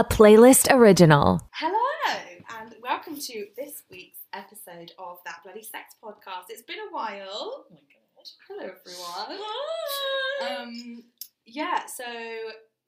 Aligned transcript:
a 0.00 0.04
playlist 0.04 0.74
original. 0.74 1.46
Hello, 1.52 2.16
and 2.58 2.74
welcome 2.82 3.18
to 3.18 3.46
this 3.54 3.82
week's 3.90 4.20
episode 4.32 4.92
of 4.98 5.18
That 5.26 5.40
Bloody 5.44 5.62
Sex 5.62 5.94
Podcast. 6.02 6.44
It's 6.48 6.62
been 6.62 6.78
a 6.78 6.90
while. 6.90 7.28
Oh 7.30 7.64
my 7.70 7.76
god. 7.76 8.26
Hello, 8.48 8.62
everyone. 8.62 9.40
Um, 10.40 11.04
yeah, 11.44 11.84
so 11.84 12.06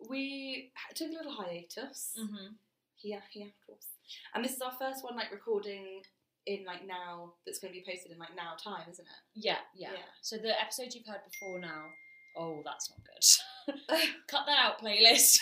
we 0.08 0.70
took 0.94 1.10
a 1.10 1.12
little 1.12 1.32
hiatus. 1.32 2.14
mm-hmm. 2.18 2.54
Here, 2.96 3.20
hiatus, 3.34 3.88
and 4.34 4.42
this 4.42 4.52
is 4.52 4.62
our 4.62 4.72
first 4.80 5.04
one, 5.04 5.14
like 5.14 5.30
recording 5.30 6.00
in 6.46 6.64
like 6.64 6.86
now. 6.86 7.34
That's 7.44 7.58
going 7.58 7.74
to 7.74 7.78
be 7.78 7.84
posted 7.86 8.12
in 8.12 8.18
like 8.18 8.34
now 8.34 8.54
time, 8.56 8.86
isn't 8.90 9.04
it? 9.04 9.22
Yeah, 9.34 9.58
yeah, 9.76 9.90
Yeah. 9.92 10.08
So 10.22 10.38
the 10.38 10.58
episodes 10.58 10.94
you've 10.94 11.06
heard 11.06 11.20
before 11.30 11.60
now. 11.60 11.90
Oh, 12.38 12.62
that's 12.64 12.88
not 12.88 13.00
good. 13.04 13.22
Cut 14.26 14.46
that 14.46 14.58
out, 14.58 14.80
playlist. 14.80 15.38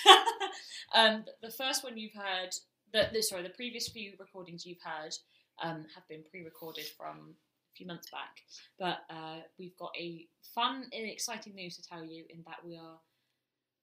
um, 0.95 1.25
the 1.43 1.51
first 1.51 1.85
one 1.85 1.97
you've 1.97 2.15
heard, 2.15 2.51
the, 2.93 3.09
the 3.13 3.23
sorry, 3.23 3.43
the 3.43 3.51
previous 3.51 3.89
few 3.89 4.13
recordings 4.19 4.67
you've 4.67 4.83
heard 4.83 5.15
um, 5.63 5.87
have 5.95 6.07
been 6.09 6.23
pre-recorded 6.31 6.85
from 6.97 7.35
a 7.35 7.73
few 7.77 7.87
months 7.87 8.11
back. 8.11 8.41
But 8.79 8.99
uh, 9.15 9.41
we've 9.59 9.77
got 9.79 9.93
a 9.99 10.27
fun 10.55 10.85
and 10.93 11.07
exciting 11.09 11.55
news 11.55 11.77
to 11.77 11.83
tell 11.83 12.05
you 12.05 12.25
in 12.31 12.43
that 12.47 12.65
we 12.65 12.77
are 12.77 12.99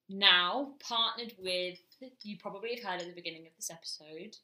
now 0.09 0.73
partnered 0.80 1.34
with. 1.40 1.78
You 2.23 2.38
probably 2.40 2.76
have 2.76 2.84
heard 2.84 3.02
at 3.02 3.08
the 3.08 3.16
beginning 3.16 3.45
of 3.48 3.54
this 3.56 3.70
episode. 3.72 4.36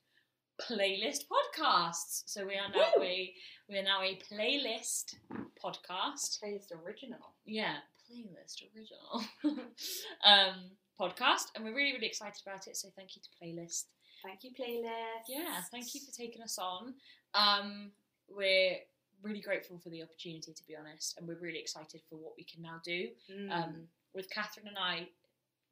Playlist 0.61 1.23
podcasts. 1.25 2.23
So 2.27 2.45
we 2.45 2.53
are 2.55 2.69
now 2.69 2.85
Woo! 2.97 3.03
a 3.03 3.33
we 3.69 3.77
are 3.77 3.83
now 3.83 4.01
a 4.01 4.19
playlist 4.31 5.15
podcast 5.63 6.39
Playlist 6.43 6.71
original. 6.85 7.33
yeah, 7.45 7.77
playlist 8.13 8.61
original 8.75 9.23
um, 10.25 10.71
podcast, 10.99 11.45
and 11.55 11.63
we're 11.63 11.75
really 11.75 11.93
really 11.93 12.07
excited 12.07 12.41
about 12.45 12.67
it. 12.67 12.77
So 12.77 12.89
thank 12.95 13.15
you 13.15 13.21
to 13.21 13.29
playlist. 13.41 13.85
Thank 14.23 14.43
you, 14.43 14.51
playlist. 14.51 15.25
Yeah, 15.27 15.61
thank 15.71 15.93
you 15.93 16.01
for 16.01 16.15
taking 16.15 16.41
us 16.41 16.57
on. 16.57 16.93
Um, 17.33 17.91
we're 18.29 18.77
really 19.21 19.41
grateful 19.41 19.79
for 19.79 19.89
the 19.89 20.01
opportunity, 20.01 20.53
to 20.53 20.63
be 20.67 20.75
honest, 20.75 21.17
and 21.17 21.27
we're 21.27 21.39
really 21.39 21.59
excited 21.59 22.01
for 22.09 22.15
what 22.15 22.33
we 22.37 22.43
can 22.43 22.61
now 22.61 22.79
do. 22.85 23.07
Mm. 23.31 23.51
Um, 23.51 23.75
with 24.13 24.29
Catherine 24.29 24.67
and 24.67 24.77
I, 24.77 25.07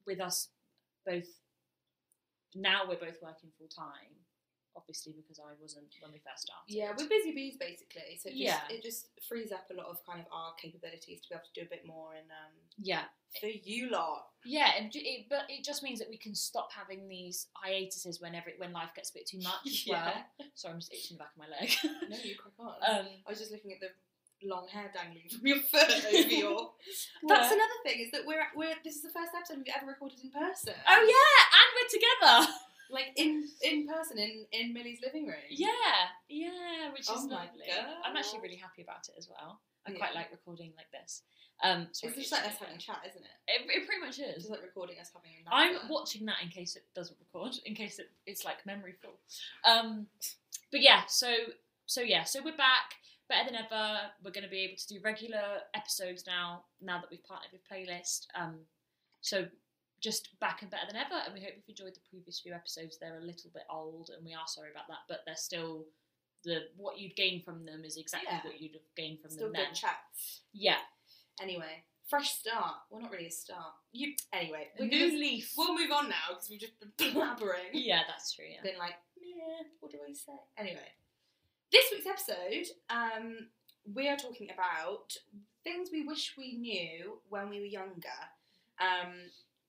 with 0.05 0.19
us 0.19 0.49
both. 1.05 1.27
Now 2.53 2.81
we're 2.87 2.99
both 2.99 3.21
working 3.21 3.49
full 3.57 3.69
time, 3.69 4.11
obviously 4.75 5.13
because 5.15 5.39
I 5.39 5.53
wasn't 5.61 5.87
when 6.01 6.11
we 6.11 6.19
first 6.19 6.47
started. 6.47 6.67
Yeah, 6.67 6.91
we're 6.97 7.07
busy 7.09 7.31
bees 7.33 7.57
basically. 7.59 8.17
So 8.19 8.29
it 8.29 8.37
just, 8.37 8.41
Yeah. 8.41 8.61
it 8.69 8.81
just 8.83 9.07
frees 9.27 9.51
up 9.51 9.65
a 9.71 9.75
lot 9.75 9.87
of 9.87 9.99
kind 10.05 10.19
of 10.19 10.25
our 10.31 10.53
capabilities 10.55 11.21
to 11.21 11.29
be 11.29 11.35
able 11.35 11.45
to 11.53 11.59
do 11.59 11.65
a 11.65 11.69
bit 11.69 11.85
more 11.85 12.13
and 12.15 12.27
um, 12.31 12.53
yeah. 12.77 13.03
for 13.39 13.47
you 13.47 13.89
lot. 13.89 14.27
Yeah, 14.43 14.71
it, 14.79 14.91
it, 14.95 15.25
but 15.29 15.43
it 15.49 15.63
just 15.63 15.83
means 15.83 15.99
that 15.99 16.09
we 16.09 16.17
can 16.17 16.33
stop 16.33 16.71
having 16.71 17.07
these 17.07 17.47
hiatuses 17.53 18.19
whenever 18.21 18.49
when 18.57 18.73
life 18.73 18.89
gets 18.95 19.11
a 19.11 19.13
bit 19.13 19.27
too 19.27 19.39
much 19.39 19.67
as 19.67 19.85
well. 19.89 20.13
Sorry, 20.55 20.73
I'm 20.73 20.79
just 20.79 20.93
itching 20.93 21.17
the 21.17 21.23
back 21.23 21.31
of 21.35 21.39
my 21.39 21.49
leg. 21.49 21.69
No, 22.09 22.17
you 22.23 22.35
crack 22.35 22.53
on. 22.59 22.75
um, 22.87 23.05
I 23.25 23.29
was 23.29 23.39
just 23.39 23.51
looking 23.51 23.71
at 23.73 23.79
the 23.79 23.89
long 24.43 24.67
hair 24.67 24.89
dangling 24.91 25.29
from 25.29 25.45
your 25.45 25.59
foot 25.59 25.85
over 25.87 26.17
your. 26.33 26.71
That's 27.27 27.51
another 27.53 27.79
thing 27.85 27.99
is 28.01 28.09
that 28.11 28.25
we're 28.25 28.41
we're 28.55 28.73
this 28.83 28.95
is 28.95 29.03
the 29.03 29.09
first 29.13 29.29
episode 29.37 29.57
we've 29.61 29.73
ever 29.77 29.85
recorded 29.91 30.17
in 30.23 30.31
person. 30.31 30.73
oh 30.89 31.01
yeah, 31.05 31.37
and 31.53 31.69
we're 31.77 31.91
together. 31.93 32.51
Like 32.91 33.11
in 33.15 33.47
in 33.63 33.87
person 33.87 34.17
in 34.19 34.45
in 34.51 34.73
Millie's 34.73 34.99
living 35.03 35.25
room. 35.27 35.35
Yeah, 35.49 35.67
yeah, 36.29 36.91
which 36.91 37.01
is 37.01 37.09
Oh 37.11 37.27
my 37.27 37.45
lovely. 37.45 37.61
I'm 38.05 38.15
actually 38.15 38.41
really 38.41 38.57
happy 38.57 38.81
about 38.81 39.07
it 39.07 39.15
as 39.17 39.29
well. 39.29 39.61
I 39.87 39.91
Yeah. 39.91 39.97
quite 39.97 40.13
like 40.15 40.31
recording 40.31 40.73
like 40.77 40.91
this. 40.91 41.23
Um, 41.63 41.87
sorry, 41.91 42.13
It's 42.13 42.21
just 42.29 42.31
like 42.31 42.45
us 42.45 42.57
having 42.59 42.75
a 42.75 42.79
chat, 42.79 43.01
isn't 43.07 43.21
it? 43.23 43.37
It, 43.47 43.61
it 43.69 43.85
pretty 43.87 44.01
much 44.01 44.17
It's 44.19 44.37
is. 44.37 44.43
just 44.43 44.49
like 44.49 44.63
recording 44.63 44.97
us 44.99 45.11
having 45.13 45.31
a 45.45 45.55
I'm 45.55 45.87
watching 45.89 46.25
that 46.25 46.37
in 46.41 46.49
case 46.49 46.75
it 46.75 46.85
doesn't 46.95 47.17
record, 47.19 47.53
in 47.65 47.75
case 47.75 47.99
it, 47.99 48.09
it's 48.25 48.43
like 48.45 48.65
memory 48.65 48.93
full. 49.01 49.19
Um, 49.63 50.07
but 50.71 50.81
yeah, 50.81 51.05
so 51.07 51.33
so 51.85 52.01
yeah, 52.01 52.23
so 52.23 52.41
we're 52.43 52.57
back, 52.57 52.95
better 53.29 53.45
than 53.51 53.55
ever. 53.55 53.99
We're 54.23 54.31
going 54.31 54.43
to 54.43 54.49
be 54.49 54.61
able 54.63 54.77
to 54.77 54.87
do 54.87 54.99
regular 55.03 55.59
episodes 55.75 56.25
now. 56.25 56.63
Now 56.81 56.99
that 56.99 57.09
we've 57.11 57.23
partnered 57.23 57.51
with 57.51 57.61
Playlist, 57.69 58.27
um, 58.35 58.59
so 59.21 59.45
just 60.01 60.37
back 60.39 60.61
and 60.61 60.71
better 60.71 60.87
than 60.87 60.95
ever. 60.97 61.15
And 61.25 61.33
we 61.33 61.39
hope 61.41 61.53
you've 61.55 61.69
enjoyed 61.69 61.93
the 61.95 62.01
previous 62.09 62.39
few 62.39 62.53
episodes. 62.53 62.97
They're 62.99 63.19
a 63.19 63.23
little 63.25 63.51
bit 63.53 63.63
old, 63.69 64.09
and 64.15 64.25
we 64.25 64.33
are 64.33 64.47
sorry 64.47 64.71
about 64.71 64.87
that, 64.89 65.05
but 65.07 65.19
they're 65.25 65.35
still 65.35 65.85
the 66.43 66.61
what 66.75 66.97
you'd 66.97 67.15
gain 67.15 67.41
from 67.43 67.65
them 67.65 67.83
is 67.85 67.97
exactly 67.97 68.29
Yeah. 68.31 68.43
what 68.43 68.59
you'd 68.59 68.73
have 68.73 68.95
gained 68.97 69.21
from 69.21 69.29
Still 69.31 69.47
them 69.47 69.53
good 69.61 69.65
then. 69.67 69.73
chats. 69.75 70.41
Yeah, 70.53 70.79
Anyway, 71.39 71.83
fresh 72.07 72.31
start. 72.31 72.75
Well, 72.89 73.01
not 73.01 73.11
really 73.11 73.27
a 73.27 73.31
start. 73.31 73.73
You 73.91 74.13
anyway. 74.33 74.69
a 74.77 74.83
new 74.85 75.07
gonna, 75.07 75.19
leaf. 75.19 75.53
we'll 75.55 75.77
move 75.77 75.91
on 75.91 76.09
now 76.09 76.29
because 76.29 76.49
we've 76.49 76.59
just 76.59 76.73
been 76.79 76.91
blabbering. 77.13 77.69
yeah, 77.73 78.01
that's 78.07 78.33
true. 78.33 78.45
Yeah. 78.51 78.61
been 78.63 78.77
like, 78.79 78.95
yeah, 79.21 79.63
what 79.79 79.91
do 79.91 79.99
I 80.07 80.13
say? 80.13 80.33
Anyway, 80.57 80.89
this 81.71 81.85
week's 81.91 82.07
episode, 82.07 82.67
um, 82.89 83.47
we 83.93 84.09
are 84.09 84.17
talking 84.17 84.49
about 84.51 85.15
things 85.63 85.89
we 85.91 86.03
wish 86.05 86.33
we 86.37 86.57
knew 86.57 87.19
when 87.29 87.49
we 87.49 87.59
were 87.59 87.65
younger. 87.65 88.09
Um, 88.79 89.13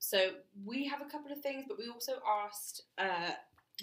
so 0.04 0.30
we 0.64 0.84
have 0.88 1.00
a 1.00 1.04
couple 1.04 1.30
of 1.30 1.40
things, 1.40 1.64
but 1.68 1.78
we 1.78 1.88
also 1.88 2.14
asked 2.44 2.82
uh, 2.98 3.30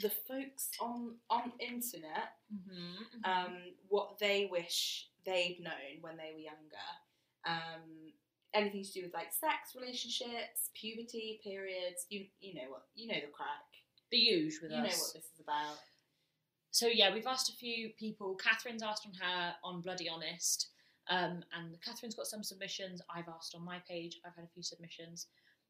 the 0.02 0.10
folks 0.10 0.70
on 0.82 1.16
on 1.30 1.54
internet 1.60 2.36
Mm-hmm, 2.54 3.30
um, 3.32 3.56
what 3.88 4.18
they 4.20 4.50
wish 4.52 5.08
they'd 5.26 5.60
known 5.62 6.02
when 6.02 6.18
they 6.18 6.32
were 6.34 6.40
younger. 6.40 6.90
Um, 7.46 8.12
anything 8.54 8.84
to 8.84 8.92
do 8.92 9.04
with 9.04 9.14
like 9.14 9.32
sex, 9.32 9.76
relationships, 9.80 10.72
puberty, 10.74 11.40
periods. 11.44 12.06
You 12.10 12.26
you 12.42 12.54
know 12.56 12.70
what 12.70 12.84
you 12.96 13.08
know 13.08 13.20
the 13.22 13.32
crack. 13.32 13.70
the 14.12 14.18
huge 14.18 14.60
with 14.62 14.72
You 14.72 14.78
know 14.78 14.84
what 14.84 15.14
this 15.14 15.30
is 15.34 15.40
about. 15.40 15.78
so 16.72 16.88
yeah, 16.88 17.14
we've 17.14 17.28
asked 17.28 17.50
a 17.50 17.56
few 17.56 17.92
people. 17.98 18.36
Catherine's 18.36 18.84
asked 18.84 19.08
on 19.08 19.14
her 19.14 19.54
on 19.64 19.82
Bloody 19.82 20.10
Honest, 20.10 20.70
um, 21.10 21.44
and 21.56 21.80
Catherine's 21.86 22.16
got 22.16 22.28
some 22.28 22.44
submissions. 22.44 23.02
I've 23.16 23.30
asked 23.30 23.56
on 23.56 23.64
my 23.64 23.80
page. 23.88 24.20
I've 24.26 24.36
had 24.36 24.46
a 24.46 24.54
few 24.54 24.64
submissions. 24.64 25.28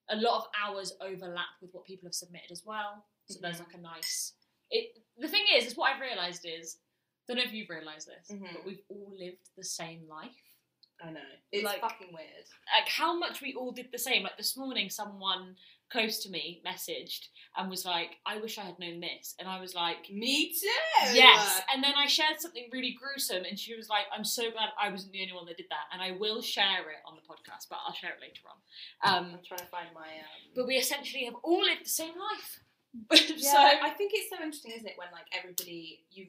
A 0.10 0.16
lot 0.16 0.38
of 0.40 0.48
hours 0.60 0.94
overlap 1.02 1.48
with 1.62 1.72
what 1.74 1.86
people 1.86 2.08
have 2.08 2.14
submitted 2.16 2.52
as 2.52 2.64
well. 2.66 3.06
So 3.30 3.40
there's 3.40 3.58
Mhm. 3.58 3.66
like 3.66 3.74
a 3.76 3.78
nice. 3.78 4.34
It. 4.72 4.98
The 5.18 5.28
thing 5.28 5.46
is, 5.54 5.66
is 5.68 5.76
what 5.78 5.94
I've 5.94 6.02
realised 6.02 6.46
is, 6.46 6.80
I 7.28 7.34
don't 7.34 7.38
know 7.38 7.44
if 7.48 7.54
you've 7.54 7.70
realised 7.70 8.08
this, 8.08 8.28
Mhm. 8.32 8.54
but 8.54 8.66
we've 8.66 8.84
all 8.90 9.12
lived 9.16 9.50
the 9.56 9.64
same 9.64 10.08
life. 10.08 10.36
I 11.02 11.12
know. 11.12 11.20
It's 11.52 11.64
Like- 11.64 11.82
fucking 11.82 12.14
weird. 12.14 12.46
like 12.78 12.88
how 12.90 13.18
much 13.18 13.42
we 13.42 13.54
all 13.54 13.72
did 13.72 13.92
the 13.92 13.98
same. 13.98 14.24
Like 14.24 14.38
this 14.38 14.56
morning, 14.58 14.90
someone 14.90 15.56
close 15.90 16.22
to 16.22 16.30
me 16.30 16.62
messaged 16.64 17.30
and 17.58 17.68
was 17.70 17.84
like, 17.84 18.18
"I 18.26 18.38
wish 18.38 18.60
I 18.60 18.64
had 18.64 18.78
known 18.78 19.00
this," 19.00 19.34
and 19.40 19.48
I 19.48 19.60
was 19.60 19.74
like, 19.74 20.10
Me 20.12 20.54
too. 20.54 20.68
Yes, 21.14 21.62
and 21.74 21.84
then 21.84 21.94
I 21.96 22.06
shared 22.06 22.40
something 22.40 22.70
really 22.72 22.92
gruesome, 22.92 23.44
and 23.46 23.58
she 23.58 23.76
was 23.76 23.90
like, 23.90 24.06
"I'm 24.16 24.24
so 24.26 24.52
glad 24.52 24.70
I 24.80 24.90
wasn't 24.90 25.14
the 25.14 25.22
only 25.22 25.34
one 25.34 25.46
that 25.48 25.58
did 25.58 25.66
that," 25.70 25.86
and 25.92 26.02
I 26.02 26.12
will 26.12 26.42
share 26.42 26.90
it 26.92 26.98
on 27.08 27.16
the 27.16 27.22
podcast, 27.24 27.70
but 27.70 27.80
I'll 27.86 27.94
share 27.94 28.12
it 28.12 28.22
later 28.22 28.42
on. 28.52 28.58
Um, 29.16 29.34
I'm 29.36 29.44
trying 29.44 29.60
to 29.62 29.66
find 29.68 29.88
my. 29.96 30.02
Um... 30.20 30.52
but 30.56 30.68
we 30.68 30.76
essentially 30.76 31.26
have 31.26 31.36
all 31.44 31.62
lived 31.64 31.86
the 31.86 31.90
same 31.90 32.14
life. 32.20 32.60
Yeah, 33.12 33.52
so 33.54 33.58
I 33.58 33.92
think 33.92 34.12
it's 34.16 34.30
so 34.30 34.36
interesting, 34.38 34.72
isn't 34.72 34.88
it, 34.88 34.98
when 34.98 35.08
like 35.12 35.26
everybody 35.32 36.04
you 36.12 36.28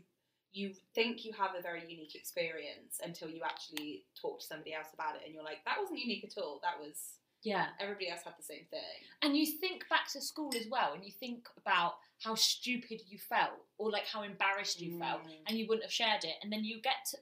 you 0.52 0.74
think 0.94 1.24
you 1.24 1.32
have 1.32 1.54
a 1.58 1.62
very 1.62 1.82
unique 1.88 2.14
experience 2.14 3.00
until 3.04 3.28
you 3.28 3.42
actually 3.44 4.04
talk 4.20 4.40
to 4.40 4.46
somebody 4.46 4.74
else 4.74 4.88
about 4.92 5.16
it, 5.16 5.22
and 5.24 5.34
you're 5.34 5.44
like, 5.44 5.64
that 5.64 5.76
wasn't 5.80 5.98
unique 6.00 6.24
at 6.24 6.36
all. 6.42 6.60
That 6.62 6.78
was 6.80 7.14
yeah, 7.42 7.68
everybody 7.80 8.10
else 8.10 8.20
had 8.22 8.34
the 8.38 8.42
same 8.42 8.66
thing. 8.70 8.80
and 9.22 9.34
you 9.34 9.46
think 9.46 9.88
back 9.88 10.06
to 10.12 10.20
school 10.20 10.52
as 10.60 10.66
well, 10.68 10.92
and 10.92 11.02
you 11.04 11.10
think 11.12 11.48
about 11.56 11.94
how 12.22 12.34
stupid 12.34 13.00
you 13.08 13.16
felt, 13.18 13.64
or 13.78 13.90
like 13.90 14.06
how 14.06 14.22
embarrassed 14.22 14.80
you 14.80 14.98
felt, 14.98 15.22
Mm. 15.24 15.38
and 15.46 15.58
you 15.58 15.66
wouldn't 15.66 15.84
have 15.84 15.92
shared 15.92 16.24
it, 16.24 16.36
and 16.42 16.52
then 16.52 16.64
you 16.64 16.80
get 16.82 17.06
to 17.12 17.18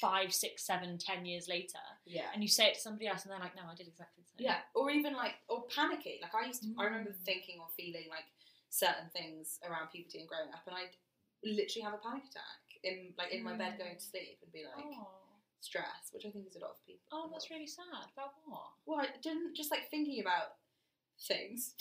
five, 0.00 0.32
six, 0.32 0.62
seven, 0.64 0.96
ten 0.98 1.26
years 1.26 1.48
later, 1.48 1.78
Yeah. 2.06 2.30
and 2.32 2.42
you 2.42 2.48
say 2.48 2.68
it 2.68 2.74
to 2.74 2.80
somebody 2.80 3.06
else, 3.08 3.22
and 3.24 3.32
they're 3.32 3.40
like, 3.40 3.56
"No, 3.56 3.62
I 3.66 3.74
did 3.74 3.88
exactly 3.88 4.22
the 4.22 4.28
same." 4.28 4.44
Yeah, 4.46 4.62
or 4.74 4.90
even 4.90 5.14
like, 5.14 5.34
or 5.48 5.66
panicky. 5.66 6.20
Like 6.22 6.34
I 6.34 6.46
used 6.46 6.62
to, 6.62 6.74
I 6.78 6.84
remember 6.84 7.10
Mm. 7.10 7.24
thinking 7.24 7.58
or 7.60 7.68
feeling 7.70 8.08
like 8.08 8.26
certain 8.70 9.10
things 9.10 9.58
around 9.64 9.88
puberty 9.88 10.20
and 10.20 10.28
growing 10.28 10.52
up, 10.54 10.64
and 10.66 10.76
I'd 10.76 10.96
literally 11.44 11.84
have 11.84 11.94
a 11.94 12.02
panic 12.02 12.24
attack 12.28 12.60
in 12.84 13.12
like 13.18 13.32
in 13.32 13.42
my 13.42 13.56
bed 13.56 13.74
mm. 13.74 13.78
going 13.78 13.96
to 13.96 14.02
sleep 14.02 14.38
and 14.42 14.52
be 14.52 14.64
like 14.64 14.84
Oh, 14.84 15.08
stressed, 15.60 16.12
which 16.12 16.24
I 16.24 16.30
think 16.30 16.48
is 16.48 16.56
a 16.56 16.60
lot 16.60 16.76
of 16.76 16.80
people. 16.86 17.04
oh, 17.12 17.28
that's 17.32 17.50
really 17.50 17.66
sad. 17.66 18.08
About 18.12 18.34
what? 18.44 18.72
well, 18.86 19.00
I 19.00 19.08
didn't 19.22 19.54
just 19.56 19.70
like 19.70 19.90
thinking 19.90 20.20
about 20.20 20.56
things. 21.28 21.74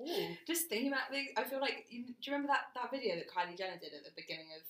Ooh. 0.00 0.34
just 0.46 0.68
thinking 0.68 0.88
about 0.88 1.10
things. 1.10 1.30
I 1.36 1.44
feel 1.44 1.60
like 1.60 1.86
you, 1.90 2.06
do 2.06 2.14
you 2.22 2.32
remember 2.32 2.50
that 2.54 2.74
that 2.74 2.90
video 2.90 3.16
that 3.16 3.30
Kylie 3.30 3.58
Jenner 3.58 3.78
did 3.78 3.94
at 3.94 4.04
the 4.04 4.14
beginning 4.16 4.50
of 4.54 4.62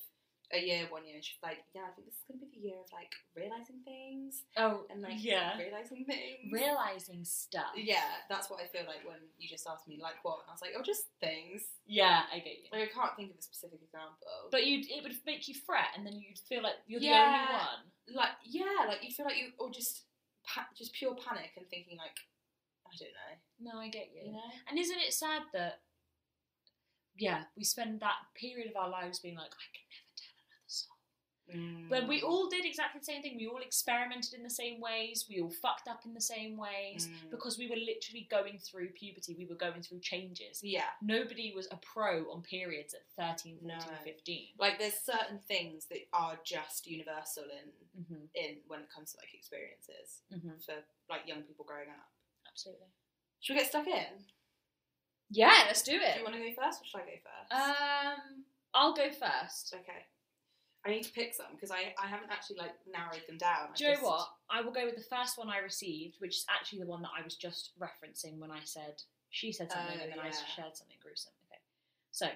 a 0.53 0.59
year 0.59 0.87
one 0.89 1.05
year? 1.05 1.17
And 1.17 1.25
she's 1.25 1.41
like, 1.43 1.61
yeah, 1.75 1.85
I 1.89 1.93
think 1.93 2.07
this 2.09 2.17
is 2.17 2.25
gonna 2.29 2.41
be 2.41 2.49
the 2.55 2.63
year 2.73 2.81
of 2.81 2.89
like 2.93 3.13
realizing 3.37 3.85
things 3.85 4.43
Oh, 4.57 4.85
and 4.89 5.03
like 5.03 5.21
yeah. 5.21 5.59
realizing 5.59 6.05
things. 6.09 6.49
Realizing 6.51 7.25
stuff. 7.25 7.77
Yeah, 7.77 8.25
that's 8.29 8.49
what 8.49 8.61
I 8.63 8.67
feel 8.69 8.89
like 8.89 9.05
when 9.05 9.21
you 9.37 9.49
just 9.49 9.69
asked 9.69 9.87
me 9.87 10.01
like 10.01 10.23
what, 10.25 10.41
and 10.45 10.49
I 10.49 10.53
was 10.57 10.63
like, 10.65 10.73
oh, 10.77 10.83
just 10.83 11.09
things. 11.21 11.69
Yeah, 11.87 12.25
I 12.33 12.39
get 12.41 12.61
you. 12.65 12.69
Like 12.73 12.89
I 12.89 12.93
can't 12.93 13.15
think 13.17 13.33
of 13.33 13.39
a 13.39 13.43
specific 13.43 13.81
example. 13.85 14.25
But 14.51 14.65
you, 14.65 14.81
it 14.89 15.03
would 15.03 15.17
make 15.27 15.49
you 15.49 15.55
fret, 15.55 15.93
and 15.97 16.05
then 16.07 16.15
you'd 16.17 16.39
feel 16.49 16.63
like 16.63 16.81
you're 16.89 17.01
the 17.01 17.13
only 17.13 17.45
one. 17.53 17.83
like 18.17 18.37
yeah, 18.45 18.89
like 18.89 19.05
you 19.05 19.13
feel 19.13 19.27
like 19.27 19.37
you 19.37 19.53
or 19.59 19.69
just 19.71 20.05
pa- 20.49 20.69
just 20.77 20.93
pure 20.97 21.13
panic 21.17 21.53
and 21.57 21.69
thinking 21.69 21.97
like 22.01 22.17
I 22.89 22.97
don't 22.97 23.13
know, 23.13 23.73
No, 23.73 23.81
I 23.85 23.89
get 23.93 24.09
you. 24.17 24.29
you 24.29 24.33
know. 24.33 24.49
And 24.71 24.79
isn't 24.79 24.97
it 24.97 25.13
sad 25.13 25.43
that 25.53 25.81
yeah, 27.19 27.43
we 27.57 27.65
spend 27.65 28.01
that 28.01 28.15
period 28.39 28.71
of 28.71 28.77
our 28.77 28.89
lives 28.89 29.19
being 29.19 29.35
like, 29.35 29.51
I 29.51 29.67
can 29.75 29.85
never 29.91 29.91
tell 29.91 29.91
another 29.91 29.91
soul. 29.91 30.08
Mm. 31.55 31.89
But 31.89 32.07
we 32.09 32.21
all 32.23 32.49
did 32.49 32.65
exactly 32.67 32.99
the 33.01 33.05
same 33.05 33.23
thing. 33.23 33.37
We 33.37 33.47
all 33.47 33.59
experimented 33.61 34.35
in 34.35 34.43
the 34.43 34.51
same 34.51 34.81
ways. 34.81 35.27
We 35.29 35.41
all 35.41 35.51
fucked 35.51 35.89
up 35.89 36.05
in 36.05 36.13
the 36.15 36.21
same 36.21 36.57
ways 36.57 37.09
Mm. 37.09 37.31
because 37.31 37.59
we 37.59 37.69
were 37.69 37.77
literally 37.77 38.27
going 38.31 38.59
through 38.59 38.89
puberty. 38.91 39.35
We 39.39 39.47
were 39.47 39.55
going 39.55 39.83
through 39.83 40.01
changes. 40.01 40.61
yeah. 40.63 40.91
Nobody 41.01 41.53
was 41.55 41.67
a 41.71 41.77
pro 41.79 42.31
on 42.33 42.43
periods 42.43 42.95
at 42.95 43.03
13, 43.17 43.59
14, 43.61 43.79
No. 43.79 43.97
15. 44.05 44.49
Like 44.59 44.79
there's 44.79 44.99
certain 45.01 45.39
things 45.49 45.87
that 45.87 46.01
are 46.13 46.39
just 46.45 46.87
universal 46.87 47.45
in 47.45 47.71
Mm-hmm, 47.99 48.25
in 48.37 48.59
when 48.69 48.81
it 48.81 48.89
comes 48.95 49.11
to 49.13 49.19
like 49.19 49.35
experiences 49.35 50.23
mm-hmm, 50.33 50.51
for 50.65 50.75
like 51.11 51.23
young 51.27 51.43
people 51.43 51.65
growing 51.65 51.89
up. 51.89 52.07
absolutely. 52.49 52.87
Should 53.41 53.55
we 53.55 53.59
get 53.61 53.69
stuck 53.71 53.89
in? 53.89 54.23
Yeah, 55.31 55.65
let's 55.67 55.83
do 55.83 55.93
it. 55.93 56.13
Do 56.15 56.19
you 56.21 56.25
want 56.25 56.37
to 56.37 56.41
go 56.41 56.63
first 56.63 56.81
or 56.81 56.85
should 56.85 57.01
I 57.01 57.05
go 57.05 57.19
first? 57.27 57.53
Um, 57.53 58.45
I'll 58.73 58.95
go 58.95 59.11
first. 59.11 59.75
okay. 59.75 60.07
I 60.89 60.93
need 60.93 61.05
to 61.05 61.13
pick 61.13 61.35
some 61.35 61.47
because 61.55 61.71
I, 61.71 61.95
I 62.03 62.07
haven't 62.07 62.31
actually 62.31 62.57
like 62.57 62.73
narrowed 62.91 63.23
them 63.27 63.37
down. 63.37 63.69
I 63.73 63.77
Do 63.77 63.85
you 63.85 63.95
know 63.95 64.01
what? 64.01 64.29
I 64.51 64.63
will 64.63 64.73
go 64.73 64.87
with 64.87 64.97
the 64.97 65.03
first 65.03 65.37
one 65.37 65.51
I 65.51 65.59
received, 65.59 66.17
which 66.19 66.37
is 66.37 66.47
actually 66.49 66.81
the 66.81 66.87
one 66.87 67.03
that 67.03 67.11
I 67.19 67.23
was 67.23 67.35
just 67.37 67.73
referencing 67.79 68.39
when 68.39 68.51
I 68.51 68.61
said 68.65 69.03
she 69.31 69.53
said 69.53 69.71
something 69.71 69.99
Oh, 70.01 70.03
and 70.03 70.13
then 70.13 70.19
I 70.19 70.31
shared 70.31 70.77
something 70.77 70.97
gruesome. 71.03 71.33
Okay, 71.51 71.61
so 72.11 72.27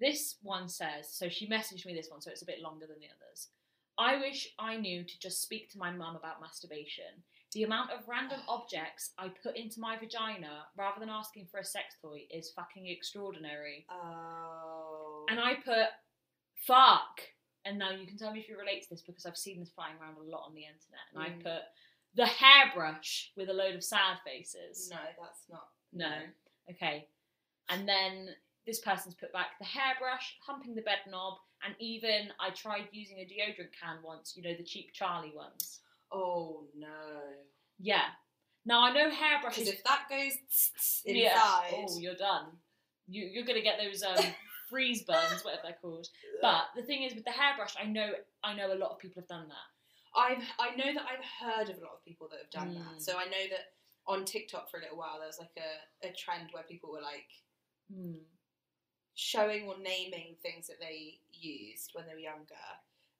this 0.00 0.36
one 0.42 0.68
says 0.68 1.08
so 1.08 1.28
she 1.28 1.46
messaged 1.46 1.86
me 1.86 1.94
this 1.94 2.10
one, 2.10 2.20
so 2.20 2.30
it's 2.30 2.42
a 2.42 2.46
bit 2.46 2.60
longer 2.60 2.86
than 2.86 2.98
the 2.98 3.06
others. 3.06 3.48
I 3.96 4.16
wish 4.16 4.52
I 4.58 4.76
knew 4.76 5.04
to 5.04 5.18
just 5.20 5.40
speak 5.40 5.70
to 5.70 5.78
my 5.78 5.92
mum 5.92 6.16
about 6.16 6.40
masturbation. 6.40 7.22
The 7.52 7.62
amount 7.62 7.92
of 7.92 8.08
random 8.08 8.40
objects 8.48 9.12
I 9.18 9.28
put 9.28 9.56
into 9.56 9.78
my 9.78 9.96
vagina 9.96 10.66
rather 10.76 10.98
than 10.98 11.10
asking 11.10 11.46
for 11.46 11.60
a 11.60 11.64
sex 11.64 11.94
toy 12.02 12.22
is 12.28 12.50
fucking 12.50 12.88
extraordinary. 12.88 13.86
Oh. 13.88 15.26
And 15.30 15.38
I 15.38 15.54
put 15.64 15.90
fuck. 16.66 17.20
And 17.64 17.78
now 17.78 17.90
you 17.90 18.06
can 18.06 18.18
tell 18.18 18.32
me 18.32 18.40
if 18.40 18.48
you 18.48 18.58
relate 18.58 18.82
to 18.82 18.90
this 18.90 19.02
because 19.02 19.24
I've 19.24 19.36
seen 19.38 19.58
this 19.60 19.70
flying 19.70 19.94
around 20.00 20.16
a 20.18 20.30
lot 20.30 20.44
on 20.46 20.54
the 20.54 20.62
internet. 20.62 21.06
And 21.14 21.22
Mm. 21.22 21.40
I 21.40 21.42
put 21.42 21.62
the 22.14 22.26
hairbrush 22.26 23.32
with 23.36 23.48
a 23.48 23.52
load 23.54 23.74
of 23.74 23.82
sad 23.82 24.18
faces. 24.24 24.90
no, 24.90 24.98
that's 25.20 25.48
not. 25.48 25.68
No. 25.92 26.12
Okay. 26.70 27.08
And 27.70 27.88
then 27.88 28.28
this 28.66 28.80
person's 28.80 29.14
put 29.14 29.32
back 29.32 29.58
the 29.58 29.64
hairbrush, 29.64 30.36
humping 30.46 30.74
the 30.74 30.82
bed 30.82 30.98
knob, 31.08 31.38
and 31.64 31.74
even 31.80 32.28
I 32.38 32.50
tried 32.50 32.88
using 32.92 33.18
a 33.18 33.22
deodorant 33.24 33.72
can 33.80 34.02
once, 34.02 34.34
you 34.36 34.42
know, 34.42 34.54
the 34.56 34.62
cheap 34.64 34.92
Charlie 34.92 35.32
ones. 35.34 35.80
Oh 36.12 36.66
no. 36.76 36.88
Yeah. 37.78 38.04
Now 38.66 38.82
I 38.84 38.92
know 38.92 39.10
hairbrushes. 39.10 39.64
Because 39.64 39.68
if 39.68 39.84
that 39.84 40.04
goes 40.10 40.32
inside, 41.04 41.16
Yeah. 41.16 41.40
Oh, 41.72 41.98
you're 41.98 42.14
done. 42.14 42.46
You, 43.08 43.24
you're 43.26 43.44
gonna 43.44 43.60
get 43.62 43.78
those 43.82 44.02
um, 44.02 44.16
freeze 44.74 45.02
burns, 45.04 45.44
whatever 45.44 45.62
they're 45.64 45.78
called. 45.80 46.08
But 46.42 46.64
the 46.74 46.82
thing 46.82 47.04
is, 47.04 47.14
with 47.14 47.24
the 47.24 47.30
hairbrush, 47.30 47.74
I 47.80 47.86
know 47.86 48.10
I 48.42 48.54
know 48.54 48.72
a 48.72 48.82
lot 48.82 48.90
of 48.90 48.98
people 48.98 49.22
have 49.22 49.28
done 49.28 49.48
that. 49.48 49.68
I've 50.20 50.42
I 50.58 50.74
know 50.76 50.90
that 50.94 51.06
I've 51.10 51.24
heard 51.42 51.68
of 51.70 51.78
a 51.78 51.84
lot 51.84 51.94
of 51.98 52.04
people 52.04 52.28
that 52.30 52.40
have 52.42 52.50
done 52.50 52.74
Mm. 52.74 52.78
that. 52.84 53.02
So 53.02 53.16
I 53.16 53.24
know 53.26 53.44
that 53.50 53.64
on 54.06 54.24
TikTok 54.24 54.70
for 54.70 54.78
a 54.78 54.82
little 54.82 54.98
while 54.98 55.18
there 55.18 55.28
was 55.28 55.38
like 55.38 55.56
a, 55.56 56.08
a 56.08 56.12
trend 56.12 56.48
where 56.52 56.64
people 56.64 56.90
were 56.90 57.00
like 57.02 57.30
Hmm. 57.92 58.18
showing 59.14 59.68
or 59.68 59.76
naming 59.78 60.36
things 60.42 60.66
that 60.66 60.80
they 60.80 61.20
used 61.32 61.90
when 61.94 62.06
they 62.06 62.14
were 62.14 62.18
younger. 62.32 62.64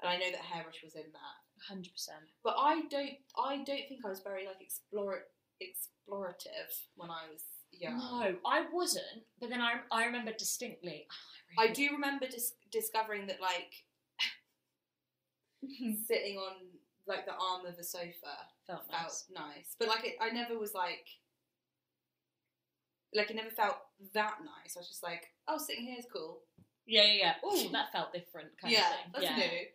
And 0.02 0.08
I 0.10 0.16
know 0.16 0.30
that 0.32 0.40
hairbrush 0.40 0.82
was 0.82 0.94
in 0.96 1.10
that. 1.12 1.38
Hundred 1.68 1.92
percent. 1.92 2.24
But 2.42 2.56
I 2.58 2.82
don't 2.90 3.16
I 3.38 3.56
don't 3.56 3.86
think 3.88 4.04
I 4.04 4.08
was 4.08 4.20
very 4.20 4.44
like 4.46 4.60
explore 4.60 5.22
explorative 5.62 6.72
when 6.96 7.10
I 7.10 7.24
was 7.32 7.42
young. 7.72 7.98
No, 7.98 8.36
I 8.46 8.66
wasn't. 8.72 9.24
But 9.40 9.50
then 9.50 9.60
I 9.60 9.80
I 9.90 10.04
remember 10.06 10.32
distinctly. 10.32 11.06
I 11.58 11.68
do 11.68 11.90
remember 11.92 12.26
dis- 12.26 12.54
discovering 12.70 13.26
that 13.26 13.40
like 13.40 13.72
mm-hmm. 15.64 15.94
sitting 16.08 16.36
on 16.36 16.54
like 17.06 17.26
the 17.26 17.32
arm 17.32 17.66
of 17.66 17.78
a 17.78 17.84
sofa 17.84 18.36
Felt 18.66 18.90
felt 18.90 19.02
nice. 19.02 19.24
nice. 19.34 19.76
But 19.78 19.88
like 19.88 20.04
it, 20.06 20.14
I 20.20 20.30
never 20.30 20.58
was 20.58 20.72
like 20.72 21.06
like 23.14 23.30
it 23.30 23.36
never 23.36 23.50
felt 23.50 23.76
that 24.14 24.38
nice. 24.40 24.76
I 24.76 24.80
was 24.80 24.88
just 24.88 25.02
like, 25.02 25.26
oh, 25.46 25.58
sitting 25.58 25.84
here 25.84 25.96
is 25.98 26.06
cool. 26.12 26.40
Yeah, 26.86 27.04
yeah, 27.04 27.12
yeah. 27.12 27.34
Oh, 27.44 27.68
that 27.72 27.92
felt 27.92 28.12
different. 28.12 28.48
Kind 28.60 28.72
yeah, 28.72 28.80
of 28.80 28.86
thing. 28.86 29.12
that's 29.12 29.24
yeah. 29.24 29.36
new. 29.36 29.66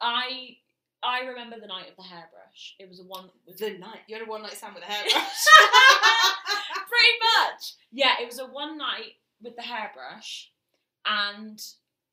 I 0.00 0.56
I 1.02 1.26
remember 1.26 1.60
the 1.60 1.66
night 1.66 1.88
of 1.88 1.96
the 1.96 2.02
hairbrush. 2.02 2.74
It 2.78 2.88
was 2.88 3.00
a 3.00 3.04
one. 3.04 3.30
With 3.46 3.58
The 3.58 3.78
night 3.78 4.00
you 4.08 4.16
had 4.16 4.26
a 4.26 4.30
one 4.30 4.42
night 4.42 4.54
stand 4.54 4.74
with 4.74 4.84
a 4.84 4.86
hairbrush. 4.86 5.14
Pretty 6.88 7.18
much. 7.20 7.74
Yeah, 7.92 8.14
it 8.20 8.26
was 8.26 8.38
a 8.38 8.46
one 8.46 8.76
night 8.78 9.14
with 9.40 9.56
the 9.56 9.62
hairbrush, 9.62 10.50
and 11.06 11.60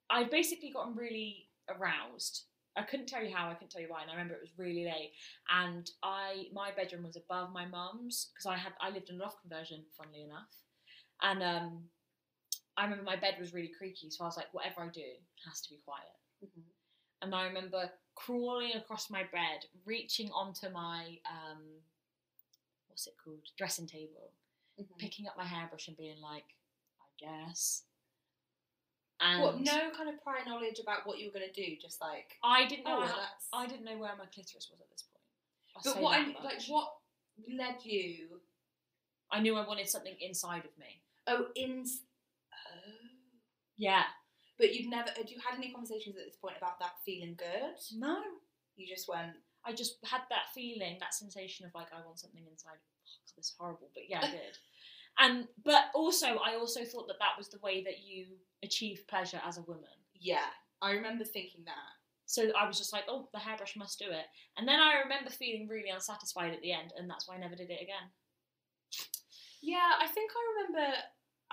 I'd 0.09 0.29
basically 0.29 0.71
gotten 0.71 0.95
really 0.95 1.47
aroused. 1.69 2.43
I 2.77 2.83
couldn't 2.83 3.07
tell 3.07 3.23
you 3.23 3.35
how, 3.35 3.49
I 3.49 3.53
couldn't 3.53 3.71
tell 3.71 3.81
you 3.81 3.89
why, 3.89 4.01
and 4.01 4.09
I 4.09 4.13
remember 4.13 4.35
it 4.35 4.41
was 4.41 4.57
really 4.57 4.85
late. 4.85 5.11
And 5.49 5.89
I, 6.03 6.45
my 6.53 6.71
bedroom 6.71 7.03
was 7.03 7.17
above 7.17 7.51
my 7.51 7.65
mum's 7.65 8.29
because 8.33 8.45
I 8.45 8.55
had, 8.57 8.73
I 8.79 8.89
lived 8.89 9.09
in 9.09 9.15
a 9.19 9.23
loft 9.23 9.41
conversion, 9.41 9.83
funnily 9.97 10.23
enough. 10.23 10.49
And 11.21 11.43
um, 11.43 11.83
I 12.77 12.83
remember 12.83 13.03
my 13.03 13.17
bed 13.17 13.35
was 13.39 13.53
really 13.53 13.71
creaky, 13.77 14.09
so 14.09 14.23
I 14.23 14.27
was 14.27 14.37
like, 14.37 14.53
whatever 14.53 14.81
I 14.81 14.87
do 14.89 15.03
has 15.47 15.61
to 15.61 15.69
be 15.69 15.79
quiet. 15.85 16.15
Mhm. 16.43 16.63
And 17.21 17.35
I 17.35 17.45
remember 17.45 17.91
crawling 18.15 18.73
across 18.75 19.09
my 19.09 19.23
bed, 19.23 19.65
reaching 19.85 20.31
onto 20.31 20.69
my 20.69 21.19
um, 21.29 21.81
what's 22.87 23.07
it 23.07 23.13
called, 23.23 23.47
dressing 23.57 23.87
table, 23.87 24.31
Mhm. 24.79 24.97
picking 24.97 25.27
up 25.27 25.37
my 25.37 25.45
hairbrush 25.45 25.87
and 25.87 25.97
being 25.97 26.19
like, 26.21 26.55
I 26.99 27.05
guess. 27.17 27.83
And 29.21 29.41
What? 29.43 29.59
No 29.61 29.91
kind 29.95 30.09
of 30.09 30.21
prior 30.23 30.43
knowledge 30.45 30.79
about 30.79 31.05
what 31.05 31.19
you 31.19 31.27
were 31.27 31.33
gonna 31.33 31.51
do. 31.53 31.75
Just 31.79 32.01
like, 32.01 32.37
I 32.43 32.65
didn't 32.67 32.85
know. 32.85 32.97
oh, 33.03 33.05
how- 33.05 33.27
I 33.53 33.67
didn't 33.67 33.85
know 33.85 33.97
where 33.97 34.15
my 34.17 34.25
clitoris 34.25 34.67
was 34.71 34.81
at 34.81 34.89
this 34.89 35.03
point. 35.03 35.21
I'll 35.75 35.93
but 35.93 36.01
what 36.01 36.19
I 36.19 36.43
like, 36.43 36.63
what 36.67 36.93
led 37.47 37.85
you? 37.85 38.41
I 39.31 39.39
knew 39.39 39.55
I 39.55 39.65
wanted 39.65 39.87
something 39.87 40.15
inside 40.19 40.65
of 40.65 40.77
me. 40.77 41.01
Oh, 41.27 41.47
in. 41.55 41.85
Oh. 41.85 43.07
Yeah. 43.77 44.03
But 44.57 44.73
you'd 44.73 44.89
never. 44.89 45.09
Had 45.15 45.29
you 45.29 45.39
had 45.39 45.57
any 45.57 45.71
conversations 45.71 46.17
at 46.17 46.25
this 46.25 46.35
point 46.35 46.57
about 46.57 46.79
that 46.79 46.93
feeling 47.05 47.35
good? 47.37 47.77
No. 47.95 48.21
You 48.75 48.87
just 48.87 49.07
went. 49.07 49.33
I 49.63 49.73
just 49.73 49.97
had 50.03 50.21
that 50.29 50.49
feeling, 50.55 50.97
that 50.99 51.13
sensation 51.13 51.65
of 51.67 51.73
like 51.75 51.87
I 51.93 52.03
want 52.05 52.19
something 52.19 52.43
inside. 52.49 52.77
Oh, 52.77 52.89
God, 53.05 53.35
this 53.37 53.45
is 53.45 53.55
horrible, 53.57 53.89
but 53.93 54.03
yeah, 54.09 54.19
I 54.23 54.31
did. 54.31 54.57
And 55.19 55.47
but 55.63 55.85
also, 55.93 56.37
I 56.37 56.55
also 56.55 56.83
thought 56.83 57.07
that 57.07 57.19
that 57.19 57.37
was 57.37 57.49
the 57.49 57.59
way 57.61 57.83
that 57.83 57.99
you 58.03 58.25
achieve 58.63 59.03
pleasure 59.07 59.41
as 59.45 59.57
a 59.57 59.63
woman. 59.63 59.83
Yeah, 60.19 60.49
I 60.81 60.91
remember 60.91 61.23
thinking 61.23 61.63
that. 61.65 61.91
So 62.25 62.49
I 62.57 62.65
was 62.65 62.77
just 62.77 62.93
like, 62.93 63.03
oh, 63.09 63.27
the 63.33 63.39
hairbrush 63.39 63.75
must 63.75 63.99
do 63.99 64.05
it. 64.05 64.25
And 64.57 64.65
then 64.67 64.79
I 64.79 65.01
remember 65.03 65.29
feeling 65.29 65.67
really 65.67 65.89
unsatisfied 65.89 66.53
at 66.53 66.61
the 66.61 66.71
end, 66.71 66.93
and 66.97 67.09
that's 67.09 67.27
why 67.27 67.35
I 67.35 67.39
never 67.39 67.55
did 67.55 67.69
it 67.69 67.81
again. 67.81 68.07
Yeah, 69.61 69.91
I 69.99 70.07
think 70.07 70.31
I 70.31 70.63
remember. 70.63 70.93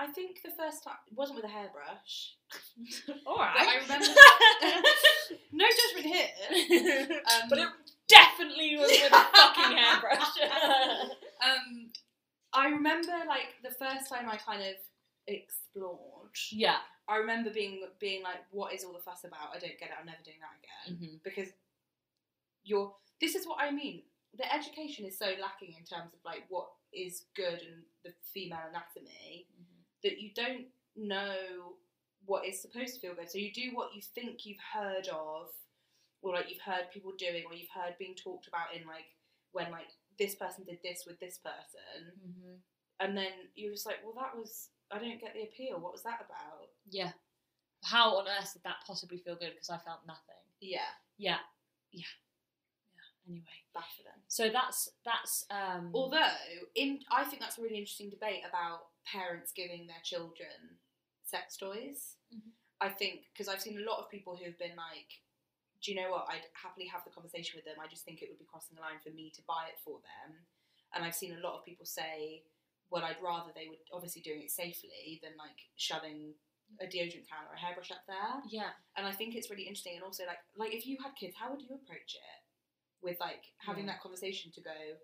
I 0.01 0.07
think 0.07 0.39
the 0.45 0.53
first 0.57 0.85
time 0.85 0.95
it 1.11 1.17
wasn't 1.17 1.37
with 1.37 1.45
a 1.45 1.49
hairbrush. 1.49 2.37
All 3.27 3.37
But 3.37 3.67
I 3.67 3.79
remember. 3.83 4.07
no 5.53 5.67
judgment 5.67 6.15
here. 6.15 7.19
Um, 7.29 7.49
but 7.51 7.59
it 7.59 7.69
definitely 8.07 8.77
was 8.77 8.89
with 8.89 9.13
a 9.13 9.25
fucking 9.37 9.77
hairbrush. 9.77 10.31
um, 11.43 11.91
I 12.53 12.69
remember 12.69 13.13
like 13.27 13.57
the 13.63 13.71
first 13.71 14.09
time 14.09 14.29
I 14.29 14.37
kind 14.37 14.63
of 14.63 14.77
explored. 15.27 16.37
yeah. 16.51 16.79
I 17.09 17.17
remember 17.17 17.51
being 17.51 17.81
being 17.99 18.23
like, 18.23 18.45
"What 18.51 18.75
is 18.75 18.85
all 18.85 18.93
the 18.93 18.99
fuss 18.99 19.25
about? 19.25 19.55
I 19.55 19.59
don't 19.59 19.79
get 19.79 19.89
it. 19.89 19.97
I'm 19.99 20.07
never 20.07 20.23
doing 20.25 20.37
that 20.41 20.57
again." 20.61 20.97
Mm-hmm. 20.97 21.17
Because 21.25 21.49
you're. 22.65 22.95
This 23.21 23.35
is 23.35 23.47
what 23.47 23.59
I 23.61 23.71
mean. 23.71 24.03
The 24.37 24.53
education 24.53 25.07
is 25.07 25.19
so 25.19 25.25
lacking 25.41 25.75
in 25.79 25.85
terms 25.85 26.13
of 26.13 26.21
like 26.25 26.45
what 26.49 26.69
is 26.93 27.25
good 27.35 27.63
and 27.63 27.83
the 28.05 28.13
female 28.33 28.61
anatomy 28.69 29.47
that 30.03 30.21
you 30.21 30.31
don't 30.35 30.67
know 30.97 31.77
what 32.27 32.47
is 32.47 32.61
supposed 32.61 32.95
to 32.95 33.01
feel 33.01 33.15
good. 33.15 33.31
So 33.31 33.39
you 33.39 33.53
do 33.53 33.71
what 33.73 33.95
you 33.95 34.03
think 34.15 34.45
you've 34.45 34.61
heard 34.75 35.09
of, 35.09 35.49
or 36.21 36.35
like 36.35 36.51
you've 36.51 36.61
heard 36.61 36.91
people 36.93 37.13
doing, 37.19 37.45
or 37.47 37.55
you've 37.55 37.71
heard 37.75 37.97
being 37.99 38.15
talked 38.15 38.49
about 38.49 38.75
in 38.79 38.87
like 38.87 39.07
when 39.53 39.71
like 39.71 39.89
this 40.19 40.35
person 40.35 40.65
did 40.65 40.79
this 40.83 41.05
with 41.07 41.19
this 41.21 41.39
person, 41.39 42.13
Mm-hmm. 42.19 42.55
and 43.01 43.17
then 43.17 43.33
you're 43.55 43.73
just 43.73 43.87
like, 43.87 43.97
well, 44.05 44.15
that 44.15 44.37
was 44.37 44.69
I 44.91 44.99
don't 44.99 45.21
get 45.21 45.35
the 45.35 45.43
appeal. 45.43 45.79
What 45.81 45.93
was 45.93 46.03
that 46.03 46.21
about? 46.25 46.69
Yeah. 46.91 47.13
How 47.85 48.17
on 48.17 48.27
earth 48.27 48.53
did 48.55 48.63
that 48.65 48.77
possibly 48.87 49.19
feel 49.19 49.37
good? 49.37 49.53
Because 49.55 49.71
I 49.71 49.79
felt 49.79 50.01
nothing. 50.07 50.43
Yeah, 50.61 50.81
Yeah. 51.19 51.39
Yeah. 51.93 52.03
Yeah. 52.97 53.05
Anyway. 53.29 53.61
baffling. 53.75 54.23
So 54.29 54.49
that's 54.51 54.89
that's 55.05 55.45
um 55.51 55.91
Although, 55.95 56.33
in 56.75 57.01
I 57.11 57.25
think 57.25 57.41
that's 57.43 57.59
a 57.59 57.63
really 57.63 57.77
interesting 57.79 58.11
debate 58.11 58.43
about 58.49 58.87
parents 59.07 59.53
giving 59.53 59.87
their 59.87 60.01
children 60.03 60.81
sex 61.25 61.57
toys. 61.57 62.17
Mhm. 62.35 62.51
I 62.81 62.89
think 62.89 63.25
because 63.33 63.49
I've 63.49 63.61
seen 63.61 63.79
a 63.79 63.85
lot 63.91 63.99
of 64.01 64.11
people 64.11 64.37
who 64.37 64.45
have 64.47 64.59
been 64.59 64.77
like, 64.77 65.21
"Do 65.83 65.91
you 65.93 65.97
know 66.01 66.11
what? 66.11 66.27
I'd 66.29 66.47
happily 66.53 66.87
have 66.87 67.05
the 67.05 67.11
conversation 67.11 67.57
with 67.57 67.65
them. 67.65 67.77
I 67.81 67.87
just 67.87 68.05
think 68.05 68.23
it 68.23 68.29
would 68.29 68.39
be 68.39 68.45
crossing 68.51 68.77
the 68.77 68.83
line 68.83 68.99
for 69.03 69.11
me 69.11 69.31
to 69.37 69.43
buy 69.47 69.69
it 69.69 69.79
for 69.85 70.01
them." 70.01 70.47
And 70.95 71.05
I've 71.05 71.15
seen 71.15 71.37
a 71.37 71.41
lot 71.41 71.59
of 71.59 71.65
people 71.65 71.85
say, 71.85 72.43
well, 72.91 73.05
I'd 73.05 73.21
rather 73.23 73.53
they 73.55 73.69
were 73.69 73.77
obviously 73.93 74.23
doing 74.23 74.41
it 74.43 74.51
safely 74.51 75.21
than 75.23 75.37
like 75.37 75.69
shoving 75.77 76.33
a 76.81 76.87
deodorant 76.87 77.29
can 77.29 77.45
or 77.49 77.55
a 77.55 77.59
hairbrush 77.59 77.91
up 77.91 78.07
there. 78.07 78.41
Yeah. 78.49 78.71
And 78.97 79.07
I 79.07 79.13
think 79.13 79.35
it's 79.37 79.51
really 79.51 79.65
interesting. 79.65 79.97
And 79.97 80.03
also, 80.05 80.25
like, 80.25 80.39
like 80.57 80.73
if 80.73 80.87
you 80.87 80.97
had 81.03 81.15
kids, 81.15 81.37
how 81.39 81.51
would 81.51 81.61
you 81.61 81.75
approach 81.75 82.15
it? 82.17 82.43
With 83.03 83.21
like 83.21 83.45
having 83.59 83.85
Yeah. 83.85 83.93
that 83.93 84.01
conversation 84.03 84.51
to 84.53 84.61
go, 84.63 84.97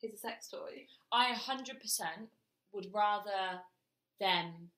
here's 0.00 0.14
a 0.14 0.18
sex 0.18 0.48
toy. 0.48 0.86
I 1.12 1.32
100% 1.34 2.30
would 2.72 2.92
rather 2.92 3.60
them 4.18 4.70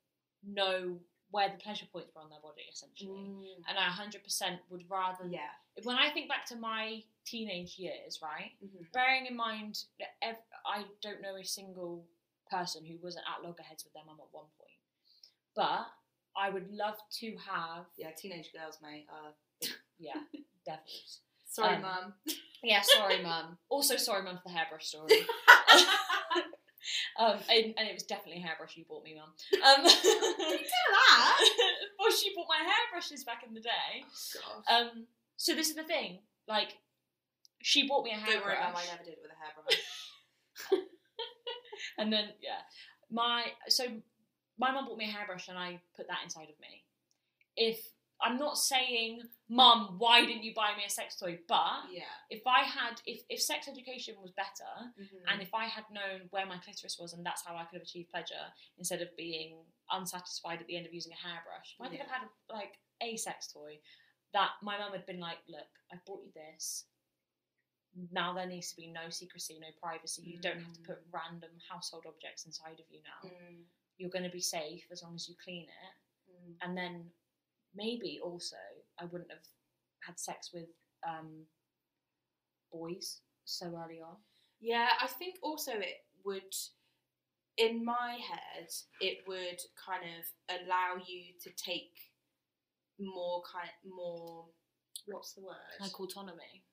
know 0.43 1.01
where 1.31 1.49
the 1.51 1.57
pleasure 1.63 1.87
points 1.93 2.11
were 2.15 2.23
on 2.23 2.31
their 2.31 2.41
body, 2.41 2.63
essentially. 2.73 3.11
And 3.69 3.79
I 3.79 3.89
100% 3.89 4.59
would 4.71 4.85
rather. 4.89 5.25
Mm. 5.25 5.33
Yeah. 5.33 5.83
When 5.83 5.97
I 5.97 6.11
think 6.11 6.29
back 6.29 6.47
to 6.47 6.57
my 6.57 7.03
teenage 7.25 7.79
years, 7.79 8.21
right? 8.23 8.53
hmm 8.61 8.85
Bearing 8.93 9.27
in 9.27 9.37
mind 9.37 9.79
that 9.99 10.09
ev- 10.23 10.37
I 10.65 10.85
don't 11.03 11.21
know 11.21 11.37
a 11.37 11.45
single 11.45 12.05
person 12.51 12.85
who 12.87 12.95
wasn't 13.03 13.25
at 13.27 13.45
loggerheads 13.47 13.85
with 13.85 13.93
their 13.93 14.05
mum 14.07 14.17
at 14.21 14.29
one 14.33 14.47
point. 14.59 14.79
But 15.55 15.87
I 16.37 16.51
would 16.51 16.71
love 16.71 16.97
to 17.21 17.37
have, 17.51 17.87
Yeah, 17.97 18.11
teenage 18.17 18.51
girls, 18.53 18.79
mate. 18.83 19.07
Uh, 19.11 19.33
yeah, 19.99 20.13
devils. 20.65 21.21
sorry, 21.49 21.77
Um, 21.77 21.83
mum. 21.83 22.15
Yeah, 22.63 22.83
sorry, 22.83 23.23
mum. 23.23 23.59
Also, 23.69 23.97
sorry, 23.97 24.23
mum, 24.23 24.37
for 24.43 24.49
the 24.51 24.55
hairbrush 24.55 24.87
story. 24.87 25.11
um, 27.19 27.39
and, 27.51 27.75
and 27.77 27.89
it 27.89 27.95
was 27.95 28.03
definitely 28.03 28.43
a 28.43 28.47
hairbrush 28.47 28.77
you 28.77 28.85
bought 28.89 29.05
me, 29.05 29.15
mum. 29.15 29.31
Um, 29.55 29.85
that. 29.85 31.39
well, 31.99 32.11
she 32.11 32.35
bought 32.35 32.47
my 32.49 32.63
hairbrushes 32.65 33.25
back 33.25 33.43
in 33.47 33.55
the 33.55 33.61
day. 33.61 34.03
Gosh. 34.03 34.81
Um, 34.81 35.07
so 35.37 35.55
this 35.55 35.69
is 35.69 35.77
the 35.77 35.85
thing, 35.85 36.21
like, 36.49 36.79
she 37.63 37.89
bought 37.89 38.05
me 38.05 38.11
a 38.11 38.15
hairbrush. 38.15 38.35
Don't 38.35 38.45
worry, 38.45 38.57
mum. 38.57 38.75
I 38.77 38.87
never 38.87 39.05
did 39.05 39.15
it 39.15 39.19
with 39.23 39.33
a 39.33 39.39
hairbrush. 39.43 39.81
and 41.99 42.13
then 42.13 42.29
yeah, 42.41 42.61
my 43.11 43.47
so 43.69 43.85
my 44.59 44.73
mum 44.73 44.87
bought 44.87 44.99
me 44.99 45.07
a 45.07 45.13
hairbrush 45.13 45.49
and 45.49 45.59
I 45.59 45.81
put 45.97 46.09
that 46.09 46.19
inside 46.25 46.49
of 46.49 46.61
me. 46.61 46.85
If 47.57 47.81
I'm 48.21 48.39
not 48.39 48.57
saying, 48.57 49.23
Mum, 49.49 49.95
why 49.99 50.27
didn't 50.27 50.43
you 50.43 50.53
buy 50.55 50.75
me 50.77 50.83
a 50.85 50.91
sex 50.91 51.15
toy? 51.17 51.39
But 51.47 51.85
yeah. 51.93 52.03
if 52.31 52.43
I 52.47 52.63
had, 52.65 53.01
if 53.07 53.23
if 53.29 53.41
sex 53.41 53.69
education 53.69 54.17
was 54.21 54.33
better, 54.33 54.93
Mhm. 54.99 55.23
and 55.29 55.41
if 55.41 55.55
I 55.55 55.67
had 55.67 55.85
known 55.91 56.27
where 56.31 56.47
my 56.47 56.59
clitoris 56.59 56.99
was 56.99 57.13
and 57.13 57.25
that's 57.25 57.45
how 57.47 57.55
I 57.57 57.65
could 57.65 57.75
have 57.79 57.83
achieved 57.83 58.11
pleasure 58.11 58.53
instead 58.77 59.03
of 59.03 59.17
being 59.17 59.65
unsatisfied 59.91 60.61
at 60.61 60.67
the 60.67 60.77
end 60.77 60.87
of 60.87 60.93
using 60.93 61.13
a 61.13 61.17
hairbrush, 61.17 61.77
I 61.79 61.85
could 61.89 61.99
Yeah. 61.99 62.07
have 62.09 62.23
had 62.23 62.29
like 62.49 62.81
a 63.01 63.17
sex 63.17 63.53
toy 63.53 63.81
that 64.33 64.51
my 64.63 64.77
mum 64.79 64.93
had 64.93 65.07
been 65.07 65.21
like, 65.21 65.39
look, 65.47 65.69
I 65.93 65.97
bought 66.05 66.25
you 66.25 66.33
this. 66.33 66.87
Now 68.11 68.33
there 68.35 68.47
needs 68.47 68.71
to 68.71 68.77
be 68.77 68.89
no 68.89 69.09
secrecy, 69.11 69.59
no 69.61 69.71
privacy. 69.81 70.23
You 70.23 70.39
don't 70.39 70.61
have 70.61 70.75
to 70.75 70.81
put 70.83 71.07
random 71.11 71.59
household 71.69 72.05
objects 72.07 72.45
inside 72.47 72.81
of 72.81 72.91
you 72.91 73.01
now. 73.03 73.31
Mm, 73.31 73.65
You're 73.97 74.11
going 74.11 74.25
to 74.25 74.31
be 74.31 74.41
safe 74.41 74.87
as 74.91 75.03
long 75.03 75.15
as 75.15 75.29
you 75.29 75.37
clean 75.37 75.69
it. 75.69 76.31
mm. 76.33 76.57
And 76.61 76.77
then 76.77 77.11
maybe 77.75 78.21
also 78.21 78.57
I 79.01 79.05
wouldn't 79.05 79.31
have 79.31 79.45
had 80.01 80.19
sex 80.19 80.51
with 80.53 80.69
um, 81.07 81.45
boys 82.73 83.21
so 83.45 83.67
early 83.67 84.01
on. 84.01 84.17
Yeah, 84.61 84.89
I 85.01 85.07
think 85.07 85.37
also 85.43 85.73
it 85.73 86.05
would, 86.25 86.55
in 87.59 87.85
my 87.85 88.19
head, 88.29 88.69
it 89.01 89.19
would 89.27 89.61
kind 89.77 90.03
of 90.05 90.57
allow 90.67 90.95
you 91.07 91.35
to 91.43 91.51
take 91.51 91.93
more 92.99 93.43
kind, 93.51 93.71
more. 93.87 94.47
What's 95.07 95.33
the 95.33 95.43
word? 95.43 95.57
Like 95.81 95.99
autonomy. 96.01 96.65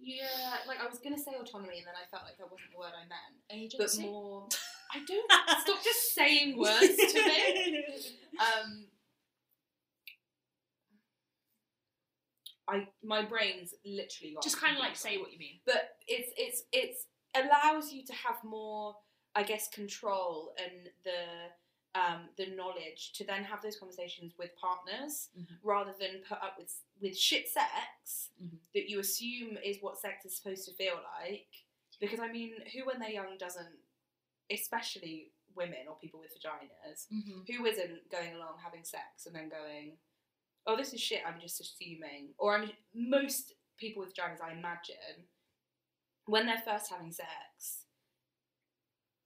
yeah, 0.00 0.56
like 0.66 0.80
I 0.80 0.86
was 0.88 0.98
gonna 0.98 1.18
say 1.18 1.32
autonomy, 1.38 1.78
and 1.78 1.86
then 1.86 1.94
I 1.94 2.08
felt 2.10 2.24
like 2.24 2.38
that 2.38 2.50
wasn't 2.50 2.72
the 2.72 2.78
word 2.78 2.92
I 2.96 3.04
meant. 3.06 3.36
Agency? 3.50 4.02
But 4.02 4.10
more, 4.10 4.48
I 4.94 4.98
don't 5.06 5.30
stop 5.60 5.84
just 5.84 6.14
saying 6.14 6.58
words 6.58 6.96
to 6.96 7.22
me. 7.26 7.84
Um, 8.38 8.84
I 12.68 12.86
my 13.02 13.22
brain's 13.24 13.74
literally 13.84 14.34
gone. 14.34 14.42
Just 14.42 14.60
kind 14.60 14.74
of 14.76 14.80
like 14.80 14.96
say 14.96 15.16
what 15.18 15.32
you 15.32 15.38
mean. 15.38 15.60
but 15.64 15.96
it's 16.06 16.30
it's 16.36 16.62
it's 16.72 17.06
allows 17.34 17.92
you 17.92 18.02
to 18.04 18.12
have 18.14 18.42
more 18.42 18.96
i 19.34 19.42
guess 19.42 19.68
control 19.68 20.54
and 20.58 20.88
the 21.04 22.00
um 22.00 22.20
the 22.38 22.46
knowledge 22.56 23.12
to 23.12 23.22
then 23.24 23.44
have 23.44 23.60
those 23.62 23.76
conversations 23.78 24.32
with 24.38 24.50
partners 24.56 25.28
Mhm. 25.38 25.58
rather 25.62 25.94
than 26.00 26.22
put 26.26 26.38
up 26.42 26.54
with 26.58 26.74
with 27.02 27.16
shit 27.16 27.46
sex 27.48 28.30
Mhm. 28.42 28.58
that 28.74 28.88
you 28.88 28.98
assume 28.98 29.58
is 29.58 29.76
what 29.82 29.98
sex 29.98 30.24
is 30.24 30.34
supposed 30.36 30.64
to 30.68 30.72
feel 30.74 30.98
like 31.20 31.48
because 32.00 32.18
i 32.18 32.28
mean 32.32 32.52
who 32.72 32.86
when 32.86 32.98
they're 32.98 33.10
young 33.10 33.36
doesn't 33.38 33.76
especially 34.50 35.32
women 35.54 35.86
or 35.88 35.96
people 35.98 36.20
with 36.20 36.32
vaginas 36.36 37.06
Mm-hmm. 37.12 37.40
who 37.52 37.66
isn't 37.66 38.10
going 38.10 38.34
along 38.34 38.58
having 38.62 38.84
sex 38.84 39.26
and 39.26 39.34
then 39.34 39.48
going, 39.48 39.96
oh, 40.68 40.76
this 40.76 40.92
is 40.92 41.00
shit, 41.00 41.22
I'm 41.26 41.40
just 41.40 41.60
assuming. 41.60 42.28
Or 42.38 42.56
I'm, 42.56 42.70
most 42.94 43.54
people 43.78 44.02
with 44.04 44.14
vaginas, 44.14 44.40
I 44.40 44.52
imagine, 44.52 45.24
when 46.26 46.46
they're 46.46 46.62
first 46.64 46.90
having 46.90 47.10
sex, 47.10 47.84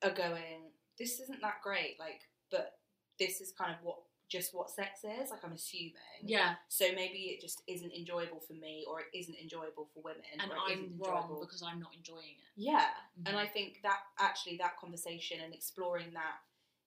are 0.04 0.10
going, 0.14 0.70
this 0.98 1.20
isn't 1.20 1.40
that 1.42 1.56
great, 1.62 1.96
like, 1.98 2.20
but 2.50 2.74
this 3.18 3.40
is 3.40 3.52
kind 3.52 3.70
of 3.72 3.78
what, 3.82 3.98
just 4.28 4.54
what 4.54 4.70
sex 4.70 5.00
is, 5.04 5.30
like, 5.30 5.40
I'm 5.44 5.52
assuming. 5.52 5.92
Yeah, 6.24 6.54
So 6.68 6.86
maybe 6.94 7.34
it 7.34 7.40
just 7.40 7.62
isn't 7.68 7.92
enjoyable 7.92 8.40
for 8.40 8.54
me, 8.54 8.84
or 8.88 9.00
it 9.00 9.06
isn't 9.12 9.36
enjoyable 9.36 9.88
for 9.92 10.02
women. 10.02 10.22
and 10.40 10.50
or 10.50 10.56
I'm 10.68 10.94
wrong 10.98 11.38
because 11.40 11.62
I'm 11.62 11.80
not 11.80 11.90
enjoying 11.96 12.36
it. 12.38 12.52
yeah, 12.56 12.90
and 13.26 13.36
Mhm. 13.36 13.40
I 13.40 13.46
think 13.48 13.80
that 13.82 13.98
actually 14.18 14.56
that 14.58 14.76
conversation 14.78 15.40
and 15.40 15.52
exploring 15.52 16.12
that 16.14 16.38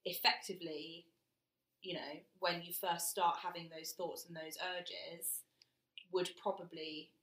effectively, 0.05 1.07
you 1.85 1.93
know, 1.93 2.13
when 2.41 2.65
you 2.65 2.73
first 2.73 3.13
start 3.13 3.37
having 3.45 3.69
those 3.69 3.93
thoughts 3.93 4.25
and 4.25 4.33
those 4.35 4.57
urges, 4.75 5.45
would 6.11 6.29
probably, 6.41 7.13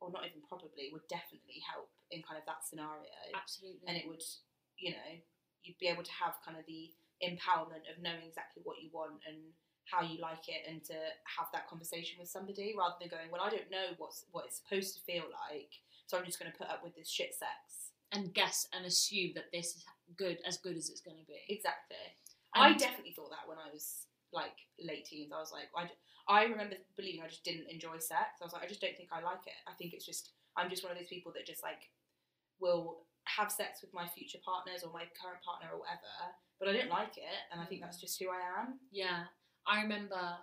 or 0.00 0.08
not 0.10 0.24
even 0.24 0.40
probably, 0.48 0.88
would 0.88 1.04
definitely 1.08 1.60
help 1.60 1.92
in 2.10 2.24
kind 2.24 2.40
of 2.40 2.46
that 2.48 2.64
scenario. 2.64 3.12
Absolutely. 3.36 3.84
And 3.84 3.96
it 3.96 4.08
would, 4.08 4.24
you 4.80 4.96
know, 4.96 5.10
you'd 5.62 5.76
be 5.78 5.92
able 5.92 6.02
to 6.02 6.16
have 6.16 6.40
kind 6.40 6.56
of 6.56 6.64
the 6.64 6.96
empowerment 7.20 7.84
of 7.92 8.00
knowing 8.00 8.24
exactly 8.24 8.64
what 8.64 8.80
you 8.80 8.88
want 8.92 9.20
and 9.28 9.36
how 9.84 10.00
you 10.00 10.16
like 10.20 10.48
it 10.48 10.64
and 10.68 10.82
to 10.84 10.96
have 11.28 11.46
that 11.52 11.68
conversation 11.68 12.16
with 12.18 12.28
somebody 12.28 12.74
rather 12.76 12.96
than 13.00 13.12
going, 13.12 13.28
well, 13.30 13.44
I 13.44 13.50
don't 13.50 13.70
know 13.70 13.94
what's 14.00 14.24
what 14.32 14.48
it's 14.48 14.60
supposed 14.64 14.96
to 14.96 15.00
feel 15.04 15.28
like, 15.50 15.72
so 16.08 16.16
I'm 16.16 16.24
just 16.24 16.40
going 16.40 16.50
to 16.50 16.58
put 16.58 16.72
up 16.72 16.82
with 16.82 16.96
this 16.96 17.08
shit 17.08 17.34
sex. 17.36 17.92
and 18.12 18.32
guess 18.34 18.66
and 18.72 18.86
assume 18.86 19.32
that 19.34 19.50
this 19.52 19.76
is 19.76 19.84
good 20.16 20.38
as 20.46 20.58
good 20.58 20.76
as 20.76 20.90
it's 20.90 21.00
going 21.00 21.16
to 21.18 21.26
be. 21.26 21.38
Exactly. 21.48 21.96
I 22.56 22.72
definitely 22.72 23.12
thought 23.12 23.30
that 23.30 23.48
when 23.48 23.58
I 23.58 23.72
was 23.72 24.06
like 24.32 24.56
late 24.80 25.04
teens. 25.04 25.32
I 25.34 25.38
was 25.38 25.52
like, 25.52 25.70
I, 25.76 25.90
I 26.28 26.44
remember 26.44 26.76
believing 26.96 27.22
I 27.22 27.28
just 27.28 27.44
didn't 27.44 27.70
enjoy 27.70 27.98
sex. 27.98 28.40
I 28.40 28.44
was 28.44 28.52
like, 28.52 28.64
I 28.64 28.68
just 28.68 28.80
don't 28.80 28.96
think 28.96 29.10
I 29.12 29.22
like 29.22 29.46
it. 29.46 29.58
I 29.66 29.72
think 29.78 29.94
it's 29.94 30.04
just, 30.04 30.32
I'm 30.56 30.70
just 30.70 30.82
one 30.82 30.92
of 30.92 30.98
those 30.98 31.08
people 31.08 31.32
that 31.34 31.46
just 31.46 31.62
like 31.62 31.90
will 32.60 33.06
have 33.26 33.50
sex 33.50 33.82
with 33.82 33.92
my 33.92 34.06
future 34.06 34.38
partners 34.44 34.82
or 34.82 34.92
my 34.92 35.04
current 35.20 35.42
partner 35.44 35.68
or 35.72 35.80
whatever, 35.80 36.12
but 36.58 36.68
I 36.68 36.72
don't 36.72 36.90
like 36.90 37.16
it, 37.18 37.38
and 37.52 37.60
I 37.60 37.64
think 37.66 37.82
that's 37.82 38.00
just 38.00 38.18
who 38.20 38.30
I 38.30 38.62
am. 38.62 38.78
Yeah, 38.90 39.24
I 39.66 39.82
remember 39.82 40.38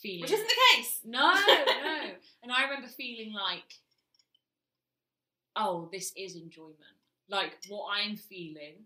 feeling. 0.00 0.22
Which 0.22 0.32
isn't 0.32 0.46
the 0.46 0.76
case. 0.76 1.00
No, 1.04 1.34
no. 1.34 2.00
And 2.42 2.52
I 2.52 2.64
remember 2.64 2.88
feeling 2.88 3.32
like, 3.32 3.80
oh, 5.56 5.88
this 5.92 6.12
is 6.16 6.36
enjoyment. 6.36 6.78
Like 7.28 7.56
what 7.68 7.88
I'm 7.96 8.16
feeling 8.16 8.84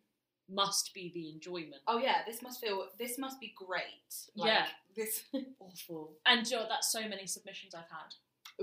must 0.49 0.93
be 0.95 1.11
the 1.15 1.31
enjoyment. 1.31 1.83
Oh 1.87 1.99
yeah, 1.99 2.19
this 2.27 2.43
must 2.43 2.61
feel, 2.61 2.87
this 2.99 3.19
must 3.19 3.39
be 3.41 3.55
great. 3.57 4.15
Like, 4.37 4.49
Yeah. 4.49 4.67
This 4.97 5.23
Awful. 5.61 6.13
And 6.27 6.47
you 6.49 6.57
know, 6.57 6.67
that's 6.69 6.91
so 6.91 7.07
many 7.09 7.27
submissions 7.27 7.75
I've 7.75 7.91
had. 7.91 8.15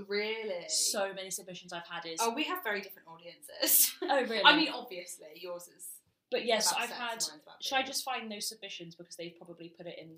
really. 0.07 0.65
So 0.67 1.13
many 1.13 1.29
submissions 1.31 1.71
I've 1.73 1.87
had 1.87 2.05
is. 2.05 2.19
Oh, 2.21 2.33
we 2.33 2.43
have 2.45 2.63
very 2.63 2.81
different 2.81 3.07
audiences. 3.07 3.93
Oh, 4.03 4.21
really? 4.23 4.43
I 4.43 4.55
mean, 4.55 4.69
obviously, 4.73 5.27
yours 5.35 5.63
is. 5.75 5.87
but 6.29 6.45
yes, 6.45 6.73
I've 6.77 6.89
had. 6.91 7.23
Should 7.61 7.75
I 7.77 7.83
just 7.83 8.03
find 8.03 8.31
those 8.31 8.47
submissions 8.49 8.95
because 8.95 9.15
they've 9.15 9.35
probably 9.37 9.69
put 9.69 9.87
it 9.87 9.97
in 9.99 10.15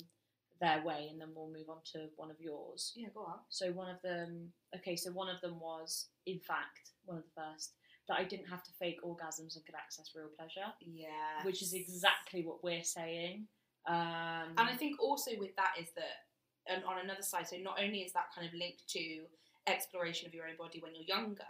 their 0.60 0.84
way, 0.84 1.08
and 1.12 1.22
then 1.22 1.30
we'll 1.36 1.48
move 1.52 1.70
on 1.70 1.78
to 1.94 2.08
one 2.16 2.32
of 2.32 2.38
yours. 2.42 2.94
Yeah, 2.96 3.10
go 3.14 3.22
on. 3.22 3.38
So 3.50 3.72
one 3.72 3.90
of 3.90 4.02
them, 4.02 4.52
okay, 4.76 4.96
so 4.96 5.12
one 5.12 5.30
of 5.30 5.40
them 5.42 5.60
was, 5.60 6.08
in 6.26 6.40
fact, 6.40 6.92
one 7.06 7.18
of 7.18 7.24
the 7.24 7.42
first 7.42 7.74
that 8.08 8.18
I 8.18 8.24
didn't 8.24 8.48
have 8.48 8.64
to 8.64 8.72
fake 8.80 9.02
orgasms 9.04 9.56
and 9.56 9.66
could 9.66 9.76
access 9.76 10.14
real 10.16 10.30
pleasure, 10.30 10.74
Yeah. 10.80 11.44
which 11.44 11.62
is 11.62 11.74
exactly 11.74 12.46
what 12.46 12.64
we're 12.64 12.84
saying. 12.84 13.48
Um, 13.86 14.56
And 14.58 14.60
I 14.70 14.76
think 14.76 15.00
also 15.00 15.38
with 15.38 15.56
that 15.56 15.76
is 15.80 15.92
that, 15.94 16.28
and 16.68 16.84
on 16.86 17.00
another 17.00 17.22
side, 17.22 17.48
so 17.48 17.58
not 17.58 17.80
only 17.80 18.02
is 18.04 18.14
that 18.14 18.32
kind 18.34 18.48
of 18.48 18.54
linked 18.54 18.88
to 18.90 19.28
exploration 19.68 20.28
of 20.28 20.34
your 20.34 20.48
own 20.48 20.56
body 20.58 20.80
when 20.80 20.96
you're 20.96 21.04
younger, 21.06 21.46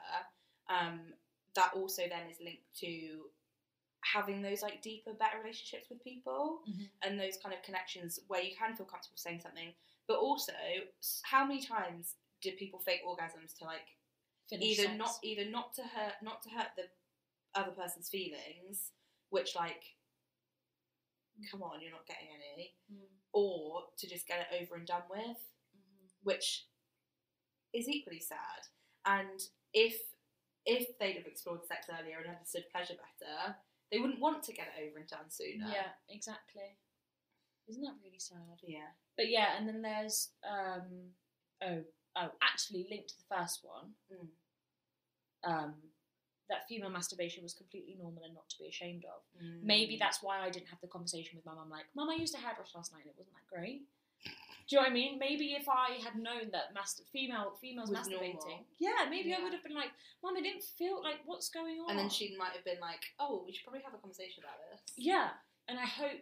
um, 0.69 1.13
that 1.55 1.73
also 1.73 2.07
then 2.07 2.29
is 2.29 2.39
linked 2.39 2.75
to 2.79 3.31
having 4.01 4.41
those 4.41 4.61
like 4.61 4.81
deeper, 4.81 5.13
better 5.13 5.39
relationships 5.39 5.89
with 5.89 6.03
people 6.03 6.63
Mhm. 6.67 6.89
and 7.01 7.19
those 7.19 7.37
kind 7.37 7.53
of 7.53 7.61
connections 7.63 8.19
where 8.27 8.41
you 8.41 8.55
can 8.55 8.75
feel 8.75 8.85
comfortable 8.85 9.17
saying 9.17 9.41
something. 9.41 9.75
But 10.07 10.19
also, 10.19 10.53
how 11.23 11.45
many 11.45 11.61
times 11.61 12.15
did 12.41 12.57
people 12.57 12.79
fake 12.79 13.03
orgasms 13.03 13.57
to 13.57 13.65
like 13.65 13.96
finish 14.49 14.79
either 14.79 14.83
sex. 14.87 14.97
not 14.97 15.19
either 15.23 15.45
not 15.49 15.73
to 15.75 15.83
hurt 15.83 16.13
not 16.21 16.41
to 16.43 16.49
hurt 16.49 16.69
the 16.75 16.83
other 17.55 17.71
person's 17.71 18.09
feelings, 18.09 18.91
which 19.29 19.55
like 19.55 19.83
come 21.51 21.61
on, 21.61 21.81
you're 21.81 21.91
not 21.91 22.07
getting 22.07 22.29
any, 22.33 22.75
Mm. 22.91 23.07
or 23.31 23.89
to 23.97 24.07
just 24.07 24.27
get 24.27 24.39
it 24.51 24.61
over 24.61 24.75
and 24.75 24.87
done 24.87 25.03
with, 25.09 25.37
Mhm. 25.75 26.09
which 26.23 26.67
is 27.73 27.87
equally 27.87 28.19
sad. 28.19 28.67
And 29.05 29.39
if 29.73 30.13
if 30.65 30.97
they'd 30.97 31.15
have 31.15 31.25
explored 31.27 31.65
sex 31.65 31.87
earlier 31.89 32.19
and 32.19 32.27
understood 32.27 32.69
pleasure 32.71 32.95
better, 32.97 33.57
they 33.89 33.99
wouldn't 33.99 34.19
want 34.19 34.43
to 34.43 34.51
get 34.51 34.67
it 34.67 34.81
over 34.85 34.97
and 34.97 35.07
done 35.07 35.29
sooner. 35.29 35.65
Yeah, 35.71 35.93
exactly. 36.09 36.77
Isn't 37.67 37.83
that 37.83 37.99
really 38.03 38.19
sad? 38.19 38.59
Yeah. 38.63 38.91
But 39.15 39.29
yeah, 39.29 39.55
and 39.57 39.65
then 39.67 39.81
there's 39.81 40.33
um 40.43 41.15
oh 41.61 41.85
oh 42.17 42.29
actually 42.41 42.87
linked 42.89 43.09
to 43.09 43.15
the 43.17 43.35
first 43.35 43.61
one. 43.63 43.93
Mm. 44.11 44.27
Um, 45.43 45.73
that 46.49 46.67
female 46.67 46.89
masturbation 46.89 47.43
was 47.43 47.53
completely 47.53 47.95
normal 47.99 48.23
and 48.23 48.33
not 48.33 48.47
to 48.49 48.55
be 48.57 48.67
ashamed 48.67 49.03
of. 49.05 49.19
Mm. 49.43 49.63
Maybe 49.63 49.97
that's 49.99 50.23
why 50.23 50.39
I 50.39 50.49
didn't 50.49 50.67
have 50.67 50.79
the 50.81 50.87
conversation 50.87 51.35
with 51.35 51.45
my 51.45 51.53
mum. 51.53 51.69
Like, 51.69 51.85
mum, 51.95 52.09
I 52.09 52.15
used 52.15 52.33
a 52.35 52.37
hairbrush 52.37 52.73
last 52.73 52.93
night 52.93 53.03
and 53.03 53.11
it 53.11 53.17
wasn't 53.17 53.35
that 53.35 53.47
great. 53.53 53.83
Do 54.67 54.75
you 54.75 54.77
know 54.79 54.83
what 54.83 54.91
I 54.91 54.93
mean? 54.93 55.19
Maybe 55.19 55.55
if 55.55 55.67
I 55.69 55.99
had 56.03 56.15
known 56.19 56.51
that 56.51 56.73
mas- 56.73 57.01
female 57.13 57.55
females 57.61 57.89
Was 57.89 57.99
masturbating, 57.99 58.51
normal. 58.51 58.65
yeah, 58.79 59.07
maybe 59.09 59.33
I 59.33 59.39
would 59.43 59.53
have 59.53 59.63
been 59.63 59.75
like, 59.75 59.91
mum, 60.23 60.35
I 60.35 60.41
didn't 60.41 60.63
feel 60.63 61.01
like 61.01 61.19
what's 61.25 61.47
going 61.49 61.79
on. 61.79 61.91
And 61.91 61.99
then 61.99 62.09
she 62.09 62.35
might 62.37 62.51
have 62.51 62.65
been 62.65 62.79
like, 62.81 62.99
"Oh, 63.19 63.43
we 63.45 63.53
should 63.53 63.63
probably 63.63 63.81
have 63.83 63.93
a 63.93 63.97
conversation 63.97 64.43
about 64.43 64.59
this." 64.71 64.81
yeah, 64.97 65.29
and 65.69 65.79
I 65.79 65.85
hope, 65.85 66.19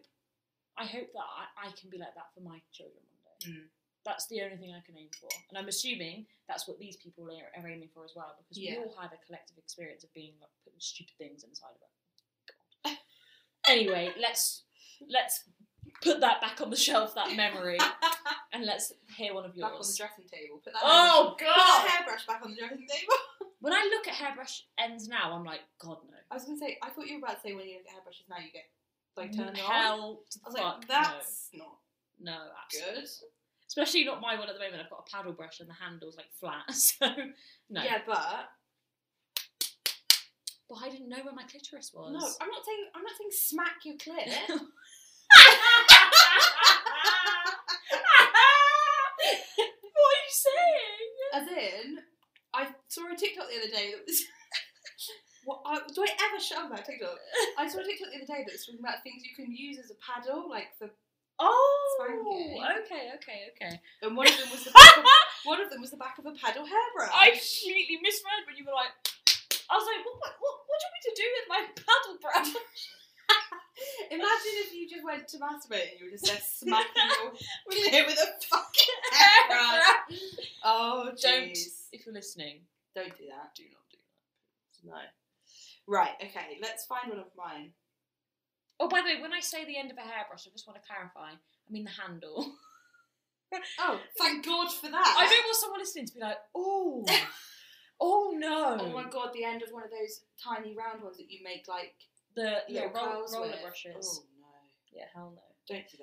I 0.78 0.86
hope 0.86 1.10
that 1.14 1.26
I, 1.26 1.70
I 1.70 1.72
can 1.74 1.90
be 1.90 1.98
like 1.98 2.14
that 2.14 2.30
for 2.36 2.42
my 2.42 2.62
children 2.72 3.02
one 3.10 3.22
day. 3.42 3.50
Mm. 3.50 3.66
That's 4.06 4.28
the 4.28 4.42
only 4.44 4.58
thing 4.58 4.72
I 4.72 4.86
can 4.86 4.98
aim 4.98 5.10
for, 5.20 5.30
and 5.50 5.58
I'm 5.58 5.68
assuming 5.68 6.28
that's 6.48 6.68
what 6.68 6.78
these 6.80 6.96
people 6.98 7.26
are, 7.26 7.60
are 7.60 7.68
aiming 7.68 7.90
for 7.94 8.06
as 8.06 8.14
well, 8.16 8.36
because 8.38 8.58
Yeah. 8.58 8.80
we 8.80 8.86
all 8.86 8.96
had 9.02 9.12
a 9.12 9.18
collective 9.26 9.58
experience 9.58 10.04
of 10.04 10.14
being 10.14 10.34
like 10.40 10.52
putting 10.64 10.80
stupid 10.80 11.14
things 11.18 11.44
inside 11.44 11.74
of 11.74 11.82
it. 11.82 11.90
God. 12.86 12.98
anyway, 13.68 14.12
let's 14.22 14.64
let's 15.10 15.44
put 16.04 16.20
that 16.22 16.40
back 16.42 16.62
on 16.62 16.70
the 16.70 16.76
shelf, 16.76 17.16
that 17.16 17.36
memory, 17.36 17.80
and 18.54 18.64
let's 18.66 18.94
hear 19.18 19.34
one 19.34 19.46
of 19.46 19.56
yours. 19.56 19.64
back 19.72 19.74
on 19.74 19.88
the 19.88 19.98
dressing 19.98 20.26
table. 20.32 20.62
Put 20.64 20.74
that. 20.74 20.82
Oh 20.84 21.36
hairbrush, 21.40 21.40
put 21.40 21.46
that 21.48 21.56
god! 21.58 21.90
hairbrush 21.90 22.28
back 22.28 22.42
on 22.46 22.52
the 22.52 22.58
dressing 22.58 22.88
table. 22.88 23.14
When 23.62 23.74
I 23.74 23.82
look 23.90 24.08
at 24.08 24.14
hairbrush 24.14 24.62
ends 24.78 25.08
now, 25.08 25.34
I'm 25.34 25.44
like, 25.44 25.62
God 25.80 25.98
no. 26.08 26.14
I 26.30 26.36
was 26.36 26.44
gonna 26.44 26.60
say, 26.60 26.78
I 26.84 26.90
thought 26.90 27.08
you 27.08 27.18
were 27.20 27.26
about 27.26 27.42
to 27.42 27.50
say 27.50 27.56
when 27.56 27.66
you 27.66 27.78
look 27.78 27.88
at 27.88 27.94
hairbrushes 27.94 28.26
now 28.30 28.36
you 28.38 28.52
get 28.52 28.66
like 29.18 29.36
turned 29.36 29.50
on. 29.50 29.56
Hell 29.56 30.20
I 30.46 30.50
was 30.50 30.56
fuck. 30.56 30.78
like, 30.78 30.88
that's 30.88 31.50
not 31.54 31.78
no, 32.20 32.32
no, 32.34 32.40
absolutely. 32.64 33.02
good. 33.02 33.10
Especially 33.68 34.04
not 34.06 34.22
my 34.22 34.38
one 34.38 34.48
at 34.48 34.54
the 34.56 34.60
moment. 34.64 34.82
I've 34.84 34.90
got 34.90 35.08
a 35.08 35.12
paddle 35.16 35.34
brush 35.34 35.60
and 35.60 35.70
the 35.70 35.74
handle's 35.74 36.18
like 36.18 36.32
flat. 36.40 36.66
So 36.72 37.08
no. 37.70 37.84
Yeah, 37.84 38.00
but 38.06 38.50
But 40.70 40.76
I 40.84 40.90
didn't 40.90 41.10
know 41.10 41.24
where 41.24 41.34
my 41.34 41.44
clitoris 41.44 41.92
was. 41.94 42.12
no, 42.14 42.20
I'm 42.42 42.50
not 42.52 42.66
saying 42.66 42.86
I'm 42.96 43.04
not 43.04 43.18
saying 43.18 43.32
smack 43.32 43.84
your 43.84 43.96
clit. 43.96 44.30
what 49.92 50.12
are 50.12 50.24
you 50.24 50.30
saying? 50.30 51.10
As 51.34 51.48
in, 51.48 51.98
I 52.54 52.68
saw 52.88 53.12
a 53.12 53.16
TikTok 53.16 53.48
the 53.50 53.58
other 53.60 53.72
day 53.72 53.92
that 53.92 54.06
was. 54.06 54.22
what, 55.46 55.62
I, 55.66 55.80
do 55.94 56.02
I 56.04 56.08
ever 56.30 56.40
shut 56.40 56.60
up 56.60 56.68
about 56.72 56.86
TikTok? 56.86 57.18
I 57.58 57.68
saw 57.68 57.80
a 57.80 57.84
TikTok 57.84 58.10
the 58.12 58.18
other 58.18 58.26
day 58.28 58.44
that 58.46 58.54
was 58.54 58.66
talking 58.66 58.80
about 58.80 59.04
things 59.04 59.24
you 59.26 59.36
can 59.36 59.52
use 59.54 59.78
as 59.80 59.92
a 59.92 59.98
paddle, 60.00 60.50
like 60.50 60.68
for. 60.78 60.90
Oh, 61.38 61.98
okay, 62.86 63.12
okay, 63.16 63.40
okay. 63.52 63.80
And 64.02 64.16
one 64.16 64.28
of 64.28 64.38
them 64.38 64.50
was 64.52 64.64
the 64.64 64.72
back 64.72 64.98
of, 64.98 65.04
one 65.44 65.60
of 65.60 65.70
them 65.70 65.82
was 65.82 65.92
the 65.92 65.98
back 65.98 66.18
of 66.18 66.26
a 66.26 66.32
paddle 66.32 66.66
hairbrush. 66.66 67.12
I 67.12 67.36
completely 67.36 68.00
misread 68.02 68.48
when 68.48 68.56
you 68.56 68.66
were 68.66 68.76
like. 68.76 68.92
I 69.68 69.76
was 69.76 69.88
like, 69.90 70.06
what, 70.06 70.16
what, 70.22 70.34
what, 70.40 70.56
what 70.70 70.78
do 70.78 70.84
you 70.86 70.90
want 70.94 70.96
me 70.96 71.02
to 71.10 71.16
do 71.18 71.28
with 71.36 71.48
my 71.50 71.62
paddle 71.74 72.16
brush? 72.22 72.54
Imagine 74.12 74.56
if 74.62 74.74
you 74.74 74.88
just 74.88 75.04
went 75.04 75.28
to 75.28 75.38
masturbate 75.38 75.92
and 75.92 76.00
you 76.00 76.06
were 76.06 76.12
just 76.12 76.26
there 76.26 76.38
smacking 76.46 77.10
your 77.18 78.06
with 78.06 78.20
a 78.20 78.30
fucking 78.46 79.02
Hairbrush. 79.12 80.20
Oh, 80.64 81.12
Don't, 81.22 81.58
if 81.92 82.06
you're 82.06 82.14
listening, 82.14 82.62
Don't 82.94 83.18
do 83.18 83.26
that. 83.28 83.56
do 83.56 83.64
not 83.64 83.86
do 83.92 83.98
that. 84.86 84.92
No. 84.92 85.02
Right, 85.88 86.14
okay, 86.22 86.58
let's 86.62 86.86
find 86.86 87.10
one 87.10 87.20
of 87.20 87.28
mine. 87.36 87.72
Oh, 88.80 88.90
by 88.90 89.00
the 89.02 89.16
way, 89.16 89.22
when 89.22 89.34
I 89.34 89.40
say 89.40 89.64
the 89.66 89.78
end 89.78 89.92
of 89.92 89.98
a 89.98 90.02
hairbrush, 90.02 90.46
I 90.48 90.52
just 90.52 90.68
want 90.68 90.82
to 90.82 90.88
clarify. 90.88 91.32
I 91.32 91.72
mean 91.72 91.84
the 91.86 91.92
handle. 92.02 92.54
Oh, 93.80 94.00
thank 94.18 94.46
God 94.46 94.68
for 94.70 94.90
that. 94.90 95.16
I 95.18 95.30
don't 95.30 95.46
want 95.46 95.56
someone 95.58 95.80
listening 95.80 96.08
to 96.08 96.14
be 96.16 96.20
like, 96.20 96.40
oh, 96.54 97.06
oh 98.02 98.34
no. 98.36 98.78
Oh 98.82 98.90
my 98.92 99.10
god, 99.10 99.30
the 99.34 99.46
end 99.46 99.62
of 99.62 99.70
one 99.72 99.84
of 99.84 99.92
those 99.92 100.22
tiny 100.44 100.76
round 100.76 101.02
ones 101.02 101.16
that 101.18 101.32
you 101.32 101.40
make 101.42 101.66
like 101.70 101.94
The 102.36 102.64
yeah, 102.68 102.82
little 102.88 102.94
roll, 102.96 103.14
curls 103.22 103.34
roller 103.34 103.48
with. 103.52 103.62
brushes. 103.62 104.22
Oh 104.22 104.26
no. 104.42 104.48
Yeah, 104.92 105.06
hell 105.14 105.32
no. 105.36 105.42
Don't 105.74 105.88
do 105.90 105.98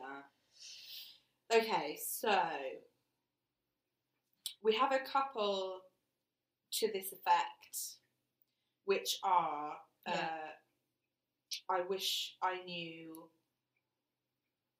that. 1.50 1.58
Okay, 1.58 1.98
so 2.02 2.40
we 4.62 4.74
have 4.76 4.92
a 4.92 5.00
couple 5.00 5.80
to 6.74 6.86
this 6.92 7.12
effect, 7.12 7.96
which 8.86 9.18
are 9.22 9.74
Yeah. 10.06 10.14
uh, 10.14 10.52
I 11.70 11.82
wish 11.88 12.36
I 12.42 12.62
knew 12.64 13.28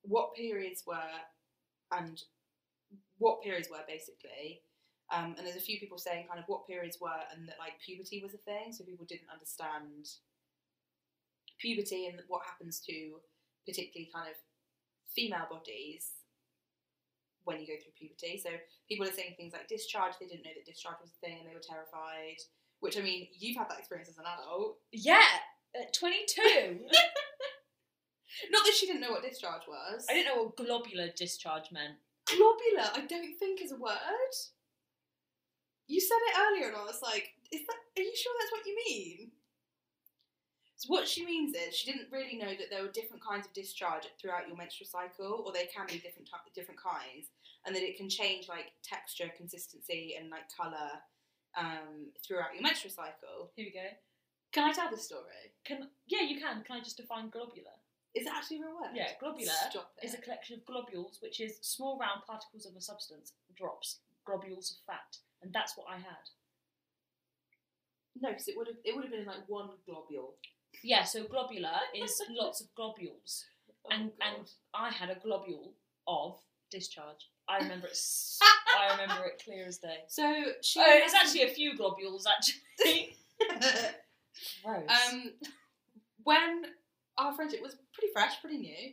what 0.02 0.34
periods 0.34 0.82
were 0.86 0.96
and 1.92 2.20
what 3.18 3.42
periods 3.42 3.68
were 3.70 3.84
basically. 3.86 4.62
Um, 5.12 5.34
and 5.36 5.46
there's 5.46 5.56
a 5.56 5.60
few 5.60 5.78
people 5.78 5.98
saying 5.98 6.26
kind 6.26 6.40
of 6.40 6.46
what 6.48 6.66
periods 6.66 6.98
were 7.00 7.22
and 7.34 7.46
that 7.48 7.58
like 7.58 7.74
puberty 7.84 8.20
was 8.22 8.34
a 8.34 8.38
thing, 8.38 8.72
so 8.72 8.84
people 8.84 9.06
didn't 9.06 9.32
understand 9.32 10.08
puberty 11.60 12.06
and 12.06 12.20
what 12.28 12.42
happens 12.46 12.80
to 12.88 13.20
particularly 13.66 14.10
kind 14.12 14.28
of 14.28 14.34
female 15.14 15.46
bodies 15.50 16.10
when 17.44 17.60
you 17.60 17.66
go 17.66 17.74
through 17.78 17.94
puberty. 17.98 18.40
So 18.42 18.50
people 18.88 19.06
are 19.06 19.12
saying 19.12 19.34
things 19.36 19.52
like 19.52 19.68
discharge, 19.68 20.14
they 20.18 20.26
didn't 20.26 20.44
know 20.44 20.54
that 20.54 20.66
discharge 20.66 20.98
was 21.00 21.10
a 21.10 21.20
thing 21.20 21.38
and 21.38 21.48
they 21.48 21.54
were 21.54 21.62
terrified. 21.62 22.40
Which 22.80 22.98
I 22.98 23.02
mean, 23.02 23.28
you've 23.38 23.56
had 23.56 23.70
that 23.70 23.78
experience 23.78 24.08
as 24.08 24.18
an 24.18 24.26
adult. 24.26 24.78
Yeah, 24.90 25.22
at 25.74 25.92
22. 25.94 26.80
Not 28.50 28.64
that 28.64 28.74
she 28.74 28.86
didn't 28.86 29.00
know 29.02 29.10
what 29.12 29.22
discharge 29.22 29.62
was. 29.68 30.06
I 30.08 30.14
didn't 30.14 30.34
know 30.34 30.42
what 30.44 30.56
globular 30.56 31.08
discharge 31.16 31.70
meant. 31.70 31.94
Globular, 32.26 32.90
I 32.94 33.06
don't 33.06 33.38
think 33.38 33.62
is 33.62 33.72
a 33.72 33.76
word. 33.76 34.34
You 35.86 36.00
said 36.00 36.16
it 36.28 36.38
earlier, 36.38 36.68
and 36.68 36.76
I 36.76 36.84
was 36.84 37.02
like, 37.02 37.34
"Is 37.50 37.66
that? 37.66 37.76
Are 37.98 38.02
you 38.02 38.16
sure 38.16 38.32
that's 38.40 38.52
what 38.52 38.66
you 38.66 38.76
mean?" 38.88 39.32
So 40.76 40.88
what 40.88 41.06
she 41.06 41.24
means 41.24 41.54
is 41.54 41.76
she 41.76 41.92
didn't 41.92 42.10
really 42.10 42.36
know 42.36 42.54
that 42.56 42.70
there 42.70 42.82
were 42.82 42.90
different 42.90 43.22
kinds 43.22 43.46
of 43.46 43.52
discharge 43.52 44.04
throughout 44.20 44.48
your 44.48 44.56
menstrual 44.56 44.88
cycle, 44.88 45.42
or 45.44 45.52
they 45.52 45.66
can 45.66 45.86
be 45.86 45.98
different 45.98 46.28
ty- 46.30 46.38
different 46.54 46.80
kinds, 46.80 47.28
and 47.66 47.74
that 47.76 47.82
it 47.82 47.96
can 47.96 48.08
change 48.08 48.48
like 48.48 48.72
texture, 48.82 49.30
consistency, 49.36 50.16
and 50.18 50.30
like 50.30 50.50
color 50.56 50.90
um, 51.56 52.10
throughout 52.26 52.54
your 52.54 52.62
menstrual 52.62 52.92
cycle. 52.92 53.52
Here 53.54 53.66
we 53.66 53.72
go. 53.72 53.88
Can 54.52 54.64
I 54.68 54.72
tell 54.72 54.90
the 54.90 54.96
story? 54.98 55.52
Can 55.64 55.88
yeah, 56.06 56.22
you 56.22 56.38
can. 56.40 56.62
Can 56.64 56.76
I 56.76 56.80
just 56.80 56.96
define 56.96 57.30
globular? 57.30 57.70
Is 58.14 58.26
it 58.26 58.32
actually 58.34 58.58
a 58.58 58.60
real 58.60 58.74
word? 58.74 58.90
Yeah, 58.94 59.08
globular 59.18 59.52
Stop 59.70 59.92
it. 60.02 60.06
is 60.06 60.14
a 60.14 60.18
collection 60.18 60.58
of 60.58 60.66
globules, 60.66 61.18
which 61.22 61.40
is 61.40 61.58
small 61.62 61.98
round 61.98 62.22
particles 62.26 62.66
of 62.66 62.76
a 62.76 62.80
substance, 62.80 63.32
drops, 63.56 64.00
globules 64.26 64.72
of 64.72 64.84
fat, 64.94 65.16
and 65.42 65.52
that's 65.52 65.76
what 65.78 65.86
I 65.88 65.96
had. 65.96 66.24
no, 68.20 68.28
because 68.30 68.48
it 68.48 68.56
would 68.56 68.66
have 68.66 68.76
it 68.84 68.94
would 68.94 69.04
have 69.04 69.12
been 69.12 69.24
like 69.24 69.48
one 69.48 69.70
globule. 69.86 70.34
Yeah, 70.82 71.04
so 71.04 71.24
globular 71.24 71.72
is 71.94 72.20
lots 72.30 72.60
of 72.60 72.66
globules, 72.74 73.44
Oh, 73.86 73.88
and 73.94 74.10
God. 74.18 74.28
and 74.38 74.50
I 74.74 74.90
had 74.90 75.08
a 75.10 75.14
globule 75.16 75.72
of 76.06 76.36
discharge. 76.70 77.30
I 77.48 77.58
remember 77.58 77.86
it. 77.86 77.92
s- 77.92 78.38
I 78.78 78.92
remember 79.00 79.24
it 79.26 79.40
clear 79.42 79.64
as 79.66 79.78
day. 79.78 80.00
so 80.08 80.44
she. 80.60 80.80
Oh, 80.80 80.84
it's 80.88 81.14
actually 81.14 81.42
a 81.44 81.48
few 81.54 81.76
globules 81.76 82.26
actually. 82.26 83.16
Gross. 84.64 84.88
um, 85.12 85.32
when 86.24 86.64
our 87.18 87.32
friendship 87.34 87.60
was 87.62 87.76
pretty 87.94 88.12
fresh, 88.12 88.40
pretty 88.40 88.58
new. 88.58 88.92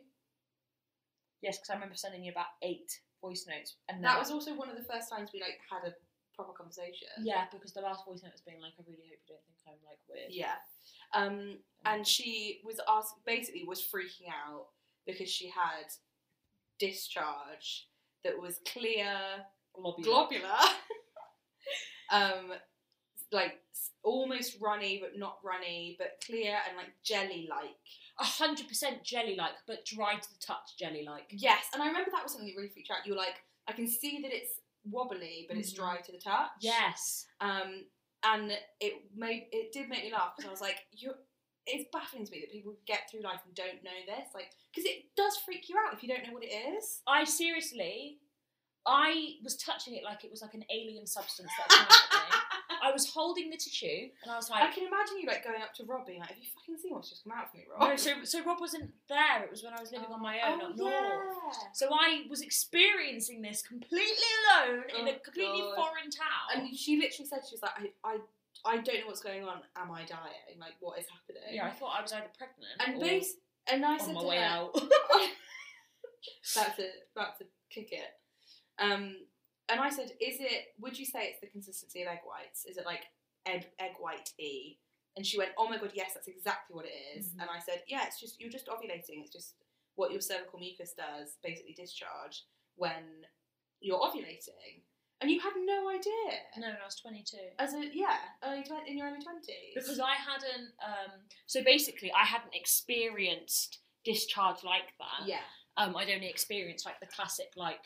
yes, 1.42 1.58
because 1.58 1.70
I 1.70 1.74
remember 1.76 1.96
sending 1.96 2.24
you 2.24 2.32
about 2.32 2.48
eight 2.64 2.92
voice 3.22 3.46
notes, 3.48 3.76
and 3.90 4.04
That 4.04 4.20
was 4.20 4.32
also 4.32 4.56
one 4.56 4.70
of 4.70 4.78
the 4.78 4.84
first 4.84 5.10
times 5.10 5.30
we 5.34 5.42
like 5.42 5.60
had 5.70 5.88
a 5.90 5.94
proper 6.36 6.54
conversation. 6.54 7.08
yeah, 7.22 7.46
because 7.52 7.74
the 7.74 7.82
last 7.82 8.06
voice 8.06 8.22
note 8.24 8.32
was 8.34 8.42
being 8.42 8.62
like, 8.62 8.74
"I 8.80 8.84
really 8.88 9.04
hope 9.10 9.20
you 9.28 9.36
don't 9.36 9.44
think 9.46 9.60
I'm 9.68 9.80
like 9.86 10.00
weird." 10.08 10.32
Yeah. 10.32 10.56
Um, 11.14 11.60
and 11.86 12.06
she 12.08 12.62
was 12.64 12.80
asked 12.88 13.16
basically 13.26 13.64
was 13.66 13.82
freaking 13.82 14.30
out 14.30 14.68
because 15.06 15.30
she 15.30 15.48
had 15.50 15.88
discharge 16.80 17.88
that 18.24 18.40
was 18.40 18.60
clear, 18.66 19.12
globular. 19.74 20.04
globular, 20.12 20.58
um, 22.12 22.52
like 23.32 23.54
s- 23.69 23.69
almost 24.10 24.58
runny 24.60 25.00
but 25.04 25.18
not 25.18 25.38
runny, 25.44 25.96
but 26.00 26.22
clear 26.26 26.58
and 26.68 26.76
like 26.76 26.92
jelly-like. 27.04 27.78
A 28.20 28.24
hundred 28.24 28.68
percent 28.68 29.04
jelly-like, 29.04 29.58
but 29.68 29.86
dry 29.86 30.16
to 30.16 30.30
the 30.30 30.40
touch 30.46 30.78
jelly-like. 30.78 31.30
Yes, 31.32 31.64
and 31.74 31.82
I 31.84 31.88
remember 31.88 32.12
that 32.12 32.24
was 32.24 32.32
something 32.34 32.50
that 32.50 32.58
really 32.58 32.70
freaked 32.70 32.90
you 32.90 32.96
out. 32.96 33.06
You 33.06 33.14
were 33.14 33.20
like, 33.20 33.38
I 33.68 33.74
can 33.74 33.88
see 33.88 34.20
that 34.24 34.34
it's 34.34 34.60
wobbly, 34.84 35.46
but 35.48 35.58
it's 35.58 35.72
dry 35.72 35.98
to 35.98 36.12
the 36.12 36.18
touch. 36.18 36.50
Yes. 36.60 37.28
Um, 37.40 37.86
and 38.24 38.52
it 38.82 38.94
made 39.16 39.48
it 39.52 39.72
did 39.72 39.88
make 39.88 40.04
me 40.04 40.12
laugh 40.12 40.34
because 40.36 40.50
I 40.50 40.52
was 40.52 40.62
like, 40.62 40.80
you. 40.92 41.14
it's 41.66 41.88
baffling 41.94 42.26
to 42.26 42.32
me 42.32 42.40
that 42.42 42.52
people 42.52 42.74
get 42.86 43.10
through 43.10 43.22
life 43.22 43.42
and 43.46 43.54
don't 43.56 43.84
know 43.84 44.00
this, 44.08 44.28
like, 44.34 44.52
because 44.74 44.90
it 44.90 45.06
does 45.16 45.38
freak 45.38 45.70
you 45.70 45.76
out 45.78 45.94
if 45.94 46.02
you 46.04 46.10
don't 46.10 46.26
know 46.26 46.34
what 46.34 46.44
it 46.44 46.54
is. 46.76 47.02
I 47.08 47.24
seriously, 47.24 48.18
I 48.86 49.36
was 49.44 49.56
touching 49.58 49.96
it 49.96 50.04
like 50.04 50.24
it 50.24 50.32
was 50.32 50.42
like 50.42 50.54
an 50.56 50.66
alien 50.74 51.06
substance 51.06 51.52
that 51.58 51.70
came 51.70 51.86
out 51.86 51.92
of 51.92 52.34
me. 52.34 52.39
I 52.84 52.92
was 52.92 53.10
holding 53.10 53.50
the 53.50 53.58
tissue 53.58 54.10
and 54.24 54.32
I 54.32 54.36
was 54.36 54.50
like, 54.50 54.64
I 54.64 54.72
can 54.72 54.88
imagine 54.88 55.20
you 55.20 55.28
like 55.28 55.44
going 55.44 55.62
up 55.62 55.74
to 55.76 55.84
Rob 55.86 56.06
being 56.08 56.20
like, 56.20 56.30
"Have 56.30 56.38
you 56.38 56.46
fucking 56.56 56.78
seen 56.78 56.94
what's 56.94 57.10
just 57.10 57.24
come 57.24 57.34
out 57.34 57.48
of 57.48 57.54
me, 57.54 57.66
Rob?" 57.70 57.90
no. 57.90 57.96
So 57.96 58.12
so 58.24 58.44
Rob 58.44 58.60
wasn't 58.60 58.92
there. 59.08 59.44
It 59.44 59.52
was 59.52 59.64
when 59.64 59.74
I 59.74 59.80
was 59.82 59.92
living 59.92 60.10
on 60.12 60.22
my 60.22 60.40
own 60.48 60.60
oh, 60.62 60.66
up 60.68 60.74
yeah. 60.78 61.52
So 61.74 61.90
I 61.92 62.24
was 62.30 62.42
experiencing 62.42 63.42
this 63.42 63.62
completely 63.62 64.30
alone 64.54 64.84
in 65.00 65.08
a 65.08 65.12
Oh, 65.12 65.20
completely 65.24 65.62
God. 65.62 65.76
foreign 65.76 66.10
town. 66.12 66.46
And 66.56 66.76
she 66.78 66.98
literally 66.98 67.28
said 67.28 67.40
she 67.48 67.56
was 67.56 67.62
like, 67.62 67.94
I, 68.04 68.10
I, 68.10 68.18
I 68.66 68.78
don't 68.78 69.00
know 69.02 69.08
what's 69.08 69.22
going 69.22 69.44
on. 69.44 69.62
Am 69.76 69.92
I 69.92 70.04
dying? 70.06 70.58
Like, 70.60 70.74
what 70.80 71.00
is 71.00 71.06
happening? 71.10 71.44
yeah, 71.56 71.66
I 71.68 71.72
thought 71.72 71.96
I 71.98 72.02
was 72.02 72.12
either 72.14 72.28
pregnant 72.38 72.76
And 72.86 72.98
or 72.98 73.06
base, 73.06 73.34
and 73.72 73.86
I 73.86 73.94
on 73.94 74.00
said 74.00 74.16
my 74.16 74.22
to 74.22 74.28
way 74.28 74.38
her, 74.38 74.44
out. 74.44 74.76
about 76.56 76.76
to 76.78 76.86
about 77.16 77.38
to 77.40 77.46
kick 77.70 77.90
it. 77.92 78.12
Um, 78.82 79.16
and 79.70 79.80
I 79.80 79.90
said, 79.90 80.12
is 80.20 80.38
it? 80.40 80.74
Would 80.80 80.98
you 80.98 81.06
say 81.06 81.28
it's 81.28 81.40
the 81.42 81.48
consistency 81.48 82.02
of 82.02 82.08
egg 82.10 82.20
whites? 82.26 82.66
Is 82.66 82.78
it 82.78 82.86
like 82.86 83.04
egg 83.46 83.68
egg 83.80 83.94
white 84.00 84.32
e? 84.40 84.78
And 85.18 85.26
she 85.26 85.38
went, 85.38 85.52
oh 85.58 85.68
my 85.68 85.78
god, 85.78 85.92
yes, 85.94 86.12
that's 86.14 86.28
exactly 86.28 86.76
what 86.76 86.86
it 86.86 87.18
is." 87.18 87.30
Mhm. 87.30 87.42
And 87.42 87.50
I 87.50 87.60
said, 87.60 87.84
yeah, 87.88 88.06
it's 88.08 88.20
just 88.20 88.40
you're 88.40 88.52
just 88.52 88.68
ovulating. 88.68 89.22
It's 89.24 89.32
just 89.32 89.56
what 89.96 90.12
your 90.12 90.22
cervical 90.22 90.60
mucus 90.60 90.94
does, 90.94 91.38
basically 91.44 91.74
discharge 91.74 92.44
when 92.76 93.26
you're 93.82 94.00
ovulating. 94.00 94.84
And 95.22 95.30
you 95.30 95.42
had 95.42 95.52
no 95.58 95.90
idea. 95.90 96.40
no, 96.58 96.68
when 96.68 96.78
I 96.82 96.86
was 96.86 96.96
22. 96.96 97.36
As 97.60 97.74
a 97.74 97.82
yeah, 97.94 98.16
early 98.42 98.64
twen- 98.64 98.88
in 98.88 98.98
your 98.98 99.08
early 99.08 99.22
twenties. 99.22 99.74
Because 99.76 100.00
I 100.00 100.14
hadn't, 100.16 100.72
um, 100.82 101.12
so 101.46 101.62
basically, 101.62 102.10
I 102.14 102.24
hadn't 102.24 102.56
experienced 102.56 103.80
discharge 104.06 104.64
like 104.64 104.94
that. 105.00 105.28
yeah, 105.28 105.42
Um, 105.78 105.96
I'd 105.98 106.10
only 106.10 106.28
experienced 106.30 106.86
like 106.86 107.00
the 107.02 107.06
classic 107.08 107.52
like 107.58 107.82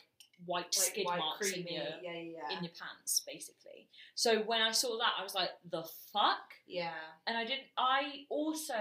white 0.46 0.64
like 0.64 0.72
skid 0.72 1.06
white, 1.06 1.18
marks 1.18 1.50
creamy, 1.50 1.70
in 1.70 1.74
your 1.74 1.84
yeah, 2.02 2.12
yeah, 2.12 2.38
yeah. 2.50 2.56
in 2.56 2.64
your 2.64 2.72
pants, 2.78 3.22
basically. 3.26 3.88
So 4.14 4.40
when 4.42 4.60
I 4.62 4.72
saw 4.72 4.96
that, 4.98 5.12
I 5.18 5.22
was 5.22 5.34
like, 5.34 5.50
the 5.70 5.84
fuck. 6.12 6.54
yeah. 6.66 6.90
And 7.26 7.36
I 7.36 7.44
didn't. 7.44 7.68
I 7.78 8.24
also 8.30 8.74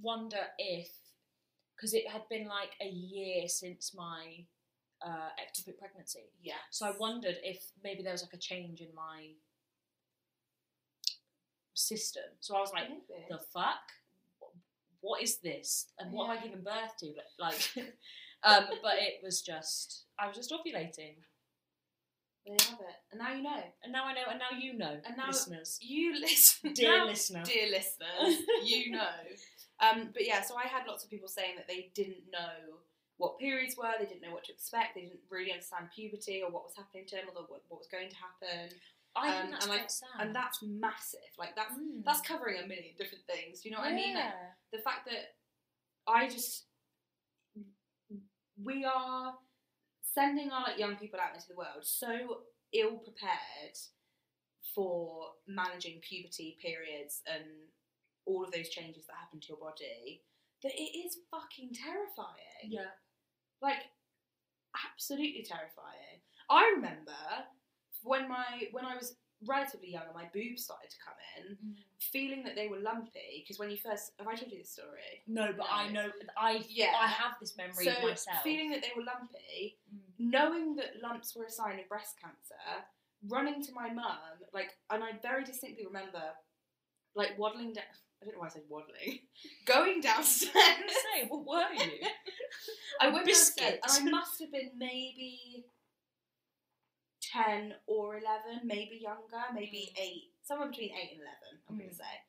wonder 0.00 0.38
if 0.58 0.88
because 1.76 1.94
it 1.94 2.08
had 2.08 2.22
been 2.28 2.46
like 2.46 2.72
a 2.82 2.88
year 2.88 3.48
since 3.48 3.94
my 3.96 4.44
uh, 5.04 5.30
ectopic 5.40 5.78
pregnancy. 5.78 6.30
Yeah. 6.42 6.60
So 6.70 6.86
I 6.86 6.92
wondered 6.98 7.36
if 7.42 7.62
maybe 7.82 8.02
there 8.02 8.12
was 8.12 8.22
like 8.22 8.34
a 8.34 8.38
change 8.38 8.80
in 8.80 8.94
my 8.94 9.30
system. 11.74 12.24
So 12.40 12.56
I 12.56 12.60
was 12.60 12.72
like, 12.72 12.88
Maybe. 12.88 13.24
the 13.28 13.38
fuck? 13.52 13.80
What 15.00 15.22
is 15.22 15.38
this? 15.38 15.86
And 15.98 16.12
what 16.12 16.30
am 16.30 16.38
I 16.38 16.42
giving 16.42 16.62
birth 16.62 16.96
to? 17.00 17.14
Like, 17.38 17.72
um, 18.44 18.64
but 18.82 18.96
it 18.98 19.20
was 19.22 19.40
just, 19.40 20.04
I 20.20 20.26
was 20.28 20.36
just 20.36 20.50
ovulating. 20.52 21.16
There 22.46 22.54
you 22.58 22.66
have 22.70 22.80
it. 22.80 22.96
And 23.12 23.18
now 23.20 23.32
you 23.32 23.42
know. 23.42 23.62
And 23.82 23.92
now 23.92 24.04
I 24.06 24.12
know, 24.14 24.22
and 24.30 24.38
now 24.38 24.56
you 24.58 24.76
know, 24.76 25.00
And 25.06 25.16
now- 25.16 25.26
listeners. 25.28 25.78
You 25.80 26.18
listen. 26.20 26.72
Dear 26.74 26.98
now, 26.98 27.06
listener. 27.06 27.42
Dear 27.44 27.70
listeners, 27.70 28.38
you 28.64 28.90
know. 28.96 29.08
Um, 29.80 30.10
but 30.12 30.26
yeah, 30.26 30.42
so 30.42 30.56
I 30.56 30.64
had 30.66 30.86
lots 30.86 31.04
of 31.04 31.10
people 31.10 31.28
saying 31.28 31.54
that 31.56 31.66
they 31.68 31.90
didn't 31.94 32.24
know 32.32 32.78
what 33.16 33.38
periods 33.38 33.76
were, 33.76 33.92
they 33.98 34.06
didn't 34.06 34.22
know 34.22 34.32
what 34.32 34.44
to 34.44 34.52
expect, 34.52 34.94
they 34.94 35.02
didn't 35.02 35.20
really 35.30 35.52
understand 35.52 35.88
puberty 35.94 36.42
or 36.42 36.50
what 36.50 36.64
was 36.64 36.72
happening 36.76 37.04
to 37.06 37.16
them 37.16 37.26
or 37.28 37.42
what, 37.42 37.60
what 37.68 37.78
was 37.78 37.88
going 37.92 38.08
to 38.08 38.16
happen. 38.16 38.74
I 39.14 39.28
Um, 39.28 39.48
think 39.48 39.50
that's 39.52 39.64
and 39.64 39.72
I- 39.72 39.76
quite 39.78 39.90
sad. 39.90 40.08
And 40.20 40.34
that's 40.34 40.58
massive. 40.62 41.32
Like, 41.38 41.54
that's 41.56 41.74
Mm. 41.74 42.04
that's 42.04 42.20
covering 42.22 42.58
a 42.62 42.66
million 42.66 42.94
different 42.96 43.24
things. 43.26 43.64
You 43.64 43.72
know 43.72 43.78
what 43.78 43.88
I 43.88 43.94
mean? 43.94 44.14
Like, 44.14 44.32
the 44.72 44.78
fact 44.78 45.04
that 45.06 45.34
I 46.06 46.28
just 46.28 46.64
we 48.62 48.84
are 48.84 49.34
sending 50.14 50.50
our 50.50 50.62
like 50.64 50.78
young 50.78 50.96
people 50.96 51.18
out 51.20 51.34
into 51.34 51.48
the 51.48 51.54
world 51.56 51.82
so 51.82 52.38
ill 52.72 52.96
prepared 52.98 53.76
for 54.74 55.30
managing 55.48 56.00
puberty 56.00 56.56
periods 56.62 57.22
and 57.32 57.44
all 58.26 58.44
of 58.44 58.52
those 58.52 58.68
changes 58.68 59.06
that 59.06 59.16
happen 59.20 59.40
to 59.40 59.48
your 59.48 59.58
body 59.58 60.22
that 60.62 60.72
it 60.74 60.92
is 60.98 61.18
fucking 61.30 61.70
terrifying 61.74 62.68
Yeah. 62.68 62.92
like 63.62 63.82
absolutely 64.94 65.44
terrifying 65.48 66.20
i 66.48 66.70
remember 66.76 67.16
when 68.04 68.28
my 68.28 68.68
when 68.72 68.84
i 68.84 68.94
was 68.94 69.16
relatively 69.46 69.90
young 69.90 70.02
and 70.04 70.14
my 70.14 70.28
boobs 70.34 70.64
started 70.64 70.90
to 70.90 70.96
come 71.04 71.14
in 71.38 71.74
feeling 71.98 72.42
that 72.44 72.54
they 72.54 72.68
were 72.68 72.78
lumpy 72.78 73.42
because 73.42 73.58
when 73.58 73.70
you 73.70 73.76
first 73.76 74.12
have 74.18 74.28
I 74.28 74.34
told 74.34 74.52
you 74.52 74.58
this 74.58 74.70
story? 74.70 75.22
No, 75.26 75.52
but 75.56 75.66
I 75.70 75.88
know 75.90 76.10
I 76.36 76.64
Yeah. 76.68 76.92
I 77.00 77.06
have 77.06 77.32
this 77.40 77.56
memory 77.56 77.84
so 77.84 77.92
of 77.92 78.02
myself. 78.02 78.42
feeling 78.42 78.70
that 78.70 78.82
they 78.82 78.92
were 78.96 79.02
lumpy, 79.04 79.78
Mm. 79.94 79.98
knowing 80.18 80.76
that 80.76 81.00
lumps 81.02 81.34
were 81.34 81.44
a 81.44 81.50
sign 81.50 81.78
of 81.80 81.88
breast 81.88 82.16
cancer, 82.20 82.84
running 83.28 83.62
to 83.64 83.72
my 83.72 83.90
mum, 83.90 84.18
like, 84.52 84.76
and 84.90 85.02
I 85.04 85.12
very 85.22 85.44
distinctly 85.44 85.86
remember, 85.86 86.22
like 87.14 87.38
waddling 87.38 87.72
down. 87.72 87.84
I 88.20 88.26
don't 88.26 88.34
know 88.34 88.40
why 88.40 88.46
I 88.46 88.50
said 88.50 88.62
waddling. 88.68 89.20
Going 89.64 90.00
downstairs. 90.02 90.52
I 90.54 90.86
say, 91.22 91.28
what 91.28 91.46
were 91.46 91.72
you? 91.84 92.00
I 93.00 93.08
went 93.08 93.24
biscuit. 93.24 93.80
downstairs 93.80 93.98
and 93.98 94.08
I 94.08 94.10
must 94.18 94.38
have 94.40 94.52
been 94.52 94.72
maybe 94.76 95.64
ten 97.30 97.74
or 97.86 98.18
eleven, 98.18 98.66
maybe 98.66 98.96
younger, 98.96 99.44
maybe 99.52 99.92
Mm. 99.94 100.00
eight, 100.02 100.34
somewhere 100.42 100.68
between 100.68 100.94
eight 100.94 101.12
and 101.12 101.20
eleven. 101.20 101.62
I'm 101.68 101.76
going 101.76 101.88
Mm. 101.88 101.92
to 101.92 102.02
say. 102.04 102.22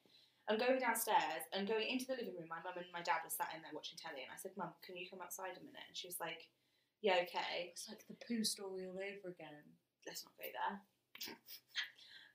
I'm 0.48 0.58
going 0.58 0.80
downstairs 0.80 1.44
and 1.54 1.68
going 1.68 1.88
into 1.88 2.06
the 2.06 2.16
living 2.16 2.36
room. 2.36 2.48
My 2.50 2.62
mum 2.62 2.74
and 2.76 2.92
my 2.92 3.02
dad 3.02 3.24
were 3.24 3.30
sat 3.30 3.54
in 3.56 3.62
there 3.62 3.72
watching 3.74 3.98
telly, 3.98 4.24
and 4.24 4.32
I 4.32 4.36
said, 4.36 4.58
"Mum, 4.58 4.74
can 4.82 4.98
you 4.98 5.10
come 5.10 5.22
outside 5.22 5.56
a 5.58 5.64
minute?" 5.64 5.84
And 5.88 5.96
she 5.96 6.08
was 6.08 6.20
like, 6.20 6.50
"Yeah, 7.00 7.18
okay. 7.24 7.70
It's 7.72 7.88
like 7.88 8.06
the 8.08 8.16
poo 8.16 8.44
story 8.44 8.86
all 8.86 9.00
over 9.00 9.30
again. 9.30 9.78
Let's 10.06 10.26
not 10.26 10.36
go 10.38 10.44
there." 10.52 10.82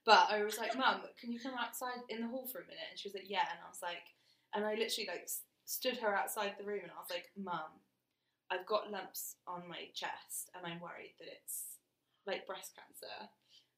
But 0.04 0.30
I 0.30 0.42
was 0.44 0.56
like, 0.56 0.74
"Mum, 0.76 1.02
can 1.18 1.32
you 1.32 1.40
come 1.40 1.54
outside 1.54 2.00
in 2.08 2.20
the 2.20 2.28
hall 2.28 2.46
for 2.46 2.60
a 2.60 2.66
minute?" 2.66 2.86
And 2.90 2.98
she 2.98 3.08
was 3.08 3.14
like, 3.14 3.28
"Yeah." 3.28 3.50
And 3.50 3.60
I 3.64 3.68
was 3.68 3.82
like, 3.82 4.14
and 4.54 4.64
I 4.64 4.74
literally 4.74 5.08
like 5.08 5.28
stood 5.64 5.98
her 5.98 6.16
outside 6.16 6.56
the 6.56 6.64
room, 6.64 6.84
and 6.84 6.92
I 6.92 6.98
was 6.98 7.10
like, 7.10 7.30
"Mum, 7.36 7.82
I've 8.50 8.66
got 8.66 8.90
lumps 8.90 9.36
on 9.46 9.68
my 9.68 9.90
chest, 9.94 10.50
and 10.54 10.64
I'm 10.64 10.80
worried 10.80 11.14
that 11.18 11.28
it's 11.28 11.75
like 12.26 12.46
breast 12.46 12.72
cancer." 12.76 13.30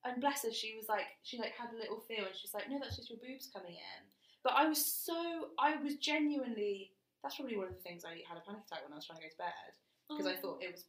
And 0.05 0.21
bless 0.21 0.43
her, 0.43 0.53
she 0.53 0.77
was 0.79 0.89
like, 0.89 1.07
she 1.23 1.39
like 1.39 1.53
had 1.59 1.75
a 1.75 1.77
little 1.77 1.99
feel, 2.07 2.25
and 2.25 2.35
she's 2.35 2.55
like, 2.55 2.71
"No, 2.71 2.79
that's 2.79 2.97
just 2.97 3.11
your 3.11 3.19
boobs 3.19 3.49
coming 3.53 3.75
in." 3.75 4.01
But 4.45 4.53
I 4.55 4.67
was 4.69 4.79
so, 4.85 5.51
I 5.59 5.77
was 5.77 5.97
genuinely. 5.97 6.93
That's 7.23 7.35
probably 7.35 7.57
one 7.59 7.67
of 7.67 7.75
the 7.75 7.83
things 7.83 8.05
I 8.07 8.23
had 8.29 8.39
a 8.39 8.45
panic 8.47 8.63
attack 8.65 8.85
when 8.87 8.93
I 8.93 8.97
was 8.97 9.07
trying 9.07 9.19
to 9.19 9.27
go 9.27 9.31
to 9.31 9.37
bed 9.43 9.73
because 10.09 10.27
I 10.27 10.37
thought 10.37 10.63
it 10.63 10.73
was. 10.73 10.85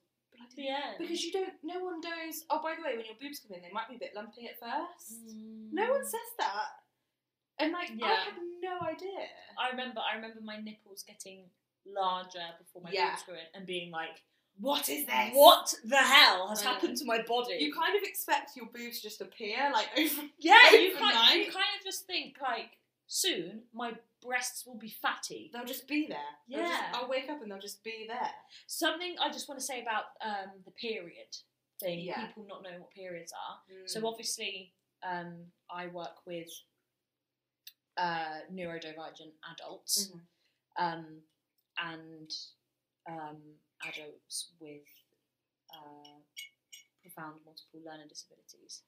The 0.56 0.70
end. 0.70 0.96
because 1.00 1.26
you 1.26 1.34
don't. 1.34 1.52
No 1.64 1.84
one 1.84 2.00
goes. 2.00 2.46
Oh, 2.50 2.62
by 2.62 2.76
the 2.78 2.84
way, 2.86 2.96
when 2.96 3.04
your 3.06 3.18
boobs 3.20 3.42
come 3.42 3.58
in, 3.58 3.62
they 3.66 3.74
might 3.74 3.90
be 3.90 3.96
a 3.96 4.00
bit 4.00 4.14
lumpy 4.16 4.48
at 4.48 4.56
first. 4.62 5.20
Mm. 5.26 5.74
No 5.74 5.90
one 5.90 6.06
says 6.06 6.30
that, 6.38 6.80
and 7.58 7.74
like 7.74 7.90
I 8.02 8.08
had 8.30 8.38
no 8.62 8.80
idea. 8.88 9.26
I 9.60 9.72
remember. 9.72 10.00
I 10.00 10.16
remember 10.16 10.40
my 10.46 10.58
nipples 10.62 11.04
getting 11.04 11.50
larger 11.86 12.46
before 12.58 12.84
my 12.84 12.92
Yeah. 12.94 13.10
boobs 13.12 13.24
grew 13.24 13.34
in, 13.36 13.50
and 13.54 13.66
being 13.66 13.92
like, 13.92 14.22
What 14.60 14.90
is 14.90 15.06
this? 15.06 15.30
"What 15.34 15.74
the 15.84 15.98
hell 15.98 16.48
has 16.50 16.62
happened 16.62 16.98
to 16.98 17.06
my 17.06 17.22
body?" 17.22 17.56
You 17.60 17.74
kind 17.74 17.96
of 17.96 18.04
expect 18.04 18.56
your 18.56 18.66
boobs 18.68 18.98
to 18.98 19.04
just 19.04 19.22
appear 19.22 19.72
like 19.74 19.88
over. 19.98 20.22
yeah, 20.40 20.72
you 20.72 20.96
kind, 20.98 21.40
you 21.40 21.52
kind 21.52 21.66
of 21.78 21.84
just 21.86 22.06
think 22.06 22.38
like, 22.42 22.78
soon 23.08 23.64
my 23.74 23.94
breasts 24.22 24.66
will 24.66 24.78
be 24.78 24.90
fatty. 24.90 25.50
They'll 25.54 25.66
just 25.66 25.88
be 25.88 26.08
there. 26.08 26.18
They'll 26.50 26.60
just- 26.68 26.82
Yeah. 26.82 26.92
I'll 26.94 27.08
wake 27.10 27.30
up 27.30 27.42
and 27.42 27.50
they'll 27.50 27.60
just 27.60 27.84
be 27.84 28.06
there. 28.08 28.32
Something 28.68 29.16
I 29.20 29.30
just 29.32 29.48
want 29.48 29.60
to 29.60 29.66
say 29.66 29.82
about 29.82 30.06
um, 30.22 30.52
the 30.66 30.72
period 30.72 31.36
thing. 31.80 32.00
Yeah. 32.02 32.28
People 32.28 32.46
not 32.48 32.62
knowing 32.64 32.82
what 32.82 32.92
periods 32.92 33.32
are. 33.32 33.60
Mm. 33.74 33.90
So 33.90 34.06
obviously, 34.06 34.74
um, 35.04 35.46
I 35.72 35.88
work 35.88 36.26
with 36.28 36.50
uh, 37.98 38.40
neurodivergent 38.54 39.34
adults 39.54 40.12
Mhm. 40.12 40.22
um, 40.78 41.22
and 41.78 42.32
um, 43.10 43.38
adults 43.88 44.52
with 44.60 44.82
uh, 45.74 46.20
profound 47.02 47.40
multiple 47.46 47.82
learning 47.86 48.08
disabilities 48.10 48.84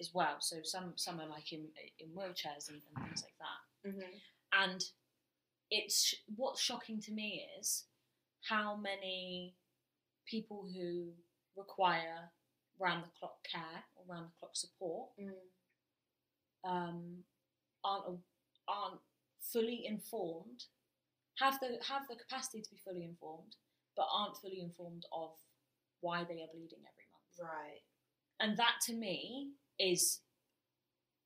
as 0.00 0.10
well. 0.14 0.36
So 0.40 0.56
some 0.62 0.92
some 0.96 1.20
are 1.20 1.26
like 1.28 1.52
in 1.52 1.66
in 1.98 2.08
wheelchairs 2.08 2.68
and, 2.68 2.80
and 2.94 3.04
things 3.04 3.22
like 3.24 3.38
that. 3.38 3.90
Mhm. 3.90 4.20
And 4.52 4.84
it's 5.70 6.14
what's 6.36 6.60
shocking 6.60 7.00
to 7.02 7.12
me 7.12 7.46
is 7.58 7.84
how 8.48 8.76
many 8.76 9.54
people 10.26 10.66
who 10.74 11.12
require 11.56 12.30
round 12.78 13.04
the 13.04 13.10
clock 13.18 13.36
care 13.50 13.84
or 13.96 14.04
round 14.06 14.26
the 14.30 14.36
clock 14.38 14.54
support 14.56 15.10
Mm. 15.18 15.32
um, 16.64 17.24
aren't 17.84 18.20
aren't 18.66 19.00
fully 19.40 19.86
informed, 19.86 20.64
have 21.38 21.58
the 21.60 21.78
have 21.88 22.06
the 22.08 22.16
capacity 22.16 22.60
to 22.62 22.70
be 22.70 22.76
fully 22.78 23.04
informed, 23.04 23.56
but 23.98 24.06
aren't 24.12 24.36
fully 24.38 24.60
informed 24.60 25.04
of 25.12 25.30
why 26.00 26.18
they 26.24 26.40
are 26.44 26.52
bleeding 26.54 26.78
every 26.90 27.06
month. 27.12 27.52
Right. 27.52 27.82
And 28.40 28.56
that 28.56 28.76
to 28.86 28.92
me 28.94 29.50
is 29.78 30.20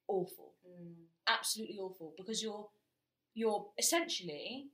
awful, 0.09 0.55
Mm. 0.67 0.95
absolutely 1.27 1.79
awful, 1.79 2.15
because 2.17 2.43
you're 2.43 2.69
you're 3.35 3.73
essentially 3.79 4.69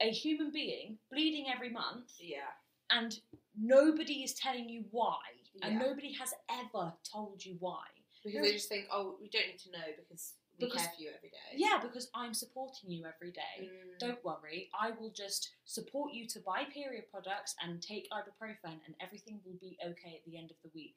a 0.00 0.10
human 0.10 0.50
being 0.50 0.98
bleeding 1.10 1.46
every 1.48 1.70
month, 1.70 2.10
Yeah. 2.18 2.52
and 2.90 3.20
nobody 3.56 4.24
is 4.24 4.34
telling 4.34 4.68
you 4.68 4.82
why, 4.90 5.20
and 5.62 5.78
nobody 5.78 6.12
has 6.14 6.34
ever 6.48 6.92
told 7.04 7.44
you 7.44 7.54
why. 7.60 7.86
Because 8.24 8.32
There- 8.32 8.42
they 8.42 8.52
just 8.52 8.68
think, 8.68 8.88
oh, 8.90 9.16
we 9.20 9.28
don't 9.28 9.46
need 9.46 9.60
to 9.60 9.70
know 9.70 9.92
because 9.96 10.34
we 10.58 10.66
Because- 10.66 10.82
care 10.82 10.92
for 10.96 11.02
you 11.02 11.10
every 11.16 11.30
day. 11.30 11.54
Yeah, 11.56 11.78
because 11.82 12.08
I'm 12.14 12.32
supporting 12.34 12.90
you 12.90 13.04
every 13.06 13.32
day. 13.32 13.56
Mm. 13.62 13.98
Don't 13.98 14.24
worry, 14.24 14.70
I 14.78 14.90
will 14.92 15.10
just 15.10 15.50
support 15.64 16.12
you 16.12 16.26
to 16.28 16.40
buy 16.40 16.64
period 16.64 17.10
products 17.10 17.54
and 17.62 17.82
take 17.82 18.08
ibuprofen, 18.10 18.80
and 18.86 18.94
everything 19.00 19.40
will 19.44 19.58
be 19.60 19.76
okay 19.84 20.14
at 20.16 20.24
the 20.24 20.36
end 20.38 20.50
of 20.50 20.56
the 20.62 20.70
week. 20.74 20.96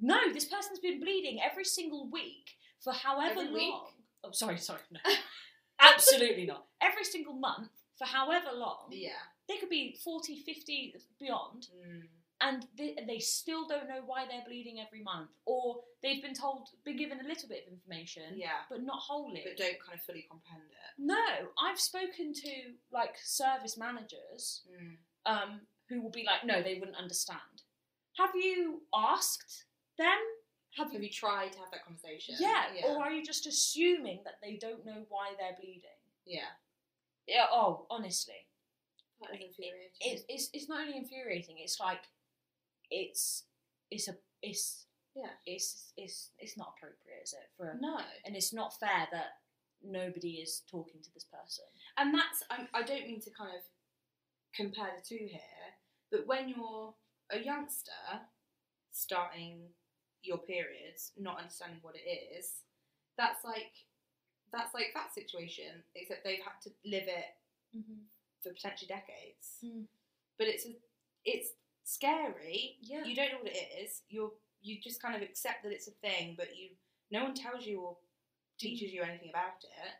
No, 0.00 0.32
this 0.32 0.46
person's 0.46 0.78
been 0.78 1.00
bleeding 1.00 1.40
every 1.42 1.64
single 1.64 2.08
week 2.10 2.56
for 2.82 2.92
however 2.92 3.40
Every 3.40 3.52
week? 3.52 3.70
long. 3.72 3.92
Oh, 4.24 4.30
sorry, 4.32 4.56
sorry, 4.58 4.80
no. 4.90 5.00
Absolutely 5.78 6.46
not. 6.46 6.66
Every 6.80 7.04
single 7.04 7.34
month 7.34 7.70
for 7.98 8.06
however 8.06 8.50
long. 8.54 8.88
Yeah. 8.90 9.10
They 9.48 9.56
could 9.58 9.68
be 9.70 9.98
40, 10.04 10.42
50, 10.42 10.94
beyond, 11.18 11.68
Mm. 11.74 12.08
And 12.40 12.66
they, 12.78 12.96
they 13.06 13.18
still 13.18 13.66
don't 13.68 13.88
know 13.88 14.00
why 14.06 14.24
they're 14.26 14.44
bleeding 14.46 14.78
every 14.80 15.02
month. 15.02 15.30
Or 15.46 15.80
they've 16.02 16.22
been 16.22 16.34
told, 16.34 16.68
been 16.84 16.96
given 16.96 17.20
a 17.20 17.28
little 17.28 17.48
bit 17.48 17.64
of 17.66 17.72
information, 17.72 18.22
Yeah. 18.36 18.60
but 18.70 18.82
not 18.82 18.98
wholly. 18.98 19.42
But 19.44 19.56
don't 19.56 19.78
kind 19.80 19.98
of 19.98 20.02
fully 20.04 20.26
comprehend 20.30 20.62
it. 20.70 20.76
No, 20.98 21.26
I've 21.62 21.78
spoken 21.80 22.32
to 22.32 22.50
like 22.92 23.16
service 23.22 23.76
managers 23.76 24.62
Mm. 24.70 24.96
um, 25.26 25.60
who 25.88 26.00
will 26.00 26.10
be 26.10 26.24
like, 26.24 26.44
no, 26.44 26.62
they 26.62 26.74
wouldn't 26.78 26.96
understand. 26.96 27.62
Have 28.16 28.34
you 28.34 28.82
asked 28.94 29.64
them? 29.98 30.06
Have 30.76 30.92
Have 30.92 31.02
you? 31.02 31.08
you 31.08 31.12
tried 31.12 31.52
to 31.52 31.58
have 31.58 31.70
that 31.72 31.84
conversation? 31.84 32.36
Yeah. 32.38 32.64
Yeah. 32.74 32.86
Or 32.94 33.02
are 33.02 33.10
you 33.12 33.24
just 33.24 33.46
assuming 33.46 34.20
that 34.24 34.34
they 34.42 34.56
don't 34.56 34.86
know 34.86 35.04
why 35.08 35.32
they're 35.38 35.56
bleeding? 35.60 35.98
yeah. 36.24 36.50
Yeah. 37.26 37.46
Oh, 37.52 37.86
honestly, 37.90 38.46
That 39.20 39.34
is 39.34 39.40
infuriating. 39.48 39.90
it's 40.00 40.24
it's 40.28 40.50
it's 40.52 40.68
not 40.68 40.80
only 40.80 40.96
infuriating. 40.96 41.58
It's 41.58 41.78
like, 41.78 42.02
it's 42.90 43.44
it's 43.90 44.08
a 44.08 44.14
it's 44.42 44.86
Yeah. 45.14 45.30
it's 45.46 45.92
it's 45.96 46.30
it's 46.38 46.56
not 46.56 46.74
appropriate, 46.76 47.22
is 47.24 47.32
it? 47.34 47.48
For 47.56 47.70
a, 47.70 47.80
no. 47.80 47.98
and 48.24 48.36
it's 48.36 48.52
not 48.52 48.78
fair 48.78 49.06
that 49.12 49.40
nobody 49.82 50.34
is 50.44 50.62
talking 50.70 51.00
to 51.02 51.10
this 51.14 51.24
person. 51.24 51.64
And 51.96 52.12
that's, 52.14 52.42
I'm, 52.50 52.68
I 52.74 52.82
don't 52.82 53.06
mean 53.06 53.20
to 53.22 53.30
kind 53.30 53.50
of 53.56 53.62
compare 54.54 54.92
the 54.94 55.02
two 55.02 55.24
here, 55.24 55.64
but 56.12 56.26
when 56.26 56.48
you're 56.50 56.94
a 57.32 57.38
youngster 57.38 58.20
starting 58.90 59.70
your 60.22 60.38
periods, 60.38 61.12
not 61.16 61.38
understanding 61.38 61.78
what 61.82 61.94
it 61.96 62.04
is, 62.36 62.52
that's 63.16 63.42
like, 63.44 63.72
that's 64.52 64.74
like 64.74 64.92
that 64.94 65.14
situation, 65.14 65.82
except 65.94 66.24
they've 66.24 66.44
had 66.44 66.60
to 66.64 66.70
live 66.84 67.08
it 67.08 67.32
Mm-hmm. 67.70 68.02
for 68.42 68.52
potentially 68.52 68.88
decades. 68.88 69.62
Mm. 69.64 69.84
But 70.36 70.48
it's 70.48 70.66
a, 70.66 70.70
it's 71.24 71.50
scary. 71.90 72.76
Yeah. 72.80 73.04
You 73.04 73.14
don't 73.14 73.32
know 73.32 73.38
what 73.42 73.52
it 73.52 73.82
is. 73.82 74.02
You're 74.08 74.32
you 74.62 74.78
just 74.80 75.02
kind 75.02 75.16
of 75.16 75.22
accept 75.22 75.62
that 75.64 75.72
it's 75.72 75.88
a 75.88 75.92
thing, 76.02 76.34
but 76.36 76.48
you 76.56 76.70
no 77.10 77.24
one 77.24 77.34
tells 77.34 77.66
you 77.66 77.80
or 77.80 77.96
teaches 78.58 78.90
mm. 78.90 78.94
you 78.94 79.02
anything 79.02 79.30
about 79.30 79.62
it. 79.62 79.92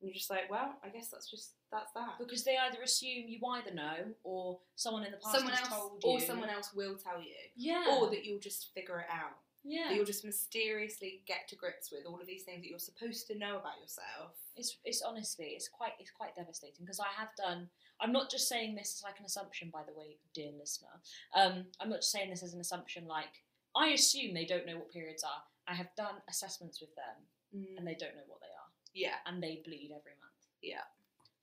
And 0.00 0.08
you're 0.08 0.14
just 0.14 0.30
like, 0.30 0.50
well, 0.50 0.74
I 0.84 0.88
guess 0.88 1.08
that's 1.08 1.30
just 1.30 1.54
that's 1.70 1.92
that. 1.92 2.18
Because 2.18 2.44
they 2.44 2.56
either 2.56 2.82
assume 2.82 3.28
you 3.28 3.38
either 3.54 3.74
know 3.74 4.14
or 4.24 4.58
someone 4.76 5.04
in 5.04 5.10
the 5.10 5.18
past 5.18 5.36
Someone 5.36 5.52
has 5.52 5.70
else 5.70 5.70
told 5.70 6.02
you. 6.04 6.10
or 6.10 6.20
someone 6.20 6.48
else 6.48 6.72
will 6.74 6.96
tell 6.96 7.20
you, 7.20 7.34
Yeah. 7.56 7.98
or 7.98 8.08
that 8.10 8.24
you'll 8.24 8.40
just 8.40 8.72
figure 8.74 9.00
it 9.00 9.06
out. 9.12 9.36
Yeah. 9.68 9.88
That 9.88 9.96
you'll 9.96 10.04
just 10.04 10.24
mysteriously 10.24 11.22
get 11.26 11.46
to 11.48 11.56
grips 11.56 11.90
with 11.92 12.06
all 12.06 12.20
of 12.20 12.26
these 12.26 12.42
things 12.42 12.62
that 12.62 12.70
you're 12.70 12.78
supposed 12.78 13.26
to 13.28 13.38
know 13.38 13.58
about 13.58 13.78
yourself. 13.80 14.32
It's 14.56 14.78
it's 14.84 15.02
honestly 15.02 15.52
it's 15.54 15.68
quite 15.68 15.92
it's 15.98 16.10
quite 16.10 16.34
devastating 16.34 16.84
because 16.84 17.00
I 17.00 17.12
have 17.16 17.28
done. 17.36 17.68
I'm 18.00 18.12
not 18.12 18.30
just 18.30 18.48
saying 18.48 18.74
this 18.74 18.96
as 18.98 19.02
like 19.04 19.18
an 19.18 19.26
assumption, 19.26 19.70
by 19.72 19.82
the 19.86 19.98
way, 19.98 20.16
dear 20.34 20.50
listener. 20.58 20.88
Um, 21.36 21.66
I'm 21.80 21.90
not 21.90 22.00
just 22.00 22.12
saying 22.12 22.30
this 22.30 22.42
as 22.42 22.54
an 22.54 22.60
assumption. 22.60 23.06
Like 23.06 23.44
I 23.76 23.88
assume 23.88 24.34
they 24.34 24.46
don't 24.46 24.66
know 24.66 24.76
what 24.76 24.90
periods 24.90 25.22
are. 25.22 25.42
I 25.68 25.74
have 25.74 25.94
done 25.96 26.14
assessments 26.30 26.80
with 26.80 26.94
them, 26.94 27.68
and 27.76 27.86
they 27.86 27.94
don't 27.94 28.16
know 28.16 28.26
what 28.26 28.40
they 28.40 28.46
are, 28.46 28.70
yeah, 28.94 29.20
and 29.26 29.42
they 29.42 29.60
bleed 29.64 29.90
every 29.90 30.16
month. 30.18 30.38
Yeah. 30.62 30.86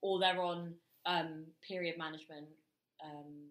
Or 0.01 0.19
they're 0.19 0.41
on 0.41 0.73
um, 1.05 1.45
period 1.61 1.97
management. 1.97 2.47
Um, 3.03 3.49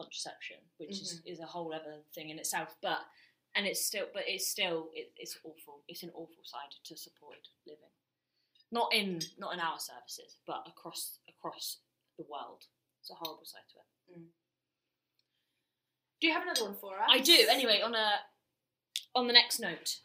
contraception 0.00 0.56
which 0.78 1.00
is, 1.02 1.20
is 1.26 1.40
a 1.40 1.46
whole 1.46 1.72
other 1.74 1.96
thing 2.14 2.30
in 2.30 2.38
itself 2.38 2.76
but 2.80 3.00
and 3.54 3.66
it's 3.66 3.84
still 3.84 4.06
but 4.12 4.22
it's 4.26 4.46
still 4.48 4.88
it, 4.94 5.12
it's 5.16 5.38
awful. 5.44 5.82
It's 5.88 6.02
an 6.02 6.10
awful 6.14 6.44
side 6.44 6.70
to 6.84 6.96
supported 6.96 7.48
living. 7.66 7.90
Not 8.70 8.92
in 8.94 9.20
not 9.38 9.54
in 9.54 9.60
our 9.60 9.78
services 9.78 10.36
but 10.46 10.64
across 10.66 11.18
across 11.28 11.78
the 12.18 12.24
world. 12.30 12.64
It's 13.00 13.10
a 13.10 13.14
horrible 13.14 13.44
side 13.44 13.66
to 13.72 13.78
it. 13.78 14.22
Do 16.20 16.26
you 16.26 16.32
have 16.34 16.42
another 16.42 16.64
one 16.64 16.76
for 16.80 16.98
us? 16.98 17.08
i 17.08 17.18
do. 17.18 17.46
Anyway 17.50 17.80
on 17.84 17.94
a 17.94 18.12
on 19.14 19.26
the 19.26 19.32
next 19.32 19.58
note. 19.58 19.98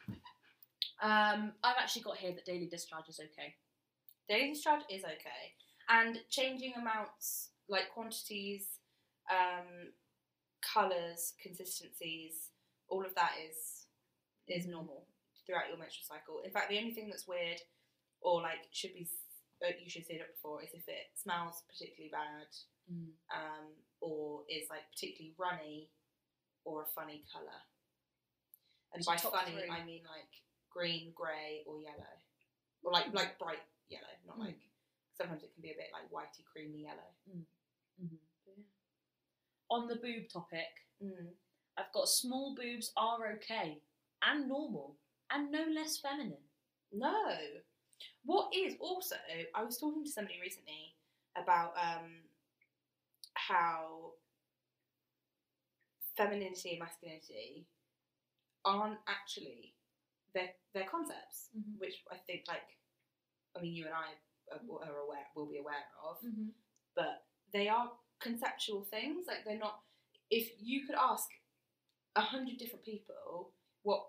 Um 1.02 1.54
i've 1.64 1.78
actually 1.80 2.04
got 2.04 2.18
here 2.18 2.32
that 2.34 2.46
daily 2.46 2.68
discharge 2.68 3.10
is 3.10 3.20
okay. 3.20 3.56
Daily 4.28 4.54
discharge 4.54 4.82
is 4.90 5.04
okay, 5.04 5.54
and 5.88 6.20
changing 6.32 6.74
amounts 6.76 7.50
like 7.70 7.92
quantities, 7.94 8.80
um, 9.32 9.92
colors, 10.62 11.34
consistencies, 11.42 12.50
all 12.90 13.06
of 13.06 13.14
that 13.16 13.32
is 13.50 13.86
is 14.48 14.68
normal 14.68 15.08
throughout 15.46 15.70
your 15.70 15.78
menstrual 15.78 16.06
cycle. 16.06 16.42
In 16.46 16.52
fact, 16.52 16.70
the 16.70 16.78
only 16.78 16.94
thing 16.94 17.10
that's 17.10 17.28
weird 17.28 17.60
or 18.22 18.42
like 18.42 18.62
should 18.72 18.94
be 18.94 19.08
uh, 19.64 19.72
you 19.82 19.90
should 19.90 20.06
see 20.06 20.14
it 20.16 20.22
up 20.22 20.34
before 20.36 20.62
is 20.62 20.70
if 20.74 20.88
it 20.88 21.10
smells 21.16 21.64
particularly 21.70 22.12
bad, 22.12 22.50
um, 23.34 23.72
or 24.02 24.44
is 24.50 24.68
like 24.70 24.84
particularly 24.94 25.34
runny 25.38 25.90
or 26.66 26.84
a 26.84 26.90
funny 26.94 27.24
color. 27.32 27.62
And 28.94 29.04
by 29.06 29.18
funny, 29.18 29.52
three. 29.54 29.70
I 29.72 29.84
mean 29.86 30.04
like 30.06 30.30
green, 30.70 31.12
grey, 31.16 31.64
or 31.66 31.80
yellow, 31.82 32.16
or 32.84 32.92
like 32.92 33.10
like 33.14 33.40
bright 33.40 33.64
yellow, 33.90 34.14
not 34.28 34.38
Mm. 34.38 34.46
like 34.54 34.60
sometimes 35.18 35.42
it 35.44 35.54
can 35.54 35.62
be 35.64 35.72
a 35.72 35.80
bit 35.80 35.90
like 35.96 36.10
whitey, 36.12 36.44
creamy 36.46 36.84
yellow. 36.84 37.10
Mhm. 37.30 38.18
On 39.70 39.88
the 39.88 39.96
boob 39.96 40.30
topic 40.32 40.68
Mm. 41.04 41.28
i've 41.78 41.92
got 41.94 42.08
small 42.08 42.56
boobs 42.56 42.92
are 42.96 43.34
okay 43.34 43.82
and 44.24 44.48
normal 44.48 44.96
and 45.32 45.52
no 45.52 45.66
less 45.74 45.98
feminine 46.00 46.44
No. 46.94 47.36
What 48.24 48.54
is 48.56 48.76
also, 48.80 49.16
I 49.54 49.64
was 49.64 49.78
talking 49.78 50.04
to 50.06 50.10
somebody 50.10 50.40
recently 50.42 50.96
about 51.36 51.74
um, 51.78 52.24
how 53.34 54.14
femininity 56.18 56.72
and 56.72 56.80
masculinity 56.80 57.68
aren't 58.64 59.00
actually 59.08 59.74
their 60.34 60.50
their 60.74 60.88
concepts, 60.88 61.50
Mhm. 61.56 61.78
which 61.78 62.04
I 62.12 62.18
think 62.18 62.48
like, 62.48 62.68
I 63.56 63.62
mean, 63.62 63.74
you 63.74 63.86
and 63.86 63.94
I 63.94 64.14
are, 64.52 64.62
are 64.88 65.00
aware, 65.00 65.28
will 65.36 65.48
be 65.48 65.58
aware 65.60 65.86
of, 66.04 66.18
Mm-hmm. 66.22 66.50
but 66.96 67.26
they 67.54 67.68
are 67.68 67.92
conceptual 68.22 68.84
things. 68.84 69.26
Like 69.28 69.46
they're 69.46 69.58
not. 69.60 69.80
If 70.32 70.50
you 70.60 70.86
could 70.86 70.96
ask 70.96 71.28
a 72.16 72.22
hundred 72.22 72.58
different 72.58 72.84
people 72.86 73.52
what 73.84 74.06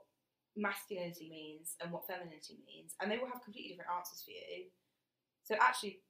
masculinity 0.57 1.29
means 1.29 1.75
and 1.83 1.93
what 1.93 2.07
femininity 2.07 2.57
means, 2.67 2.95
and 3.01 3.11
they 3.11 3.19
will 3.19 3.27
have 3.27 3.43
completely 3.45 3.71
different 3.71 3.91
answers 3.97 4.23
for 4.23 4.31
you. 4.31 4.67
So 5.45 5.55
actually, 5.61 6.01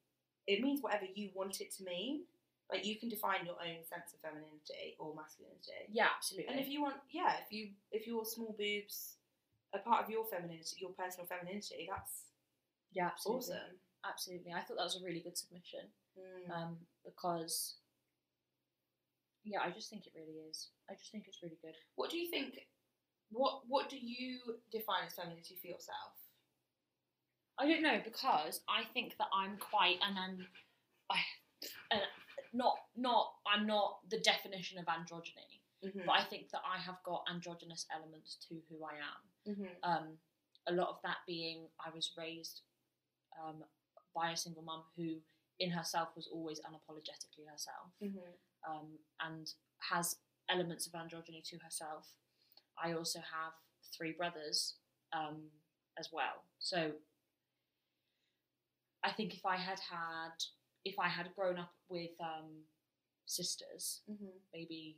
it 0.47 0.63
means 0.63 0.83
whatever 0.83 1.05
you 1.15 1.31
want 1.35 1.61
it 1.61 1.73
to 1.77 1.85
mean. 1.85 2.23
Like 2.71 2.85
you 2.85 2.97
can 2.99 3.09
define 3.09 3.47
your 3.47 3.55
own 3.63 3.85
sense 3.87 4.11
of 4.13 4.19
femininity 4.27 4.99
or 4.99 5.15
masculinity. 5.15 5.87
yeah 5.89 6.09
absolutely 6.17 6.51
And 6.51 6.59
if 6.59 6.69
you 6.69 6.83
want, 6.83 6.97
yeah, 7.13 7.35
if 7.45 7.53
you 7.53 7.71
if 7.93 8.09
your 8.09 8.25
small 8.25 8.57
boobs 8.59 9.19
are 9.73 9.79
part 9.81 10.03
of 10.03 10.11
your 10.11 10.25
femininity, 10.27 10.75
your 10.81 10.91
personal 10.91 11.27
femininity, 11.27 11.87
that's 11.89 12.27
yeah 12.93 13.07
absolutely 13.07 13.55
awesome. 13.55 13.79
absolutely 14.05 14.53
i 14.53 14.61
thought 14.63 14.77
that 14.79 14.85
was 14.91 15.01
a 15.01 15.05
really 15.05 15.21
good 15.21 15.37
submission 15.39 15.81
Mm. 16.19 16.51
um, 16.51 16.77
because 17.05 17.75
yeah 19.47 19.61
i 19.65 19.71
just 19.71 19.89
think 19.89 20.07
it 20.07 20.13
really 20.15 20.39
is 20.51 20.69
i 20.91 20.95
just 20.95 21.11
think 21.13 21.25
it's 21.27 21.43
really 21.43 21.59
good 21.63 21.75
What 21.95 22.11
do 22.11 22.19
you 22.19 22.29
think? 22.29 22.55
What 23.31 23.63
What 23.67 23.89
do 23.89 23.97
you 23.99 24.39
define 24.71 25.07
as 25.07 25.15
femininity 25.15 25.57
for 25.61 25.67
yourself? 25.67 26.15
I 27.59 27.67
don't 27.67 27.83
know 27.83 27.99
because 28.05 28.61
I 28.69 28.85
think 28.93 29.17
that 29.19 29.29
I'm 29.33 29.57
quite 29.59 29.99
and 30.07 30.19
I'm 30.19 30.47
I 31.11 31.19
and 31.91 32.03
not 32.53 32.75
not 32.97 33.33
I'm 33.51 33.67
not 33.67 33.99
the 34.11 34.21
definition 34.21 34.79
of 34.79 34.87
androgyny, 34.87 35.63
Mm-hmm. 35.85 36.07
but 36.07 36.13
I 36.13 36.25
think 36.25 36.51
that 36.51 36.63
I 36.65 36.81
have 36.81 36.97
got 37.05 37.25
androgynous 37.31 37.85
elements 37.95 38.39
to 38.49 38.55
who 38.69 38.77
I 38.83 38.95
am. 39.13 39.23
Mm-hmm. 39.53 39.75
Um, 39.91 40.07
a 40.67 40.73
lot 40.73 40.89
of 40.89 40.99
that 41.05 41.19
being 41.27 41.69
I 41.85 41.95
was 41.95 42.13
raised 42.17 42.63
um, 43.39 43.63
by 44.15 44.31
a 44.33 44.37
single 44.37 44.63
mum 44.63 44.83
who, 44.97 45.21
in 45.61 45.71
herself, 45.71 46.09
was 46.17 46.29
always 46.33 46.61
unapologetically 46.61 47.45
herself 47.51 47.93
Mm-hmm. 48.03 48.31
Um, 48.69 48.87
and 49.21 49.49
has 49.91 50.17
elements 50.51 50.87
of 50.87 50.93
androgyny 50.93 51.43
to 51.45 51.59
herself. 51.59 52.07
I 52.83 52.93
also 52.93 53.19
have 53.21 53.53
three 53.97 54.13
brothers 54.13 54.75
um, 55.13 55.37
as 55.99 56.09
well. 56.13 56.45
So 56.59 56.93
I 59.05 59.11
think 59.13 59.35
if 59.35 59.47
I 59.47 59.57
had 59.57 59.79
had, 59.81 60.33
if 60.85 60.99
I 60.99 61.09
had 61.09 61.35
grown 61.35 61.59
up 61.59 61.73
with 61.89 62.11
um, 62.21 62.65
sisters, 63.27 64.03
Mm-hmm. 64.11 64.37
maybe 64.53 64.97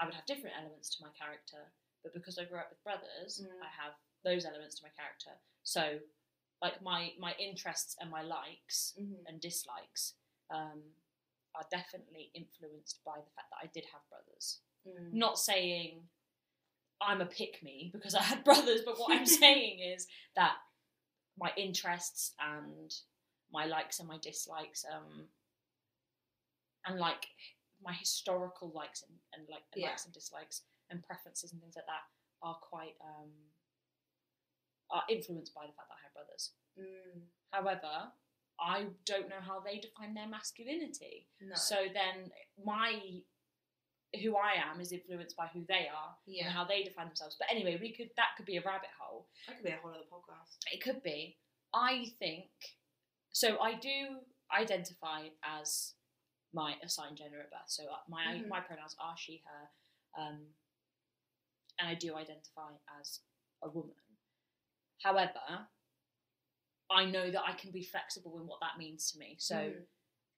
I 0.00 0.04
would 0.06 0.14
have 0.14 0.26
different 0.26 0.56
elements 0.58 0.90
to 0.96 1.04
my 1.04 1.10
character. 1.18 1.70
But 2.02 2.14
because 2.14 2.38
I 2.38 2.44
grew 2.44 2.58
up 2.58 2.68
with 2.70 2.82
brothers, 2.84 3.40
Mm. 3.40 3.48
I 3.62 3.70
have 3.84 3.94
those 4.24 4.44
elements 4.44 4.74
to 4.76 4.82
my 4.84 4.90
character. 4.90 5.30
So, 5.62 5.98
like 6.62 6.82
my 6.82 7.12
my 7.18 7.34
interests 7.38 7.96
and 8.00 8.10
my 8.10 8.22
likes 8.22 8.94
Mm-hmm. 8.98 9.26
and 9.26 9.40
dislikes 9.40 10.14
um, 10.50 10.80
are 11.56 11.66
definitely 11.70 12.30
influenced 12.34 13.00
by 13.04 13.16
the 13.16 13.30
fact 13.34 13.48
that 13.50 13.62
I 13.62 13.70
did 13.72 13.84
have 13.92 14.02
brothers. 14.10 14.60
Mm. 14.86 15.12
Not 15.12 15.38
saying 15.38 16.02
I'm 17.00 17.20
a 17.20 17.26
pick 17.26 17.62
me 17.62 17.90
because 17.92 18.14
I 18.14 18.22
had 18.22 18.44
brothers, 18.48 18.80
but 18.84 18.98
what 18.98 19.12
I'm 19.16 19.26
saying 19.44 19.80
is 19.80 20.06
that 20.36 20.54
my 21.38 21.50
interests 21.56 22.32
and 22.40 22.92
my 23.52 23.66
likes 23.66 23.98
and 23.98 24.08
my 24.08 24.18
dislikes, 24.18 24.84
um, 24.92 25.28
and 26.86 26.98
like 26.98 27.26
my 27.82 27.92
historical 27.92 28.70
likes 28.74 29.02
and, 29.02 29.18
and 29.34 29.48
like 29.50 29.62
Yeah. 29.74 29.88
likes 29.88 30.04
and 30.04 30.14
dislikes 30.14 30.62
and 30.90 31.02
preferences 31.02 31.52
and 31.52 31.60
things 31.60 31.76
like 31.76 31.86
that 31.86 32.02
are 32.42 32.56
quite 32.60 32.94
um, 33.02 33.30
are 34.90 35.02
influenced 35.08 35.54
by 35.54 35.62
the 35.66 35.72
fact 35.72 35.88
that 35.88 35.96
I 35.98 36.04
have 36.04 36.14
brothers. 36.14 36.52
Mm. 36.78 37.22
However, 37.50 38.12
I 38.60 38.86
don't 39.04 39.28
know 39.28 39.40
how 39.40 39.60
they 39.60 39.78
define 39.78 40.14
their 40.14 40.28
masculinity. 40.28 41.26
No. 41.40 41.54
So 41.56 41.76
then 41.92 42.30
my 42.64 43.20
who 44.22 44.36
I 44.36 44.52
am 44.70 44.80
is 44.80 44.92
influenced 44.92 45.36
by 45.36 45.48
who 45.52 45.64
they 45.66 45.88
are 45.92 46.14
yeah, 46.26 46.44
and 46.46 46.54
how 46.54 46.64
they 46.64 46.84
define 46.84 47.06
themselves. 47.08 47.36
But 47.38 47.48
anyway, 47.50 47.78
we 47.80 47.92
could 47.92 48.10
that 48.16 48.36
could 48.36 48.46
be 48.46 48.56
a 48.56 48.62
rabbit 48.62 48.90
hole. 49.00 49.28
that 49.48 49.56
could 49.56 49.64
be 49.64 49.70
a 49.72 49.76
whole 49.82 49.90
other 49.90 50.06
podcast. 50.12 50.56
It 50.72 50.82
could 50.82 51.02
be. 51.02 51.36
I 51.74 52.06
think 52.20 52.46
so. 53.32 53.58
I 53.60 53.74
do 53.74 54.20
identify 54.56 55.28
as 55.42 55.94
my 56.52 56.74
assigned 56.84 57.16
gender 57.16 57.40
at 57.40 57.50
birth. 57.50 57.66
So 57.66 57.84
uh, 57.90 57.96
my 58.08 58.22
Mhm. 58.36 58.48
my 58.48 58.60
pronouns 58.60 58.94
are 59.00 59.16
she, 59.18 59.42
her, 59.46 60.22
um, 60.22 60.54
and 61.80 61.88
I 61.88 61.94
do 61.96 62.14
identify 62.16 62.70
as 63.00 63.20
a 63.62 63.68
woman. 63.68 63.96
However, 65.02 65.68
I 66.90 67.04
know 67.06 67.30
that 67.30 67.42
I 67.46 67.52
can 67.52 67.70
be 67.70 67.82
flexible 67.82 68.38
in 68.38 68.46
what 68.46 68.60
that 68.60 68.78
means 68.78 69.10
to 69.12 69.18
me. 69.18 69.36
So 69.38 69.56
Mm. 69.56 69.86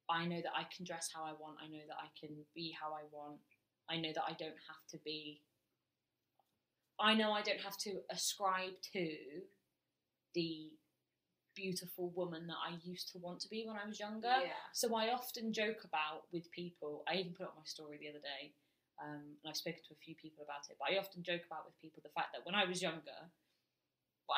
I 0.08 0.24
know 0.26 0.40
that 0.40 0.54
I 0.54 0.64
can 0.64 0.84
dress 0.84 1.10
how 1.12 1.24
I 1.24 1.32
want. 1.32 1.58
I 1.60 1.66
know 1.66 1.84
that 1.88 1.96
I 1.98 2.08
can 2.18 2.46
be 2.54 2.70
how 2.70 2.92
I 2.92 3.02
want. 3.10 3.40
I 3.88 3.96
know 3.96 4.12
that 4.12 4.24
I 4.26 4.32
don't 4.32 4.60
have 4.68 4.86
to 4.90 4.98
be. 4.98 5.42
I 6.98 7.14
know 7.14 7.32
I 7.32 7.42
don't 7.42 7.60
have 7.60 7.76
to 7.78 8.00
ascribe 8.10 8.80
to 8.92 9.16
the 10.34 10.72
beautiful 11.54 12.10
woman 12.10 12.46
that 12.46 12.56
I 12.56 12.76
used 12.84 13.10
to 13.12 13.18
want 13.18 13.40
to 13.40 13.48
be 13.48 13.64
when 13.66 13.76
I 13.76 13.86
was 13.86 13.98
younger. 13.98 14.28
yeah, 14.28 14.60
So 14.72 14.94
I 14.94 15.12
often 15.12 15.52
joke 15.52 15.84
about 15.84 16.24
with 16.32 16.50
people. 16.52 17.02
I 17.08 17.16
even 17.16 17.32
put 17.32 17.46
up 17.46 17.56
my 17.56 17.64
story 17.64 17.98
the 17.98 18.08
other 18.10 18.20
day, 18.20 18.52
um, 19.02 19.22
and 19.42 19.48
I've 19.48 19.56
spoken 19.56 19.80
to 19.88 19.94
a 19.94 20.04
few 20.04 20.14
people 20.14 20.44
about 20.44 20.68
it. 20.70 20.76
But 20.78 20.92
I 20.92 20.98
often 20.98 21.22
joke 21.22 21.42
about 21.46 21.64
with 21.66 21.78
people 21.80 22.02
the 22.02 22.10
fact 22.14 22.28
that 22.34 22.44
when 22.44 22.54
I 22.54 22.64
was 22.64 22.80
younger, 22.80 23.20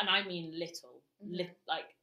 and 0.01 0.09
I 0.09 0.23
mean 0.23 0.59
little, 0.59 1.03
lit, 1.21 1.59
like 1.67 1.95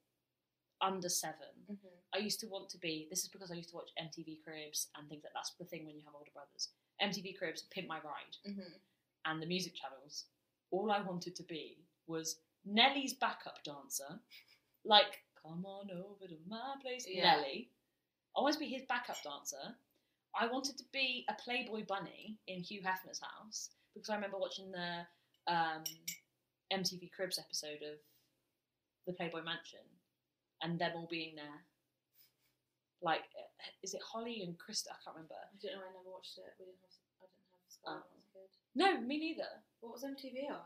under 0.82 1.10
seven, 1.10 1.54
mm-hmm. 1.72 1.88
I 2.14 2.18
used 2.20 2.40
to 2.42 2.48
want 2.48 2.70
to 2.70 2.78
be. 2.78 3.08
This 3.10 3.24
is 3.24 3.30
because 3.30 3.52
I 3.52 3.56
used 3.56 3.70
to 3.70 3.76
watch 3.76 3.90
MTV 4.02 4.44
Cribs 4.44 4.88
and 4.98 5.08
things 5.10 5.24
like 5.24 5.34
that's 5.34 5.54
the 5.60 5.66
thing 5.66 5.86
when 5.86 5.96
you 5.96 6.02
have 6.06 6.16
older 6.16 6.32
brothers. 6.34 6.70
MTV 7.02 7.38
Cribs, 7.38 7.64
Pimp 7.72 7.88
My 7.88 7.98
Ride, 7.98 8.36
Mm-hmm. 8.48 8.74
and 9.26 9.42
the 9.42 9.46
music 9.48 9.74
channels. 9.76 10.26
All 10.72 10.92
I 10.92 11.02
wanted 11.02 11.36
to 11.36 11.44
be 11.44 11.78
was 12.08 12.38
Nelly's 12.66 13.14
backup 13.14 13.64
dancer, 13.64 14.20
like 14.84 15.22
"Come 15.42 15.66
on 15.66 15.90
over 15.92 16.28
to 16.28 16.38
my 16.48 16.76
place," 16.82 17.06
Yeah. 17.08 17.36
Nelly. 17.36 17.70
I 18.38 18.42
wanted 18.42 18.54
to 18.56 18.60
be 18.60 18.68
his 18.68 18.84
backup 18.90 19.22
dancer. 19.24 19.76
I 20.38 20.48
wanted 20.48 20.78
to 20.78 20.84
be 20.92 21.26
a 21.30 21.34
Playboy 21.42 21.86
bunny 21.86 22.38
in 22.48 22.60
Hugh 22.62 22.82
Hefner's 22.82 23.22
house 23.22 23.70
because 23.94 24.10
I 24.10 24.16
remember 24.16 24.38
watching 24.38 24.70
the 24.72 25.06
um, 25.48 25.84
MTV 26.74 27.12
Cribs 27.14 27.40
episode 27.40 27.80
of 27.84 27.98
the 29.08 29.14
Playboy 29.14 29.44
Mansion 29.44 29.80
and 30.66 30.80
them 30.82 30.92
all 30.98 31.08
being 31.10 31.36
there. 31.38 31.62
Like, 33.02 33.22
is 33.84 33.94
it 33.94 34.02
Holly 34.02 34.42
and 34.42 34.58
Krista? 34.58 34.90
I 34.90 34.98
can't 35.04 35.16
remember. 35.16 35.38
I 35.38 35.54
don't 35.62 35.78
know. 35.78 35.86
I 35.86 35.94
never 35.94 36.10
watched 36.10 36.38
it. 36.42 36.50
We 36.58 36.66
didn't 36.66 36.82
have. 36.82 36.98
I 37.22 37.26
didn't 37.30 37.54
have 37.54 37.70
Sky 37.70 37.94
Oh. 37.94 38.02
when 38.02 38.22
I 38.34 38.42
was 38.42 38.50
a 38.50 38.58
kid. 38.58 38.74
No, 38.74 38.88
me 39.06 39.18
neither. 39.20 39.52
What 39.82 39.94
was 39.94 40.04
MTV 40.04 40.50
on? 40.50 40.66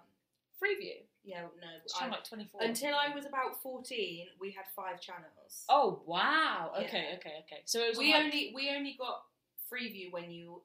Freeview. 0.55 1.03
Yeah, 1.23 1.41
no. 1.59 1.69
It's 1.83 1.95
I- 1.99 2.07
like 2.07 2.23
24. 2.23 2.61
until 2.63 2.95
I 2.95 3.13
was 3.13 3.25
about 3.25 3.61
fourteen, 3.61 4.27
we 4.39 4.51
had 4.51 4.65
five 4.75 4.99
channels. 5.01 5.65
Oh 5.69 6.01
wow! 6.05 6.71
Okay, 6.79 7.11
Yeah. 7.11 7.17
okay, 7.17 7.35
okay. 7.47 7.61
So 7.65 7.79
it 7.79 7.89
was 7.89 7.97
we 7.97 8.11
like, 8.13 8.23
only 8.25 8.51
we 8.55 8.69
only 8.75 8.95
got 8.99 9.23
Freeview 9.71 10.11
when 10.11 10.31
you 10.31 10.61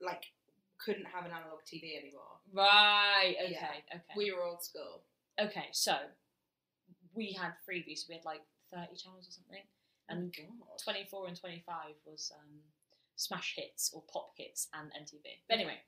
like 0.00 0.22
couldn't 0.78 1.06
have 1.06 1.24
an 1.26 1.32
analog 1.32 1.60
TV 1.66 1.98
anymore. 1.98 2.38
right. 2.52 3.34
Okay, 3.42 3.52
Yeah. 3.52 3.70
okay, 3.94 4.02
We 4.16 4.32
were 4.32 4.42
old 4.44 4.62
school. 4.62 5.02
okay. 5.40 5.68
So 5.72 5.96
we 7.18 7.32
had 7.32 7.52
freeview, 7.68 7.98
so 7.98 8.06
we 8.08 8.14
had 8.14 8.24
like 8.24 8.42
thirty 8.72 8.96
channels 8.96 9.28
or 9.28 9.32
something, 9.32 9.62
and 10.08 10.34
God. 10.34 10.78
twenty 10.82 11.04
four 11.10 11.26
and 11.26 11.38
twenty 11.38 11.62
five 11.66 11.94
was 12.06 12.32
um, 12.34 12.60
smash 13.16 13.54
hits 13.56 13.90
or 13.92 14.02
pop 14.12 14.30
hits 14.36 14.68
and 14.72 14.90
MTV. 14.92 15.24
But 15.48 15.54
anyway, 15.56 15.78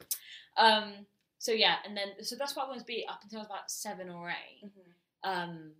um, 0.57 1.07
so 1.38 1.53
yeah, 1.53 1.77
and 1.87 1.97
then 1.97 2.23
so 2.23 2.37
that's 2.37 2.55
what 2.57 2.64
I 2.66 2.69
wanted 2.69 2.81
to 2.81 2.87
be 2.87 3.07
up 3.09 3.21
until 3.23 3.38
I 3.38 3.43
was 3.43 3.47
about 3.49 3.71
seven 3.71 4.11
or 4.11 4.29
8 4.31 4.35
Mhm. 4.64 4.93
Um, 5.23 5.73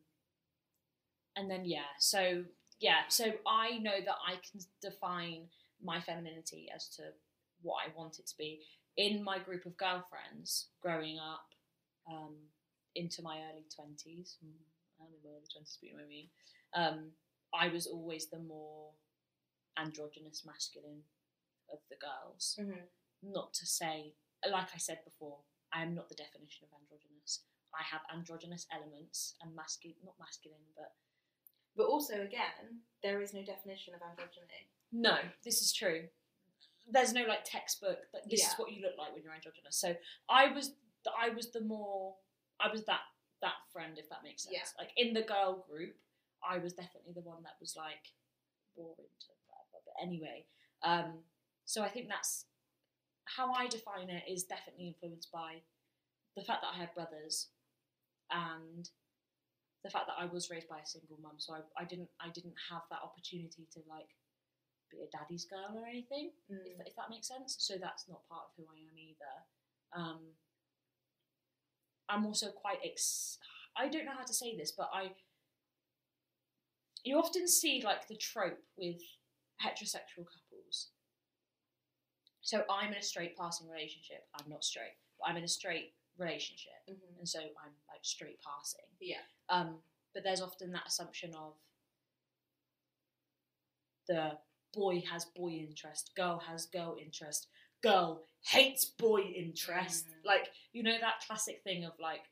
and 1.37 1.51
then 1.51 1.65
yeah, 1.65 1.91
so 1.99 2.45
yeah, 2.81 3.03
so 3.09 3.33
I 3.47 3.79
know 3.79 4.01
that 4.05 4.17
I 4.27 4.37
can 4.37 4.61
define 4.81 5.49
my 5.83 6.01
femininity 6.01 6.69
as 6.75 6.89
to 6.97 7.03
what 7.63 7.83
I 7.87 7.97
want 7.97 8.19
it 8.19 8.27
to 8.29 8.37
be 8.37 8.63
in 8.97 9.23
my 9.23 9.39
group 9.39 9.67
of 9.67 9.77
girlfriends 9.77 10.69
growing 10.83 11.19
up 11.19 11.47
um, 12.11 12.37
into 12.95 13.23
my 13.23 13.41
early 13.51 13.65
twenties. 15.01 15.09
I'm 15.09 15.15
in 15.15 15.23
my 15.33 15.37
early 15.37 15.47
twenties, 15.53 15.79
but 15.81 15.87
you 15.89 15.93
know 15.95 16.03
what 16.03 16.07
I 16.07 16.09
mean. 16.09 16.29
Um, 16.75 17.13
I 17.53 17.69
was 17.69 17.87
always 17.87 18.29
the 18.29 18.39
more 18.39 18.93
androgynous, 19.79 20.45
masculine 20.45 21.03
of 21.73 21.79
the 21.89 21.97
girls. 21.97 22.57
Mhm. 22.61 22.89
Not 23.23 23.55
to 23.55 23.67
say, 23.67 24.15
like 24.49 24.75
I 24.75 24.79
said 24.79 25.05
before, 25.05 25.45
I 25.73 25.83
am 25.83 25.95
not 25.95 26.09
the 26.09 26.15
definition 26.15 26.67
of 26.67 26.73
androgynous. 26.81 27.45
I 27.75 27.83
have 27.85 28.03
androgynous 28.13 28.67
elements 28.73 29.37
and 29.41 29.55
masculine, 29.55 29.97
not 30.05 30.19
masculine, 30.19 30.65
but 30.77 30.93
But 31.77 31.87
also, 31.87 32.21
again, 32.21 32.83
there 33.01 33.23
is 33.23 33.33
no 33.33 33.45
definition 33.45 33.95
of 33.95 34.01
androgyny. 34.01 34.67
no, 34.91 35.31
this 35.45 35.63
is 35.63 35.73
true. 35.73 36.11
There's 36.87 37.13
no 37.13 37.25
like 37.25 37.45
textbook 37.45 38.11
that 38.13 38.29
this 38.29 38.41
Yeah. 38.41 38.49
is 38.53 38.59
what 38.59 38.73
you 38.73 38.83
look 38.83 38.97
like 38.99 39.13
when 39.15 39.23
you're 39.23 39.33
androgynous. 39.33 39.77
So 39.79 39.97
I 40.29 40.49
was, 40.49 40.75
I 41.17 41.29
was 41.31 41.53
the 41.53 41.61
more, 41.61 42.19
I 42.59 42.69
was 42.69 42.85
that 42.87 43.03
that 43.43 43.59
friend, 43.73 43.99
if 43.99 44.09
that 44.11 44.23
makes 44.25 44.45
sense. 44.45 44.55
Yeah. 44.57 44.69
Like 44.79 44.93
in 44.97 45.15
the 45.15 45.23
girl 45.23 45.65
group, 45.69 45.97
I 46.43 46.59
was 46.59 46.73
definitely 46.73 47.13
the 47.15 47.21
one 47.27 47.43
that 47.43 47.57
was 47.61 47.75
like 47.77 48.13
boring 48.77 48.97
to 49.21 49.29
whatever. 49.47 49.79
But 49.85 49.97
anyway, 50.03 50.45
um, 50.83 51.25
so 51.65 51.83
I 51.83 51.89
think 51.89 52.09
that's 52.09 52.47
how 53.25 53.53
I 53.53 53.69
define 53.69 54.09
it 54.11 54.25
is 54.29 54.45
definitely 54.45 54.89
influenced 54.89 55.31
by 55.33 55.63
the 56.37 56.43
fact 56.43 56.63
that 56.63 56.73
I 56.75 56.81
have 56.81 56.95
brothers 56.95 57.49
and 58.31 58.89
the 59.83 59.91
fact 59.91 60.07
that 60.07 60.19
I 60.19 60.27
was 60.27 60.51
raised 60.51 60.69
by 60.69 60.79
a 60.81 60.87
single 60.87 61.19
mum, 61.23 61.37
so 61.39 61.55
I, 61.55 61.61
I 61.83 61.85
didn't 61.85 62.09
I 62.21 62.29
didn't 62.29 62.55
have 62.71 62.83
that 62.91 63.01
opportunity 63.03 63.67
to 63.73 63.81
like 63.89 64.13
be 64.91 65.01
a 65.01 65.09
daddy's 65.11 65.45
girl 65.47 65.73
or 65.79 65.87
anything, 65.87 66.33
Mm. 66.51 66.67
if, 66.67 66.87
if 66.89 66.97
that 66.97 67.09
makes 67.11 67.29
sense. 67.29 67.57
So 67.59 67.75
that's 67.81 68.09
not 68.09 68.27
part 68.29 68.45
of 68.45 68.53
who 68.57 68.65
I 68.69 68.79
am 68.81 68.97
either. 68.99 69.35
Um, 69.97 70.21
I'm 72.11 72.27
also 72.27 72.51
quite 72.51 72.79
ex. 72.85 73.39
I 73.77 73.89
don't 73.89 74.05
know 74.05 74.13
how 74.17 74.25
to 74.25 74.35
say 74.35 74.57
this, 74.57 74.73
but 74.73 74.91
I. 74.93 75.13
You 77.05 77.19
often 77.19 77.49
see 77.49 77.81
like 77.83 78.09
the 78.09 78.17
trope 78.17 78.59
with 78.77 79.01
heterosexual 79.65 80.27
couples. 80.27 80.89
So 82.43 82.65
I'm 82.71 82.93
in 82.93 82.99
a 82.99 83.03
straight 83.03 83.37
passing 83.37 83.69
relationship. 83.69 84.27
I'm 84.35 84.51
not 84.51 84.65
straight, 84.65 84.97
but 85.19 85.29
I'm 85.29 85.37
in 85.37 85.45
a 85.45 85.49
straight 85.49 85.95
relationship 86.19 86.73
Mhm. 86.89 87.19
and 87.19 87.29
so 87.29 87.41
I'm 87.41 87.75
like 87.89 88.05
straight 88.05 88.41
passing. 88.43 88.85
Yeah. 89.01 89.23
Um, 89.49 89.83
but 90.13 90.23
there's 90.25 90.41
often 90.43 90.73
that 90.73 90.87
assumption 90.87 91.35
of 91.35 91.57
the 94.07 94.39
boy 94.73 95.01
has 95.03 95.25
boy 95.25 95.51
interest, 95.51 96.15
girl 96.15 96.39
has 96.41 96.67
girl 96.67 96.97
interest, 97.01 97.49
girl 97.83 98.27
hates 98.43 98.85
boy 98.85 99.21
interest. 99.21 100.07
Mm. 100.07 100.27
Like 100.27 100.49
you 100.73 100.83
know 100.83 100.97
that 101.01 101.23
classic 101.27 101.63
thing 101.65 101.85
of 101.85 101.93
like 102.01 102.23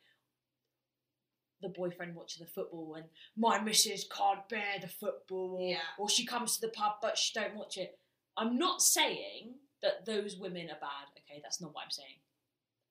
the 1.61 1.69
boyfriend 1.69 2.15
watching 2.15 2.45
the 2.45 2.51
football 2.51 2.95
and 2.97 3.07
my 3.37 3.59
missus 3.61 4.07
can't 4.17 4.49
bear 4.49 4.79
the 4.81 4.87
football, 4.89 5.57
or, 5.61 5.69
Yeah. 5.71 5.79
or 5.99 6.09
she 6.09 6.25
comes 6.25 6.55
to 6.57 6.61
the 6.61 6.73
pub 6.73 6.95
but 7.03 7.19
she 7.19 7.33
don't 7.39 7.57
watch 7.57 7.77
it. 7.77 7.99
I'm 8.37 8.57
not 8.59 8.81
saying 8.81 9.55
that 9.83 10.07
those 10.07 10.37
women 10.37 10.71
are 10.71 10.79
bad. 10.81 11.09
Okay, 11.19 11.41
that's 11.43 11.61
not 11.61 11.75
what 11.75 11.85
I'm 11.85 11.91
saying 11.91 12.21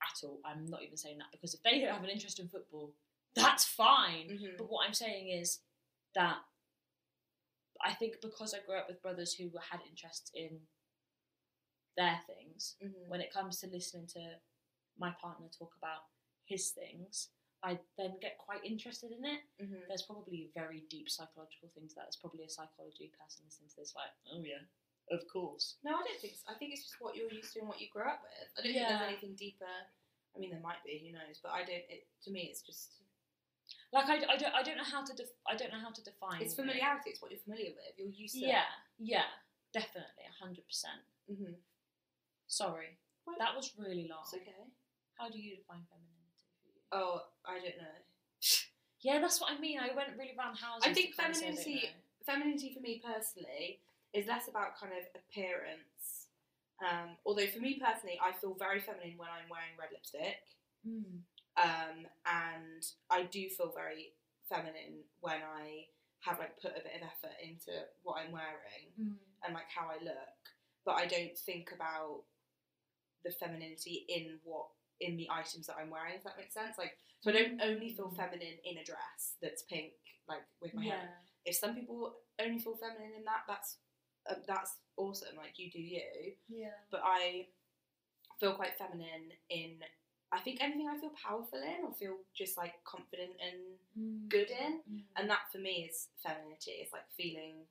at 0.01 0.27
all. 0.27 0.39
I'm 0.43 0.65
not 0.65 0.83
even 0.83 0.97
saying 0.97 1.17
that 1.19 1.31
because 1.31 1.53
if 1.53 1.63
they 1.63 1.79
don't 1.79 1.93
have 1.93 2.03
an 2.03 2.09
interest 2.09 2.39
in 2.39 2.49
football, 2.49 2.93
that's 3.35 3.63
fine. 3.63 4.27
Mhm. 4.29 4.57
But 4.57 4.69
what 4.69 4.85
I'm 4.85 4.93
saying 4.93 5.29
is 5.29 5.61
that 6.13 6.39
I 7.81 7.93
think 7.93 8.19
because 8.21 8.53
I 8.53 8.59
grew 8.59 8.75
up 8.75 8.87
with 8.89 9.01
brothers 9.01 9.33
who 9.33 9.51
had 9.71 9.81
interest 9.89 10.31
in 10.33 10.67
their 11.97 12.19
things, 12.27 12.77
Mhm. 12.81 13.07
when 13.07 13.19
it 13.21 13.31
comes 13.33 13.59
to 13.61 13.67
listening 13.67 14.07
to 14.07 14.39
my 14.97 15.11
partner 15.11 15.49
talk 15.49 15.75
about 15.75 16.05
his 16.45 16.71
things, 16.71 17.29
I 17.63 17.79
then 17.97 18.17
get 18.19 18.37
quite 18.37 18.63
interested 18.63 19.11
in 19.11 19.25
it. 19.25 19.41
Mhm. 19.59 19.87
There's 19.87 20.03
probably 20.03 20.47
very 20.53 20.81
deep 20.81 21.09
psychological 21.09 21.69
things 21.69 21.93
that 21.95 22.03
there's 22.03 22.15
probably 22.15 22.43
a 22.43 22.49
psychology 22.49 23.09
person 23.09 23.43
listening 23.45 23.69
to 23.69 23.75
this 23.77 23.95
like, 23.95 24.11
oh 24.31 24.39
yeah, 24.41 24.61
of 25.09 25.27
course. 25.27 25.77
No, 25.83 25.97
I 25.97 26.03
don't 26.03 26.19
think 26.21 26.35
so. 26.35 26.43
I 26.47 26.53
think 26.55 26.73
it's 26.73 26.83
just 26.83 27.01
what 27.01 27.15
you're 27.15 27.31
used 27.33 27.51
to 27.53 27.59
and 27.59 27.67
what 27.67 27.81
you 27.81 27.89
grew 27.89 28.03
up 28.03 28.21
with. 28.21 28.51
I 28.57 28.61
don't 28.61 28.73
think 28.73 28.87
there's 28.87 29.01
anything 29.01 29.35
deeper. 29.35 29.87
I 30.35 30.39
mean, 30.39 30.51
there 30.51 30.59
might 30.59 30.83
be. 30.83 30.99
Who 30.99 31.11
knows? 31.13 31.39
But 31.39 31.51
I 31.51 31.63
don't. 31.65 31.83
It, 31.89 32.07
to 32.23 32.31
me, 32.31 32.43
it's 32.47 32.61
just 32.61 33.01
Like 33.91 34.05
I, 34.07 34.33
I 34.33 34.37
don't 34.37 34.53
I 34.53 34.61
don't 34.63 34.77
know 34.77 34.83
how 34.83 35.03
to 35.03 35.13
def- 35.13 35.33
I 35.47 35.55
don't 35.55 35.71
know 35.71 35.79
how 35.79 35.91
to 35.91 36.03
define. 36.03 36.41
it's 36.41 36.53
it. 36.53 36.57
familiarity. 36.57 37.09
It's 37.09 37.21
what 37.21 37.31
you're 37.31 37.39
familiar 37.41 37.71
with. 37.73 37.97
You're 37.97 38.07
used 38.09 38.35
to. 38.35 38.41
Yeah, 38.41 38.65
yeah, 38.99 39.25
definitely, 39.73 40.25
hundred 40.39 40.65
percent. 40.67 41.01
Sorry, 42.47 42.97
Well, 43.25 43.35
that 43.39 43.55
was 43.55 43.73
really 43.77 44.07
long. 44.09 44.23
It's 44.23 44.33
okay. 44.33 44.67
How 45.17 45.29
do 45.29 45.37
you 45.39 45.57
define 45.57 45.83
femininity 45.89 46.39
for 46.47 46.67
you? 46.67 46.81
Oh, 46.91 47.21
I 47.45 47.59
don't 47.59 47.77
know. 47.77 47.97
Yeah, 48.99 49.19
that's 49.21 49.39
what 49.39 49.51
I 49.53 49.59
mean. 49.59 49.77
I 49.79 49.93
went 49.95 50.17
really 50.17 50.33
round 50.35 50.57
houses. 50.57 50.83
I 50.89 50.91
think 50.91 51.15
to 51.15 51.21
kinda 51.21 51.37
I 51.37 51.41
femininity- 51.53 51.89
Femininity 52.25 52.73
for 52.73 52.79
me 52.81 52.99
personally 53.05 53.79
is 54.11 54.25
less 54.25 54.47
about 54.49 54.75
kind 54.75 54.91
of 54.91 55.05
appearance. 55.13 56.27
Um, 56.81 57.15
although 57.23 57.45
for 57.45 57.59
me 57.59 57.79
personally, 57.79 58.19
I 58.21 58.31
feel 58.33 58.55
very 58.55 58.79
feminine 58.79 59.13
when 59.17 59.29
I'm 59.29 59.47
wearing 59.49 59.77
red 59.79 59.89
lipstick. 59.93 60.41
Mm. 60.85 61.21
um, 61.57 62.07
and 62.25 62.83
I 63.09 63.23
do 63.23 63.47
feel 63.49 63.71
very 63.71 64.13
feminine 64.49 65.03
when 65.21 65.41
I 65.43 65.85
have 66.21 66.39
like 66.39 66.59
put 66.59 66.71
a 66.71 66.81
bit 66.81 66.95
of 66.95 67.01
effort 67.07 67.35
into 67.41 67.71
what 68.03 68.17
I'm 68.21 68.31
wearing 68.31 68.89
Mm. 68.99 69.15
and 69.45 69.53
like 69.53 69.69
how 69.69 69.89
I 69.89 70.03
look. 70.03 70.37
But 70.85 70.95
I 70.95 71.05
don't 71.05 71.37
think 71.37 71.71
about 71.71 72.23
the 73.23 73.31
femininity 73.31 74.05
in 74.09 74.39
what 74.43 74.67
in 74.99 75.15
the 75.17 75.27
items 75.29 75.67
that 75.67 75.77
I'm 75.79 75.89
wearing. 75.89 76.15
If 76.15 76.23
that 76.23 76.37
makes 76.37 76.53
sense, 76.53 76.77
like 76.77 76.97
so 77.21 77.29
I 77.31 77.33
don't 77.33 77.61
only 77.61 77.93
feel 77.93 78.09
feminine 78.11 78.57
in 78.63 78.77
a 78.77 78.83
dress 78.83 79.35
that's 79.41 79.63
pink, 79.63 79.93
like 80.27 80.41
with 80.61 80.73
my 80.73 80.83
Yeah. 80.83 80.91
hair. 80.99 81.09
If 81.45 81.55
some 81.55 81.75
people 81.75 82.15
only 82.39 82.59
feel 82.59 82.75
feminine 82.77 83.13
in 83.17 83.23
that, 83.25 83.43
that's 83.47 83.77
uh, 84.29 84.35
that's 84.47 84.75
awesome. 84.97 85.35
Like 85.37 85.57
you 85.57 85.71
do 85.71 85.79
you 85.79 86.33
Yeah. 86.49 86.73
but 86.91 87.01
I 87.03 87.47
feel 88.39 88.53
quite 88.55 88.77
feminine 88.77 89.31
in 89.49 89.83
I 90.31 90.39
think 90.41 90.59
anything 90.61 90.89
I 90.89 90.99
feel 90.99 91.11
powerful 91.23 91.59
in 91.61 91.85
or 91.85 91.93
feel 91.93 92.17
just 92.35 92.57
like 92.57 92.73
confident 92.83 93.31
and 93.39 93.79
Mm. 93.97 94.27
good 94.29 94.49
in. 94.51 94.81
Mm. 94.89 95.03
And 95.15 95.29
that 95.29 95.49
for 95.51 95.57
me 95.59 95.85
is 95.89 96.09
femininity. 96.21 96.71
It's 96.83 96.91
like 96.93 97.09
feeling 97.15 97.65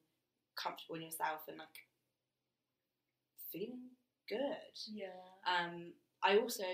comfortable 0.57 0.97
in 0.97 1.03
yourself 1.03 1.42
and 1.49 1.59
like 1.59 1.86
feeling 3.53 3.90
good. 4.28 4.74
Yeah. 4.92 5.06
Um, 5.46 5.92
I 6.22 6.38
also, 6.38 6.64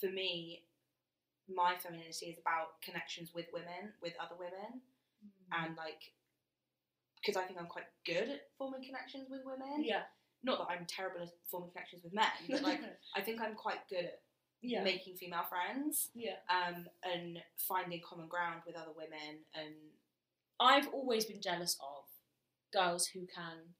for 0.00 0.10
me, 0.10 0.62
my 1.48 1.74
femininity 1.82 2.26
is 2.26 2.38
about 2.38 2.80
connections 2.82 3.32
with 3.34 3.46
women, 3.52 3.92
with 4.02 4.14
other 4.20 4.36
women, 4.38 4.80
Mm. 5.24 5.64
and 5.64 5.76
like 5.76 6.12
because 7.16 7.40
I 7.40 7.46
think 7.46 7.58
I'm 7.58 7.66
quite 7.66 7.88
good 8.04 8.28
at 8.28 8.48
forming 8.58 8.84
connections 8.84 9.28
with 9.30 9.40
women. 9.46 9.82
yeah. 9.82 10.02
Not 10.42 10.58
that 10.58 10.68
I'm 10.70 10.84
terrible 10.84 11.22
at 11.22 11.30
forming 11.50 11.70
connections 11.70 12.04
with 12.04 12.12
men, 12.12 12.26
but 12.50 12.60
like 12.62 12.80
I 13.16 13.22
think 13.22 13.40
I'm 13.40 13.54
quite 13.54 13.88
good 13.88 14.04
at 14.04 14.20
yeah. 14.60 14.82
making 14.82 15.16
female 15.16 15.44
friends 15.48 16.10
yeah. 16.14 16.36
um, 16.50 16.86
and 17.02 17.38
finding 17.56 18.02
common 18.06 18.28
ground 18.28 18.60
with 18.66 18.76
other 18.76 18.92
women. 18.94 19.40
And 19.54 19.74
I've 20.60 20.88
always 20.88 21.24
been 21.24 21.40
jealous 21.40 21.78
of 21.80 22.04
girls 22.74 23.06
who 23.06 23.20
can 23.20 23.72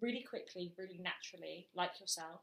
really 0.00 0.22
quickly, 0.22 0.72
really 0.78 0.98
naturally, 0.98 1.68
like 1.74 2.00
yourself, 2.00 2.40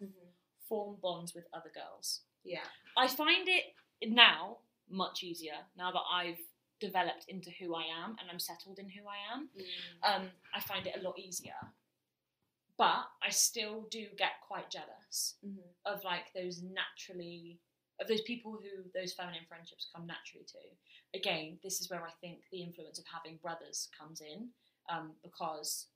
form 0.68 0.98
bonds 1.02 1.34
with 1.34 1.46
other 1.54 1.72
girls. 1.74 2.22
yeah, 2.44 2.66
I 2.96 3.08
find 3.08 3.48
it 3.48 3.66
now 4.10 4.58
much 4.90 5.24
easier 5.24 5.58
now 5.78 5.92
that 5.92 6.04
I've 6.12 6.40
developed 6.80 7.26
into 7.28 7.50
who 7.52 7.76
I 7.76 7.84
am 8.04 8.12
and 8.22 8.30
I'm 8.32 8.40
settled 8.40 8.80
in 8.80 8.88
who 8.90 9.02
I 9.08 9.18
am. 9.34 9.50
Um, 10.04 10.32
I 10.54 10.60
find 10.62 10.86
it 10.88 10.96
a 11.00 11.02
lot 11.04 11.18
easier. 11.20 11.56
But 12.78 13.10
I 13.24 13.30
still 13.32 13.88
do 13.90 14.06
get 14.18 14.40
quite 14.48 14.70
jealous 14.70 15.36
Mhm. 15.44 15.64
of 15.86 16.04
like 16.04 16.32
those 16.34 16.62
naturally 16.62 17.60
of 18.00 18.08
those 18.08 18.22
people 18.22 18.52
who 18.62 18.84
those 18.94 19.12
feminine 19.16 19.44
friendships 19.48 19.90
come 19.92 20.06
naturally 20.06 20.46
to. 20.46 20.60
Again, 21.16 21.60
this 21.64 21.82
is 21.82 21.90
where 21.90 22.06
I 22.06 22.12
think 22.22 22.48
the 22.52 22.62
influence 22.62 23.00
of 23.00 23.06
having 23.08 23.38
brothers 23.38 23.90
comes 23.98 24.22
in, 24.22 24.54
um, 24.88 25.16
because 25.24 25.88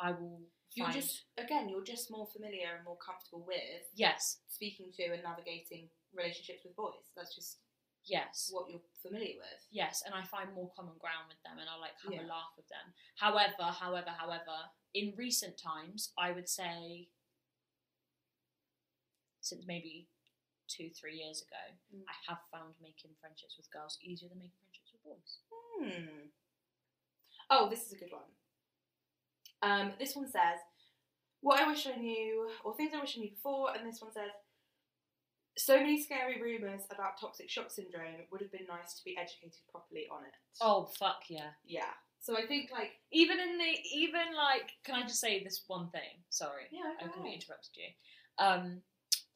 I 0.00 0.10
will 0.12 0.40
you're 0.74 0.86
find 0.86 1.00
just 1.00 1.22
again 1.38 1.68
you're 1.68 1.84
just 1.84 2.10
more 2.10 2.26
familiar 2.26 2.74
and 2.74 2.84
more 2.84 2.98
comfortable 2.98 3.44
with 3.46 3.86
yes, 3.94 4.38
speaking 4.48 4.90
to 4.96 5.04
and 5.14 5.22
navigating 5.22 5.88
relationships 6.12 6.64
with 6.64 6.74
boys. 6.76 7.10
That's 7.16 7.34
just 7.34 7.58
yes, 8.04 8.50
what 8.52 8.68
you're 8.68 8.82
familiar 9.02 9.38
with. 9.38 9.60
yes, 9.70 10.02
and 10.04 10.14
I 10.14 10.24
find 10.24 10.52
more 10.54 10.70
common 10.74 10.94
ground 10.98 11.28
with 11.28 11.40
them, 11.44 11.58
and 11.58 11.68
I 11.70 11.78
like 11.78 11.94
have 12.02 12.12
Yeah. 12.12 12.26
a 12.26 12.28
laugh 12.28 12.52
with 12.56 12.68
them. 12.68 12.92
However, 13.16 13.70
however, 13.72 14.10
however, 14.10 14.56
in 14.94 15.14
recent 15.16 15.56
times, 15.58 16.12
I 16.18 16.32
would 16.32 16.48
say 16.48 17.08
since 19.40 19.64
maybe 19.66 20.08
two, 20.68 20.90
three 20.90 21.16
years 21.16 21.42
ago, 21.42 21.76
Mm. 21.94 22.04
I 22.08 22.14
have 22.26 22.40
found 22.50 22.74
making 22.80 23.14
friendships 23.20 23.56
with 23.56 23.70
girls 23.70 23.98
easier 24.02 24.28
than 24.28 24.38
making 24.38 24.58
friendships 24.58 24.92
with 24.92 25.02
boys. 25.02 25.38
Hmm. 25.50 26.28
Oh, 27.50 27.68
this 27.68 27.86
is 27.86 27.92
a 27.92 27.96
good 27.96 28.12
one. 28.12 28.30
Um, 29.64 29.92
this 29.98 30.14
one 30.14 30.26
says, 30.28 30.60
"What 31.40 31.60
I 31.60 31.66
wish 31.68 31.86
I 31.86 31.96
knew, 31.96 32.50
or 32.64 32.74
things 32.76 32.92
I 32.94 33.00
wish 33.00 33.16
I 33.16 33.20
knew 33.20 33.30
before," 33.30 33.74
and 33.74 33.86
this 33.86 34.00
one 34.00 34.12
says, 34.12 34.30
"So 35.56 35.76
many 35.78 36.02
scary 36.02 36.40
rumours 36.40 36.82
about 36.90 37.18
toxic 37.20 37.48
shock 37.48 37.70
syndrome. 37.70 38.14
It 38.14 38.28
would 38.30 38.40
have 38.42 38.52
been 38.52 38.66
nice 38.66 38.94
to 38.94 39.04
be 39.04 39.16
educated 39.16 39.60
properly 39.70 40.06
on 40.10 40.24
it." 40.24 40.34
Oh 40.60 40.84
fuck 40.84 41.24
yeah! 41.28 41.52
yeah. 41.64 41.94
So 42.20 42.36
I 42.38 42.46
think 42.46 42.70
like 42.72 42.92
Even 43.12 43.38
in 43.38 43.58
the 43.58 43.72
even 43.92 44.34
like, 44.34 44.72
can 44.84 44.94
I 44.94 45.02
just 45.02 45.20
say 45.20 45.44
this 45.44 45.64
one 45.66 45.90
thing? 45.90 46.24
Sorry, 46.30 46.64
yeah, 46.70 46.92
I 46.98 47.04
go 47.04 47.12
completely 47.12 47.34
interrupted 47.34 47.76
you. 47.76 47.90
Um, 48.38 48.82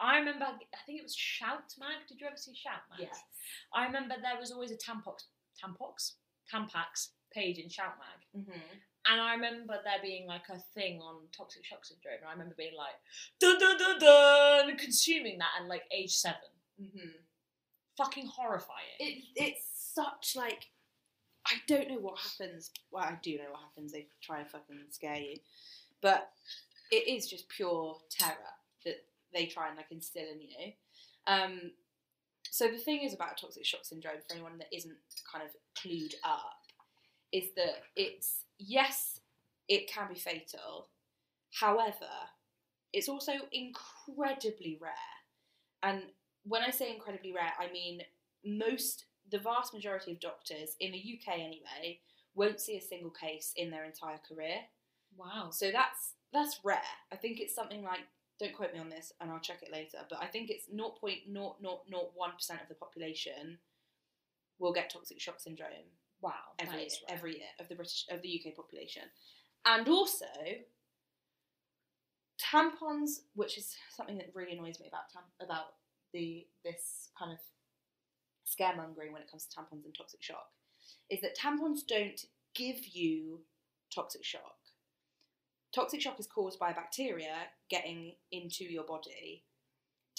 I 0.00 0.18
remember, 0.18 0.46
I 0.46 0.78
think 0.86 1.00
it 1.00 1.02
was 1.02 1.14
Shout 1.14 1.74
Mag. 1.78 2.06
Did 2.08 2.20
you 2.20 2.26
ever 2.26 2.36
see 2.36 2.54
Shout 2.54 2.82
Mag? 2.90 3.00
Yes. 3.00 3.20
I 3.74 3.84
remember 3.84 4.14
there 4.22 4.40
was 4.40 4.52
always 4.52 4.70
a 4.70 4.76
Tampox, 4.76 5.26
Tampox, 5.60 6.14
Tampax 6.52 7.10
page 7.32 7.58
in 7.58 7.68
Shout 7.68 7.94
Mag, 7.98 8.42
Mm-hmm. 8.42 8.78
And 9.10 9.20
I 9.20 9.34
remember 9.34 9.74
there 9.84 10.02
being 10.02 10.26
like 10.26 10.48
a 10.50 10.58
thing 10.74 11.00
on 11.00 11.16
toxic 11.36 11.64
shock 11.64 11.84
syndrome, 11.84 12.18
and 12.20 12.28
I 12.28 12.32
remember 12.32 12.54
being 12.56 12.76
like, 12.76 12.94
dun 13.40 13.58
dun 13.58 13.78
dun 13.78 13.98
dun, 13.98 14.76
consuming 14.76 15.38
that 15.38 15.60
at 15.60 15.68
like 15.68 15.82
age 15.92 16.14
seven. 16.14 16.38
Mm-hmm. 16.80 17.08
Fucking 17.96 18.26
horrifying. 18.26 18.96
It, 19.00 19.24
it's 19.34 19.64
such 19.94 20.36
like 20.36 20.66
I 21.46 21.54
don't 21.66 21.88
know 21.88 21.98
what 21.98 22.18
happens. 22.18 22.70
Well, 22.90 23.04
I 23.04 23.18
do 23.22 23.38
know 23.38 23.50
what 23.50 23.60
happens. 23.60 23.92
They 23.92 24.06
try 24.22 24.40
and 24.40 24.48
fucking 24.48 24.76
scare 24.90 25.16
you, 25.16 25.36
but 26.02 26.30
it 26.92 27.08
is 27.08 27.26
just 27.26 27.48
pure 27.48 27.96
terror 28.10 28.36
that 28.84 29.04
they 29.32 29.46
try 29.46 29.68
and 29.68 29.76
like 29.76 29.90
instill 29.90 30.24
in 30.30 30.40
you. 30.40 30.72
Um, 31.26 31.72
so 32.50 32.68
the 32.68 32.78
thing 32.78 33.02
is 33.02 33.14
about 33.14 33.38
toxic 33.38 33.64
shock 33.64 33.84
syndrome 33.84 34.18
for 34.26 34.34
anyone 34.34 34.58
that 34.58 34.68
isn't 34.74 34.96
kind 35.30 35.44
of 35.44 35.50
clued 35.80 36.14
up 36.24 36.60
is 37.32 37.50
that 37.56 37.82
it's 37.94 38.44
yes, 38.58 39.20
it 39.68 39.90
can 39.90 40.08
be 40.08 40.18
fatal. 40.18 40.88
However, 41.60 42.10
it's 42.92 43.08
also 43.08 43.32
incredibly 43.52 44.78
rare. 44.80 44.92
And 45.82 46.02
when 46.44 46.62
I 46.62 46.70
say 46.70 46.92
incredibly 46.92 47.32
rare, 47.32 47.52
I 47.58 47.70
mean 47.72 48.02
most, 48.44 49.04
the 49.30 49.38
vast 49.38 49.74
majority 49.74 50.12
of 50.12 50.20
doctors 50.20 50.76
in 50.80 50.92
the 50.92 50.98
UK 50.98 51.34
anyway, 51.34 52.00
won't 52.34 52.60
see 52.60 52.76
a 52.76 52.80
single 52.80 53.10
case 53.10 53.52
in 53.56 53.70
their 53.70 53.84
entire 53.84 54.18
career. 54.18 54.60
wow. 55.16 55.50
So 55.50 55.70
that's 55.72 56.14
that's 56.32 56.60
rare. 56.62 56.80
I 57.10 57.16
think 57.16 57.40
it's 57.40 57.54
something 57.54 57.82
like 57.82 58.00
don't 58.38 58.54
quote 58.54 58.72
me 58.72 58.78
on 58.78 58.88
this, 58.88 59.12
and 59.20 59.30
I'll 59.30 59.40
check 59.40 59.62
it 59.62 59.72
later. 59.72 59.98
But 60.08 60.22
I 60.22 60.26
think 60.26 60.48
it's 60.48 60.68
0.0001% 60.68 62.62
of 62.62 62.68
the 62.68 62.74
population 62.74 63.58
will 64.60 64.72
get 64.72 64.90
toxic 64.90 65.20
shock 65.20 65.40
syndrome 65.40 65.90
Wow. 66.20 66.32
every 66.58 66.80
year, 66.80 66.88
every 67.08 67.36
year 67.36 67.48
of 67.60 67.68
the 67.68 67.74
British 67.74 68.06
of 68.10 68.22
the 68.22 68.42
UK 68.42 68.56
population, 68.56 69.02
and 69.64 69.88
also 69.88 70.26
tampons, 72.38 73.20
which 73.34 73.58
is 73.58 73.74
something 73.94 74.18
that 74.18 74.30
really 74.34 74.52
annoys 74.52 74.80
me 74.80 74.88
about 74.88 75.10
tam- 75.12 75.22
about 75.40 75.74
the 76.12 76.46
this 76.64 77.10
kind 77.18 77.32
of 77.32 77.38
scaremongering 78.46 79.12
when 79.12 79.22
it 79.22 79.30
comes 79.30 79.46
to 79.46 79.56
tampons 79.56 79.84
and 79.84 79.94
toxic 79.96 80.22
shock, 80.22 80.48
is 81.10 81.20
that 81.20 81.36
tampons 81.36 81.86
don't 81.86 82.24
give 82.54 82.86
you 82.86 83.40
toxic 83.94 84.24
shock. 84.24 84.56
Toxic 85.74 86.00
shock 86.00 86.18
is 86.18 86.26
caused 86.26 86.58
by 86.58 86.72
bacteria 86.72 87.34
getting 87.68 88.14
into 88.32 88.64
your 88.64 88.84
body. 88.84 89.44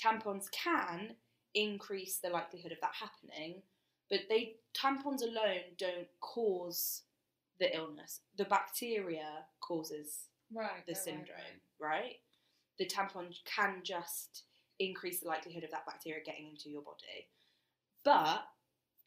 Tampons 0.02 0.46
can 0.52 1.16
increase 1.56 2.20
the 2.20 2.30
likelihood 2.30 2.72
of 2.72 2.80
that 2.82 2.94
happening, 2.94 3.64
but 4.10 4.22
they 4.30 4.56
tampons 4.74 5.22
alone 5.22 5.76
don't 5.78 6.08
cause 6.22 7.04
the 7.60 7.76
illness. 7.76 8.22
The 8.38 8.46
bacteria 8.46 9.46
causes 9.62 10.26
Right. 10.52 10.86
the 10.88 10.94
right, 10.94 10.98
right, 10.98 10.98
syndrome, 10.98 11.62
right, 11.80 12.16
The 12.80 12.88
tampon 12.88 13.36
can 13.46 13.82
just 13.84 14.44
increase 14.80 15.20
the 15.20 15.28
likelihood 15.28 15.64
of 15.64 15.72
that 15.72 15.86
bacteria 15.86 16.24
getting 16.24 16.48
into 16.48 16.70
your 16.70 16.82
body. 16.82 17.28
But 18.04 18.48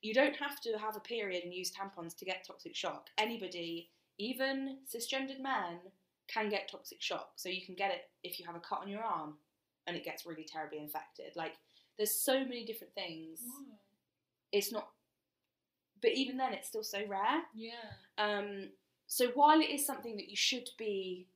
you 0.03 0.13
don't 0.15 0.37
have 0.37 0.61
to 0.61 0.79
have 0.79 0.97
a 0.97 1.01
period 1.01 1.43
and 1.45 1.55
use 1.55 1.73
tampons 1.73 2.17
to 2.19 2.25
get 2.25 2.45
toxic 2.47 2.77
shock. 2.77 3.09
Anybody, 3.19 3.91
even 4.19 4.79
cisgendered 4.87 5.41
men, 5.41 5.79
can 6.29 6.49
get 6.49 6.69
toxic 6.69 7.01
shock. 7.01 7.33
So 7.37 7.49
you 7.49 7.65
can 7.65 7.75
get 7.75 7.91
it 7.91 8.11
if 8.23 8.39
you 8.39 8.47
have 8.47 8.55
a 8.57 8.61
cut 8.61 8.81
on 8.81 8.89
your 8.89 9.03
arm 9.03 9.35
and 9.87 9.97
it 9.97 10.05
gets 10.05 10.27
really 10.27 10.45
terribly 10.45 10.79
infected. 10.79 11.35
Like, 11.35 11.55
there's 11.97 12.13
so 12.13 12.45
many 12.45 12.65
different 12.65 12.95
things. 12.95 13.41
Wow. 13.45 13.77
It's 14.53 14.71
not, 14.71 14.89
but 16.01 16.13
even 16.13 16.37
then, 16.37 16.53
it's 16.53 16.69
still 16.69 16.85
so 16.85 17.01
rare. 17.09 17.43
Yeah. 17.55 17.73
Um, 18.19 18.69
so 19.07 19.29
while 19.35 19.61
it 19.61 19.71
is 19.71 19.85
something 19.85 20.17
that 20.17 20.29
you 20.29 20.37
should 20.37 20.69
be 20.79 21.27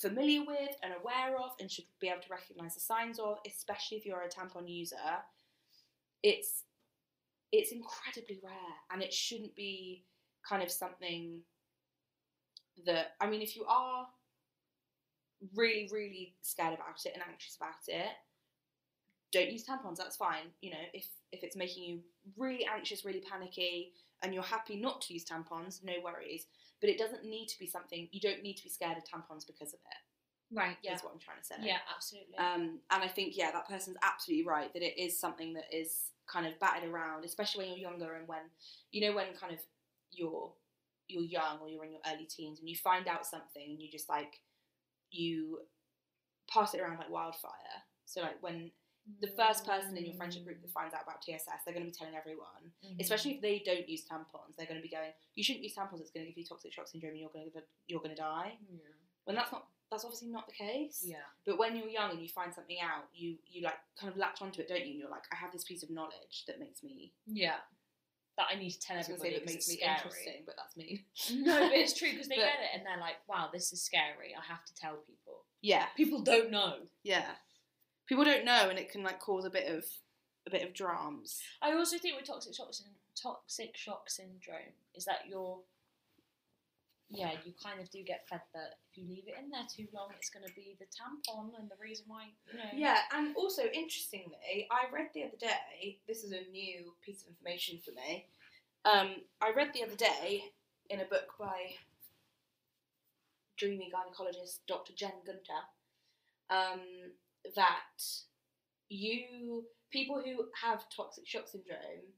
familiar 0.00 0.40
with 0.40 0.76
and 0.82 0.92
aware 0.94 1.36
of 1.38 1.52
and 1.60 1.70
should 1.70 1.84
be 2.00 2.08
able 2.08 2.22
to 2.22 2.30
recognise 2.30 2.74
the 2.74 2.80
signs 2.80 3.18
of, 3.18 3.38
especially 3.46 3.98
if 3.98 4.06
you're 4.06 4.22
a 4.22 4.28
tampon 4.28 4.68
user, 4.68 4.96
it's 6.22 6.64
it's 7.52 7.72
incredibly 7.72 8.38
rare 8.44 8.52
and 8.92 9.02
it 9.02 9.12
shouldn't 9.12 9.54
be 9.56 10.04
kind 10.48 10.62
of 10.62 10.70
something 10.70 11.40
that 12.86 13.14
I 13.20 13.28
mean 13.28 13.42
if 13.42 13.56
you 13.56 13.64
are 13.64 14.06
really, 15.54 15.88
really 15.92 16.34
scared 16.42 16.74
about 16.74 17.04
it 17.04 17.12
and 17.14 17.22
anxious 17.28 17.56
about 17.56 17.72
it, 17.88 18.12
don't 19.32 19.50
use 19.50 19.64
tampons, 19.64 19.96
that's 19.96 20.16
fine. 20.16 20.50
You 20.60 20.70
know, 20.70 20.84
if 20.92 21.06
if 21.32 21.42
it's 21.42 21.56
making 21.56 21.84
you 21.84 22.00
really 22.36 22.66
anxious, 22.66 23.04
really 23.04 23.22
panicky, 23.30 23.92
and 24.22 24.34
you're 24.34 24.42
happy 24.42 24.76
not 24.76 25.00
to 25.02 25.14
use 25.14 25.24
tampons, 25.24 25.84
no 25.84 25.94
worries. 26.02 26.46
But 26.80 26.90
it 26.90 26.98
doesn't 26.98 27.24
need 27.24 27.46
to 27.48 27.58
be 27.58 27.66
something 27.66 28.08
you 28.10 28.20
don't 28.20 28.42
need 28.42 28.54
to 28.54 28.64
be 28.64 28.70
scared 28.70 28.96
of 28.96 29.04
tampons 29.04 29.46
because 29.46 29.74
of 29.74 29.80
it. 29.80 30.56
Right. 30.56 30.76
Yeah. 30.82 30.94
Is 30.94 31.02
what 31.02 31.12
I'm 31.12 31.20
trying 31.20 31.38
to 31.38 31.44
say. 31.44 31.54
Yeah. 31.60 31.78
Absolutely. 31.94 32.36
Um, 32.38 32.80
and 32.90 33.02
I 33.02 33.08
think 33.08 33.36
yeah, 33.36 33.50
that 33.52 33.68
person's 33.68 33.96
absolutely 34.02 34.46
right 34.46 34.72
that 34.72 34.82
it 34.82 35.00
is 35.00 35.18
something 35.18 35.52
that 35.54 35.64
is 35.72 36.10
kind 36.26 36.46
of 36.46 36.58
batted 36.58 36.88
around, 36.88 37.24
especially 37.24 37.64
when 37.64 37.78
you're 37.78 37.90
younger 37.90 38.14
and 38.14 38.26
when 38.26 38.50
you 38.90 39.00
know 39.02 39.14
when 39.14 39.26
kind 39.38 39.52
of 39.52 39.60
you're 40.10 40.52
you're 41.06 41.22
young 41.22 41.58
or 41.60 41.68
you're 41.68 41.84
in 41.84 41.92
your 41.92 42.00
early 42.12 42.24
teens 42.24 42.60
and 42.60 42.68
you 42.68 42.76
find 42.76 43.08
out 43.08 43.26
something 43.26 43.62
and 43.68 43.80
you 43.80 43.90
just 43.90 44.08
like 44.08 44.40
you 45.10 45.58
pass 46.48 46.74
it 46.74 46.80
around 46.80 46.98
like 46.98 47.10
wildfire. 47.10 47.52
So 48.06 48.22
like 48.22 48.42
when 48.42 48.70
the 49.20 49.28
first 49.28 49.66
person 49.66 49.96
in 49.96 50.04
your 50.06 50.14
friendship 50.14 50.44
group 50.44 50.60
that 50.62 50.70
finds 50.70 50.94
out 50.94 51.02
about 51.02 51.22
TSS, 51.22 51.64
they're 51.64 51.74
going 51.74 51.84
to 51.86 51.90
be 51.90 51.96
telling 51.96 52.14
everyone, 52.14 52.72
Mhm. 52.84 53.00
especially 53.00 53.32
if 53.34 53.40
they 53.40 53.58
don't 53.60 53.88
use 53.88 54.04
tampons. 54.06 54.56
They're 54.56 54.66
going 54.66 54.78
to 54.80 54.82
be 54.82 54.88
going, 54.88 55.12
"You 55.34 55.42
shouldn't 55.44 55.64
use 55.64 55.74
tampons. 55.74 56.00
It's 56.00 56.10
going 56.10 56.26
to 56.26 56.30
give 56.32 56.38
you 56.38 56.44
toxic 56.44 56.72
shock 56.72 56.88
syndrome, 56.88 57.12
and 57.12 57.20
you're 57.20 57.30
going 57.30 57.50
to 57.52 57.62
you're 57.86 58.00
going 58.00 58.14
to 58.14 58.20
die." 58.22 58.58
Yeah. 58.70 58.78
When 59.24 59.36
that's 59.36 59.52
not 59.52 59.66
that's 59.90 60.04
obviously 60.04 60.28
not 60.28 60.46
the 60.46 60.52
case. 60.54 61.02
Yeah. 61.04 61.16
But 61.44 61.58
when 61.58 61.76
you're 61.76 61.88
young 61.88 62.12
and 62.12 62.22
you 62.22 62.28
find 62.28 62.54
something 62.54 62.78
out, 62.80 63.08
you 63.12 63.38
you 63.46 63.62
like 63.62 63.78
kind 63.98 64.10
of 64.12 64.16
latch 64.16 64.40
onto 64.40 64.60
it, 64.62 64.68
don't 64.68 64.84
you? 64.84 64.90
And 64.92 64.98
you're 65.00 65.10
like, 65.10 65.24
I 65.32 65.36
have 65.36 65.52
this 65.52 65.64
piece 65.64 65.82
of 65.82 65.90
knowledge 65.90 66.44
that 66.46 66.60
makes 66.60 66.82
me. 66.82 67.12
Yeah. 67.26 67.56
That 68.36 68.46
I 68.52 68.54
need 68.54 68.70
to 68.70 68.78
tell 68.80 68.96
I 68.96 69.00
everybody 69.00 69.32
that 69.34 69.44
makes 69.46 69.68
me 69.68 69.76
scary. 69.76 69.96
interesting, 69.96 70.42
but 70.46 70.54
that's 70.56 70.76
mean. 70.76 71.04
No, 71.44 71.58
but 71.68 71.72
it's 71.76 71.92
true 71.98 72.12
because 72.12 72.28
they 72.28 72.36
But- 72.42 72.42
get 72.42 72.60
it 72.60 72.70
and 72.74 72.86
they're 72.86 72.98
like, 73.00 73.16
"Wow, 73.28 73.50
this 73.52 73.72
is 73.72 73.82
scary. 73.82 74.34
I 74.34 74.40
have 74.46 74.64
to 74.64 74.74
tell 74.74 74.96
people." 74.98 75.44
Yeah, 75.60 75.86
People 75.96 76.22
don't 76.22 76.50
know. 76.50 76.86
yeah. 77.02 77.34
People 78.10 78.24
don't 78.24 78.44
know, 78.44 78.68
and 78.68 78.76
it 78.76 78.90
can 78.90 79.04
like 79.04 79.20
cause 79.20 79.44
a 79.44 79.50
bit 79.50 79.68
of 79.72 79.84
a 80.44 80.50
bit 80.50 80.64
of 80.64 80.74
drams. 80.74 81.38
I 81.62 81.74
also 81.74 81.96
think 81.96 82.16
with 82.16 82.26
toxic 82.26 82.56
shock 82.56 82.74
syn- 82.74 82.98
toxic 83.14 83.76
shock 83.76 84.10
syndrome 84.10 84.74
is 84.96 85.04
that 85.04 85.28
you're 85.28 85.60
yeah, 87.08 87.30
you 87.44 87.52
kind 87.62 87.80
of 87.80 87.88
do 87.92 88.02
get 88.02 88.26
fed 88.28 88.40
that 88.52 88.78
if 88.90 88.98
you 88.98 89.08
leave 89.08 89.28
it 89.28 89.36
in 89.38 89.48
there 89.50 89.62
too 89.72 89.86
long, 89.94 90.08
it's 90.18 90.28
going 90.28 90.44
to 90.44 90.52
be 90.54 90.76
the 90.80 90.86
tampon 90.86 91.50
and 91.56 91.70
the 91.70 91.76
reason 91.80 92.06
why 92.08 92.30
you 92.52 92.58
know. 92.58 92.64
Yeah, 92.74 92.98
and 93.14 93.36
also 93.36 93.62
interestingly, 93.72 94.66
I 94.72 94.92
read 94.92 95.10
the 95.14 95.22
other 95.22 95.38
day. 95.38 96.00
This 96.08 96.24
is 96.24 96.32
a 96.32 96.50
new 96.50 96.92
piece 97.06 97.22
of 97.22 97.28
information 97.28 97.78
for 97.78 97.92
me. 97.92 98.26
Um, 98.84 99.22
I 99.40 99.52
read 99.54 99.70
the 99.72 99.84
other 99.84 99.94
day 99.94 100.42
in 100.88 100.98
a 100.98 101.04
book 101.04 101.34
by 101.38 101.74
dreamy 103.56 103.88
gynecologist 103.94 104.58
Dr. 104.66 104.94
Jen 104.94 105.12
Gunter 105.24 105.62
um, 106.50 106.80
that 107.56 108.02
you 108.88 109.64
people 109.92 110.22
who 110.24 110.46
have 110.62 110.84
toxic 110.94 111.26
shock 111.26 111.48
syndrome 111.48 112.14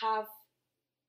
have 0.00 0.26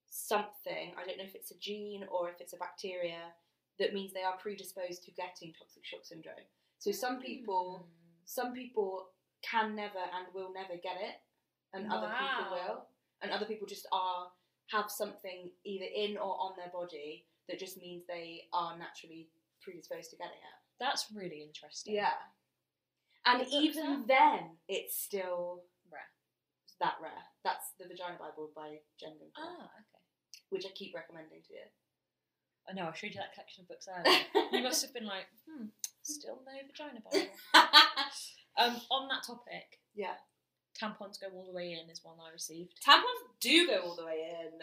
something. 0.09 0.93
I 0.97 1.05
don't 1.05 1.18
know 1.18 1.24
if 1.24 1.36
it's 1.36 1.51
a 1.51 1.59
gene 1.59 2.05
or 2.12 2.30
if 2.30 2.41
it's 2.41 2.53
a 2.53 2.57
bacteria 2.57 3.32
that 3.80 3.93
means 3.93 4.14
they 4.14 4.24
are 4.24 4.38
predisposed 4.38 5.03
to 5.03 5.12
getting 5.12 5.53
toxic 5.53 5.86
shock 5.86 6.01
syndrome. 6.03 6.45
So 6.80 6.91
some 6.91 7.16
hmm. 7.16 7.22
people 7.22 7.88
some 8.26 8.53
people 8.53 9.07
can 9.43 9.76
never 9.76 9.99
and 9.99 10.28
will 10.34 10.53
never 10.53 10.80
get 10.82 10.97
it, 11.01 11.18
and 11.74 11.91
other 11.91 12.07
people 12.07 12.51
will, 12.51 12.86
and 13.22 13.32
other 13.32 13.45
people 13.45 13.68
just 13.68 13.88
are 13.91 14.28
have 14.72 14.89
something 14.89 15.51
either 15.66 15.86
in 15.93 16.18
or 16.18 16.39
on 16.39 16.53
their 16.55 16.72
body 16.72 17.26
that 17.49 17.59
just 17.59 17.78
means 17.82 18.03
they 18.07 18.43
are 18.53 18.78
naturally 18.78 19.28
predisposed 19.62 20.12
to 20.12 20.16
getting 20.16 20.32
it. 20.32 20.57
That's 20.80 21.07
really 21.14 21.43
interesting. 21.43 21.95
Yeah, 21.95 22.14
and 23.26 23.46
even 23.52 24.06
then, 24.08 24.58
it's 24.68 24.98
still 25.00 25.64
Rare. 25.92 26.02
that 26.80 26.96
rare. 27.02 27.12
That's 27.44 27.74
the 27.80 27.88
Vagina 27.88 28.18
Bible 28.20 28.50
by 28.56 28.78
Jen 29.00 29.18
Gunter, 29.20 29.34
Ah, 29.38 29.66
okay. 29.66 30.02
which 30.50 30.66
I 30.66 30.70
keep 30.76 30.94
recommending 30.96 31.42
to 31.48 31.54
you. 31.54 31.68
I 32.70 32.74
know. 32.74 32.90
I 32.90 32.94
showed 32.96 33.12
you 33.14 33.20
that 33.22 33.34
collection 33.34 33.64
of 33.64 33.70
books 33.70 33.88
earlier. 33.90 34.20
you 34.52 34.62
must 34.64 34.82
have 34.84 34.94
been 34.94 35.06
like, 35.06 35.26
hmm, 35.50 35.66
still 36.04 36.40
no 36.46 36.52
vagina 36.68 37.02
Bible. 37.02 37.28
um, 38.58 38.82
on 38.92 39.08
that 39.10 39.24
topic, 39.26 39.80
yeah, 39.96 40.14
tampons 40.80 41.20
go 41.20 41.28
all 41.36 41.46
the 41.46 41.54
way 41.54 41.74
in 41.74 41.90
is 41.90 42.02
one 42.04 42.18
I 42.22 42.32
received. 42.32 42.74
tampons 42.88 43.26
do 43.42 43.68
go 43.68 43.82
all 43.82 43.96
the 43.96 44.06
way 44.06 44.30
in. 44.42 44.60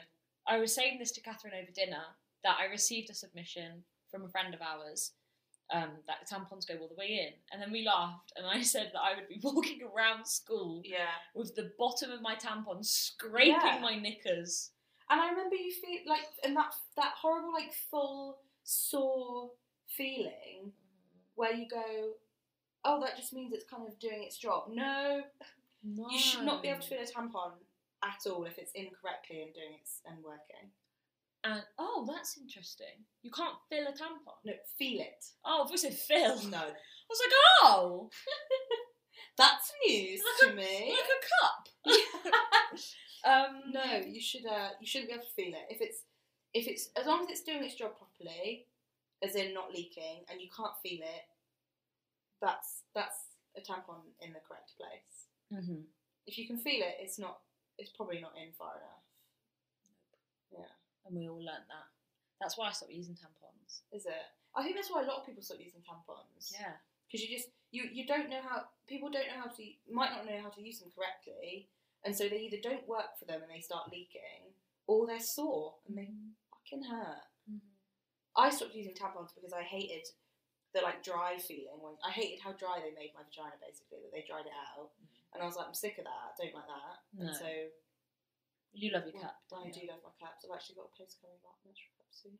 I 0.46 0.58
was 0.58 0.74
saying 0.74 0.98
this 0.98 1.12
to 1.12 1.20
Catherine 1.20 1.54
over 1.54 1.70
dinner 1.74 2.02
that 2.44 2.56
I 2.60 2.66
received 2.70 3.10
a 3.10 3.14
submission 3.14 3.82
from 4.10 4.24
a 4.24 4.28
friend 4.28 4.54
of 4.54 4.62
ours 4.62 5.12
um, 5.72 5.90
that 6.06 6.28
tampons 6.30 6.66
go 6.66 6.74
all 6.80 6.88
the 6.88 6.94
way 6.94 7.08
in, 7.28 7.32
and 7.52 7.60
then 7.60 7.70
we 7.70 7.84
laughed, 7.86 8.32
and 8.36 8.46
I 8.46 8.62
said 8.74 8.90
that 8.94 9.00
I 9.00 9.14
would 9.14 9.28
be 9.28 9.38
walking 9.42 9.80
around 9.82 10.26
school 10.26 10.82
Yeah. 10.84 11.06
with 11.34 11.54
the 11.54 11.72
bottom 11.78 12.10
of 12.10 12.22
my 12.22 12.34
tampon 12.36 12.84
scraping 12.84 13.52
Yeah. 13.52 13.78
my 13.82 13.96
knickers. 13.96 14.70
And 15.10 15.20
I 15.20 15.30
remember 15.30 15.56
you 15.56 15.72
feel 15.72 16.00
like, 16.06 16.20
and 16.44 16.54
that 16.56 16.72
that 16.96 17.12
horrible 17.20 17.52
like 17.52 17.72
full 17.90 18.38
sore 18.64 19.50
feeling 19.86 20.72
where 21.34 21.54
you 21.54 21.66
go, 21.68 22.12
oh, 22.84 23.00
that 23.00 23.16
just 23.16 23.32
means 23.32 23.52
it's 23.52 23.64
kind 23.68 23.86
of 23.88 23.98
doing 23.98 24.22
its 24.24 24.36
job. 24.36 24.64
No, 24.70 25.22
No. 25.82 26.08
you 26.10 26.18
should 26.18 26.44
not 26.44 26.62
be 26.62 26.68
able 26.68 26.80
to 26.80 26.86
feel 26.88 26.98
a 27.00 27.04
tampon 27.06 27.52
at 28.04 28.30
all 28.30 28.44
if 28.44 28.58
it's 28.58 28.72
incorrectly 28.72 29.42
and 29.42 29.54
doing 29.54 29.74
its 29.80 30.00
and 30.06 30.22
working. 30.22 30.70
And 31.44 31.62
oh, 31.78 32.04
that's 32.08 32.36
interesting. 32.36 33.04
You 33.22 33.30
can't 33.30 33.54
fill 33.70 33.86
a 33.86 33.92
tampon. 33.92 34.34
No, 34.44 34.52
feel 34.78 35.00
it. 35.00 35.24
Oh, 35.44 35.64
if 35.64 35.70
we 35.70 35.76
said 35.76 35.94
fill, 35.94 36.36
No. 36.48 36.58
I 37.10 37.10
was 37.10 37.20
like, 37.24 37.32
oh, 37.62 38.10
that's 39.38 39.72
news 39.86 40.20
to 40.40 40.52
me. 40.52 40.94
like 40.94 41.08
a 41.18 41.26
cup. 41.40 41.68
um, 43.24 43.72
No, 43.72 43.96
you 44.06 44.20
should. 44.20 44.44
Uh, 44.46 44.70
you 44.80 44.86
shouldn't 44.86 45.08
be 45.10 45.14
able 45.14 45.24
to 45.24 45.30
feel 45.34 45.54
it 45.54 45.66
if 45.70 45.80
it's 45.80 46.02
if 46.54 46.66
it's 46.66 46.90
as 46.96 47.06
long 47.06 47.22
as 47.24 47.30
it's 47.30 47.42
doing 47.42 47.62
its 47.64 47.74
job 47.76 47.92
properly, 47.96 48.66
as 49.22 49.34
in 49.36 49.54
not 49.54 49.72
leaking, 49.72 50.24
and 50.30 50.40
you 50.40 50.48
can't 50.54 50.72
feel 50.82 51.00
it. 51.02 51.24
That's 52.42 52.82
that's 52.94 53.18
a 53.56 53.60
tampon 53.60 54.02
in 54.20 54.32
the 54.32 54.40
correct 54.46 54.72
place. 54.76 55.26
hmm 55.64 55.82
If 56.26 56.36
you 56.38 56.46
can 56.46 56.58
feel 56.58 56.82
it, 56.82 56.96
it's 57.00 57.18
not. 57.18 57.38
It's 57.78 57.90
probably 57.90 58.20
not 58.20 58.32
in 58.36 58.52
far 58.58 58.72
enough. 58.76 59.04
And 61.08 61.16
we 61.18 61.28
all 61.28 61.42
learnt 61.42 61.66
that. 61.68 61.88
That's 62.40 62.56
why 62.56 62.68
I 62.68 62.72
stopped 62.72 62.92
using 62.92 63.14
tampons. 63.16 63.80
is 63.92 64.06
it? 64.06 64.26
I 64.54 64.62
think 64.62 64.76
that's 64.76 64.90
why 64.90 65.02
a 65.02 65.06
lot 65.06 65.18
of 65.20 65.26
people 65.26 65.42
stop 65.42 65.58
using 65.58 65.80
tampons. 65.82 66.52
Yeah. 66.52 66.76
because 67.06 67.24
you 67.26 67.34
just 67.36 67.48
you 67.70 67.84
you 67.92 68.06
don't 68.06 68.28
know 68.30 68.40
how 68.42 68.64
people 68.86 69.10
don't 69.10 69.26
know 69.26 69.40
how 69.44 69.50
to 69.50 69.62
might 69.90 70.10
not 70.10 70.24
know 70.26 70.40
how 70.42 70.48
to 70.50 70.60
use 70.62 70.78
them 70.80 70.90
correctly, 70.94 71.68
and 72.04 72.14
so 72.14 72.28
they 72.28 72.40
either 72.48 72.60
don't 72.62 72.86
work 72.88 73.16
for 73.18 73.24
them 73.24 73.40
and 73.42 73.50
they 73.50 73.60
start 73.60 73.90
leaking, 73.90 74.52
or 74.86 75.06
they're 75.06 75.20
sore 75.20 75.74
and 75.88 75.96
they 75.98 76.08
fucking 76.50 76.84
hurt. 76.84 77.24
Mhm. 77.50 77.60
I 78.36 78.50
stopped 78.50 78.74
using 78.74 78.94
tampons 78.94 79.34
because 79.34 79.52
I 79.52 79.62
hated 79.62 80.06
the 80.74 80.80
like 80.82 81.02
dry 81.02 81.38
feeling 81.38 81.80
when 81.80 81.94
I 82.04 82.10
hated 82.10 82.40
how 82.40 82.52
dry 82.52 82.78
they 82.80 82.92
made 82.92 83.12
my 83.14 83.22
vagina 83.24 83.56
basically 83.60 83.98
that 84.04 84.12
they 84.12 84.22
dried 84.28 84.46
it 84.46 84.52
out, 84.76 84.90
and 85.34 85.42
I 85.42 85.46
was 85.46 85.56
like 85.56 85.66
I'm 85.66 85.74
sick 85.74 85.98
of 85.98 86.04
that. 86.04 86.12
I 86.12 86.44
don't 86.44 86.54
like 86.54 86.68
that, 86.68 86.96
No. 87.14 87.26
and 87.26 87.36
so 87.36 87.48
You 88.72 88.92
love 88.92 89.08
your 89.08 89.16
well, 89.18 89.32
cup. 89.32 89.36
I 89.50 89.64
don't 89.64 89.74
do 89.74 89.80
you? 89.80 89.90
love 89.90 90.04
my 90.04 90.14
cups. 90.20 90.44
I've 90.44 90.54
actually 90.54 90.78
got 90.78 90.92
a 90.92 90.94
post 90.94 91.18
coming 91.18 91.34
up 91.34 91.42
about 91.42 91.58
menstrual 91.64 91.94
cups 91.98 92.22
soon 92.22 92.38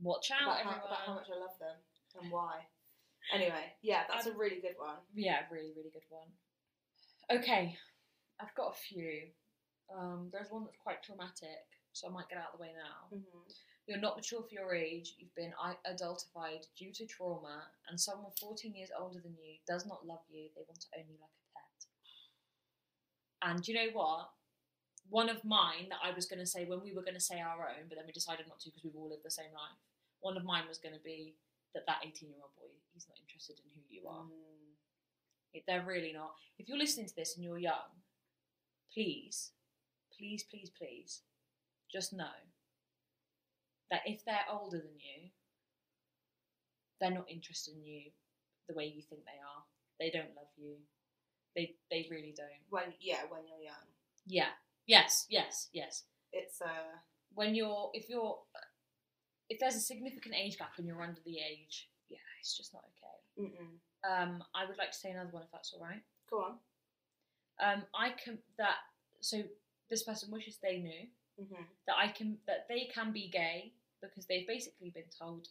Watch 0.00 0.30
out, 0.30 0.62
about 0.62 0.62
how, 0.62 0.86
about 0.86 1.02
how 1.06 1.14
much 1.14 1.26
I 1.26 1.38
love 1.38 1.58
them 1.58 1.78
and 2.20 2.30
why. 2.30 2.70
Anyway, 3.34 3.74
yeah, 3.82 4.06
that's 4.08 4.26
a 4.26 4.32
really 4.32 4.60
good 4.62 4.78
one. 4.78 5.02
Yeah, 5.12 5.42
really, 5.50 5.74
really 5.76 5.90
good 5.90 6.06
one. 6.08 6.30
Okay, 7.28 7.76
I've 8.40 8.54
got 8.54 8.72
a 8.72 8.78
few. 8.78 9.34
Um, 9.92 10.30
there's 10.32 10.50
one 10.50 10.64
that's 10.64 10.78
quite 10.78 11.02
traumatic, 11.02 11.66
so 11.92 12.08
I 12.08 12.12
might 12.12 12.28
get 12.28 12.38
out 12.38 12.54
of 12.54 12.58
the 12.58 12.62
way 12.62 12.72
now. 12.72 13.10
Mm-hmm. 13.12 13.50
You're 13.86 14.00
not 14.00 14.16
mature 14.16 14.42
for 14.42 14.54
your 14.54 14.74
age. 14.74 15.14
You've 15.18 15.34
been 15.34 15.52
adultified 15.84 16.64
due 16.76 16.92
to 16.92 17.06
trauma, 17.06 17.64
and 17.88 18.00
someone 18.00 18.32
14 18.40 18.74
years 18.74 18.90
older 18.98 19.18
than 19.18 19.34
you 19.42 19.58
does 19.66 19.84
not 19.86 20.06
love 20.06 20.22
you. 20.30 20.48
They 20.54 20.62
want 20.68 20.80
to 20.80 20.88
own 20.96 21.04
you 21.08 21.16
like 21.20 21.34
a 21.34 21.48
pet. 21.58 21.80
And 23.50 23.66
you 23.66 23.74
know 23.74 23.90
what? 23.92 24.30
One 25.10 25.28
of 25.28 25.44
mine 25.44 25.88
that 25.90 26.00
I 26.04 26.12
was 26.12 26.26
going 26.26 26.38
to 26.40 26.46
say 26.46 26.64
when 26.64 26.82
we 26.82 26.92
were 26.92 27.02
going 27.02 27.14
to 27.16 27.20
say 27.20 27.40
our 27.40 27.68
own, 27.68 27.88
but 27.88 27.96
then 27.96 28.06
we 28.06 28.12
decided 28.12 28.46
not 28.48 28.60
to 28.60 28.68
because 28.68 28.84
we've 28.84 28.96
all 28.96 29.08
lived 29.08 29.24
the 29.24 29.30
same 29.30 29.52
life. 29.54 29.78
One 30.20 30.36
of 30.36 30.44
mine 30.44 30.64
was 30.68 30.78
going 30.78 30.94
to 30.94 31.00
be 31.00 31.34
that 31.74 31.86
that 31.86 32.04
18 32.04 32.28
year 32.28 32.38
old 32.42 32.54
boy, 32.56 32.68
he's 32.92 33.08
not 33.08 33.16
interested 33.20 33.56
in 33.58 33.70
who 33.74 33.82
you 33.88 34.08
are. 34.08 34.24
Mm. 34.24 34.76
It- 35.54 35.64
They're 35.66 35.84
really 35.86 36.12
not. 36.12 36.34
If 36.58 36.68
you're 36.68 36.78
listening 36.78 37.06
to 37.06 37.16
this 37.16 37.36
and 37.36 37.44
you're 37.44 37.58
young, 37.58 38.02
please, 38.92 39.52
please, 40.16 40.44
please, 40.44 40.70
please, 40.70 41.22
just 41.90 42.12
know 42.12 42.36
that 43.90 44.02
if 44.04 44.24
they're 44.24 44.44
older 44.50 44.78
than 44.78 44.98
you, 44.98 45.30
they're 47.00 47.10
not 47.10 47.30
interested 47.30 47.74
in 47.74 47.84
you 47.84 48.10
the 48.68 48.74
way 48.74 48.84
you 48.84 49.00
think 49.00 49.22
they 49.24 49.40
are. 49.40 49.62
They 50.00 50.10
don't 50.10 50.34
love 50.36 50.50
you. 50.56 50.76
They 51.56 51.74
they 51.90 52.06
really 52.10 52.34
don't. 52.36 52.60
When 52.68 52.92
yeah, 53.00 53.22
when 53.30 53.46
you're 53.46 53.62
young, 53.62 53.86
Yeah. 54.26 54.50
Yes. 54.88 55.26
Yes. 55.28 55.68
Yes. 55.72 56.02
it's 56.32 56.60
uh 56.60 56.98
When 57.34 57.54
you're 57.54 57.90
if 57.94 58.08
you're 58.10 58.38
if 59.48 59.58
there's 59.60 59.76
a 59.76 59.80
significant 59.80 60.34
age 60.34 60.58
gap 60.58 60.72
and 60.78 60.86
you're 60.86 61.00
under 61.02 61.20
the 61.24 61.38
age, 61.38 61.88
yeah, 62.10 62.18
it's 62.40 62.56
just 62.56 62.74
not 62.74 62.82
okay. 62.92 63.48
mm-mm. 63.48 63.72
Um, 64.10 64.42
I 64.54 64.66
would 64.66 64.76
like 64.78 64.90
to 64.92 64.98
say 64.98 65.10
another 65.10 65.30
one 65.30 65.42
if 65.44 65.50
that's 65.52 65.72
all 65.74 65.80
right. 65.84 66.02
go 66.30 66.38
on. 66.42 66.54
um, 67.60 67.84
I 67.94 68.10
can 68.22 68.38
that 68.58 68.76
so 69.20 69.42
this 69.90 70.02
person 70.02 70.30
wishes 70.32 70.58
they 70.62 70.78
knew 70.78 71.06
Mm-hmm. 71.40 71.62
that 71.86 71.94
I 71.96 72.08
can 72.08 72.38
that 72.48 72.66
they 72.68 72.90
can 72.92 73.12
be 73.12 73.28
gay 73.30 73.72
because 74.02 74.26
they've 74.26 74.46
basically 74.48 74.90
been 74.90 75.06
told 75.16 75.46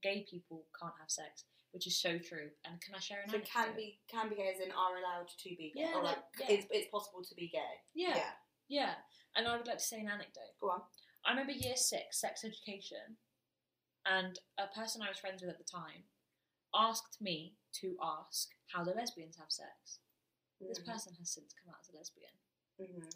gay 0.00 0.24
people 0.30 0.62
can't 0.78 0.94
have 1.00 1.10
sex, 1.10 1.42
which 1.72 1.88
is 1.88 1.96
so 2.00 2.16
true. 2.16 2.46
And 2.64 2.80
can 2.80 2.94
I 2.94 3.00
share 3.00 3.22
an 3.24 3.28
So 3.28 3.36
anecdote? 3.38 3.50
can 3.52 3.68
be 3.74 3.98
can 4.06 4.28
be 4.28 4.36
gay 4.36 4.52
as 4.54 4.60
in 4.64 4.70
are 4.70 4.94
allowed 5.02 5.26
to 5.42 5.48
be 5.48 5.72
gay, 5.74 5.82
Yeah, 5.82 5.96
or 5.98 6.02
like 6.04 6.16
like, 6.18 6.24
yeah. 6.48 6.54
it's 6.54 6.66
it's 6.70 6.88
possible 6.92 7.24
to 7.28 7.34
be 7.34 7.48
gay. 7.48 7.74
Yeah, 7.92 8.14
yeah, 8.22 8.32
yeah. 8.72 8.94
And 9.36 9.48
I 9.48 9.56
would 9.56 9.66
like 9.66 9.78
to 9.78 9.84
say 9.84 10.00
an 10.00 10.08
anecdote. 10.08 10.56
Go 10.60 10.70
on. 10.70 10.82
I 11.24 11.30
remember 11.30 11.52
year 11.52 11.76
six 11.76 12.20
sex 12.20 12.44
education, 12.44 13.16
and 14.06 14.38
a 14.58 14.66
person 14.74 15.02
I 15.02 15.08
was 15.08 15.18
friends 15.18 15.42
with 15.42 15.50
at 15.50 15.58
the 15.58 15.64
time 15.64 16.04
asked 16.74 17.18
me 17.20 17.56
to 17.80 17.96
ask 18.02 18.48
how 18.72 18.84
do 18.84 18.92
lesbians 18.92 19.36
have 19.38 19.50
sex. 19.52 20.00
This 20.60 20.78
Mhm. 20.80 20.86
person 20.86 21.14
has 21.16 21.30
since 21.30 21.54
come 21.54 21.74
out 21.74 21.80
as 21.80 21.90
a 21.90 21.96
lesbian. 21.96 22.32
Mhm. 22.80 23.12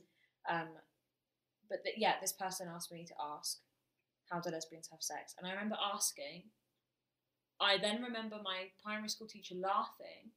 Um, 0.47 0.79
but 1.69 1.83
th- 1.85 1.99
yeah, 1.99 2.21
this 2.21 2.33
person 2.33 2.69
asked 2.69 2.93
me 2.93 3.07
to 3.07 3.15
ask, 3.21 3.63
how 4.31 4.41
do 4.41 4.51
lesbians 4.51 4.89
have 4.91 5.03
sex? 5.03 5.35
And 5.39 5.47
I 5.47 5.53
remember 5.53 5.77
asking. 5.81 6.53
I 7.61 7.79
then 7.79 8.03
remember 8.03 8.41
my 8.43 8.71
primary 8.83 9.09
school 9.09 9.27
teacher 9.29 9.55
laughing, 9.55 10.33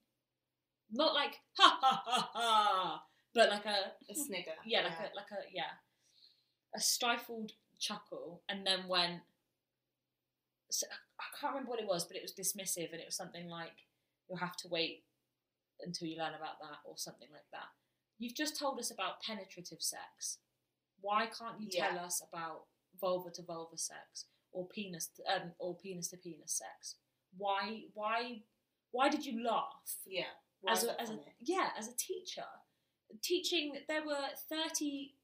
not 0.91 1.13
like 1.13 1.39
ha 1.57 1.79
ha 1.81 2.03
ha 2.05 2.31
ha, 2.33 3.08
but 3.33 3.49
like 3.49 3.65
a 3.65 3.93
A 4.09 4.15
snigger. 4.15 4.53
yeah, 4.65 4.81
like 4.81 4.99
a 4.99 5.15
like 5.15 5.31
a 5.31 5.41
yeah, 5.53 5.77
a 6.75 6.79
stifled 6.79 7.51
chuckle, 7.79 8.41
and 8.49 8.65
then 8.65 8.87
went. 8.87 9.21
So, 10.71 10.85
I 11.19 11.23
can't 11.39 11.53
remember 11.53 11.71
what 11.71 11.79
it 11.79 11.87
was, 11.87 12.05
but 12.05 12.15
it 12.15 12.21
was 12.21 12.33
dismissive, 12.33 12.91
and 12.91 13.01
it 13.01 13.05
was 13.05 13.15
something 13.15 13.47
like, 13.47 13.87
"You'll 14.27 14.37
have 14.37 14.55
to 14.57 14.67
wait 14.67 15.03
until 15.81 16.07
you 16.07 16.17
learn 16.17 16.33
about 16.35 16.59
that," 16.61 16.79
or 16.85 16.97
something 16.97 17.29
like 17.31 17.49
that. 17.51 17.69
You've 18.19 18.35
just 18.35 18.57
told 18.59 18.79
us 18.79 18.91
about 18.91 19.21
penetrative 19.21 19.81
sex. 19.81 20.39
Why 21.01 21.27
can't 21.27 21.59
you 21.61 21.69
tell 21.69 21.97
us 21.99 22.21
about 22.21 22.65
vulva 22.99 23.31
to 23.31 23.41
vulva 23.43 23.77
sex 23.77 24.25
or 24.51 24.67
penis 24.67 25.07
to, 25.15 25.23
um, 25.33 25.53
or 25.57 25.75
penis 25.77 26.09
to 26.09 26.17
penis 26.17 26.53
sex? 26.57 26.95
Why 27.37 27.83
why 27.93 28.43
why 28.91 29.09
did 29.09 29.25
you 29.25 29.41
laugh? 29.43 29.95
yeah. 30.05 30.23
As 30.67 30.83
a, 30.83 30.99
as 31.01 31.09
a 31.09 31.17
yeah 31.39 31.69
as 31.77 31.87
a 31.87 31.95
teacher 31.95 32.43
teaching 33.21 33.73
there 33.87 34.05
were 34.05 34.27
30 34.49 35.15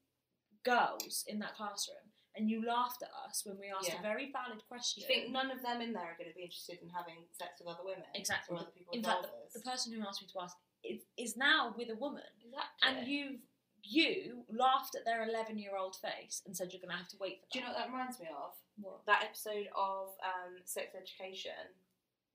girls 0.64 1.24
in 1.26 1.38
that 1.38 1.54
classroom 1.54 2.10
and 2.34 2.50
you 2.50 2.66
laughed 2.66 3.02
at 3.02 3.10
us 3.26 3.42
when 3.46 3.56
we 3.58 3.72
asked 3.72 3.88
Yeah. 3.88 4.00
a 4.00 4.02
very 4.02 4.30
valid 4.30 4.58
Do 4.58 4.64
question 4.68 5.02
you 5.02 5.06
think 5.06 5.32
none 5.32 5.50
of 5.50 5.62
them 5.62 5.80
in 5.80 5.92
there 5.92 6.04
are 6.04 6.16
going 6.18 6.28
to 6.28 6.36
be 6.36 6.42
interested 6.42 6.78
in 6.82 6.88
having 6.90 7.24
sex 7.32 7.60
with 7.60 7.68
other 7.68 7.84
women? 7.84 8.04
Exactly. 8.14 8.56
Or 8.56 8.60
other 8.60 8.70
people 8.70 8.92
in 8.92 9.02
fact 9.02 9.26
the 9.54 9.60
person 9.60 9.92
who 9.92 10.06
asked 10.06 10.20
me 10.22 10.28
to 10.32 10.40
ask 10.40 10.56
is, 10.84 11.02
is 11.16 11.36
now 11.36 11.74
with 11.76 11.88
a 11.90 11.96
woman 11.96 12.28
exactly. 12.44 12.82
and 12.82 13.08
you've 13.08 13.40
you 13.88 14.42
laughed 14.50 14.96
at 14.96 15.04
their 15.04 15.22
11 15.28 15.58
year 15.58 15.76
old 15.78 15.94
face 15.96 16.42
and 16.44 16.56
said 16.56 16.72
you're 16.72 16.82
going 16.82 16.90
to 16.90 16.96
have 16.96 17.08
to 17.08 17.16
wait 17.20 17.38
for 17.38 17.46
that 17.46 17.52
Do 17.52 17.58
you 17.58 17.64
know 17.64 17.70
what 17.70 17.78
that 17.78 17.92
reminds 17.92 18.18
me 18.18 18.26
of? 18.26 18.52
What? 18.82 19.06
That 19.06 19.22
episode 19.22 19.68
of 19.76 20.08
um, 20.26 20.58
Sex 20.64 20.90
Education, 20.98 21.70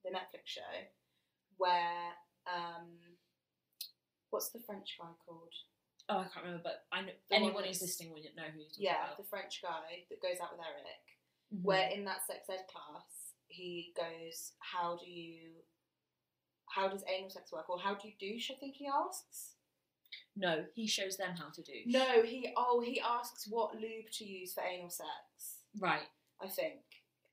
the 0.05 0.11
Netflix 0.11 0.45
show, 0.45 0.73
where 1.57 2.15
um, 2.47 2.87
what's 4.31 4.49
the 4.49 4.59
French 4.59 4.97
guy 4.99 5.07
called? 5.25 5.53
oh 6.09 6.17
I 6.19 6.23
can't 6.33 6.43
remember 6.45 6.63
but 6.63 6.85
I 6.91 7.01
know 7.01 7.13
The 7.29 7.35
anyone 7.35 7.61
that's- 7.63 7.81
listening 7.81 8.11
will 8.11 8.21
know 8.35 8.49
who 8.51 8.59
you're 8.59 8.69
talking 8.69 8.83
Yeah, 8.83 9.05
about 9.05 9.17
the 9.17 9.23
French 9.29 9.61
guy 9.61 10.05
that 10.09 10.21
goes 10.21 10.39
out 10.41 10.51
with 10.57 10.65
Eric. 10.65 11.05
Mhm. 11.53 11.61
Where 11.63 11.89
in 11.89 12.03
that 12.05 12.25
sex 12.25 12.49
ed 12.49 12.65
class, 12.67 13.33
he 13.47 13.93
goes, 13.95 14.53
"How 14.59 14.97
do 14.97 15.05
you?" 15.09 15.63
How 16.69 16.87
does 16.87 17.03
anal 17.07 17.29
sex 17.29 17.51
work, 17.51 17.69
or 17.69 17.77
how 17.79 17.95
do 17.95 18.07
you 18.07 18.15
douche? 18.17 18.49
I 18.49 18.55
think 18.55 18.75
he 18.77 18.87
asks. 18.87 19.55
no 20.35 20.65
he 20.73 20.87
shows 20.87 21.17
them 21.17 21.35
how 21.35 21.49
to 21.49 21.61
do 21.61 21.83
No, 21.85 22.21
he 22.23 22.53
oh 22.55 22.79
he 22.81 22.99
asks 23.01 23.47
what 23.47 23.75
lube 23.75 24.09
to 24.11 24.23
use 24.25 24.53
for 24.53 24.63
anal 24.63 24.89
sex. 24.89 25.63
right 25.77 26.07
I 26.39 26.47
think, 26.47 26.81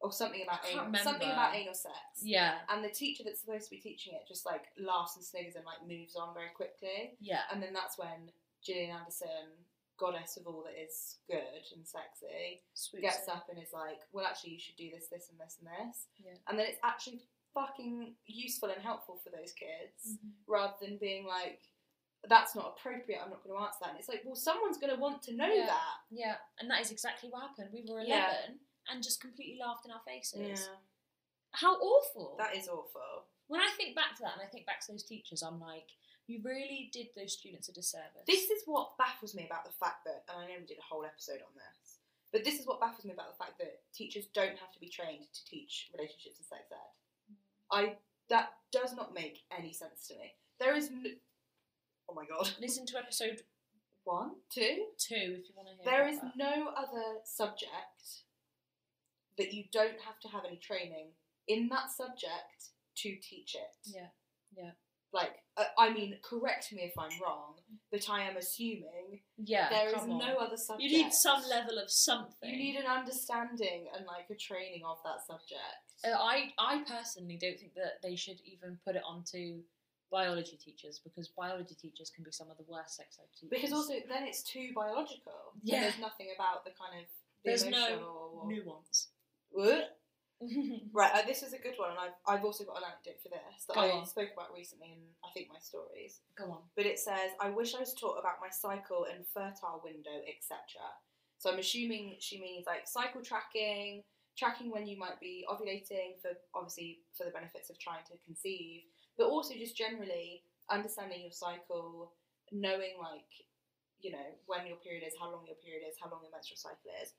or 0.01 0.13
something 0.13 0.43
about 0.43 0.61
anal, 0.71 0.95
something 1.03 1.29
about 1.31 1.55
anal 1.55 1.75
sex. 1.75 1.95
yeah 2.23 2.59
And 2.69 2.85
the 2.85 2.89
teacher 2.91 3.25
that's 3.25 3.41
supposed 3.41 3.65
to 3.65 3.71
be 3.71 3.79
teaching 3.81 4.15
it 4.15 4.23
just 4.29 4.47
like 4.47 4.67
laughs 4.79 5.17
and 5.17 5.25
sniggers 5.25 5.57
and 5.57 5.65
like 5.65 5.83
moves 5.87 6.15
on 6.17 6.35
very 6.35 6.51
quickly. 6.55 7.17
yeah 7.21 7.43
And 7.53 7.63
then 7.63 7.73
that's 7.73 7.99
when 7.99 8.31
Gillian 8.65 8.91
Anderson, 8.97 9.49
goddess 9.99 10.37
of 10.37 10.47
all 10.47 10.63
that 10.67 10.81
is 10.81 11.19
good 11.29 11.63
and 11.75 11.87
sexy, 11.87 12.63
Swoops 12.75 13.03
gets 13.03 13.27
in. 13.27 13.35
up 13.35 13.47
and 13.51 13.59
is 13.63 13.73
like, 13.73 14.01
"Well, 14.13 14.27
actually, 14.27 14.51
you 14.55 14.61
should 14.61 14.77
do 14.77 14.91
this, 14.91 15.09
this, 15.09 15.31
and 15.31 15.39
this, 15.41 15.59
and 15.59 15.67
this." 15.69 16.07
Yeah. 16.19 16.35
And 16.49 16.59
then 16.59 16.67
it's 16.67 16.79
actually 16.85 17.21
fucking 17.55 18.15
useful 18.27 18.71
and 18.71 18.81
helpful 18.83 19.19
for 19.23 19.31
those 19.31 19.53
kids, 19.53 20.19
Mhm. 20.19 20.31
rather 20.47 20.75
than 20.81 20.99
being 20.99 21.25
like, 21.27 21.63
"That's 22.29 22.55
not 22.55 22.75
appropriate. 22.77 23.21
I'm 23.23 23.31
not 23.31 23.43
going 23.43 23.57
to 23.57 23.65
answer 23.65 23.79
that." 23.83 23.91
And 23.91 23.99
it's 23.99 24.09
like, 24.09 24.23
well, 24.25 24.37
someone's 24.37 24.79
going 24.79 24.95
to 24.95 25.01
want 25.01 25.23
to 25.23 25.33
know 25.35 25.53
Yeah. 25.53 25.67
that. 25.67 25.97
Yeah, 26.11 26.37
and 26.59 26.69
that 26.71 26.81
is 26.81 26.91
exactly 26.91 27.31
what 27.31 27.43
happened. 27.49 27.73
We 27.73 27.83
were 27.89 28.01
11 28.01 28.09
Yeah. 28.09 28.55
And 28.91 29.03
just 29.03 29.21
completely 29.21 29.59
laughed 29.61 29.85
in 29.85 29.91
our 29.93 30.01
faces. 30.07 30.41
Yeah, 30.69 30.75
How 31.53 31.75
awful. 31.77 32.37
that 32.39 32.57
is 32.57 32.69
awful. 32.69 33.27
when 33.49 33.61
I 33.61 33.71
think 33.77 33.95
back 33.97 34.17
to 34.17 34.23
that 34.23 34.35
and 34.35 34.43
I 34.43 34.51
think 34.51 34.67
back 34.67 34.81
to 34.87 34.93
those 34.93 35.03
teachers, 35.05 35.43
I'm 35.43 35.61
like, 35.61 35.89
you 36.27 36.41
really 36.45 36.91
did 36.93 37.09
those 37.17 37.33
students 37.33 37.69
a 37.69 37.73
disservice. 37.73 38.27
This 38.27 38.51
is 38.51 38.63
what 38.67 38.99
baffles 38.99 39.35
me 39.35 39.47
about 39.47 39.65
the 39.65 39.73
fact 39.81 40.05
that, 40.05 40.25
and 40.29 40.37
I 40.39 40.47
know 40.47 40.61
we 40.61 40.67
did 40.67 40.79
a 40.79 40.85
whole 40.85 41.05
episode 41.05 41.41
on 41.41 41.55
this, 41.57 41.99
but 42.33 42.45
this 42.45 42.61
is 42.61 42.67
what 42.67 42.81
baffles 42.81 43.07
me 43.07 43.13
about 43.15 43.33
the 43.33 43.43
fact 43.43 43.57
that 43.59 43.81
teachers 43.95 44.27
don't 44.35 44.59
have 44.59 44.71
to 44.73 44.81
be 44.81 44.89
trained 44.91 45.25
to 45.33 45.45
teach 45.49 45.89
relationships 45.97 46.37
and 46.37 46.47
sex 46.47 46.69
ed. 46.71 47.33
Mm. 47.33 47.37
I 47.73 47.97
that 48.29 48.51
does 48.73 48.93
not 48.95 49.15
make 49.15 49.41
any 49.57 49.73
sense 49.73 50.07
to 50.09 50.15
me. 50.15 50.35
There 50.61 50.77
is, 50.77 50.91
no, 50.91 51.09
oh 52.11 52.15
my 52.15 52.25
god, 52.27 52.51
Listen 52.61 52.85
to 52.87 52.99
episode 52.99 53.41
one, 54.05 54.33
two. 54.53 54.85
two 54.99 55.41
if 55.41 55.49
you 55.49 55.55
want 55.57 55.69
to 55.69 55.75
hear 55.83 55.85
There 55.91 56.09
is 56.09 56.21
that. 56.21 56.37
no 56.37 56.69
other 56.77 57.21
subject 57.25 58.25
that 59.39 59.53
you 59.55 59.65
don't 59.73 59.99
have 60.05 60.19
to 60.23 60.29
have 60.29 60.45
any 60.45 60.57
training 60.57 61.09
in 61.47 61.69
that 61.69 61.91
subject 61.91 62.71
to 62.97 63.17
teach 63.23 63.55
it. 63.55 63.77
Yeah, 63.95 64.09
yeah. 64.57 64.71
Like, 65.11 65.37
uh, 65.57 65.65
I 65.79 65.91
mean, 65.91 66.19
correct 66.23 66.71
me 66.71 66.83
if 66.83 66.93
I'm 66.99 67.11
wrong, 67.23 67.55
but 67.91 68.11
I 68.11 68.23
am 68.29 68.37
assuming 68.37 69.21
Yeah, 69.39 69.71
there 69.71 69.89
is 69.89 70.03
on. 70.03 70.19
no 70.19 70.37
other 70.37 70.59
subject. 70.59 70.83
You 70.91 71.05
need 71.05 71.13
some 71.15 71.43
level 71.49 71.79
of 71.79 71.91
something. 71.91 72.51
You 72.51 72.57
need 72.57 72.77
an 72.77 72.87
understanding 72.87 73.87
and 73.97 74.05
like 74.05 74.27
a 74.31 74.35
training 74.35 74.83
of 74.85 74.99
that 75.05 75.25
subject. 75.27 75.81
Uh, 76.05 76.11
I, 76.19 76.53
I 76.59 76.83
personally 76.87 77.39
don't 77.41 77.59
think 77.59 77.73
that 77.75 78.03
they 78.03 78.17
should 78.17 78.37
even 78.45 78.79
put 78.85 78.97
it 78.97 79.03
onto 79.09 79.63
biology 80.11 80.59
teachers 80.63 81.01
because 81.03 81.29
biology 81.29 81.75
teachers 81.75 82.11
can 82.15 82.25
be 82.25 82.31
some 82.31 82.51
of 82.51 82.57
the 82.59 82.65
worst 82.69 82.97
sex 82.97 83.19
ed 83.21 83.29
teachers. 83.39 83.51
because 83.51 83.73
also 83.73 83.95
then 84.09 84.25
it's 84.27 84.43
too 84.43 84.71
biological. 84.75 85.53
Yeah. 85.63 85.81
there's 85.81 85.99
nothing 85.99 86.29
about 86.35 86.65
the 86.65 86.71
kind 86.71 87.01
of 87.01 87.07
the 87.45 87.51
There's 87.51 87.67
no 87.67 88.41
or, 88.43 88.49
nuance. 88.49 89.09
Right, 90.93 91.11
uh, 91.15 91.27
this 91.27 91.43
is 91.43 91.53
a 91.53 91.59
good 91.59 91.75
one, 91.79 91.91
and 91.91 91.99
I've, 91.99 92.15
I've 92.27 92.45
also 92.45 92.63
got 92.63 92.79
an 92.79 92.85
anecdote 92.87 93.19
for 93.23 93.29
this 93.29 93.67
that 93.67 93.75
Go 93.75 93.81
I 93.83 93.91
on. 93.91 94.07
spoke 94.07 94.31
about 94.33 94.55
recently 94.55 94.95
in 94.95 95.03
I 95.27 95.35
think 95.35 95.49
my 95.51 95.59
stories. 95.59 96.21
Go 96.39 96.45
on. 96.51 96.63
But 96.77 96.87
it 96.87 96.99
says, 96.99 97.35
I 97.41 97.51
wish 97.51 97.75
I 97.75 97.81
was 97.81 97.93
taught 97.95 98.19
about 98.23 98.39
my 98.41 98.51
cycle 98.51 99.07
and 99.11 99.27
fertile 99.35 99.83
window, 99.83 100.23
etc. 100.31 100.79
So 101.39 101.51
I'm 101.51 101.59
assuming 101.59 102.17
she 102.21 102.41
means 102.41 102.67
like 102.67 102.87
cycle 102.87 103.23
tracking, 103.23 104.03
tracking 104.39 104.71
when 104.71 104.87
you 104.87 104.97
might 104.99 105.19
be 105.19 105.45
ovulating 105.51 106.23
for 106.23 106.31
obviously 106.55 107.03
for 107.17 107.25
the 107.25 107.35
benefits 107.35 107.71
of 107.71 107.79
trying 107.79 108.07
to 108.07 108.15
conceive, 108.25 108.83
but 109.19 109.27
also 109.27 109.55
just 109.55 109.77
generally 109.77 110.43
understanding 110.71 111.23
your 111.23 111.35
cycle, 111.35 112.15
knowing 112.53 112.95
like, 113.03 113.27
you 113.99 114.13
know, 114.13 114.27
when 114.47 114.67
your 114.67 114.77
period 114.79 115.03
is, 115.07 115.15
how 115.19 115.31
long 115.31 115.43
your 115.47 115.59
period 115.59 115.83
is, 115.83 115.99
how 115.99 116.11
long 116.11 116.23
your 116.23 116.31
menstrual 116.31 116.59
cycle 116.59 116.95
is. 117.03 117.15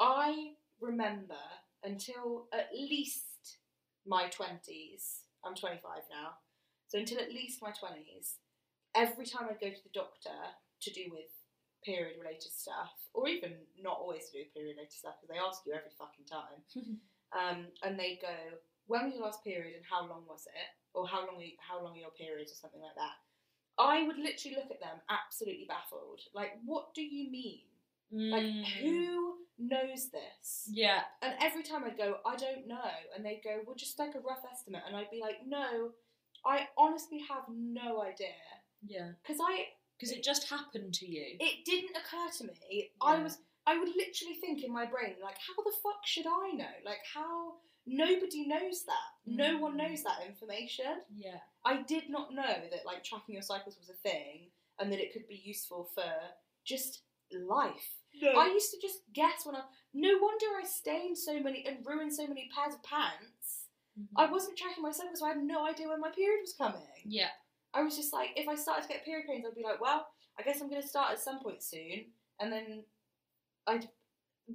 I 0.00 0.56
remember 0.84 1.40
until 1.82 2.48
at 2.52 2.70
least 2.72 3.58
my 4.06 4.28
20s. 4.28 5.24
I'm 5.44 5.54
25 5.54 5.80
now. 6.10 6.38
So 6.88 6.98
until 6.98 7.18
at 7.18 7.32
least 7.32 7.62
my 7.62 7.70
20s, 7.70 8.36
every 8.94 9.26
time 9.26 9.48
I'd 9.50 9.60
go 9.60 9.70
to 9.70 9.82
the 9.82 9.92
doctor 9.94 10.36
to 10.82 10.92
do 10.92 11.10
with 11.10 11.28
period 11.84 12.16
related 12.18 12.52
stuff, 12.52 12.92
or 13.12 13.28
even 13.28 13.52
not 13.80 13.98
always 13.98 14.26
to 14.26 14.32
do 14.32 14.38
with 14.44 14.54
period 14.54 14.76
related 14.76 14.92
stuff, 14.92 15.14
because 15.20 15.32
they 15.32 15.40
ask 15.40 15.60
you 15.66 15.72
every 15.74 15.92
fucking 15.98 16.24
time, 16.24 16.60
um, 17.38 17.66
and 17.82 17.98
they'd 17.98 18.20
go, 18.22 18.32
"When 18.86 19.04
was 19.04 19.14
your 19.14 19.24
last 19.24 19.44
period 19.44 19.76
and 19.76 19.84
how 19.84 20.06
long 20.06 20.24
was 20.28 20.46
it?" 20.46 20.70
Or 20.94 21.06
how 21.08 21.26
long? 21.26 21.40
You, 21.40 21.52
how 21.58 21.82
long 21.82 21.94
are 21.96 22.04
your 22.06 22.14
periods, 22.16 22.52
or 22.52 22.56
something 22.56 22.80
like 22.80 22.96
that. 22.96 23.16
I 23.76 24.04
would 24.06 24.16
literally 24.16 24.56
look 24.56 24.70
at 24.70 24.80
them 24.80 25.02
absolutely 25.10 25.66
baffled. 25.68 26.20
Like, 26.32 26.52
what 26.64 26.94
do 26.94 27.02
you 27.02 27.30
mean? 27.30 27.66
Like, 28.12 28.44
Mm. 28.44 28.64
who 28.78 29.43
knows 29.58 30.10
this? 30.10 30.68
Yeah. 30.70 31.00
And 31.22 31.34
every 31.40 31.62
time 31.62 31.84
I'd 31.84 31.96
go, 31.96 32.16
I 32.26 32.36
don't 32.36 32.66
know. 32.66 32.90
And 33.16 33.24
they'd 33.24 33.40
go, 33.44 33.60
well, 33.66 33.76
just 33.76 33.98
like 33.98 34.14
a 34.14 34.20
rough 34.20 34.44
estimate. 34.50 34.82
And 34.86 34.96
I'd 34.96 35.10
be 35.10 35.20
like, 35.20 35.38
no, 35.46 35.90
I 36.44 36.68
honestly 36.76 37.20
have 37.28 37.44
no 37.48 38.02
idea. 38.02 38.28
Yeah. 38.86 39.12
Because 39.22 39.40
I, 39.40 39.66
Because 39.98 40.12
it 40.12 40.22
just 40.24 40.48
happened 40.50 40.94
to 40.94 41.06
you. 41.06 41.36
it 41.40 41.64
didn't 41.64 41.96
occur 41.96 42.28
to 42.38 42.44
me. 42.44 42.90
I 43.00 43.22
was, 43.22 43.38
I 43.66 43.78
would 43.78 43.88
literally 43.88 44.34
think 44.40 44.62
in 44.64 44.72
my 44.72 44.84
brain, 44.86 45.14
like, 45.22 45.36
how 45.38 45.62
the 45.64 45.72
fuck 45.82 46.04
should 46.04 46.26
I 46.26 46.50
know? 46.54 46.74
Like, 46.84 46.98
how, 47.14 47.54
nobody 47.86 48.46
knows 48.46 48.84
that. 48.84 49.10
No 49.26 49.58
one 49.58 49.74
Mm. 49.74 49.88
knows 49.88 50.02
that 50.02 50.18
information. 50.26 51.00
Yeah. 51.14 51.38
I 51.64 51.82
did 51.82 52.10
not 52.10 52.34
know 52.34 52.42
that, 52.70 52.84
like, 52.84 53.04
tracking 53.04 53.34
your 53.34 53.42
cycles 53.42 53.78
was 53.78 53.88
a 53.88 53.94
thing 54.08 54.50
and 54.78 54.92
that 54.92 55.00
it 55.00 55.12
could 55.12 55.26
be 55.28 55.40
useful 55.44 55.88
for 55.94 56.04
just 56.64 57.02
life. 57.32 57.94
I 58.22 58.46
used 58.48 58.70
to 58.70 58.80
just 58.80 59.00
guess 59.12 59.44
when 59.44 59.56
I. 59.56 59.62
No 59.92 60.18
wonder 60.20 60.46
I 60.60 60.64
stained 60.66 61.18
so 61.18 61.40
many 61.40 61.64
and 61.66 61.84
ruined 61.84 62.14
so 62.14 62.26
many 62.26 62.48
pairs 62.54 62.74
of 62.74 62.82
pants. 62.82 63.66
Mhm. 63.98 64.06
I 64.16 64.30
wasn't 64.30 64.58
tracking 64.58 64.82
my 64.82 64.90
cycle, 64.90 65.16
so 65.16 65.26
I 65.26 65.30
had 65.30 65.42
no 65.42 65.66
idea 65.66 65.88
when 65.88 66.00
my 66.00 66.10
period 66.10 66.40
was 66.40 66.52
coming. 66.54 66.86
Yeah. 67.04 67.30
I 67.72 67.82
was 67.82 67.96
just 67.96 68.12
like, 68.12 68.30
if 68.36 68.48
I 68.48 68.54
started 68.54 68.82
to 68.82 68.88
get 68.88 69.04
period 69.04 69.26
pains, 69.28 69.44
I'd 69.46 69.54
be 69.54 69.62
like, 69.62 69.80
well, 69.80 70.06
I 70.38 70.42
guess 70.42 70.60
I'm 70.60 70.68
going 70.68 70.82
to 70.82 70.86
start 70.88 71.12
at 71.12 71.20
some 71.20 71.40
point 71.40 71.62
soon, 71.62 72.12
and 72.40 72.52
then 72.52 72.84
I'd 73.66 73.88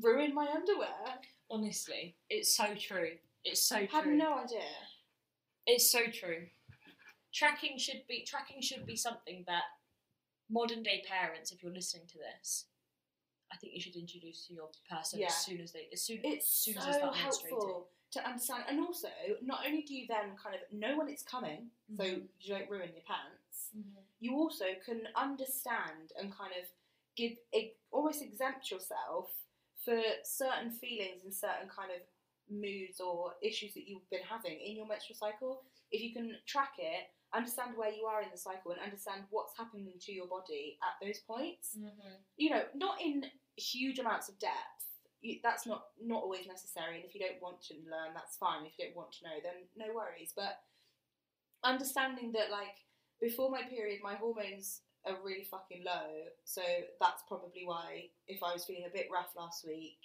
ruin 0.02 0.34
my 0.34 0.48
underwear. 0.48 1.20
Honestly, 1.52 2.16
it's 2.30 2.56
so 2.56 2.76
true. 2.76 3.18
It's 3.44 3.62
so 3.62 3.78
I 3.78 3.86
true. 3.88 4.00
had 4.00 4.08
no 4.08 4.38
idea. 4.40 4.62
It's 5.66 5.92
so 5.92 6.08
true. 6.12 6.48
Tracking 7.34 7.78
should 7.78 8.04
be 8.08 8.24
tracking 8.26 8.62
should 8.62 8.86
be 8.86 8.96
something 8.96 9.44
that 9.48 9.64
modern 10.50 10.84
day 10.84 11.04
parents, 11.08 11.52
if 11.52 11.62
you're 11.64 11.72
listening 11.74 12.08
to 12.08 12.18
this, 12.18 12.66
I 13.52 13.58
think 13.58 13.74
you 13.74 13.82
should 13.82 13.96
introduce 13.96 14.46
to 14.48 14.54
your 14.54 14.70
person 14.90 15.20
Yeah. 15.20 15.28
as 15.28 15.46
soon 15.46 15.60
as 15.62 15.72
they 15.72 15.88
as 15.92 16.02
soon 16.04 16.20
It's 16.24 16.46
as 16.46 16.52
soon 16.52 16.74
so 16.76 16.80
as 16.82 16.86
they 16.86 16.92
start 16.94 17.14
menstruating. 17.16 17.50
helpful 17.50 17.90
to 18.12 18.26
understand, 18.28 18.64
and 18.68 18.80
also, 18.80 19.10
not 19.42 19.66
only 19.68 19.84
do 19.84 19.94
you 19.96 20.08
then 20.08 20.36
kind 20.38 20.56
of 20.56 20.62
know 20.72 20.98
when 20.98 21.08
it's 21.10 21.22
coming, 21.24 21.72
so 21.96 22.04
Mhm. 22.04 22.28
you 22.40 22.50
don't 22.50 22.70
ruin 22.70 22.92
your 22.94 23.04
pants. 23.04 23.72
Mhm. 23.76 24.04
you 24.22 24.36
also 24.36 24.76
can 24.86 25.08
understand 25.16 26.12
and 26.18 26.34
kind 26.34 26.54
of 26.54 26.70
give 27.16 27.38
almost 27.92 28.22
exempt 28.22 28.70
yourself 28.72 29.32
for 29.86 30.02
certain 30.24 30.72
feelings 30.72 31.24
and 31.24 31.34
certain 31.34 31.70
kind 31.70 31.92
of 31.92 32.02
moods 32.50 33.00
or 33.00 33.38
issues 33.42 33.74
that 33.76 33.88
you've 33.88 34.10
been 34.10 34.24
having 34.24 34.60
in 34.60 34.76
your 34.76 34.86
menstrual 34.88 35.16
cycle 35.16 35.64
if 35.92 36.02
you 36.02 36.12
can 36.14 36.38
track 36.46 36.74
it 36.80 37.14
understand 37.34 37.78
where 37.78 37.92
you 37.92 38.06
are 38.06 38.22
in 38.22 38.30
the 38.32 38.38
cycle 38.38 38.72
and 38.72 38.82
understand 38.82 39.24
what's 39.30 39.56
happening 39.58 39.94
to 40.02 40.12
your 40.12 40.28
body 40.28 40.78
at 40.82 41.06
those 41.06 41.20
points 41.20 41.78
Mhm. 41.78 42.18
you 42.38 42.50
know 42.50 42.64
not 42.74 43.00
in 43.02 43.30
huge 43.56 44.00
amounts 44.00 44.30
of 44.30 44.40
depth 44.40 44.86
you, 45.22 45.40
that's 45.44 45.66
not 45.66 45.92
not 46.02 46.24
always 46.24 46.48
necessary 46.48 46.96
and 46.96 47.06
if 47.06 47.14
you 47.14 47.20
don't 47.22 47.42
want 47.42 47.62
to 47.62 47.74
learn 47.90 48.14
that's 48.14 48.38
fine 48.38 48.66
if 48.66 48.74
you 48.80 48.86
don't 48.86 48.96
want 48.96 49.12
to 49.12 49.24
know 49.26 49.40
then 49.44 49.68
no 49.76 49.94
worries 49.94 50.34
but 50.36 50.64
understanding 51.64 52.32
that 52.32 52.50
like 52.52 52.86
before 53.20 53.50
my 53.52 53.64
period 53.64 54.00
my 54.02 54.16
hormones 54.16 54.82
are 55.06 55.18
really 55.24 55.44
fucking 55.44 55.84
low 55.84 56.26
so 56.46 56.62
that's 57.00 57.24
probably 57.28 57.64
why 57.66 58.10
if 58.28 58.42
i 58.44 58.54
was 58.54 58.66
feeling 58.66 58.86
a 58.86 58.90
bit 58.94 59.08
rough 59.12 59.36
last 59.36 59.66
week 59.68 60.00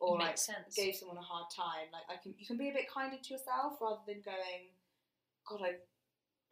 or 0.00 0.16
like 0.18 0.38
sense. 0.38 0.74
gave 0.74 0.94
someone 0.94 1.18
a 1.18 1.20
hard 1.22 1.46
time 1.54 1.88
like 1.92 2.04
i 2.08 2.16
can 2.22 2.34
you 2.38 2.46
can 2.46 2.56
be 2.56 2.70
a 2.70 2.72
bit 2.72 2.88
kinder 2.90 3.16
to 3.22 3.34
yourself 3.34 3.74
rather 3.80 4.00
than 4.06 4.20
going 4.24 4.68
god 5.46 5.60
i've, 5.62 5.80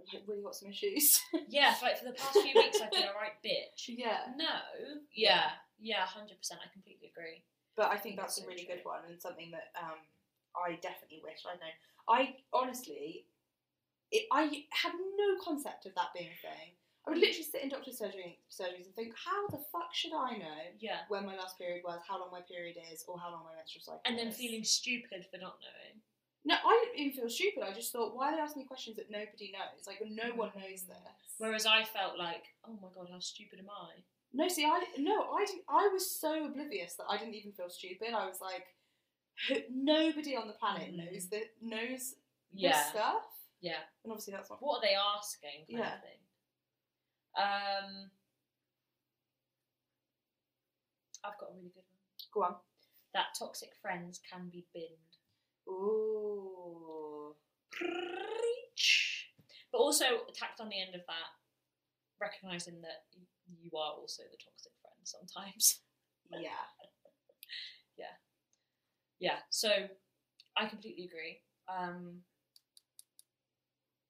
I've 0.00 0.28
really 0.28 0.42
got 0.42 0.54
some 0.54 0.68
issues 0.70 1.20
yeah, 1.48 1.74
for, 1.74 1.86
like 1.86 1.98
for 1.98 2.04
the 2.06 2.12
past 2.12 2.32
few 2.40 2.54
weeks 2.54 2.80
I've 2.80 2.90
been 2.90 3.02
a 3.02 3.14
right 3.18 3.36
bitch. 3.44 3.88
yeah 3.88 4.32
No. 4.36 5.00
Yeah. 5.14 5.50
Yeah, 5.80 6.00
hundred 6.06 6.38
percent. 6.38 6.60
I 6.64 6.72
completely 6.72 7.12
agree. 7.14 7.44
But 7.76 7.90
I 7.92 7.96
think 7.96 8.16
That's 8.16 8.36
that's 8.36 8.46
a 8.46 8.48
really 8.48 8.64
true. 8.64 8.76
good 8.76 8.84
one 8.84 9.00
and 9.08 9.20
something 9.20 9.50
that 9.52 9.70
um, 9.78 9.98
I 10.56 10.74
definitely 10.82 11.20
wish 11.22 11.44
I 11.46 11.54
know. 11.54 11.72
I 12.08 12.36
honestly, 12.52 13.26
it, 14.10 14.24
I 14.32 14.64
had 14.70 14.92
no 14.94 15.36
concept 15.44 15.86
of 15.86 15.94
that 15.94 16.10
being 16.14 16.30
a 16.32 16.40
thing. 16.42 16.72
I 17.06 17.10
would 17.10 17.18
literally 17.20 17.44
sit 17.44 17.62
in 17.62 17.68
doctor's 17.70 17.96
surgery, 17.96 18.38
surgeries 18.50 18.84
and 18.84 18.94
think, 18.94 19.14
how 19.16 19.46
the 19.48 19.62
fuck 19.72 19.94
should 19.94 20.12
I 20.12 20.36
know 20.36 20.60
Yeah. 20.80 21.06
when 21.08 21.24
my 21.24 21.36
last 21.36 21.56
period 21.58 21.82
was, 21.84 22.00
how 22.06 22.18
long 22.20 22.28
my 22.32 22.40
period 22.42 22.76
is, 22.92 23.04
or 23.08 23.18
how 23.18 23.30
long 23.30 23.44
my 23.44 23.54
menstrual 23.56 23.80
cycle 23.84 24.00
And 24.04 24.18
then 24.18 24.28
is? 24.28 24.36
feeling 24.36 24.64
stupid 24.64 25.24
for 25.30 25.38
not 25.38 25.56
knowing. 25.62 26.02
No, 26.44 26.54
I 26.54 26.84
didn't 26.86 27.00
even 27.06 27.20
feel 27.20 27.30
stupid. 27.30 27.62
I 27.62 27.72
just 27.72 27.92
thought, 27.92 28.14
why 28.16 28.32
are 28.32 28.36
they 28.36 28.40
asking 28.42 28.62
me 28.62 28.66
questions 28.66 28.96
that 28.96 29.10
nobody 29.10 29.52
knows? 29.52 29.86
Like, 29.86 30.00
no 30.08 30.34
one 30.34 30.50
knows 30.56 30.82
this. 30.84 30.96
Whereas 31.38 31.66
I 31.66 31.84
felt 31.84 32.18
like, 32.18 32.44
oh 32.66 32.78
my 32.80 32.88
god, 32.94 33.08
how 33.12 33.18
stupid 33.20 33.58
am 33.58 33.68
I? 33.70 33.90
No, 34.32 34.48
see, 34.48 34.64
I 34.64 34.82
no, 34.98 35.22
I 35.32 35.44
didn't, 35.46 35.62
I 35.68 35.88
was 35.92 36.10
so 36.10 36.46
oblivious 36.46 36.94
that 36.94 37.06
I 37.08 37.16
didn't 37.18 37.34
even 37.34 37.52
feel 37.52 37.68
stupid. 37.70 38.08
I 38.14 38.26
was 38.26 38.40
like, 38.40 38.66
nobody 39.70 40.36
on 40.36 40.46
the 40.48 40.54
planet 40.54 40.92
Mm. 40.92 41.10
knows 41.12 41.28
that 41.28 41.50
knows 41.60 42.14
Yeah. 42.52 42.72
this 42.72 42.86
stuff. 42.90 43.22
Yeah. 43.60 43.80
And 44.04 44.12
obviously, 44.12 44.32
that's 44.34 44.50
not. 44.50 44.62
What 44.62 44.78
are 44.78 44.82
they 44.82 44.94
asking? 44.94 45.66
Kind 45.66 45.78
Yeah. 45.78 45.94
of 45.94 46.00
thing. 46.02 46.20
Um, 47.36 48.10
I've 51.24 51.38
got 51.38 51.50
a 51.50 51.54
really 51.54 51.70
good 51.70 51.84
one. 51.88 52.30
Go 52.32 52.42
on. 52.44 52.56
That 53.14 53.34
toxic 53.38 53.70
friends 53.80 54.20
can 54.30 54.48
be 54.50 54.66
binned. 54.72 55.07
Ooh. 55.68 57.34
Preach. 57.70 59.28
But 59.72 59.78
also 59.78 60.04
tacked 60.34 60.60
on 60.60 60.68
the 60.68 60.80
end 60.80 60.94
of 60.94 61.02
that, 61.06 61.30
recognizing 62.20 62.80
that 62.82 63.04
you 63.60 63.70
are 63.76 63.92
also 63.92 64.22
the 64.22 64.38
toxic 64.38 64.72
friend 64.82 65.00
sometimes. 65.04 65.80
Yeah. 66.30 66.50
Yeah, 67.96 68.04
Yeah. 69.18 69.38
so 69.48 69.70
I 70.58 70.66
completely 70.68 71.06
agree. 71.06 71.40
Um, 71.68 72.20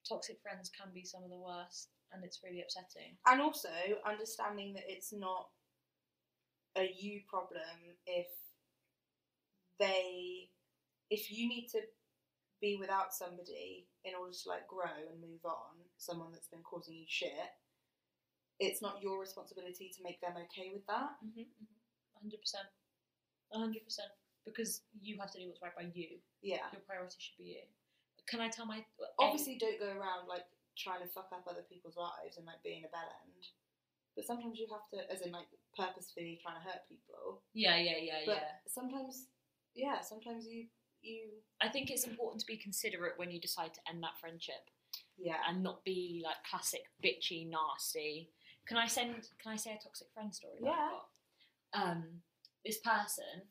toxic 0.09 0.41
friends 0.43 0.69
can 0.71 0.93
be 0.93 1.05
some 1.05 1.23
of 1.23 1.31
the 1.31 1.39
worst, 1.39 1.91
and 2.13 2.25
it's 2.25 2.41
really 2.43 2.61
upsetting. 2.61 3.17
And 3.27 3.41
also 3.41 3.69
understanding 4.05 4.75
that 4.75 4.85
it's 4.89 5.13
not 5.13 5.49
a 6.77 6.91
you 6.99 7.21
problem 7.29 7.63
if 8.07 8.27
they, 9.79 10.51
if 11.11 11.31
you 11.31 11.49
need 11.49 11.69
to 11.73 11.81
be 12.61 12.77
without 12.77 13.15
somebody 13.15 13.87
in 14.05 14.15
order 14.19 14.33
to 14.33 14.49
like 14.49 14.67
grow 14.67 14.99
and 15.11 15.21
move 15.21 15.45
on, 15.45 15.79
someone 15.97 16.33
that's 16.33 16.49
been 16.49 16.63
causing 16.63 16.95
you 16.95 17.07
shit. 17.07 17.55
It's 18.59 18.83
not 18.83 18.99
your 19.01 19.21
responsibility 19.21 19.91
to 19.95 20.03
make 20.03 20.21
them 20.21 20.35
okay 20.35 20.75
with 20.75 20.83
that. 20.91 21.15
Mm-hmm, 21.23 21.47
hundred 22.19 22.41
percent, 22.43 22.67
hundred 23.55 23.85
percent, 23.87 24.11
because 24.45 24.83
you 24.99 25.15
have 25.23 25.31
to 25.31 25.39
do 25.39 25.47
what's 25.47 25.63
right 25.63 25.75
by 25.77 25.87
you. 25.95 26.19
Yeah. 26.43 26.67
Your 26.75 26.83
priority 26.83 27.15
should 27.19 27.39
be 27.39 27.63
you. 27.63 27.65
Can 28.27 28.41
I 28.41 28.51
tell 28.51 28.67
my 28.67 28.83
Obviously, 29.19 29.57
don't 29.63 29.79
go 29.79 29.87
around 29.95 30.27
like 30.27 30.45
trying 30.77 31.03
to 31.03 31.09
fuck 31.11 31.31
up 31.31 31.47
other 31.47 31.65
people's 31.71 31.97
lives 31.97 32.37
and 32.37 32.47
like 32.47 32.59
being 32.67 32.83
a 32.83 32.91
bell 32.91 33.07
end. 33.07 33.47
But 34.19 34.27
sometimes 34.27 34.59
you 34.59 34.67
have 34.75 34.87
to, 34.91 35.07
as 35.07 35.23
in 35.23 35.31
like 35.31 35.47
purposefully 35.79 36.43
trying 36.43 36.59
to 36.59 36.67
hurt 36.67 36.83
people. 36.91 37.47
Yeah, 37.55 37.79
yeah, 37.79 38.03
yeah, 38.03 38.27
But 38.27 38.43
yeah. 38.43 38.59
sometimes, 38.67 39.31
yeah, 39.79 40.03
sometimes 40.03 40.47
you 40.51 40.67
you 41.03 41.29
I 41.61 41.69
think 41.69 41.91
it's 41.91 42.05
important 42.07 42.41
to 42.41 42.47
be 42.47 42.57
considerate 42.57 43.15
when 43.17 43.31
you 43.31 43.41
decide 43.41 43.75
to 43.75 43.81
end 43.89 44.03
that 44.03 44.19
friendship 44.21 44.71
yeah 45.19 45.43
and 45.49 45.63
not 45.63 45.83
be 45.85 46.23
like 46.25 46.37
classic 46.49 46.87
bitchy, 47.03 47.49
nasty. 47.49 48.31
Can 48.67 48.77
I 48.77 48.87
send? 48.87 49.15
Can 49.43 49.53
I 49.53 49.57
say 49.57 49.73
a 49.75 49.81
toxic 49.83 50.09
friend 50.15 50.33
story? 50.35 50.61
Yeah. 50.63 50.77
got? 50.93 51.09
Um, 51.75 52.05
this 52.65 52.79
person 52.79 53.43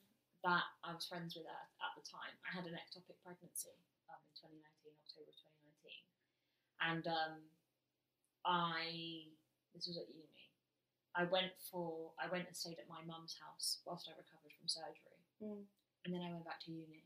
that 0.45 0.63
I 0.85 0.93
was 0.93 1.05
friends 1.09 1.33
with 1.35 1.49
at, 1.49 1.67
at 1.81 1.91
the 1.97 2.05
time, 2.05 2.31
I 2.45 2.53
had 2.55 2.65
an 2.69 2.77
ectopic 2.77 3.17
pregnancy 3.25 3.73
um, 4.13 4.21
in 4.29 4.33
2019, 4.61 4.93
October 5.03 5.33
2019, 5.33 6.05
and 6.85 7.03
um, 7.09 7.33
I 8.45 9.27
this 9.75 9.87
was 9.87 9.97
at 9.97 10.07
uni. 10.09 10.45
I 11.17 11.25
went 11.25 11.51
for 11.69 12.13
I 12.21 12.29
went 12.29 12.47
and 12.47 12.55
stayed 12.55 12.77
at 12.79 12.87
my 12.87 13.01
mum's 13.03 13.35
house 13.41 13.81
whilst 13.85 14.07
I 14.07 14.13
recovered 14.15 14.53
from 14.55 14.69
surgery, 14.69 15.17
Mm. 15.43 15.65
and 16.05 16.09
then 16.13 16.21
I 16.21 16.31
went 16.33 16.45
back 16.45 16.61
to 16.65 16.71
uni. 16.71 17.03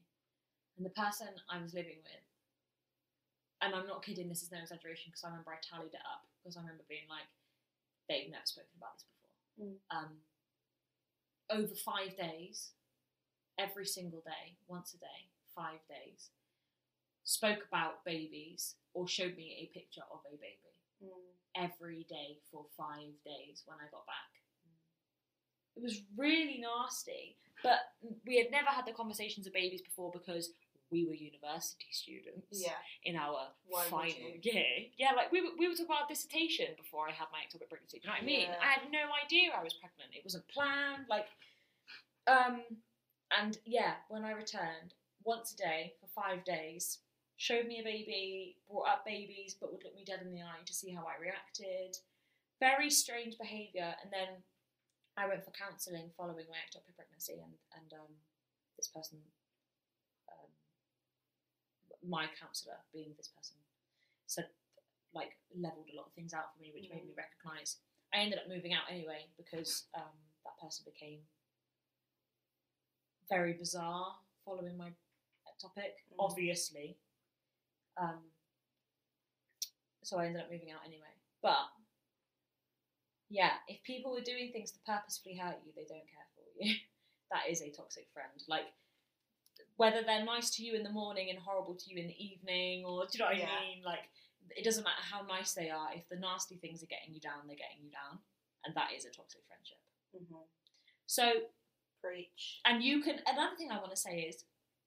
And 0.82 0.90
the 0.90 0.98
person 0.98 1.30
I 1.46 1.62
was 1.62 1.78
living 1.78 2.02
with, 2.02 2.26
and 3.62 3.76
I'm 3.78 3.86
not 3.86 4.02
kidding, 4.02 4.26
this 4.28 4.42
is 4.42 4.50
no 4.50 4.58
exaggeration 4.58 5.14
because 5.14 5.22
I 5.24 5.30
remember 5.30 5.54
I 5.54 5.62
tallied 5.62 5.94
it 5.94 6.02
up 6.10 6.26
because 6.42 6.58
I 6.58 6.66
remember 6.66 6.82
being 6.90 7.06
like, 7.06 7.30
they've 8.10 8.34
never 8.34 8.50
spoken 8.50 8.74
about 8.82 8.98
this 8.98 9.06
before. 9.14 9.38
Mm. 9.62 9.78
Um, 9.94 10.12
over 11.54 11.76
five 11.78 12.18
days, 12.18 12.74
every 13.62 13.86
single 13.86 14.26
day, 14.26 14.58
once 14.66 14.96
a 14.96 14.98
day, 14.98 15.30
five 15.54 15.86
days, 15.86 16.34
spoke 17.22 17.62
about 17.70 18.02
babies 18.04 18.74
or 18.98 19.08
showed 19.08 19.38
me 19.38 19.54
a 19.62 19.70
picture 19.78 20.02
of 20.10 20.26
a 20.26 20.36
baby 20.38 20.74
Mm. 21.06 21.34
every 21.56 22.06
day 22.10 22.38
for 22.52 22.66
five 22.76 23.14
days 23.26 23.62
when 23.66 23.78
I 23.78 23.90
got 23.90 24.06
back. 24.06 24.42
It 25.76 25.82
was 25.82 26.02
really 26.18 26.58
nasty, 26.62 27.38
but 27.64 27.80
we 28.26 28.38
had 28.38 28.50
never 28.52 28.70
had 28.70 28.86
the 28.86 28.94
conversations 28.94 29.46
of 29.48 29.54
babies 29.54 29.82
before 29.82 30.12
because 30.12 30.54
we 30.92 31.06
were 31.06 31.14
university 31.14 31.88
students 31.92 32.48
Yeah. 32.52 32.76
in 33.04 33.16
our 33.16 33.48
Why 33.68 33.84
final 33.86 34.08
year. 34.42 34.92
Yeah, 34.98 35.12
like 35.16 35.32
we 35.32 35.42
were, 35.42 35.56
we 35.58 35.68
were 35.68 35.74
talking 35.74 35.86
about 35.88 36.10
dissertation 36.10 36.68
before 36.78 37.08
I 37.08 37.12
had 37.12 37.28
my 37.32 37.40
ectopic 37.40 37.70
pregnancy. 37.70 38.00
Do 38.00 38.04
you 38.04 38.08
know 38.10 38.14
what 38.20 38.24
I 38.24 38.26
mean? 38.26 38.50
Yeah. 38.50 38.60
I 38.62 38.72
had 38.80 38.92
no 38.92 39.08
idea 39.24 39.52
I 39.58 39.64
was 39.64 39.74
pregnant. 39.74 40.12
It 40.14 40.24
wasn't 40.24 40.48
planned. 40.50 41.06
Like, 41.10 41.28
um, 42.28 42.62
and 43.32 43.58
yeah, 43.66 43.94
when 44.10 44.26
I 44.26 44.32
returned 44.32 44.94
once 45.24 45.54
a 45.54 45.58
day 45.58 45.94
for 46.02 46.08
five 46.08 46.44
days, 46.44 47.00
showed 47.38 47.66
me 47.66 47.80
a 47.80 47.84
baby, 47.84 48.58
brought 48.70 48.88
up 48.90 49.06
babies, 49.06 49.56
but 49.60 49.72
would 49.72 49.84
look 49.84 49.96
me 49.96 50.04
dead 50.06 50.22
in 50.22 50.34
the 50.34 50.42
eye 50.42 50.62
to 50.66 50.74
see 50.74 50.92
how 50.92 51.06
I 51.08 51.20
reacted. 51.20 51.98
Very 52.60 52.90
strange 52.90 53.38
behaviour. 53.40 53.96
And 54.04 54.12
then 54.12 54.44
I 55.18 55.28
went 55.28 55.44
for 55.44 55.52
counselling 55.52 56.12
following 56.18 56.46
my 56.52 56.60
ectopic 56.62 56.96
pregnancy, 56.96 57.34
and 57.42 57.54
and 57.76 57.94
um, 57.94 58.14
this 58.78 58.88
person, 58.88 59.18
my 62.08 62.26
counsellor, 62.40 62.78
being 62.94 63.14
this 63.18 63.28
person, 63.30 63.56
said 64.28 64.48
like 65.14 65.36
leveled 65.56 65.88
a 65.92 65.96
lot 65.98 66.08
of 66.08 66.14
things 66.14 66.34
out 66.34 66.56
for 66.56 66.62
me, 66.62 66.72
which 66.74 66.90
made 66.90 67.04
me 67.06 67.14
recognise. 67.16 67.78
I 68.14 68.20
ended 68.20 68.40
up 68.40 68.48
moving 68.48 68.74
out 68.74 68.84
anyway 68.90 69.28
because 69.38 69.86
um, 69.96 70.16
that 70.46 70.60
person 70.62 70.86
became 70.86 71.20
very 73.30 73.54
bizarre 73.54 74.16
following 74.46 74.78
my 74.78 74.90
topic, 75.62 75.96
Mm. 76.12 76.16
obviously. 76.20 76.98
Um, 77.98 78.20
so 80.04 80.18
I 80.18 80.26
ended 80.26 80.42
up 80.42 80.52
moving 80.52 80.72
out 80.72 80.82
anyway. 80.86 81.14
But 81.42 81.70
yeah, 83.30 83.54
if 83.68 83.82
people 83.84 84.18
are 84.18 84.22
doing 84.22 84.52
things 84.52 84.72
to 84.72 84.80
purposefully 84.86 85.36
hurt 85.36 85.58
you, 85.66 85.72
they 85.76 85.86
don't 85.86 86.08
care 86.08 86.28
for 86.36 86.44
you. 86.64 86.76
that 87.32 87.50
is 87.50 87.62
a 87.62 87.70
toxic 87.70 88.08
friend. 88.14 88.32
Like 88.48 88.66
whether 89.78 90.02
they're 90.04 90.24
nice 90.26 90.50
to 90.52 90.64
you 90.64 90.76
in 90.76 90.84
the 90.84 90.90
morning 90.92 91.30
and 91.30 91.40
horrible 91.40 91.76
to 91.76 91.90
you 91.90 91.98
in 91.98 92.08
the 92.08 92.24
evening, 92.24 92.86
or 92.86 93.06
do 93.06 93.18
you 93.18 93.20
know 93.20 93.26
what 93.30 93.38
Yeah. 93.38 93.50
I 93.50 93.62
mean? 93.62 93.84
Like 93.84 94.10
it 94.56 94.64
doesn't 94.64 94.84
matter 94.84 95.02
how 95.02 95.22
nice 95.24 95.54
they 95.54 95.70
are. 95.70 95.94
If 95.94 96.08
the 96.10 96.18
nasty 96.18 96.58
things 96.58 96.84
are 96.84 96.88
getting 96.88 97.14
you 97.14 97.20
down, 97.22 97.48
they're 97.48 97.56
getting 97.56 97.84
you 97.84 97.92
down, 97.92 98.20
and 98.66 98.76
that 98.76 98.92
is 98.94 99.06
a 99.06 99.10
toxic 99.12 99.42
friendship. 99.48 99.80
Mhm. 100.16 100.46
So 101.08 101.50
Preach. 102.02 102.62
and 102.66 102.84
you 102.84 103.02
can 103.02 103.22
another 103.28 103.56
thing 103.56 103.72
I 103.72 103.78
want 103.80 103.92
to 103.92 103.98
say 103.98 104.22
is 104.22 104.46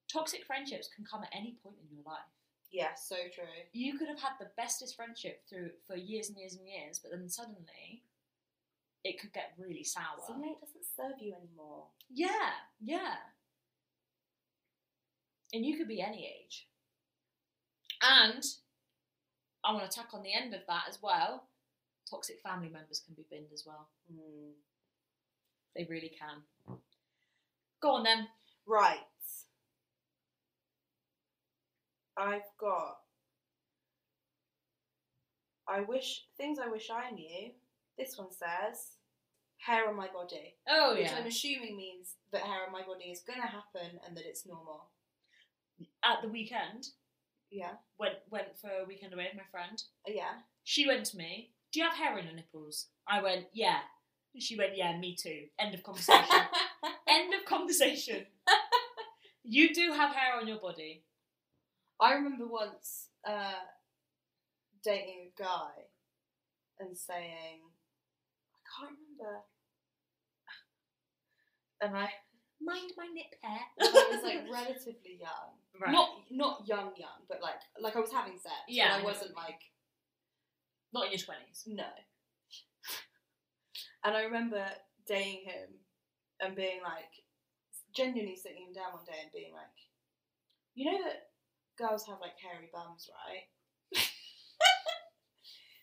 toxic 0.09 0.45
friendships 0.45 0.89
can 0.95 1.05
come 1.05 1.23
at 1.25 1.31
any 1.35 1.55
point 1.63 1.77
in 1.81 1.89
your 1.95 2.05
life. 2.05 2.29
Yeah, 2.71 2.95
so 2.95 3.17
true. 3.33 3.45
You 3.73 3.97
could 3.99 4.09
have 4.09 4.19
had 4.21 4.33
the 4.41 4.51
bestest 4.57 4.97
friendship 4.97 5.47
through 5.49 5.71
for 5.87 5.97
years 5.97 6.29
and 6.29 6.37
years 6.39 6.57
and 6.57 6.69
years, 6.69 6.99
but 6.99 7.13
then 7.13 7.29
suddenly 7.29 8.05
it 9.05 9.21
could 9.21 9.33
get 9.33 9.55
really 9.59 9.85
sour. 9.85 10.19
Suddenly 10.27 10.51
it 10.51 10.61
doesn't 10.61 10.85
serve 10.85 11.21
you 11.21 11.35
anymore. 11.35 11.87
Yeah, 12.11 12.51
yeah. 12.81 13.17
And 15.55 15.65
you 15.65 15.79
could 15.79 15.87
be 15.87 16.03
any 16.03 16.27
age. 16.27 16.67
And 18.03 18.43
I 19.65 19.73
want 19.73 19.89
to 19.89 19.97
tack 19.97 20.09
on 20.13 20.25
the 20.25 20.35
end 20.35 20.53
of 20.53 20.61
that 20.67 20.83
as 20.89 20.99
well. 21.01 21.45
Toxic 22.11 22.41
family 22.43 22.69
members 22.69 23.01
can 23.07 23.15
be 23.15 23.25
binned 23.31 23.53
as 23.55 23.63
well. 23.65 23.89
Mm. 24.13 24.53
They 25.77 25.87
really 25.89 26.11
can. 26.19 26.79
Go 27.81 27.93
on 27.93 28.03
then. 28.03 28.27
Right. 28.67 28.99
I've 32.17 32.43
got. 32.59 32.99
I 35.69 35.81
wish 35.81 36.25
things 36.37 36.59
I 36.59 36.69
wish 36.69 36.91
I 36.91 37.11
knew. 37.11 37.53
This 37.97 38.19
one 38.19 38.31
says 38.31 38.97
hair 39.59 39.89
on 39.89 39.97
my 39.97 40.09
body, 40.09 40.57
Oh 40.69 40.95
which 40.95 41.07
yeah. 41.07 41.17
I'm 41.17 41.27
assuming 41.27 41.77
means 41.77 42.17
that 42.33 42.43
hair 42.43 42.67
on 42.67 42.73
my 42.73 42.83
body 42.83 43.05
is 43.05 43.23
gonna 43.27 43.47
happen 43.47 43.99
and 44.07 44.17
that 44.17 44.27
it's 44.27 44.47
normal. 44.47 44.89
At 46.05 46.23
the 46.23 46.29
weekend, 46.29 46.89
Yeah, 47.51 47.75
went 47.99 48.17
went 48.31 48.59
for 48.59 48.69
a 48.71 48.85
weekend 48.87 49.13
away 49.15 49.29
with 49.33 49.37
my 49.43 49.49
friend. 49.51 49.83
Uh, 50.09 50.13
yeah. 50.15 50.41
She 50.65 50.87
went 50.87 51.07
to 51.07 51.17
me, 51.17 51.53
Do 51.73 51.81
you 51.81 51.87
have 51.87 51.97
hair 51.97 52.19
on 52.19 52.25
your 52.25 52.35
nipples? 52.35 52.89
I 53.09 53.23
went, 53.23 53.47
Yeah. 53.53 53.81
She 54.39 54.57
went, 54.57 54.77
Yeah, 54.77 54.97
me 54.99 55.17
too. 55.17 55.47
End 55.59 55.75
of 55.75 55.83
conversation. 55.83 56.25
End 57.09 57.35
of 57.35 57.45
conversation. 57.47 58.27
you 59.45 59.75
do 59.75 59.93
have 59.93 60.15
hair 60.15 60.41
on 60.41 60.49
your 60.49 60.59
body. 60.59 61.05
I 62.01 62.15
remember 62.15 62.47
once 62.47 63.09
uh, 63.27 63.53
dating 64.83 65.31
a 65.39 65.43
guy 65.43 65.71
and 66.81 66.97
saying, 66.97 67.61
I 68.55 68.59
can't 68.87 68.97
remember, 68.99 69.41
and 71.81 71.97
I 71.97 72.11
Mind 72.61 72.93
my 72.97 73.07
nip 73.13 73.35
hair. 73.43 73.61
I 73.81 74.09
was 74.15 74.23
like 74.23 74.45
relatively 74.51 75.19
young. 75.21 75.59
Right. 75.81 75.93
Not 75.93 76.09
not 76.31 76.67
young 76.69 76.93
young, 76.97 77.25
but 77.29 77.41
like 77.43 77.61
like 77.81 77.97
I 77.97 78.01
was 78.01 78.13
having 78.13 78.35
sex. 78.39 78.55
but 78.67 78.75
Yeah, 78.75 78.93
I 78.93 78.97
I 78.97 78.99
know. 78.99 79.05
wasn't 79.05 79.35
like 79.37 79.61
Not 80.93 81.07
in 81.07 81.13
your 81.13 81.21
twenties. 81.21 81.65
no. 81.67 81.85
And 84.05 84.15
I 84.17 84.25
remember 84.25 84.63
dating 85.07 85.45
him 85.47 85.69
and 86.41 86.55
being 86.55 86.81
like 86.85 87.09
genuinely 87.97 88.37
sitting 88.37 88.67
him 88.69 88.73
down 88.75 88.93
one 88.93 89.05
day 89.07 89.17
and 89.23 89.33
being 89.33 89.55
like, 89.55 89.73
you 90.75 90.93
know 90.93 90.99
that 91.05 91.31
girls 91.79 92.07
have 92.07 92.21
like 92.21 92.37
hairy 92.37 92.69
bums, 92.73 93.09
right? 93.11 93.49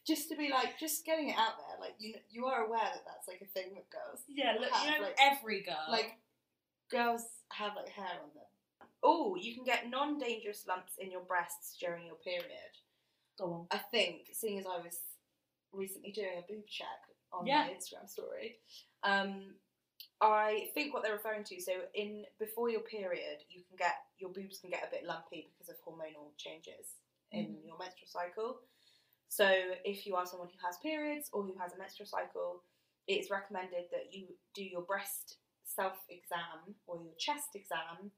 just 0.08 0.30
to 0.30 0.36
be 0.36 0.50
like, 0.50 0.78
just 0.80 1.06
getting 1.06 1.30
it 1.30 1.38
out 1.38 1.58
there, 1.58 1.78
like 1.80 1.96
you 2.00 2.14
you 2.30 2.46
are 2.46 2.66
aware 2.66 2.90
that 2.94 3.04
that's 3.06 3.28
like 3.28 3.42
a 3.42 3.50
thing 3.54 3.74
that 3.74 3.90
girls 3.90 4.22
Yeah, 4.28 4.54
look, 4.60 4.70
you 4.70 4.92
have, 4.92 5.02
know, 5.02 5.08
like- 5.08 5.18
every 5.20 5.64
girl. 5.64 5.86
like 5.90 6.14
girls 6.92 7.26
have 7.52 7.74
like 7.76 7.90
hair 7.90 8.22
on 8.22 8.30
them. 8.38 8.51
Oh, 9.04 9.36
you 9.36 9.56
can 9.56 9.64
get 9.64 9.90
non-dangerous 9.90 10.66
lumps 10.68 10.94
in 11.00 11.10
your 11.12 11.22
breasts 11.22 11.78
during 11.80 12.06
your 12.06 12.16
period. 12.16 12.78
go 13.38 13.54
on. 13.54 13.68
I 13.72 13.78
think, 13.80 14.28
seeing 14.34 14.60
as 14.60 14.66
I 14.68 14.78
was 14.78 15.00
recently 15.72 16.12
doing 16.12 16.38
a 16.38 16.42
boob 16.52 16.68
check 16.68 16.88
on 17.32 17.48
Yeah. 17.48 17.64
my 17.68 17.74
Instagram 17.74 18.08
story, 18.08 18.60
um, 19.04 19.56
I 20.20 20.70
think 20.76 20.94
what 20.94 21.02
they're 21.02 21.14
referring 21.16 21.44
to. 21.46 21.60
So, 21.62 21.88
in 21.96 22.28
before 22.38 22.70
your 22.70 22.82
period, 22.82 23.44
you 23.50 23.64
can 23.64 23.78
get 23.78 23.96
your 24.20 24.30
boobs 24.30 24.60
can 24.60 24.70
get 24.70 24.88
a 24.88 24.92
bit 24.92 25.06
lumpy 25.06 25.48
because 25.54 25.70
of 25.70 25.82
hormonal 25.82 26.36
changes 26.38 26.98
in 27.32 27.56
Mhm. 27.56 27.66
your 27.66 27.78
menstrual 27.78 28.08
cycle. 28.10 28.62
So, 29.30 29.48
if 29.86 30.06
you 30.06 30.16
are 30.16 30.26
someone 30.28 30.50
who 30.50 30.60
has 30.60 30.78
periods 30.80 31.30
or 31.34 31.42
who 31.44 31.58
has 31.58 31.74
a 31.74 31.78
menstrual 31.78 32.06
cycle, 32.08 32.64
it's 33.08 33.32
recommended 33.32 33.90
that 33.92 34.14
you 34.14 34.38
do 34.54 34.64
your 34.64 34.82
breast 34.84 35.38
self 35.64 35.98
exam 36.10 36.76
or 36.86 37.02
your 37.02 37.16
chest 37.16 37.56
exam 37.56 38.12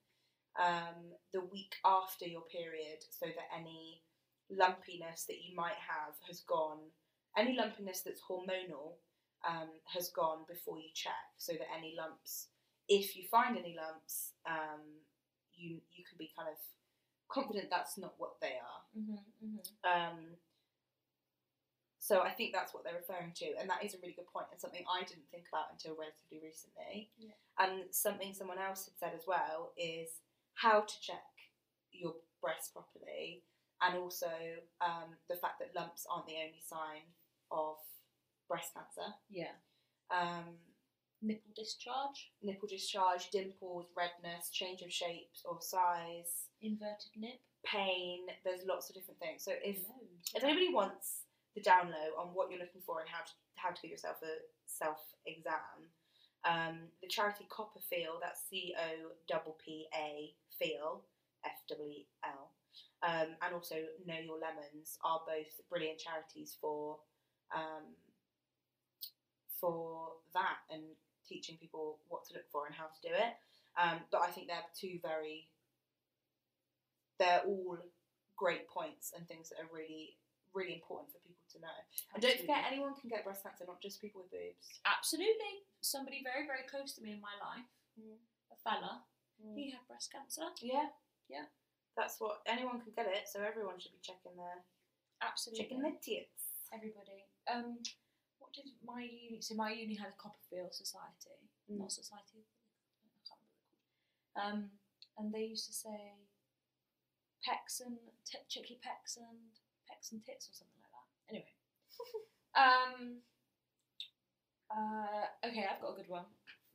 um, 0.59 1.13
the 1.33 1.41
week 1.41 1.75
after 1.85 2.25
your 2.25 2.43
period 2.43 3.03
so 3.09 3.25
that 3.25 3.49
any 3.57 4.01
lumpiness 4.51 5.25
that 5.25 5.43
you 5.43 5.55
might 5.55 5.79
have 5.79 6.13
has 6.27 6.41
gone, 6.41 6.79
any 7.37 7.55
lumpiness 7.55 8.01
that's 8.01 8.21
hormonal 8.21 8.97
um, 9.47 9.69
has 9.93 10.09
gone 10.09 10.45
before 10.47 10.77
you 10.77 10.89
check 10.93 11.13
so 11.37 11.53
that 11.53 11.67
any 11.75 11.95
lumps, 11.97 12.47
if 12.87 13.15
you 13.15 13.23
find 13.29 13.57
any 13.57 13.75
lumps, 13.75 14.33
um, 14.47 14.81
you, 15.55 15.81
you 15.93 16.03
can 16.07 16.17
be 16.17 16.31
kind 16.37 16.49
of 16.49 16.57
confident 17.29 17.69
that's 17.69 17.97
not 17.97 18.13
what 18.17 18.35
they 18.41 18.55
are. 18.61 18.81
Mm-hmm, 18.97 19.45
mm-hmm. 19.45 19.81
Um, 19.83 20.19
so 22.03 22.19
I 22.19 22.31
think 22.31 22.51
that's 22.51 22.73
what 22.73 22.83
they're 22.83 22.99
referring 22.99 23.31
to, 23.35 23.55
and 23.59 23.69
that 23.69 23.79
is 23.79 23.95
a 23.95 23.97
really 24.03 24.11
good 24.11 24.27
point, 24.27 24.47
and 24.51 24.59
something 24.59 24.83
I 24.91 25.07
didn't 25.07 25.31
think 25.31 25.45
about 25.47 25.71
until 25.71 25.95
relatively 25.95 26.43
recently. 26.43 27.09
Yeah. 27.17 27.31
And 27.57 27.87
something 27.95 28.33
someone 28.33 28.59
else 28.59 28.91
had 28.91 28.99
said 28.99 29.13
as 29.15 29.23
well 29.25 29.71
is 29.77 30.19
how 30.55 30.81
to 30.81 30.93
check 31.01 31.23
your 31.91 32.15
breast 32.41 32.73
properly, 32.73 33.43
and 33.81 33.97
also 33.97 34.31
um, 34.81 35.15
the 35.29 35.35
fact 35.35 35.59
that 35.59 35.75
lumps 35.75 36.05
aren't 36.09 36.27
the 36.27 36.37
only 36.37 36.61
sign 36.63 37.03
of 37.51 37.77
breast 38.47 38.73
cancer. 38.73 39.13
Yeah. 39.29 39.55
Um, 40.11 40.57
Nipple 41.25 41.53
discharge, 41.55 42.31
nipple 42.43 42.67
discharge, 42.67 43.29
dimples, 43.31 43.85
redness, 43.95 44.49
change 44.51 44.81
of 44.81 44.91
shape 44.91 45.31
or 45.45 45.57
size, 45.61 46.51
inverted 46.61 47.15
nip. 47.15 47.39
pain. 47.65 48.27
There's 48.43 48.65
lots 48.67 48.89
of 48.89 48.95
different 48.95 49.21
things. 49.21 49.41
So 49.41 49.53
if 49.63 49.77
if 50.35 50.43
anybody 50.43 50.73
wants 50.73 51.21
the 51.55 51.61
down 51.61 51.87
low 51.87 52.21
on 52.21 52.33
what 52.35 52.49
you're 52.51 52.59
looking 52.59 52.81
for 52.85 52.99
and 52.99 53.07
how 53.07 53.23
to 53.23 53.31
how 53.55 53.69
to 53.69 53.81
give 53.81 53.91
yourself 53.91 54.17
a 54.21 54.43
self 54.65 54.99
exam, 55.25 55.87
um, 56.43 56.91
the 57.01 57.07
charity 57.07 57.47
CoppaFeel, 57.49 58.19
that's 58.21 58.41
C 58.49 58.75
O 58.77 59.11
P 59.25 59.51
P 59.63 59.87
A 59.95 60.33
Feel 60.59 61.03
F 61.45 61.59
W 61.69 62.03
L, 62.23 62.51
um, 63.01 63.35
and 63.41 63.53
also 63.53 63.75
Know 64.05 64.19
Your 64.19 64.39
Lemons 64.39 64.97
are 65.03 65.21
both 65.27 65.51
brilliant 65.69 65.99
charities 65.99 66.55
for 66.59 66.99
um, 67.53 67.95
for 69.59 70.13
that 70.33 70.57
and 70.71 70.83
teaching 71.27 71.57
people 71.59 71.99
what 72.09 72.25
to 72.27 72.33
look 72.33 72.49
for 72.51 72.65
and 72.65 72.75
how 72.75 72.85
to 72.85 73.01
do 73.01 73.13
it. 73.13 73.33
Um, 73.79 74.03
but 74.11 74.21
I 74.21 74.27
think 74.27 74.47
they're 74.47 74.69
two 74.75 74.99
very, 75.01 75.47
they're 77.17 77.41
all 77.47 77.77
great 78.35 78.67
points 78.67 79.13
and 79.15 79.25
things 79.25 79.49
that 79.49 79.63
are 79.63 79.71
really, 79.71 80.19
really 80.53 80.75
important 80.75 81.09
for 81.09 81.23
people 81.23 81.47
to 81.55 81.59
know. 81.63 81.77
And 82.13 82.21
don't 82.21 82.37
forget, 82.37 82.67
anyone 82.67 82.93
can 82.99 83.09
get 83.09 83.23
breast 83.23 83.41
cancer, 83.41 83.63
not 83.65 83.81
just 83.81 84.01
people 84.01 84.21
with 84.21 84.35
boobs. 84.35 84.67
Absolutely. 84.85 85.63
Somebody 85.81 86.21
very, 86.21 86.45
very 86.45 86.67
close 86.69 86.93
to 86.99 87.01
me 87.01 87.11
in 87.13 87.21
my 87.21 87.33
life, 87.39 87.65
Mm. 87.93 88.17
a 88.51 88.57
fella, 88.61 89.05
he 89.55 89.71
had 89.71 89.85
breast 89.87 90.11
cancer. 90.11 90.43
Yeah, 90.61 90.89
Yeah. 91.29 91.45
That's 91.95 92.17
what 92.19 92.41
anyone 92.47 92.81
can 92.81 92.91
get 92.95 93.05
it, 93.05 93.29
so 93.29 93.41
everyone 93.45 93.77
should 93.79 93.93
be 93.93 94.01
checking 94.01 94.33
their 94.35 94.65
Absolutely. 95.21 95.61
checking 95.63 95.81
their 95.81 95.97
tits. 96.01 96.65
Everybody. 96.73 97.25
Um, 97.45 97.77
what 98.39 98.51
did 98.53 98.65
my 98.83 99.01
uni? 99.05 99.41
So 99.41 99.53
my 99.53 99.69
uni 99.71 99.93
had 99.95 100.09
a 100.09 100.17
CoppaFeel 100.17 100.73
Society, 100.73 101.37
Mm. 101.69 101.79
not 101.85 101.91
Society. 101.91 102.41
I 102.41 103.21
can't 103.29 103.39
remember. 103.45 104.65
Um, 104.65 104.71
and 105.17 105.31
they 105.33 105.45
used 105.45 105.67
to 105.67 105.73
say 105.73 106.13
pecs 107.45 107.79
and 107.85 107.97
t- 108.25 108.39
check 108.49 108.69
your 108.71 108.79
pecs 108.79 109.17
and 109.17 109.37
pecs 109.85 110.11
and 110.11 110.25
tits 110.25 110.49
or 110.49 110.53
something 110.53 110.81
like 110.81 110.91
that. 110.97 111.07
Anyway. 111.29 111.53
um. 112.57 113.21
Uh, 114.73 115.27
okay, 115.45 115.67
I've 115.69 115.79
got 115.81 115.93
a 115.93 115.97
good 116.01 116.09
one. 116.09 116.25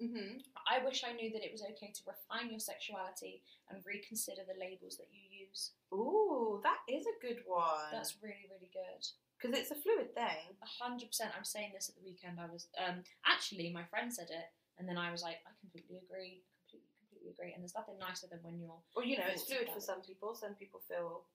Mm-hmm. 0.02 0.38
I 0.70 0.84
wish 0.84 1.02
I 1.02 1.12
knew 1.12 1.30
that 1.32 1.42
it 1.44 1.50
was 1.50 1.62
okay 1.74 1.90
to 1.90 2.02
refine 2.06 2.50
your 2.50 2.60
sexuality 2.62 3.42
and 3.68 3.82
reconsider 3.84 4.42
the 4.46 4.54
labels 4.58 4.96
that 4.98 5.08
you 5.10 5.22
use. 5.46 5.72
Ooh, 5.92 6.60
that 6.62 6.78
is 6.88 7.04
a 7.06 7.18
good 7.20 7.42
one. 7.46 7.90
That's 7.90 8.14
really, 8.22 8.46
really 8.50 8.70
good. 8.72 9.02
because 9.36 9.58
it's 9.58 9.70
a 9.70 9.78
fluid 9.78 10.14
thing. 10.14 10.54
A 10.62 10.70
hundred 10.84 11.08
percent. 11.10 11.30
I'm 11.36 11.44
saying 11.44 11.70
this 11.74 11.88
at 11.88 11.96
the 11.98 12.04
weekend. 12.06 12.38
I 12.38 12.46
was 12.46 12.68
um 12.78 13.02
actually 13.26 13.70
my 13.74 13.82
friend 13.90 14.12
said 14.12 14.30
it, 14.30 14.48
and 14.78 14.86
then 14.88 14.98
I 14.98 15.10
was 15.10 15.22
like, 15.22 15.42
I 15.46 15.50
completely 15.58 15.98
agree. 15.98 16.42
Completely, 16.70 16.94
completely 17.02 17.30
agree. 17.34 17.52
And 17.54 17.62
there's 17.62 17.74
nothing 17.74 17.98
nicer 17.98 18.26
than 18.30 18.38
when 18.42 18.58
you're 18.62 18.78
Well, 18.94 19.04
you 19.06 19.18
know, 19.18 19.26
it's 19.26 19.44
fluid 19.50 19.68
for 19.74 19.80
some 19.82 20.00
people. 20.02 20.34
Some 20.34 20.54
people 20.54 20.78
feel 20.86 21.26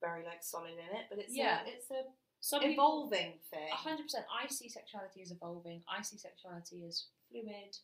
very 0.00 0.24
like 0.24 0.42
solid 0.42 0.74
in 0.74 0.90
it, 0.98 1.06
but 1.10 1.18
it's 1.22 1.34
Yeah. 1.36 1.62
a, 1.62 1.68
it's 1.68 1.90
a 1.90 2.02
some 2.40 2.60
people. 2.62 2.72
evolving 2.74 3.38
thing. 3.52 3.70
A 3.70 3.76
hundred 3.76 4.04
percent. 4.10 4.24
I 4.32 4.48
see 4.48 4.68
sexuality 4.68 5.20
as 5.22 5.30
evolving. 5.30 5.82
I 5.86 6.02
see 6.02 6.16
sexuality 6.18 6.82
as 6.88 7.06
fluid. 7.30 7.76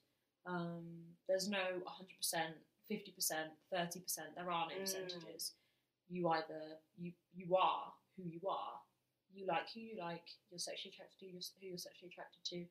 Um, 0.46 0.84
there's 1.28 1.48
no 1.48 1.82
hundred 1.86 2.16
percent, 2.16 2.54
fifty 2.88 3.10
percent, 3.12 3.50
thirty 3.72 4.00
percent. 4.00 4.28
There 4.36 4.50
are 4.50 4.68
no 4.68 4.74
Mm. 4.74 4.80
percentages. 4.80 5.52
You 6.08 6.28
either 6.28 6.78
you 6.96 7.12
you 7.34 7.56
are 7.56 7.92
who 8.16 8.22
you 8.24 8.40
are. 8.48 8.80
You 9.34 9.46
like 9.46 9.68
who 9.74 9.80
you 9.80 9.96
like. 9.98 10.24
You're 10.50 10.58
sexually 10.58 10.92
attracted 10.94 11.18
to 11.18 11.26
you're- 11.26 11.42
who 11.60 11.66
you're 11.66 11.78
sexually 11.78 12.10
attracted 12.10 12.44
to. 12.50 12.66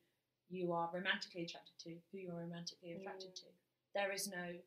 You 0.49 0.71
are 0.73 0.89
romantically 0.93 1.43
attracted 1.43 1.77
to 1.79 1.99
who 2.11 2.17
you're 2.19 2.35
romantically 2.35 2.93
attracted 2.93 3.31
Mm. 3.31 3.35
to. 3.35 3.45
There 3.93 4.11
is 4.11 4.27
no. 4.27 4.59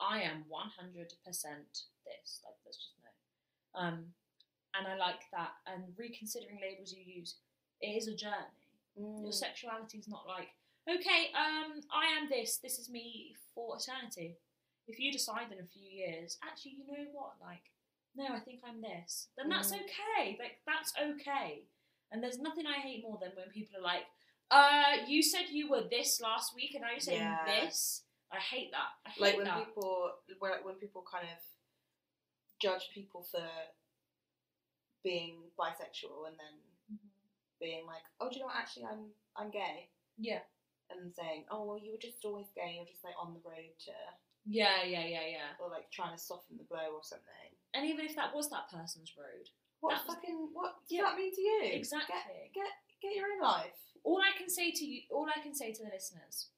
I 0.00 0.22
am 0.22 0.44
one 0.48 0.68
hundred 0.70 1.12
percent 1.24 1.86
this. 2.06 2.40
Like 2.44 2.54
there's 2.62 2.76
just 2.76 2.92
no. 3.02 3.80
Um, 3.80 4.14
and 4.74 4.86
I 4.86 4.94
like 4.96 5.28
that. 5.32 5.56
And 5.66 5.92
reconsidering 5.98 6.60
labels 6.60 6.92
you 6.92 7.02
use, 7.02 7.40
it 7.80 7.88
is 7.96 8.06
a 8.06 8.14
journey. 8.14 8.62
Mm. 8.96 9.22
Your 9.22 9.32
sexuality 9.32 9.98
is 9.98 10.06
not 10.08 10.26
like, 10.26 10.50
okay, 10.88 11.30
um, 11.34 11.80
I 11.92 12.06
am 12.18 12.28
this. 12.28 12.58
This 12.58 12.78
is 12.78 12.88
me 12.90 13.34
for 13.54 13.76
eternity. 13.76 14.36
If 14.86 14.98
you 14.98 15.12
decide 15.12 15.52
in 15.52 15.58
a 15.62 15.66
few 15.66 15.88
years, 15.88 16.38
actually, 16.42 16.72
you 16.78 16.86
know 16.86 17.10
what? 17.12 17.34
Like, 17.40 17.62
no, 18.16 18.34
I 18.34 18.40
think 18.40 18.60
I'm 18.66 18.80
this. 18.80 19.28
Then 19.36 19.48
that's 19.48 19.70
Mm. 19.72 19.80
okay. 19.84 20.36
Like 20.40 20.60
that's 20.66 20.92
okay. 20.98 21.64
And 22.10 22.22
there's 22.22 22.38
nothing 22.38 22.66
I 22.66 22.78
hate 22.80 23.02
more 23.02 23.18
than 23.20 23.32
when 23.36 23.50
people 23.50 23.78
are 23.78 23.82
like, 23.82 24.06
uh, 24.50 25.04
you 25.06 25.22
said 25.22 25.50
you 25.50 25.68
were 25.68 25.82
this 25.90 26.20
last 26.22 26.54
week, 26.54 26.72
and 26.74 26.82
now 26.82 26.90
you're 26.90 27.00
saying 27.00 27.20
Yeah. 27.20 27.44
this. 27.66 28.04
I 28.32 28.38
hate 28.38 28.70
that. 28.72 28.92
I 29.06 29.10
hate 29.10 29.20
like 29.20 29.36
when 29.36 29.44
that. 29.44 29.64
people 29.66 30.14
when, 30.38 30.52
when 30.64 30.74
people 30.76 31.02
kind 31.02 31.28
of 31.28 31.38
judge 32.58 32.88
people 32.94 33.22
for 33.24 33.46
being 35.04 35.50
bisexual 35.58 36.26
and 36.28 36.36
then 36.38 36.54
Mhm. 36.90 37.10
being 37.60 37.86
like, 37.86 38.02
oh, 38.20 38.28
do 38.28 38.34
you 38.36 38.40
know 38.40 38.46
what? 38.46 38.56
Actually, 38.56 38.86
I'm 38.86 39.14
I'm 39.36 39.50
gay, 39.50 39.90
Yeah. 40.16 40.42
And 40.90 41.12
saying, 41.14 41.44
oh, 41.50 41.64
well, 41.64 41.78
you 41.78 41.92
were 41.92 42.00
just 42.00 42.24
always 42.24 42.48
gay. 42.54 42.76
You're 42.76 42.88
just 42.88 43.04
like 43.04 43.14
on 43.20 43.34
the 43.34 43.44
road 43.44 43.72
to, 43.86 43.92
Yeah, 44.46 44.82
yeah, 44.84 45.04
yeah, 45.04 45.26
yeah. 45.28 45.50
or 45.60 45.68
like 45.70 45.90
trying 45.90 46.16
to 46.16 46.20
soften 46.20 46.56
the 46.56 46.64
blow 46.64 46.96
or 46.96 47.04
something. 47.04 47.50
And 47.74 47.84
even 47.86 48.06
if 48.06 48.16
that 48.16 48.34
was 48.34 48.48
that 48.50 48.70
person's 48.72 49.12
road, 49.16 49.48
What 49.80 49.90
That 49.94 50.06
was- 50.06 50.16
fucking 50.16 50.50
what 50.52 50.80
does 50.88 50.90
Yeah. 50.98 51.02
that 51.12 51.16
mean 51.16 51.32
to 51.34 51.40
you? 51.40 51.60
Exactly. 51.78 52.50
Get 52.50 52.54
get 52.54 52.72
get 53.00 53.14
your 53.14 53.30
own 53.32 53.40
life. 53.40 53.78
all 54.02 54.20
I 54.22 54.32
can 54.36 54.48
say 54.48 54.72
to 54.72 54.84
you, 54.84 55.02
all 55.10 55.28
I 55.30 55.38
can 55.40 55.54
say 55.54 55.70
to 55.72 55.84
the 55.84 55.90
listeners, 55.90 56.50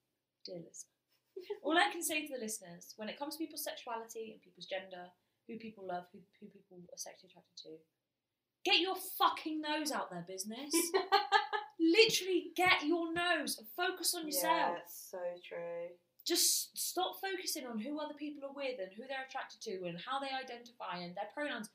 dear 0.46 0.60
listener, 0.60 0.94
all 1.62 1.76
I 1.76 1.90
can 1.90 2.02
say 2.02 2.26
to 2.26 2.32
the 2.32 2.38
listeners, 2.40 2.94
when 2.96 3.08
it 3.10 3.18
comes 3.18 3.34
to 3.36 3.38
people's 3.44 3.64
sexuality 3.64 4.32
and 4.32 4.40
people's 4.40 4.66
gender, 4.66 5.10
who 5.46 5.58
people 5.58 5.84
love, 5.86 6.06
who, 6.12 6.20
who 6.40 6.46
people 6.46 6.78
are 6.92 6.96
sexually 6.96 7.28
attracted 7.30 7.56
to, 7.64 7.76
get 8.64 8.80
your 8.80 8.94
fucking 9.18 9.61
nose 9.61 9.92
out 9.92 10.11
there, 10.11 10.24
business. 10.26 10.72
Literally, 11.80 12.52
get 12.56 12.84
your 12.84 13.12
nose 13.12 13.58
and 13.58 13.66
focus 13.76 14.14
on 14.14 14.26
yourself. 14.26 14.52
Yeah, 14.52 14.74
it's 14.84 15.08
so 15.11 15.18
true. 15.46 15.88
Just 16.26 16.76
stop 16.76 17.16
focusing 17.20 17.66
on 17.66 17.78
who 17.78 17.98
other 17.98 18.14
people 18.14 18.48
are 18.48 18.54
with 18.54 18.78
and 18.78 18.92
who 18.96 19.04
they're 19.08 19.24
attracted 19.26 19.61
to 19.62 19.88
and 19.88 19.98
how 19.98 20.20
they 20.20 20.28
identify 20.28 20.98
and 20.98 21.14
their 21.16 21.30
pronouns. 21.34 21.70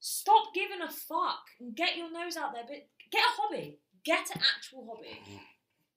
Stop 0.00 0.54
giving 0.54 0.80
a 0.80 0.88
fuck 0.90 1.42
and 1.60 1.74
get 1.74 1.96
your 1.96 2.10
nose 2.12 2.36
out 2.36 2.52
there. 2.54 2.62
But 2.66 2.86
get 3.10 3.20
a 3.20 3.34
hobby. 3.42 3.78
Get 4.04 4.30
an 4.34 4.40
actual 4.56 4.86
hobby 4.86 5.18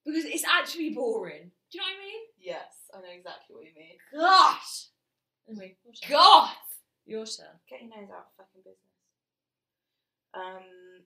because 0.03 0.25
it's 0.25 0.43
actually 0.43 0.89
boring. 0.89 1.51
Do 1.71 1.77
you 1.77 1.81
know 1.81 1.87
what 1.87 2.01
I 2.01 2.05
mean? 2.05 2.21
Yes, 2.39 2.73
I 2.93 2.97
know 2.97 3.13
exactly 3.15 3.55
what 3.55 3.65
you 3.65 3.71
mean. 3.77 3.97
Gosh. 4.11 4.87
Anyway, 5.47 5.77
your. 5.85 5.93
God, 6.09 6.49
Your 7.05 7.25
turn. 7.25 7.61
get 7.69 7.81
your 7.81 7.89
nose 7.89 8.09
out 8.09 8.25
of 8.25 8.33
fucking 8.37 8.61
business. 8.65 8.90
Um, 10.33 11.03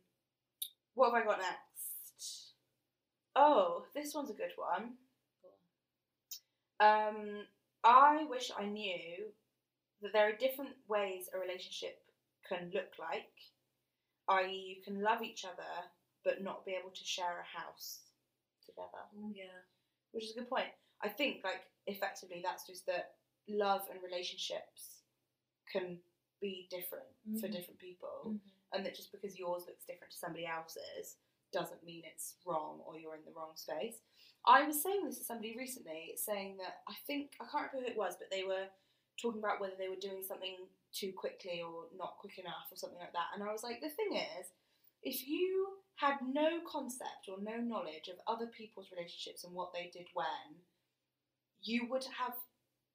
what 0.93 1.13
have 1.13 1.21
I 1.21 1.25
got 1.25 1.39
next? 1.39 2.53
Oh, 3.35 3.85
this 3.93 4.13
one's 4.13 4.29
a 4.29 4.33
good 4.33 4.53
one. 4.55 4.93
Um, 6.79 7.45
I 7.83 8.25
wish 8.29 8.51
I 8.57 8.65
knew 8.65 9.25
that 10.01 10.13
there 10.13 10.27
are 10.29 10.35
different 10.35 10.71
ways 10.87 11.29
a 11.33 11.39
relationship 11.39 11.99
can 12.47 12.71
look 12.73 12.93
like. 12.99 13.31
I.e., 14.27 14.75
you 14.77 14.83
can 14.83 15.01
love 15.01 15.21
each 15.21 15.45
other 15.45 15.63
but 16.23 16.41
not 16.43 16.65
be 16.65 16.71
able 16.79 16.89
to 16.89 17.03
share 17.05 17.39
a 17.39 17.57
house 17.57 17.99
together, 18.65 19.03
Oh 19.21 19.31
yeah. 19.35 19.45
which 20.11 20.23
is 20.25 20.31
a 20.31 20.39
good 20.39 20.49
point. 20.49 20.69
I 21.03 21.07
think, 21.09 21.41
like, 21.43 21.61
effectively, 21.85 22.41
that's 22.43 22.65
just 22.65 22.87
that 22.87 23.13
love 23.47 23.81
and 23.91 23.99
relationships 24.01 25.03
can 25.71 25.99
be 26.41 26.67
different 26.71 27.05
for 27.39 27.47
Mhm. 27.47 27.51
different 27.51 27.79
people, 27.79 28.39
and 28.75 28.85
that 28.85 28.95
just 28.95 29.11
because 29.11 29.39
yours 29.39 29.63
looks 29.67 29.85
different 29.85 30.11
to 30.11 30.17
somebody 30.17 30.45
else's 30.45 31.17
doesn't 31.53 31.85
mean 31.85 32.03
it's 32.03 32.35
wrong 32.45 32.79
or 32.85 32.99
you're 32.99 33.15
in 33.15 33.25
the 33.25 33.35
wrong 33.35 33.55
space. 33.55 34.03
I 34.45 34.67
was 34.67 34.83
saying 34.83 35.05
this 35.05 35.17
to 35.19 35.23
somebody 35.23 35.55
recently, 35.57 36.13
saying 36.17 36.57
that 36.57 36.83
I 36.87 36.93
think 37.07 37.31
I 37.41 37.45
can't 37.49 37.71
remember 37.71 37.89
who 37.89 37.93
it 37.93 37.97
was, 37.97 38.15
but 38.19 38.29
they 38.29 38.43
were 38.43 38.67
talking 39.21 39.39
about 39.39 39.61
whether 39.61 39.79
they 39.79 39.89
were 39.89 40.01
doing 40.01 40.21
something 40.21 40.67
too 40.93 41.13
quickly 41.15 41.63
or 41.63 41.87
not 41.97 42.19
quick 42.19 42.37
enough 42.37 42.67
or 42.69 42.77
something 42.77 42.99
like 42.99 43.13
that. 43.13 43.33
And 43.33 43.41
I 43.41 43.51
was 43.51 43.63
like, 43.63 43.79
the 43.79 43.89
thing 43.89 44.19
is, 44.19 44.51
if 45.01 45.27
you 45.27 45.79
had 45.95 46.19
no 46.21 46.59
concept 46.69 47.31
or 47.31 47.39
no 47.39 47.57
knowledge 47.57 48.11
of 48.11 48.19
other 48.27 48.47
people's 48.47 48.91
relationships 48.91 49.43
and 49.43 49.53
what 49.53 49.71
they 49.73 49.89
did 49.93 50.07
when, 50.13 50.59
you 51.61 51.87
would 51.89 52.05
have 52.19 52.35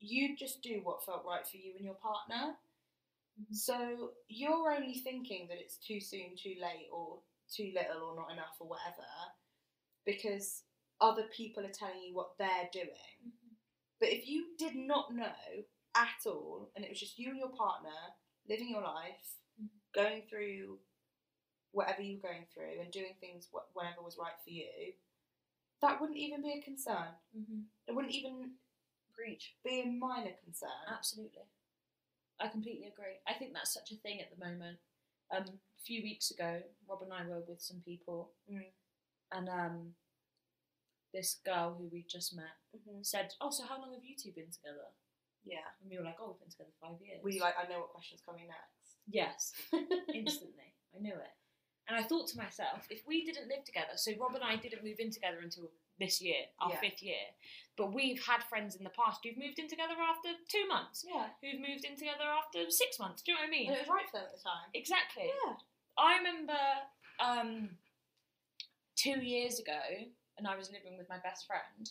you'd 0.00 0.38
just 0.38 0.62
do 0.62 0.80
what 0.82 1.04
felt 1.04 1.24
right 1.26 1.46
for 1.46 1.58
you 1.58 1.72
and 1.76 1.84
your 1.84 1.94
partner. 1.94 2.56
Mhm. 3.40 3.54
So 3.54 4.14
you're 4.28 4.72
only 4.72 4.94
thinking 4.98 5.48
that 5.48 5.58
it's 5.58 5.76
too 5.78 6.00
soon, 6.00 6.36
too 6.36 6.56
late, 6.60 6.88
or 6.92 7.22
too 7.48 7.72
little, 7.74 8.02
or 8.02 8.16
not 8.16 8.30
enough, 8.32 8.56
or 8.60 8.68
whatever, 8.68 9.06
because 10.04 10.64
other 11.00 11.24
people 11.34 11.64
are 11.64 11.70
telling 11.72 12.02
you 12.02 12.14
what 12.14 12.36
they're 12.38 12.68
doing. 12.72 13.32
But 13.98 14.10
if 14.10 14.28
you 14.28 14.56
did 14.58 14.74
not 14.76 15.14
know 15.14 15.64
at 15.94 16.26
all, 16.26 16.70
and 16.74 16.84
it 16.84 16.90
was 16.90 17.00
just 17.00 17.18
you 17.18 17.30
and 17.30 17.38
your 17.38 17.50
partner 17.50 18.14
living 18.48 18.70
your 18.70 18.82
life, 18.82 19.38
Mhm. 19.60 19.68
going 19.92 20.26
through 20.28 20.80
whatever 21.72 22.02
you 22.02 22.16
were 22.16 22.28
going 22.28 22.46
through, 22.46 22.80
and 22.80 22.92
doing 22.92 23.14
things 23.20 23.48
wh- 23.52 23.76
whenever 23.76 24.02
was 24.02 24.18
right 24.18 24.38
for 24.44 24.50
you, 24.50 24.94
that 25.80 26.00
wouldn't 26.00 26.18
even 26.18 26.42
be 26.42 26.52
a 26.52 26.62
concern. 26.62 27.14
Mm-hmm. 27.36 27.62
It 27.86 27.92
wouldn't 27.94 28.14
even 28.14 28.58
Preach. 29.12 29.56
be 29.64 29.80
a 29.82 29.86
minor 29.86 30.34
concern. 30.44 30.70
Absolutely. 30.88 31.44
I 32.40 32.48
completely 32.48 32.86
agree. 32.86 33.20
I 33.28 33.34
think 33.34 33.52
that's 33.52 33.72
such 33.74 33.92
a 33.92 33.96
thing 33.96 34.20
at 34.20 34.30
the 34.36 34.44
moment. 34.44 34.78
Um, 35.30 35.44
a 35.44 35.82
few 35.84 36.02
weeks 36.02 36.30
ago, 36.30 36.62
Rob 36.88 37.02
and 37.02 37.12
I 37.12 37.24
were 37.26 37.40
with 37.46 37.60
some 37.60 37.80
people, 37.84 38.32
Mm. 38.50 38.72
and 39.32 39.48
um, 39.48 39.94
this 41.12 41.40
girl 41.44 41.74
who 41.74 41.88
we 41.88 42.02
just 42.04 42.34
met 42.34 42.56
Mhm. 42.74 43.04
said, 43.04 43.34
"Oh, 43.40 43.50
so 43.50 43.64
how 43.64 43.78
long 43.80 43.92
have 43.92 44.04
you 44.04 44.16
two 44.16 44.32
been 44.32 44.50
together?" 44.50 44.92
Yeah. 45.44 45.66
And 45.80 45.90
we 45.90 45.96
were 45.98 46.04
like, 46.04 46.20
"Oh, 46.20 46.30
we've 46.30 46.40
been 46.40 46.50
together 46.50 46.72
five 46.80 47.00
years." 47.00 47.22
You 47.24 47.40
like, 47.40 47.56
I 47.58 47.66
know 47.66 47.80
what 47.80 47.90
question's 47.90 48.20
coming 48.22 48.46
next? 48.46 48.96
Yes, 49.06 49.52
instantly. 50.14 50.74
I 50.94 50.98
knew 50.98 51.14
it. 51.14 51.34
And 51.88 51.96
I 51.96 52.02
thought 52.04 52.28
to 52.28 52.36
myself, 52.36 52.86
if 52.90 53.04
we 53.06 53.24
didn't 53.24 53.48
live 53.48 53.64
together, 53.64 53.96
so 53.96 54.12
Rob 54.16 54.34
and 54.34 54.44
I 54.44 54.56
didn't 54.56 54.84
move 54.84 55.00
in 55.00 55.10
together 55.10 55.40
until 55.40 55.72
this 56.00 56.20
year, 56.20 56.46
our 56.58 56.70
Yeah. 56.70 56.80
fifth 56.80 57.02
year. 57.02 57.26
But 57.76 57.92
we've 57.92 58.20
had 58.24 58.42
friends 58.44 58.74
in 58.74 58.82
the 58.82 58.90
past 58.90 59.20
who've 59.22 59.36
moved 59.36 59.58
in 59.60 59.68
together 59.68 59.94
after 60.00 60.30
two 60.48 60.66
months, 60.66 61.04
Yeah. 61.06 61.28
who've 61.40 61.60
moved 61.60 61.84
in 61.84 61.94
together 61.96 62.24
after 62.24 62.68
six 62.70 62.98
months. 62.98 63.22
Do 63.22 63.30
you 63.32 63.36
know 63.36 63.42
what 63.42 63.48
I 63.48 63.50
mean? 63.50 63.66
And 63.68 63.76
it 63.76 63.80
was 63.80 63.88
right 63.88 64.06
for 64.10 64.16
them 64.18 64.26
at 64.26 64.32
the 64.36 64.42
time. 64.42 64.70
Exactly. 64.74 65.26
Yeah. 65.46 65.56
I 65.96 66.16
remember 66.16 66.58
um, 67.20 67.78
two 68.96 69.20
years 69.20 69.58
ago, 69.60 69.80
and 70.38 70.46
I 70.46 70.56
was 70.56 70.70
living 70.72 70.96
with 70.96 71.08
my 71.08 71.18
best 71.18 71.46
friend, 71.46 71.90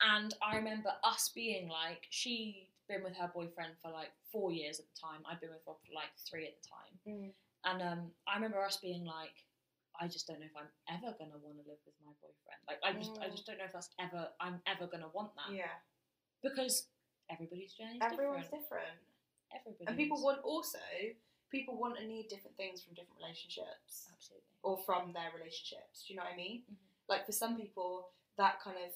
and 0.00 0.34
I 0.42 0.56
remember 0.56 0.90
us 1.04 1.28
being 1.34 1.68
like, 1.68 2.06
she'd 2.10 2.68
been 2.88 3.02
with 3.02 3.14
her 3.16 3.28
boyfriend 3.34 3.74
for 3.82 3.90
like 3.90 4.10
four 4.30 4.50
years 4.50 4.80
at 4.80 4.86
the 4.86 4.98
time. 5.00 5.22
I'd 5.26 5.40
been 5.40 5.50
with 5.50 5.62
Rob 5.66 5.76
for 5.86 5.92
like 5.94 6.10
three 6.28 6.46
at 6.46 6.54
the 6.62 6.68
time, 6.68 6.98
Mm. 7.06 7.32
and 7.64 7.82
um, 7.82 8.14
I 8.26 8.34
remember 8.36 8.62
us 8.64 8.78
being 8.78 9.04
like, 9.04 9.44
I 10.00 10.08
just 10.08 10.26
don't 10.26 10.40
know 10.40 10.46
if 10.46 10.56
I'm 10.56 10.68
ever 10.88 11.14
gonna 11.18 11.38
want 11.38 11.56
to 11.62 11.64
live 11.68 11.78
with 11.84 11.94
my 12.04 12.12
boyfriend. 12.20 12.60
Like, 12.66 12.80
I 12.82 12.92
just, 12.96 13.12
I 13.20 13.28
Mm. 13.28 13.32
just 13.32 13.46
don't 13.46 13.58
know 13.58 13.64
if 13.68 13.72
that's 13.72 13.90
ever, 13.98 14.32
I'm 14.40 14.62
ever 14.66 14.86
gonna 14.86 15.08
want 15.08 15.34
that 15.36 15.52
Yeah. 15.52 15.78
because 16.42 16.88
everybody's 17.28 17.74
journey 17.74 17.98
Everyone's 18.00 18.44
different. 18.48 18.62
different. 18.62 18.98
Everybody 19.54 19.84
And 19.86 19.96
people 19.96 20.22
want 20.22 20.40
also 20.42 20.78
people 21.50 21.76
want 21.76 21.98
and 21.98 22.08
need 22.08 22.28
different 22.28 22.56
things 22.56 22.82
from 22.82 22.94
different 22.94 23.18
relationships 23.20 24.08
absolutely. 24.10 24.48
or 24.62 24.78
from 24.78 25.12
their 25.12 25.30
relationships. 25.36 26.04
Do 26.06 26.14
you 26.14 26.16
know 26.18 26.24
what 26.24 26.32
I 26.32 26.36
mean? 26.36 26.64
Mhm. 26.64 26.76
Like 27.08 27.26
for 27.26 27.32
some 27.32 27.56
people, 27.58 28.10
that 28.36 28.58
kind 28.60 28.78
of 28.78 28.94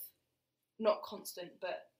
not 0.78 1.02
constant 1.02 1.60
but 1.60 1.90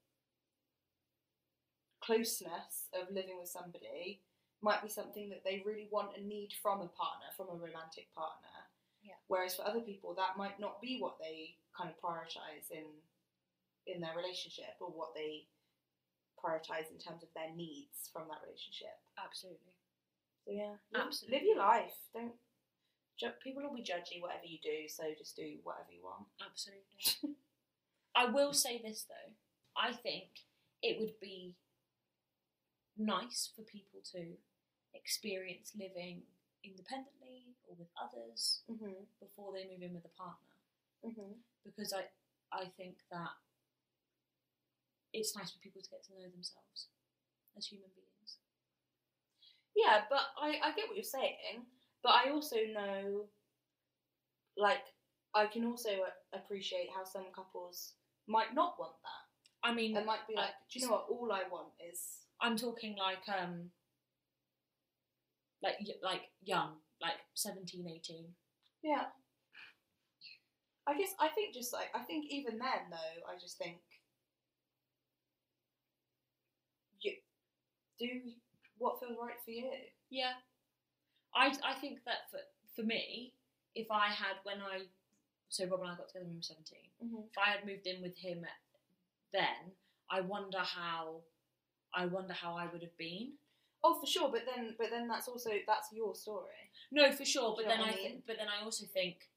closeness 2.01 2.87
of 2.93 3.11
living 3.11 3.37
with 3.37 3.49
somebody 3.49 4.23
might 4.61 4.81
be 4.81 4.89
something 4.89 5.29
that 5.29 5.43
they 5.43 5.59
really 5.65 5.87
want 5.91 6.15
and 6.17 6.27
need 6.27 6.51
from 6.53 6.81
a 6.81 6.87
partner, 6.87 7.27
from 7.35 7.49
a 7.49 7.53
romantic 7.55 8.11
partner. 8.13 8.56
Yeah. 9.07 9.15
Whereas 9.27 9.55
for 9.55 9.63
other 9.63 9.79
people, 9.79 10.13
that 10.19 10.35
might 10.37 10.59
not 10.59 10.81
be 10.81 10.99
what 10.99 11.15
they 11.19 11.55
kind 11.71 11.89
of 11.89 11.95
prioritize 12.03 12.67
in 12.71 12.83
in 13.87 14.01
their 14.01 14.11
relationship 14.19 14.75
or 14.81 14.91
what 14.91 15.15
they 15.15 15.47
prioritize 16.35 16.91
in 16.91 16.99
terms 16.99 17.23
of 17.23 17.29
their 17.33 17.55
needs 17.55 18.11
from 18.11 18.27
that 18.27 18.43
relationship. 18.43 18.99
Absolutely. 19.15 19.71
So 20.43 20.51
yeah, 20.51 20.75
live, 20.91 21.07
Absolutely. 21.07 21.39
live 21.39 21.45
your 21.47 21.57
life. 21.57 21.95
Don't 22.13 22.35
ju- 23.17 23.39
people 23.41 23.63
will 23.63 23.73
be 23.73 23.81
judgy 23.81 24.19
whatever 24.21 24.43
you 24.45 24.59
do. 24.61 24.87
So 24.87 25.03
just 25.17 25.35
do 25.35 25.57
whatever 25.63 25.91
you 25.91 26.03
want. 26.03 26.27
Absolutely. 26.43 27.39
I 28.15 28.25
will 28.25 28.51
say 28.53 28.81
this 28.83 29.05
though. 29.07 29.31
I 29.75 29.93
think 29.93 30.43
it 30.83 30.99
would 30.99 31.19
be 31.21 31.55
nice 32.97 33.51
for 33.55 33.61
people 33.63 34.01
to 34.11 34.35
experience 34.93 35.71
living 35.77 36.23
independently 36.63 37.55
or 37.67 37.75
with 37.75 37.89
others 38.01 38.63
Mhm. 38.69 39.07
before 39.19 39.53
they 39.53 39.67
move 39.67 39.81
in 39.81 39.93
with 39.93 40.05
a 40.05 40.09
partner 40.09 40.55
Mhm. 41.03 41.41
because 41.63 41.93
I 41.93 42.09
I 42.51 42.69
think 42.69 42.97
that 43.09 43.35
it's 45.13 45.35
nice 45.35 45.51
for 45.51 45.59
people 45.59 45.81
to 45.81 45.89
get 45.89 46.03
to 46.03 46.13
know 46.13 46.29
themselves 46.29 46.89
as 47.55 47.67
human 47.67 47.89
beings. 47.91 48.39
Yeah, 49.75 50.05
but 50.09 50.33
I 50.37 50.59
I 50.61 50.71
get 50.73 50.87
what 50.87 50.95
you're 50.95 51.03
saying. 51.03 51.65
But 52.01 52.09
I 52.25 52.29
also 52.31 52.57
know, 52.67 53.29
like, 54.55 54.85
I 55.33 55.47
can 55.47 55.65
also 55.65 56.11
appreciate 56.31 56.89
how 56.91 57.03
some 57.03 57.31
couples 57.33 57.95
might 58.27 58.53
not 58.53 58.79
want 58.79 58.95
that. 59.01 59.23
I 59.63 59.73
mean, 59.73 59.93
They 59.93 60.03
might 60.03 60.25
be 60.27 60.35
I- 60.37 60.45
like, 60.45 60.55
do 60.69 60.79
you 60.79 60.85
know 60.87 60.93
what? 60.93 61.09
All 61.09 61.31
I 61.31 61.43
want 61.49 61.73
is 61.79 62.25
I'm 62.39 62.55
talking 62.57 62.95
like 62.95 63.27
um 63.29 63.71
like 65.63 65.75
y- 65.85 66.01
like 66.03 66.21
young, 66.43 66.75
like 67.01 67.19
17, 67.35 67.87
18. 67.89 68.25
Yeah. 68.83 69.05
I 70.87 70.97
guess 70.97 71.13
I 71.19 71.27
think 71.29 71.53
just 71.53 71.73
like 71.73 71.89
I 71.95 71.99
think 72.03 72.25
even 72.29 72.57
then 72.59 72.89
though 72.89 73.19
I 73.29 73.37
just 73.39 73.57
think 73.57 73.77
you 77.01 77.11
do 77.99 78.07
what 78.77 78.99
feels 78.99 79.17
right 79.19 79.35
for 79.43 79.51
you. 79.51 79.69
Yeah. 80.09 80.33
I 81.35 81.47
I 81.65 81.73
think 81.79 81.99
that 82.05 82.29
for 82.31 82.39
for 82.75 82.83
me, 82.83 83.33
if 83.75 83.87
I 83.91 84.07
had 84.07 84.37
when 84.43 84.57
I 84.61 84.83
so 85.49 85.65
Rob 85.65 85.81
and 85.81 85.89
I 85.91 85.95
got 85.95 86.07
together 86.09 86.25
when 86.25 86.33
we 86.33 86.37
were 86.37 86.41
seventeen, 86.43 86.87
Mm-hmm. 87.03 87.29
if 87.31 87.37
I 87.37 87.51
had 87.51 87.65
moved 87.65 87.85
in 87.85 88.01
with 88.01 88.17
him 88.17 88.43
then, 89.33 89.71
I 90.09 90.21
wonder 90.21 90.59
how 90.59 91.21
I 91.93 92.05
wonder 92.05 92.33
how 92.33 92.55
I 92.55 92.65
would 92.71 92.81
have 92.81 92.97
been. 92.97 93.33
Oh, 93.87 93.95
for 93.95 94.05
sure. 94.05 94.27
But 94.29 94.43
then, 94.43 94.75
but 94.77 94.91
then 94.91 95.07
that's 95.07 95.29
also 95.29 95.51
that's 95.65 95.87
your 95.93 96.13
story. 96.13 96.67
No, 96.91 97.09
for 97.11 97.23
sure. 97.23 97.55
But 97.55 97.63
you 97.63 97.69
know 97.71 97.79
then 97.79 97.87
I 97.87 97.91
I 97.91 97.95
mean? 97.95 98.03
think, 98.03 98.27
but 98.27 98.35
then 98.37 98.47
I 98.51 98.63
also 98.63 98.85
think 98.85 99.31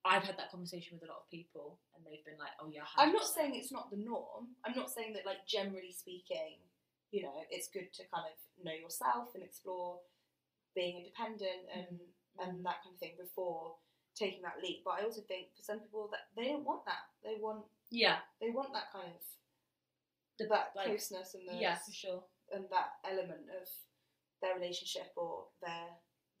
I've 0.00 0.24
had 0.24 0.38
that 0.38 0.50
conversation 0.50 0.96
with 0.96 1.04
a 1.04 1.12
lot 1.12 1.20
of 1.20 1.28
people, 1.28 1.76
and 1.92 2.00
they've 2.00 2.24
been 2.24 2.40
like, 2.40 2.56
"Oh 2.56 2.72
yeah." 2.72 2.88
I'm 2.96 3.12
not 3.12 3.28
saying 3.28 3.52
it's 3.52 3.72
not 3.72 3.90
the 3.90 4.00
norm. 4.00 4.56
I'm 4.64 4.74
not 4.74 4.88
saying 4.88 5.12
that, 5.12 5.26
like, 5.28 5.44
generally 5.44 5.92
speaking, 5.92 6.56
you 7.12 7.22
know, 7.22 7.36
it's 7.50 7.68
good 7.68 7.92
to 8.00 8.02
kind 8.08 8.24
of 8.24 8.36
know 8.64 8.72
yourself 8.72 9.36
and 9.36 9.44
explore 9.44 10.00
being 10.74 10.96
independent 10.96 11.68
and 11.68 11.84
and 11.84 12.00
mm-hmm. 12.00 12.40
Mm-hmm. 12.40 12.62
that 12.64 12.80
kind 12.80 12.96
of 12.96 13.00
thing 13.00 13.20
before 13.20 13.76
taking 14.16 14.40
that 14.40 14.64
leap. 14.64 14.88
But 14.88 14.96
I 15.00 15.04
also 15.04 15.20
think 15.20 15.52
for 15.52 15.62
some 15.62 15.80
people 15.84 16.08
that 16.16 16.32
they 16.32 16.48
don't 16.48 16.64
want 16.64 16.88
that. 16.88 17.12
They 17.20 17.36
want 17.36 17.68
Yeah, 17.92 18.24
they 18.40 18.48
want 18.48 18.72
that 18.72 18.88
kind 18.88 19.12
of 19.12 19.20
the, 20.38 20.48
that 20.48 20.72
like, 20.76 20.86
closeness 20.86 21.36
and 21.36 21.44
the 21.44 21.60
yeah, 21.60 21.76
for 21.76 21.92
sure. 21.92 22.24
And 22.52 22.64
that 22.70 22.98
element 23.04 23.48
of 23.50 23.68
their 24.42 24.54
relationship 24.54 25.12
or 25.16 25.46
their 25.62 25.88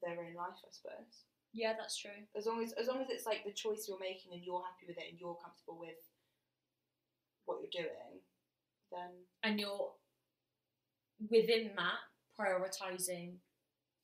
their 0.02 0.18
own 0.20 0.34
life, 0.34 0.60
I 0.60 0.70
suppose. 0.70 1.24
Yeah, 1.52 1.72
that's 1.78 1.96
true. 1.96 2.26
As 2.36 2.46
long 2.46 2.62
as 2.62 2.72
as 2.72 2.88
long 2.88 3.00
as 3.00 3.08
it's 3.10 3.26
like 3.26 3.44
the 3.44 3.52
choice 3.52 3.86
you're 3.88 3.98
making 3.98 4.32
and 4.32 4.42
you're 4.44 4.62
happy 4.62 4.86
with 4.86 4.98
it 4.98 5.10
and 5.10 5.18
you're 5.18 5.38
comfortable 5.42 5.78
with 5.80 5.98
what 7.46 7.58
you're 7.62 7.82
doing, 7.84 8.20
then 8.92 9.10
and 9.42 9.58
you're 9.60 9.92
within 11.30 11.70
that 11.76 12.00
prioritizing 12.38 13.36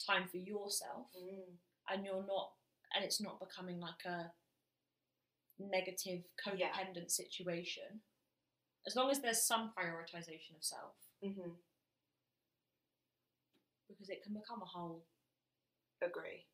time 0.05 0.27
for 0.31 0.39
yourself 0.39 1.07
mm, 1.17 1.45
and 1.91 2.05
you're 2.05 2.25
not 2.27 2.53
and 2.95 3.05
it's 3.05 3.21
not 3.21 3.39
becoming 3.41 3.79
like 3.81 4.05
a 4.07 4.33
negative 5.59 6.23
Yeah. 6.57 6.73
codependent 6.73 7.11
situation 7.11 8.01
as 8.87 8.97
long 8.97 9.11
as 9.11 9.21
there's 9.21 9.43
some 9.43 9.73
prioritization 9.79 10.57
of 10.57 10.65
self 10.65 10.95
hmm 11.23 11.53
because 13.93 14.09
it 14.11 14.23
can 14.23 14.35
become 14.35 14.63
a 14.63 14.67
whole 14.67 15.05
agree. 16.03 16.45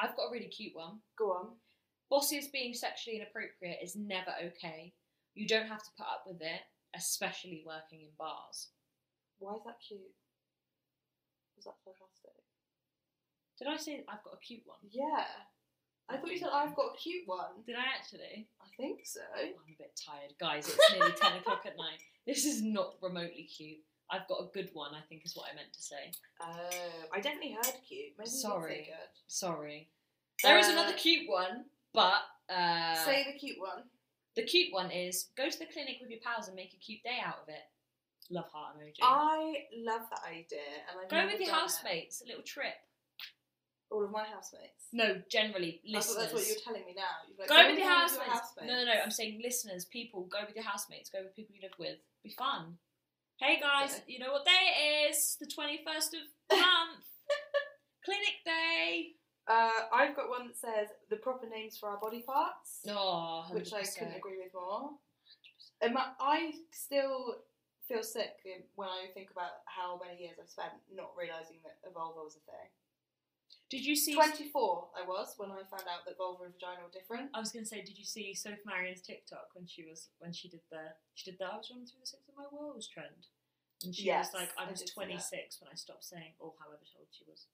i've 0.00 0.14
got 0.16 0.28
a 0.28 0.32
really 0.32 0.46
cute 0.48 0.74
one 0.74 1.00
Go 1.18 1.32
on. 1.32 1.46
bosses 2.10 2.48
being 2.52 2.74
sexually 2.74 3.16
inappropriate 3.16 3.78
is 3.82 3.96
never 3.96 4.30
okay 4.46 4.92
you 5.34 5.46
don't 5.46 5.66
have 5.68 5.82
to 5.82 5.90
put 5.96 6.06
up 6.06 6.22
with 6.26 6.40
it 6.40 6.62
especially 6.94 7.62
working 7.66 8.00
in 8.02 8.08
bars 8.18 8.68
Why 9.38 9.54
is 9.56 9.64
that 9.66 9.76
cute? 9.86 10.00
Was 11.56 11.64
that 11.64 11.74
sarcastic? 11.82 12.36
did 13.58 13.68
i 13.68 13.76
say 13.76 14.04
i've 14.08 14.22
got 14.22 14.34
a 14.34 14.40
cute 14.44 14.62
one 14.64 14.78
Yeah. 14.90 15.24
I 16.08 16.18
thought 16.18 16.30
you 16.30 16.38
said 16.38 16.50
I've 16.54 16.76
got 16.76 16.94
a 16.94 16.96
cute 16.96 17.24
one. 17.26 17.66
did 17.66 17.74
i 17.74 17.82
actually 17.98 18.46
I 18.62 18.68
think 18.76 19.00
so. 19.04 19.20
I'm 19.36 19.48
a 19.48 19.76
bit 19.76 19.98
tired, 19.98 20.34
guys. 20.38 20.68
It's 20.68 20.92
nearly 20.92 21.10
10 21.20 21.38
o'clock 21.40 21.62
at 21.66 21.76
night. 21.76 21.98
This 22.26 22.44
is 22.44 22.62
not 22.62 22.94
remotely 23.02 23.42
cute. 23.50 23.78
I've 24.10 24.28
got 24.28 24.40
a 24.40 24.48
good 24.54 24.70
one, 24.72 24.94
I 24.94 25.00
think 25.08 25.24
is 25.24 25.34
what 25.36 25.46
I 25.50 25.54
meant 25.56 25.72
to 25.72 25.82
say. 25.82 26.12
Oh, 26.40 27.08
I 27.12 27.20
definitely 27.20 27.52
heard 27.52 27.74
cute. 27.88 28.12
Maybe 28.18 28.30
Sorry. 28.30 28.84
good. 28.88 29.08
Sorry. 29.26 29.88
There 30.42 30.58
is 30.58 30.68
Uh, 30.68 30.72
another 30.72 30.92
cute 30.94 31.28
one, 31.28 31.64
but 31.92 32.22
uh, 32.48 32.94
Say 33.04 33.24
the 33.32 33.38
cute 33.38 33.58
one. 33.58 33.84
the 34.36 34.42
cute 34.44 34.72
one 34.72 34.90
is 34.90 35.30
go 35.36 35.48
to 35.48 35.58
the 35.58 35.66
clinic 35.66 35.96
with 36.00 36.10
your 36.10 36.20
pals 36.20 36.46
and 36.46 36.54
make 36.54 36.72
a 36.74 36.76
cute 36.76 37.02
day 37.02 37.18
out 37.24 37.38
of 37.42 37.48
it. 37.48 37.64
Love 38.30 38.48
heart 38.52 38.76
emoji. 38.76 38.96
I 39.02 39.66
love 39.76 40.02
that 40.10 40.22
idea, 40.28 40.58
and 40.90 41.00
I've 41.02 41.08
go 41.08 41.16
never 41.16 41.30
with 41.32 41.40
your 41.40 41.48
done 41.50 41.58
it. 41.58 41.62
housemates, 41.62 42.22
a 42.22 42.26
little 42.26 42.42
trip. 42.42 42.74
All 43.90 44.04
of 44.04 44.10
my 44.10 44.24
housemates. 44.24 44.88
No, 44.92 45.22
generally, 45.30 45.80
I 45.86 45.92
thought 45.92 45.96
listeners. 45.98 46.16
that's 46.16 46.34
what 46.34 46.46
you're 46.48 46.64
telling 46.64 46.84
me 46.86 46.94
now. 46.96 47.02
You're 47.28 47.38
like, 47.38 47.48
go 47.48 47.70
with 47.70 47.78
your 47.78 47.88
housemates. 47.88 48.52
No, 48.62 48.66
no, 48.66 48.84
no. 48.84 48.92
I'm 49.02 49.12
saying 49.12 49.40
listeners, 49.42 49.84
people. 49.84 50.24
Go 50.24 50.38
with 50.44 50.56
your 50.56 50.64
housemates. 50.64 51.08
Go 51.08 51.22
with 51.22 51.36
people 51.36 51.54
you 51.54 51.62
live 51.62 51.78
with. 51.78 51.98
Be 52.24 52.30
fun. 52.30 52.78
Hey 53.38 53.60
guys, 53.60 54.00
you 54.06 54.18
know 54.18 54.32
what 54.32 54.44
day 54.44 54.50
it 54.72 55.10
is? 55.10 55.36
The 55.40 55.46
21st 55.46 56.16
of 56.16 56.24
the 56.50 56.56
month. 56.56 57.04
Clinic 58.04 58.40
day. 58.44 59.12
Uh, 59.48 59.86
I've 59.92 60.16
got 60.16 60.28
one 60.28 60.48
that 60.48 60.56
says 60.56 60.88
the 61.10 61.16
proper 61.16 61.46
names 61.48 61.76
for 61.78 61.88
our 61.90 62.00
body 62.00 62.22
parts, 62.26 62.80
Oh, 62.88 63.44
100%. 63.50 63.54
which 63.54 63.72
I 63.72 63.82
couldn't 63.82 64.16
agree 64.16 64.38
with 64.42 64.52
more. 64.54 64.90
And 65.82 65.94
my, 65.94 66.06
I 66.18 66.52
still 66.72 67.36
feel 67.86 68.02
sick 68.02 68.34
when 68.74 68.88
I 68.88 69.06
think 69.14 69.30
about 69.30 69.62
how 69.66 70.00
many 70.02 70.18
years 70.22 70.36
I've 70.42 70.48
spent 70.50 70.72
not 70.92 71.12
realising 71.16 71.58
that 71.62 71.78
a 71.88 71.92
vulva 71.92 72.20
was 72.24 72.34
a 72.36 72.42
thing. 72.50 72.70
Did 73.68 73.84
you 73.84 73.96
see? 73.96 74.14
24 74.14 74.88
I 74.94 75.02
was 75.06 75.34
when 75.38 75.50
I 75.50 75.62
found 75.66 75.90
out 75.90 76.06
that 76.06 76.16
vulva 76.16 76.44
and 76.44 76.54
vagina 76.54 76.86
were 76.86 76.94
different. 76.94 77.30
I 77.34 77.40
was 77.40 77.50
gonna 77.50 77.66
say, 77.66 77.82
did 77.82 77.98
you 77.98 78.04
see 78.04 78.34
Sophie 78.34 78.62
Marion's 78.64 79.02
TikTok 79.02 79.50
when 79.54 79.66
she 79.66 79.84
was 79.84 80.08
when 80.18 80.32
she 80.32 80.48
did 80.48 80.62
the 80.70 80.94
she 81.14 81.30
did 81.30 81.38
the 81.40 81.46
I 81.50 81.56
was 81.58 81.68
running 81.70 81.86
through 81.86 82.00
the 82.00 82.06
six 82.06 82.22
of 82.28 82.36
my 82.38 82.46
woes 82.52 82.86
trend, 82.86 83.26
and 83.82 83.94
she 83.94 84.04
Yes, 84.06 84.30
was 84.32 84.34
like, 84.34 84.50
I 84.56 84.66
I 84.66 84.70
was 84.70 84.80
did 84.80 84.92
26 84.94 85.58
when 85.60 85.70
I 85.72 85.74
stopped 85.74 86.04
saying, 86.04 86.38
or 86.38 86.54
however 86.62 86.82
old 86.98 87.08
she 87.10 87.24
was. 87.28 87.46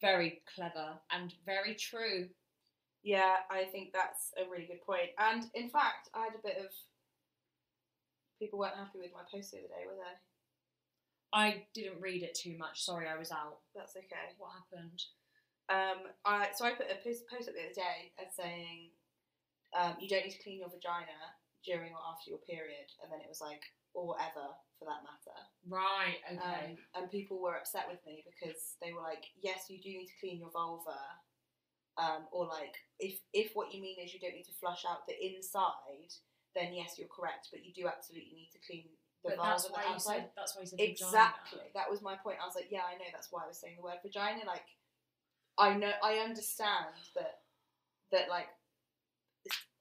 Very 0.00 0.42
clever 0.52 0.98
and 1.12 1.32
very 1.46 1.76
true. 1.76 2.28
Yeah, 3.04 3.46
I 3.50 3.64
think 3.70 3.92
that's 3.92 4.34
a 4.38 4.48
really 4.50 4.66
good 4.66 4.82
point. 4.82 5.10
And 5.18 5.46
in 5.54 5.70
fact, 5.70 6.08
I 6.14 6.24
had 6.26 6.34
a 6.34 6.42
bit 6.42 6.58
of 6.58 6.70
people 8.38 8.58
weren't 8.58 8.76
happy 8.76 8.98
with 8.98 9.14
my 9.14 9.22
post 9.30 9.52
the 9.52 9.58
other 9.58 9.68
day, 9.68 9.86
were 9.86 9.94
they? 9.94 10.16
I 11.32 11.64
didn't 11.74 12.00
read 12.00 12.22
it 12.22 12.34
too 12.34 12.56
much. 12.58 12.84
Sorry, 12.84 13.08
I 13.08 13.16
was 13.18 13.32
out. 13.32 13.58
That's 13.74 13.96
okay. 13.96 14.36
What 14.38 14.52
happened? 14.52 15.00
Um, 15.70 16.12
I 16.24 16.48
so 16.54 16.64
I 16.64 16.72
put 16.72 16.90
a 16.90 17.00
post, 17.02 17.24
post 17.30 17.48
up 17.48 17.54
the 17.54 17.64
other 17.64 17.74
day 17.74 18.12
as 18.20 18.36
saying 18.36 18.92
um, 19.72 19.96
you 20.00 20.08
don't 20.08 20.24
need 20.24 20.36
to 20.36 20.42
clean 20.42 20.60
your 20.60 20.68
vagina 20.68 21.16
during 21.64 21.92
or 21.92 22.02
after 22.12 22.30
your 22.30 22.42
period, 22.44 22.92
and 23.02 23.10
then 23.10 23.20
it 23.20 23.28
was 23.28 23.40
like 23.40 23.62
or 23.94 24.16
ever 24.20 24.52
for 24.78 24.84
that 24.88 25.04
matter. 25.04 25.38
Right. 25.68 26.20
Okay. 26.28 26.76
Um, 26.76 26.76
and 26.96 27.10
people 27.10 27.40
were 27.40 27.56
upset 27.56 27.86
with 27.88 28.00
me 28.06 28.24
because 28.24 28.76
they 28.80 28.92
were 28.92 29.04
like, 29.04 29.24
yes, 29.40 29.68
you 29.68 29.80
do 29.80 29.88
need 29.88 30.08
to 30.08 30.20
clean 30.20 30.40
your 30.40 30.50
vulva. 30.50 31.00
Um, 32.00 32.24
or 32.32 32.48
like, 32.48 32.76
if 32.98 33.20
if 33.32 33.52
what 33.52 33.72
you 33.72 33.80
mean 33.80 33.96
is 34.00 34.12
you 34.12 34.20
don't 34.20 34.34
need 34.34 34.48
to 34.48 34.60
flush 34.60 34.84
out 34.88 35.06
the 35.06 35.16
inside, 35.16 36.12
then 36.56 36.72
yes, 36.72 36.96
you're 36.96 37.12
correct. 37.12 37.48
But 37.52 37.64
you 37.64 37.72
do 37.72 37.88
absolutely 37.88 38.32
need 38.32 38.50
to 38.52 38.64
clean 38.64 38.88
the 39.24 39.30
but 39.36 39.42
that's 39.42 39.68
why 39.70 39.82
you 39.86 39.94
outside. 39.94 40.14
said. 40.16 40.30
That's 40.36 40.54
why 40.56 40.62
you 40.62 40.66
said 40.68 40.80
Exactly. 40.80 41.66
That 41.74 41.90
was 41.90 42.02
my 42.02 42.16
point. 42.16 42.38
I 42.42 42.46
was 42.46 42.54
like, 42.56 42.68
yeah, 42.70 42.82
I 42.88 42.94
know 42.98 43.06
that's 43.12 43.28
why 43.30 43.44
I 43.44 43.48
was 43.48 43.58
saying 43.58 43.76
the 43.76 43.82
word 43.82 43.98
vagina. 44.02 44.44
Like, 44.46 44.66
I 45.58 45.74
know, 45.74 45.92
I 46.02 46.14
understand 46.18 46.94
that 47.14 47.40
that 48.10 48.28
like 48.28 48.48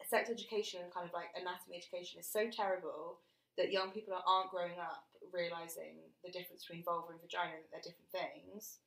sex 0.08 0.30
education 0.30 0.82
and 0.84 0.94
kind 0.94 1.08
of 1.08 1.14
like 1.14 1.30
anatomy 1.36 1.78
education 1.78 2.20
is 2.20 2.28
so 2.32 2.50
terrible 2.52 3.20
that 3.58 3.72
young 3.72 3.92
people 3.92 4.14
aren't 4.26 4.52
growing 4.52 4.80
up 4.80 5.04
realizing 5.34 6.00
the 6.26 6.32
difference 6.32 6.66
between 6.66 6.84
vulva 6.84 7.12
and 7.12 7.22
vagina 7.22 7.54
that 7.60 7.70
they're 7.72 7.92
different 7.92 8.12
things. 8.12 8.80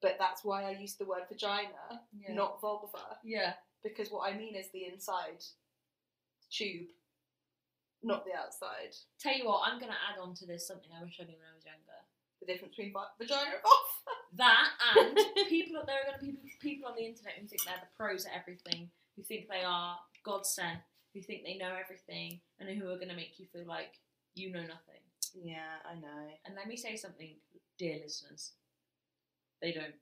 But 0.00 0.16
that's 0.18 0.44
why 0.44 0.64
I 0.64 0.70
used 0.72 0.98
the 0.98 1.04
word 1.04 1.24
vagina, 1.28 2.04
Yeah. 2.12 2.34
not 2.34 2.60
vulva, 2.60 3.18
Yeah. 3.24 3.54
because 3.82 4.10
what 4.10 4.30
I 4.32 4.36
mean 4.36 4.54
is 4.54 4.70
the 4.70 4.84
inside 4.86 5.44
tube, 6.50 6.88
not 8.02 8.24
the 8.24 8.34
outside. 8.34 8.94
Tell 9.18 9.36
you 9.36 9.46
what, 9.46 9.62
I'm 9.66 9.80
gonna 9.80 9.98
add 10.10 10.20
on 10.20 10.34
to 10.36 10.46
this 10.46 10.66
something 10.66 10.90
I 10.92 11.02
wish 11.02 11.18
I 11.20 11.24
knew 11.24 11.38
when 11.38 11.50
I 11.52 11.56
was 11.56 11.64
younger. 11.64 12.00
The 12.40 12.46
difference 12.46 12.76
between 12.76 12.92
va- 12.92 13.14
vagina 13.18 13.56
and 13.56 13.64
off. 13.64 13.92
That 14.36 14.68
and 14.96 15.16
people 15.48 15.82
there 15.86 15.96
are 16.02 16.18
going 16.18 16.18
to 16.18 16.24
be 16.26 16.52
people 16.60 16.88
on 16.88 16.96
the 16.96 17.06
internet 17.06 17.34
who 17.40 17.46
think 17.46 17.62
they're 17.64 17.80
the 17.80 17.96
pros 17.96 18.26
at 18.26 18.32
everything, 18.36 18.90
who 19.16 19.22
think 19.22 19.48
they 19.48 19.62
are 19.64 19.96
God 20.24 20.44
sent, 20.44 20.80
who 21.14 21.22
think 21.22 21.42
they 21.42 21.56
know 21.56 21.72
everything, 21.72 22.40
and 22.60 22.68
who 22.68 22.90
are 22.90 22.96
going 22.96 23.08
to 23.08 23.16
make 23.16 23.38
you 23.38 23.46
feel 23.46 23.64
like 23.66 23.94
you 24.34 24.50
know 24.52 24.60
nothing. 24.60 25.00
Yeah, 25.32 25.80
I 25.88 25.94
know. 25.94 26.28
And 26.44 26.54
let 26.54 26.66
me 26.68 26.76
say 26.76 26.96
something, 26.96 27.36
dear 27.78 27.98
listeners, 28.02 28.52
they 29.62 29.72
don't. 29.72 29.94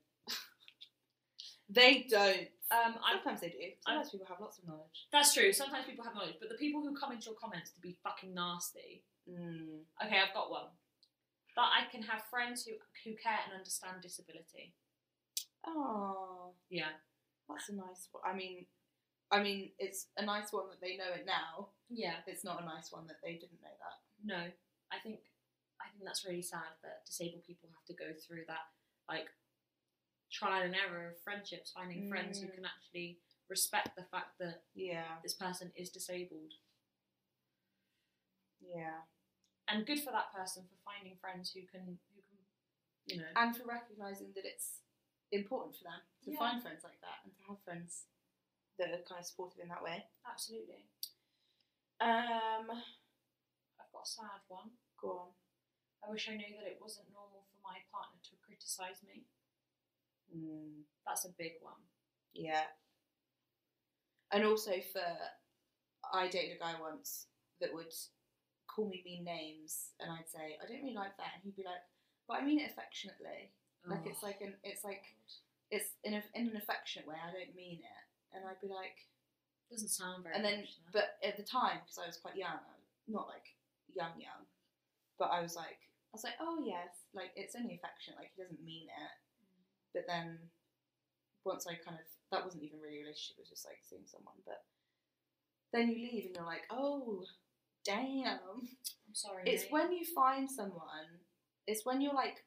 They 1.69 2.05
don't. 2.09 2.47
Um, 2.71 2.95
I, 3.03 3.13
Sometimes 3.17 3.41
they 3.41 3.49
do. 3.49 3.61
Sometimes 3.85 4.09
people 4.09 4.27
have 4.29 4.39
lots 4.41 4.57
of 4.57 4.67
knowledge. 4.67 5.05
that's 5.11 5.33
true. 5.33 5.53
Sometimes 5.53 5.85
people 5.85 6.03
have 6.05 6.15
knowledge, 6.15 6.35
but 6.39 6.49
the 6.49 6.55
people 6.55 6.81
who 6.81 6.95
come 6.95 7.11
into 7.11 7.25
your 7.25 7.35
comments 7.35 7.71
to 7.71 7.79
be 7.81 7.97
fucking 8.03 8.33
nasty. 8.33 9.03
Mm. 9.29 9.81
Okay, 10.03 10.17
I've 10.21 10.33
got 10.33 10.49
one. 10.51 10.69
That 11.55 11.69
I 11.73 11.89
can 11.91 12.01
have 12.03 12.23
friends 12.29 12.65
who 12.65 12.73
who 13.03 13.15
care 13.17 13.39
and 13.45 13.53
understand 13.57 14.01
disability. 14.01 14.73
Oh, 15.65 16.53
Yeah. 16.69 16.93
that's 17.49 17.69
a 17.69 17.75
nice 17.75 18.07
one. 18.11 18.23
I 18.25 18.35
mean, 18.35 18.65
I 19.31 19.41
mean, 19.41 19.71
it's 19.79 20.07
a 20.17 20.25
nice 20.25 20.51
one 20.53 20.69
that 20.69 20.81
they 20.81 20.97
know 20.97 21.09
it 21.15 21.25
now. 21.25 21.69
Yeah. 21.89 22.21
It's 22.27 22.43
not 22.43 22.61
a 22.61 22.65
nice 22.65 22.91
one 22.91 23.07
that 23.07 23.17
they 23.23 23.33
didn't 23.33 23.61
know 23.61 23.73
that. 23.79 23.97
No, 24.23 24.41
I 24.91 24.97
think 25.01 25.19
I 25.81 25.89
think 25.91 26.05
that's 26.05 26.25
really 26.25 26.41
sad 26.41 26.69
that 26.83 27.05
disabled 27.05 27.43
people 27.45 27.69
have 27.73 27.85
to 27.85 27.93
go 27.93 28.13
through 28.13 28.45
that 28.47 28.65
like 29.09 29.27
trial 30.35 30.63
and 30.67 30.75
error 30.75 31.07
of 31.15 31.21
friendships, 31.23 31.71
finding 31.71 32.09
friends 32.11 32.39
who 32.39 32.47
Mm. 32.47 32.55
can 32.55 32.65
actually 32.65 33.21
respect 33.47 33.95
the 33.95 34.03
fact 34.03 34.37
that 34.39 34.65
Yeah, 34.73 35.19
this 35.23 35.33
person 35.33 35.71
is 35.75 35.89
disabled. 35.89 36.53
yeah. 38.59 39.01
And 39.67 39.85
good 39.85 40.01
for 40.03 40.11
that 40.11 40.33
person 40.33 40.67
for 40.67 40.75
finding 40.83 41.17
friends 41.17 41.51
who 41.51 41.61
can 41.65 41.99
who 42.13 42.21
can 42.21 42.37
you 43.07 43.17
know 43.17 43.31
And 43.35 43.55
for 43.55 43.63
recognizing 43.65 44.33
that 44.33 44.45
it's 44.45 44.81
important 45.31 45.75
for 45.77 45.83
them 45.85 46.01
to 46.23 46.31
Yeah. 46.31 46.37
find 46.39 46.61
friends 46.61 46.83
like 46.83 46.99
that 47.01 47.23
and 47.23 47.33
to 47.35 47.41
have 47.43 47.61
friends 47.63 48.07
that 48.77 48.91
are 48.91 49.01
kind 49.03 49.19
of 49.19 49.25
supportive 49.25 49.59
in 49.59 49.69
that 49.69 49.81
way. 49.81 50.09
absolutely. 50.25 50.85
Um, 52.01 52.69
I've 53.79 53.91
got 53.91 54.03
a 54.03 54.05
sad 54.07 54.41
one. 54.47 54.77
go 54.97 55.19
on. 55.19 55.33
I 56.03 56.09
wish 56.09 56.27
I 56.29 56.35
knew 56.35 56.55
that 56.57 56.67
it 56.67 56.81
wasn't 56.81 57.09
normal 57.11 57.43
for 57.49 57.57
my 57.63 57.79
partner 57.91 58.19
to 58.23 58.35
criticise 58.37 59.01
me. 59.03 59.25
Mm. 60.33 60.83
That's 61.05 61.25
a 61.25 61.29
big 61.37 61.53
one. 61.61 61.81
Yeah. 62.33 62.63
And 64.31 64.45
also 64.45 64.71
for 64.91 65.05
I 66.13 66.27
dated 66.27 66.57
a 66.57 66.59
guy 66.59 66.73
once 66.79 67.27
that 67.61 67.73
would 67.73 67.93
call 68.67 68.89
me 68.89 69.01
mean 69.05 69.23
names 69.23 69.91
and 69.99 70.11
I'd 70.11 70.29
say, 70.29 70.57
I 70.61 70.67
don't 70.67 70.83
really 70.83 70.95
like 70.95 71.15
that 71.17 71.31
and 71.35 71.43
he'd 71.43 71.55
be 71.55 71.63
like, 71.63 71.81
But 72.27 72.41
I 72.41 72.45
mean 72.45 72.59
it 72.59 72.71
affectionately. 72.71 73.53
Like 73.87 74.05
it's 74.05 74.23
Oh, 74.23 74.27
like 74.27 74.41
an 74.41 74.55
it's 74.63 74.83
like 74.83 75.03
it's 75.71 75.91
in 76.03 76.13
a, 76.15 76.23
in 76.33 76.49
an 76.49 76.57
affectionate 76.57 77.07
way, 77.07 77.15
I 77.21 77.31
don't 77.31 77.55
mean 77.55 77.79
it. 77.79 78.03
And 78.35 78.43
I'd 78.45 78.61
be 78.61 78.67
like 78.67 78.97
doesn't 79.71 79.89
sound 79.89 80.23
very. 80.23 80.35
and 80.35 80.43
then 80.45 80.65
affectionate. 80.65 80.93
but 80.93 81.17
at 81.23 81.37
the 81.37 81.43
time, 81.43 81.79
because 81.85 81.97
I 81.97 82.07
was 82.07 82.17
quite 82.17 82.35
young, 82.35 82.59
not 83.07 83.27
like 83.27 83.45
young 83.95 84.13
young, 84.19 84.45
but 85.17 85.29
I 85.31 85.41
was 85.41 85.55
like 85.55 85.79
I 86.11 86.13
was 86.13 86.23
like, 86.23 86.37
Oh 86.41 86.61
yes, 86.65 86.89
like 87.13 87.31
it's 87.35 87.55
only 87.55 87.75
affectionate, 87.75 88.17
like 88.19 88.31
he 88.35 88.41
doesn't 88.41 88.63
mean 88.63 88.87
it. 88.89 89.13
But 89.95 90.05
then 90.07 90.37
once 91.45 91.65
I 91.65 91.79
kind 91.79 91.97
of 91.97 92.05
that 92.31 92.43
wasn't 92.43 92.63
even 92.63 92.81
really 92.81 92.97
a 92.97 93.07
relationship, 93.07 93.37
it 93.39 93.47
was 93.47 93.49
just 93.49 93.65
like 93.65 93.79
seeing 93.81 94.03
someone. 94.05 94.35
But 94.45 94.59
then 95.71 95.87
you 95.87 95.95
leave 95.95 96.25
and 96.25 96.35
you're 96.35 96.45
like, 96.45 96.67
oh 96.69 97.23
damn. 97.85 98.67
I'm 98.67 99.13
sorry. 99.13 99.43
It's 99.45 99.63
mate. 99.63 99.71
when 99.71 99.91
you 99.93 100.03
find 100.13 100.51
someone. 100.51 101.23
It's 101.65 101.85
when 101.85 102.01
you're 102.01 102.13
like 102.13 102.43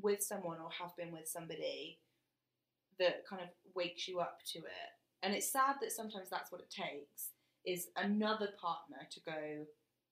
with 0.00 0.22
someone 0.22 0.58
or 0.58 0.70
have 0.78 0.94
been 0.96 1.12
with 1.12 1.26
somebody 1.26 1.98
that 2.98 3.26
kind 3.28 3.42
of 3.42 3.48
wakes 3.74 4.06
you 4.06 4.20
up 4.20 4.38
to 4.52 4.58
it. 4.58 4.90
And 5.22 5.34
it's 5.34 5.50
sad 5.50 5.76
that 5.80 5.92
sometimes 5.92 6.28
that's 6.30 6.52
what 6.52 6.60
it 6.60 6.70
takes. 6.70 7.30
Is 7.64 7.88
another 7.96 8.48
partner 8.60 9.08
to 9.10 9.20
go. 9.24 9.66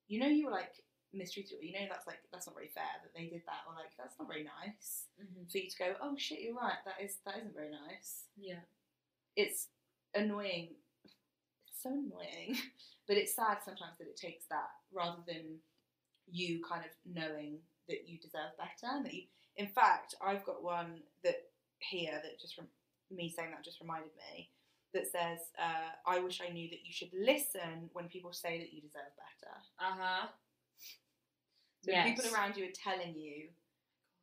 You 0.07 0.19
know, 0.19 0.27
you 0.27 0.45
were 0.45 0.51
like 0.51 0.73
mistreated. 1.13 1.57
You 1.61 1.73
know, 1.73 1.87
that's 1.89 2.07
like 2.07 2.19
that's 2.31 2.47
not 2.47 2.55
very 2.55 2.69
fair 2.69 2.87
that 3.03 3.13
they 3.15 3.27
did 3.27 3.43
that, 3.45 3.63
or 3.67 3.73
like 3.75 3.91
that's 3.97 4.17
not 4.19 4.27
very 4.27 4.43
nice 4.43 5.07
Mhm. 5.21 5.51
for 5.51 5.57
you 5.57 5.69
to 5.69 5.77
go, 5.77 5.95
oh 6.01 6.15
shit, 6.17 6.39
you're 6.41 6.55
right. 6.55 6.79
That 6.85 7.01
is 7.01 7.17
that 7.25 7.37
isn't 7.37 7.53
very 7.55 7.71
nice. 7.71 8.25
Yeah. 8.35 8.61
It's 9.35 9.67
annoying. 10.13 10.75
It's 11.67 11.81
so 11.83 11.89
annoying, 11.89 12.57
but 13.07 13.17
it's 13.17 13.35
sad 13.35 13.59
sometimes 13.63 13.97
that 13.99 14.07
it 14.07 14.17
takes 14.17 14.45
that 14.47 14.69
rather 14.91 15.21
than 15.27 15.59
you 16.31 16.61
kind 16.63 16.85
of 16.85 16.91
knowing 17.05 17.59
that 17.87 18.07
you 18.07 18.17
deserve 18.19 18.55
better 18.57 18.93
and 18.95 19.05
that 19.05 19.13
you. 19.13 19.23
In 19.57 19.67
fact, 19.67 20.15
I've 20.21 20.45
got 20.45 20.63
one 20.63 21.01
that 21.23 21.49
here 21.79 22.13
that 22.23 22.39
just 22.39 22.55
from 22.55 22.67
me 23.09 23.29
saying 23.29 23.51
that 23.51 23.63
just 23.65 23.81
reminded 23.81 24.11
me 24.33 24.49
that 24.93 25.07
says, 25.11 25.39
uh, 25.57 25.91
"I 26.05 26.19
wish 26.19 26.41
I 26.41 26.49
knew 26.49 26.69
that 26.69 26.85
you 26.85 26.93
should 26.93 27.11
listen 27.13 27.89
when 27.93 28.07
people 28.07 28.31
say 28.33 28.59
that 28.59 28.73
you 28.73 28.81
deserve 28.81 29.11
better." 29.17 29.55
Uh 29.79 29.95
huh. 29.99 30.27
So 31.81 31.91
Yes. 31.91 32.07
people 32.09 32.33
around 32.33 32.57
you 32.57 32.65
are 32.65 32.71
telling 32.71 33.15
you 33.17 33.49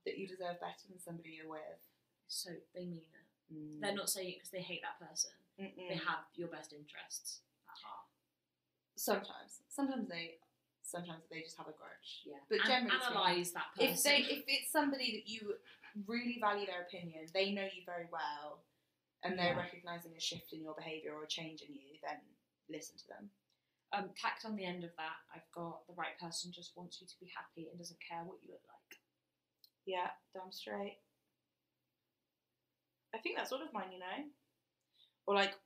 that 0.05 0.17
you 0.19 0.27
deserve 0.29 0.61
better 0.61 0.87
than 0.89 0.99
somebody 1.01 1.31
you're 1.31 1.49
with. 1.49 1.83
So 2.29 2.51
they 2.75 2.85
mean 2.87 3.03
it. 3.13 3.55
Mm. 3.55 3.81
They're 3.81 3.95
not 3.95 4.11
saying 4.11 4.29
it 4.31 4.37
because 4.37 4.51
they 4.51 4.63
hate 4.63 4.83
that 4.83 4.99
person. 5.01 5.33
Mm-mm. 5.59 5.89
They 5.89 5.97
have 5.97 6.25
your 6.35 6.49
best 6.49 6.73
interests 6.73 7.41
at 7.69 7.79
heart. 7.83 8.07
Sometimes, 8.97 9.63
sometimes 9.69 10.09
they, 10.09 10.39
sometimes 10.83 11.25
they 11.31 11.43
just 11.43 11.57
have 11.57 11.67
a 11.67 11.73
grudge. 11.73 12.23
Yeah. 12.25 12.39
But 12.49 12.61
An- 12.61 12.67
generally 12.67 13.01
analyze 13.07 13.53
that 13.53 13.75
person. 13.75 13.91
If 13.95 14.03
they, 14.03 14.19
if 14.33 14.45
it's 14.47 14.71
somebody 14.71 15.13
that 15.19 15.29
you 15.31 15.55
really 16.07 16.39
value 16.41 16.67
their 16.67 16.83
opinion, 16.83 17.27
they 17.35 17.53
know 17.53 17.65
you 17.65 17.83
very 17.87 18.07
well, 18.13 18.63
and 19.25 19.39
they're 19.39 19.55
Yeah. 19.55 19.63
recognizing 19.67 20.15
a 20.17 20.21
shift 20.21 20.53
in 20.53 20.63
your 20.63 20.75
behaviour 20.75 21.15
or 21.15 21.25
a 21.25 21.29
change 21.29 21.63
in 21.63 21.75
you, 21.75 21.99
then 22.03 22.21
listen 22.69 22.97
to 22.99 23.07
them. 23.09 23.31
Um, 23.93 24.11
tacked 24.21 24.45
on 24.45 24.57
the 24.57 24.65
end 24.65 24.85
of 24.85 24.93
that, 24.97 25.17
I've 25.35 25.49
got 25.55 25.87
the 25.89 25.97
right 25.97 26.19
person 26.21 26.53
just 26.53 26.77
wants 26.77 27.01
you 27.01 27.07
to 27.07 27.19
be 27.21 27.33
happy 27.33 27.69
and 27.69 27.79
doesn't 27.79 28.01
care 28.05 28.21
what 28.25 28.39
you 28.45 28.53
look 28.53 28.65
like. 28.69 29.01
Yeah, 29.87 30.13
damn 30.37 30.53
straight. 30.53 31.01
I 33.15 33.19
think 33.19 33.37
that's 33.37 33.53
all 33.53 33.65
of 33.65 33.73
mine, 33.73 33.89
you 33.93 34.01
know, 34.01 34.21
or 35.27 35.35
like 35.35 35.57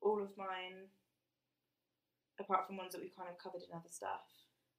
all 0.00 0.22
of 0.22 0.32
mine, 0.36 0.88
apart 2.40 2.66
from 2.66 2.80
ones 2.80 2.92
that 2.92 3.02
we've 3.04 3.16
kind 3.16 3.28
of 3.28 3.36
covered 3.36 3.60
in 3.60 3.76
other 3.76 3.92
stuff. 3.92 4.24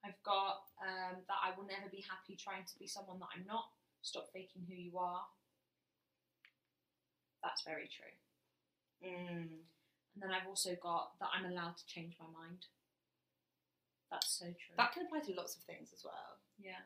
I've 0.02 0.18
got 0.26 0.66
um, 0.82 1.22
that 1.30 1.42
I 1.42 1.54
will 1.54 1.70
never 1.70 1.90
be 1.90 2.06
happy 2.06 2.34
trying 2.34 2.66
to 2.66 2.76
be 2.80 2.88
someone 2.88 3.20
that 3.20 3.30
I'm 3.38 3.46
not. 3.46 3.70
Stop 4.02 4.30
faking 4.34 4.66
who 4.66 4.74
you 4.74 4.98
are. 4.98 5.26
That's 7.44 7.62
very 7.62 7.90
true. 7.90 8.14
Mm. 9.06 9.62
And 10.18 10.20
then 10.22 10.32
I've 10.34 10.48
also 10.50 10.74
got 10.82 11.14
that 11.20 11.30
I'm 11.30 11.46
allowed 11.46 11.78
to 11.78 11.86
change 11.86 12.18
my 12.18 12.26
mind. 12.34 12.66
That's 14.12 14.32
so 14.40 14.46
true. 14.46 14.76
That 14.78 14.94
can 14.94 15.06
apply 15.06 15.20
to 15.28 15.34
lots 15.36 15.56
of 15.58 15.64
things 15.64 15.92
as 15.94 16.04
well. 16.04 16.40
yeah. 16.58 16.82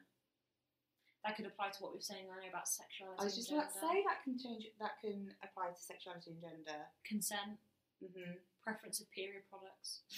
That 1.23 1.38
could 1.38 1.45
apply 1.45 1.69
to 1.69 1.80
what 1.85 1.91
we 1.93 1.98
were 2.02 2.02
saying 2.02 2.26
earlier 2.34 2.49
about 2.49 2.68
sexuality. 2.68 3.22
I 3.22 3.23
was 3.26 3.35
just 3.38 3.52
about 3.53 3.69
to 3.69 3.77
say 3.77 4.02
that 4.10 4.23
can 4.26 4.39
change. 4.41 4.65
That 4.81 4.98
can 5.06 5.30
apply 5.45 5.69
to 5.69 5.77
sexuality 5.80 6.31
and 6.34 6.41
gender. 6.41 6.81
consent. 7.06 7.61
hmm 8.02 8.41
preference 8.64 8.99
of 9.02 9.10
period 9.11 9.43
products. 9.49 10.02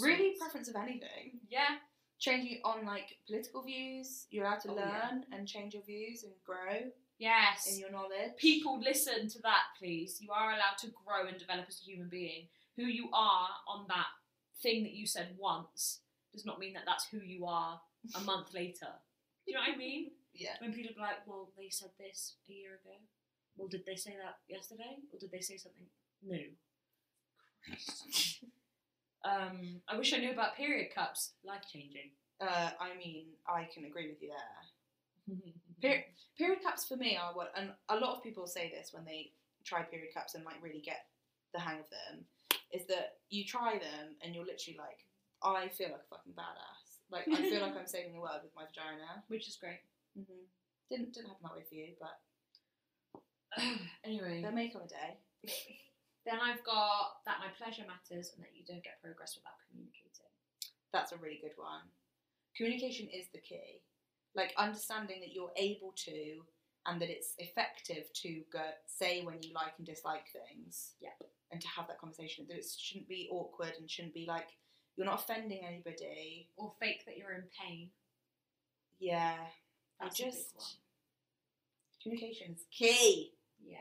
Really, 0.00 0.34
preference 0.38 0.68
of 0.68 0.76
anything. 0.76 1.40
Yeah. 1.50 1.76
Changing 2.18 2.60
on 2.64 2.86
like 2.86 3.16
political 3.26 3.62
views. 3.62 4.26
You're 4.30 4.46
allowed 4.46 4.60
to 4.60 4.70
Oh, 4.70 4.74
learn 4.76 5.24
yeah. 5.28 5.36
and 5.36 5.46
change 5.46 5.74
your 5.74 5.82
views 5.82 6.22
and 6.24 6.32
grow 6.44 6.90
Yes. 7.18 7.66
in 7.70 7.78
your 7.78 7.90
knowledge. 7.90 8.32
People 8.38 8.80
listen 8.80 9.28
to 9.28 9.38
that, 9.42 9.64
please. 9.78 10.20
You 10.22 10.30
are 10.32 10.52
allowed 10.52 10.78
to 10.80 10.86
grow 11.04 11.26
and 11.26 11.38
develop 11.38 11.66
as 11.68 11.80
a 11.80 11.84
human 11.84 12.08
being. 12.08 12.48
Who 12.76 12.84
you 12.84 13.08
are 13.12 13.48
on 13.68 13.84
that 13.88 14.06
thing 14.64 14.82
that 14.82 14.94
you 14.94 15.06
said 15.06 15.28
once 15.38 16.00
does 16.32 16.44
not 16.44 16.58
mean 16.58 16.72
that 16.72 16.82
that's 16.86 17.06
who 17.06 17.18
you 17.18 17.46
are 17.46 17.80
a 18.16 18.20
month 18.30 18.52
later. 18.54 18.92
Do 19.44 19.52
you 19.52 19.54
know 19.54 19.60
what 19.60 19.74
I 19.74 19.76
mean? 19.76 20.10
Yeah. 20.34 20.56
When 20.60 20.72
people 20.72 20.96
are 20.98 21.06
like, 21.06 21.26
well, 21.26 21.50
they 21.56 21.68
said 21.68 21.90
this 21.98 22.34
a 22.48 22.52
year 22.52 22.70
ago. 22.82 22.96
Well, 23.56 23.68
did 23.68 23.84
they 23.86 23.94
say 23.94 24.16
that 24.20 24.38
yesterday? 24.48 24.98
Or 25.12 25.18
did 25.20 25.30
they 25.30 25.40
say 25.40 25.56
something 25.56 25.86
new? 26.26 26.48
Um, 29.24 29.80
I 29.88 29.96
wish 29.96 30.12
I 30.12 30.18
knew 30.18 30.32
about 30.32 30.54
period 30.54 30.94
cups. 30.94 31.32
Life 31.44 31.62
changing. 31.72 32.10
Uh, 32.40 32.70
I 32.78 32.94
mean, 32.98 33.24
I 33.48 33.66
can 33.72 33.86
agree 33.86 34.08
with 34.08 34.20
you 34.20 34.28
there. 34.28 35.38
Period, 35.80 36.04
period 36.36 36.58
cups 36.62 36.84
for 36.84 36.96
me 36.96 37.16
are 37.16 37.32
what, 37.32 37.50
and 37.56 37.70
a 37.88 37.96
lot 37.96 38.16
of 38.16 38.22
people 38.22 38.46
say 38.46 38.70
this 38.70 38.92
when 38.92 39.06
they 39.06 39.30
try 39.64 39.82
period 39.82 40.12
cups 40.12 40.34
and 40.34 40.44
like 40.44 40.62
really 40.62 40.82
get 40.84 41.06
the 41.54 41.60
hang 41.60 41.78
of 41.80 41.88
them, 41.88 42.26
is 42.72 42.86
that 42.88 43.18
you 43.30 43.44
try 43.44 43.78
them 43.78 44.16
and 44.22 44.34
you're 44.34 44.44
literally 44.44 44.78
like, 44.78 45.04
I 45.42 45.68
feel 45.68 45.88
like 45.92 46.00
a 46.06 46.08
fucking 46.10 46.32
badass. 46.32 47.04
Like 47.10 47.28
I 47.28 47.42
feel 47.48 47.60
like 47.60 47.76
I'm 47.78 47.86
saving 47.86 48.14
the 48.14 48.20
world 48.20 48.40
with 48.42 48.54
my 48.56 48.64
vagina. 48.66 49.22
Which 49.28 49.48
is 49.48 49.56
great. 49.56 49.80
hmm 50.16 50.46
Didn't 50.90 51.12
didn't 51.12 51.28
happen 51.28 51.44
that 51.44 51.56
way 51.56 51.64
for 51.68 51.74
you, 51.74 51.92
but 52.00 52.16
anyway. 54.04 54.42
there 54.42 54.52
may 54.52 54.68
come 54.68 54.82
a 54.82 54.88
day. 54.88 55.18
Then 56.24 56.40
I've 56.40 56.64
got 56.64 57.20
that 57.26 57.36
my 57.38 57.52
pleasure 57.52 57.84
matters 57.84 58.32
and 58.34 58.40
that 58.42 58.56
you 58.56 58.64
don't 58.64 58.82
get 58.82 58.96
progress 59.04 59.36
without 59.36 59.60
communicating. 59.68 60.32
That's 60.90 61.12
a 61.12 61.18
really 61.20 61.36
good 61.42 61.52
one. 61.56 61.84
Communication 62.56 63.08
is 63.12 63.26
the 63.34 63.40
key. 63.44 63.84
Like 64.34 64.54
understanding 64.56 65.20
that 65.20 65.34
you're 65.34 65.52
able 65.56 65.92
to 66.08 66.40
and 66.86 67.00
that 67.00 67.08
it's 67.10 67.34
effective 67.38 68.12
to 68.12 68.42
go 68.52 68.60
say 68.86 69.22
when 69.22 69.42
you 69.42 69.52
like 69.54 69.72
and 69.78 69.86
dislike 69.86 70.26
things. 70.32 70.92
Yep. 71.00 71.28
And 71.50 71.60
to 71.60 71.68
have 71.68 71.86
that 71.88 71.98
conversation. 72.00 72.46
That 72.48 72.58
it 72.58 72.66
shouldn't 72.78 73.08
be 73.08 73.28
awkward 73.30 73.72
and 73.78 73.90
shouldn't 73.90 74.14
be 74.14 74.26
like 74.26 74.48
you're 74.96 75.06
not 75.06 75.20
offending 75.20 75.64
anybody. 75.66 76.48
Or 76.56 76.72
fake 76.80 77.04
that 77.06 77.16
you're 77.16 77.32
in 77.32 77.44
pain. 77.58 77.90
Yeah. 79.00 79.36
I 80.00 80.04
That's 80.04 80.18
big 80.18 80.32
just 80.32 80.54
one. 80.56 80.66
communication 82.02 82.52
is 82.54 82.64
key. 82.70 83.32
Yeah. 83.64 83.78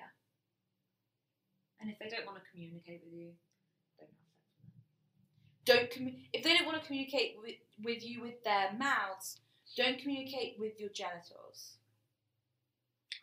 And 1.81 1.91
if 1.91 1.99
they 1.99 2.15
don't 2.15 2.25
want 2.25 2.37
to 2.37 2.43
communicate 2.51 3.01
with 3.03 3.13
you, 3.13 3.31
don't 3.99 4.07
have 4.07 4.15
sex 4.29 4.47
with 4.63 4.75
them. 4.75 4.79
Don't 5.65 5.91
commu- 5.91 6.19
if 6.31 6.43
they 6.43 6.53
don't 6.53 6.65
want 6.65 6.79
to 6.79 6.85
communicate 6.85 7.35
with, 7.41 7.55
with 7.83 8.05
you 8.05 8.21
with 8.21 8.41
their 8.43 8.71
mouths, 8.77 9.39
don't 9.75 9.99
communicate 9.99 10.55
with 10.57 10.79
your 10.79 10.89
genitals. 10.89 11.77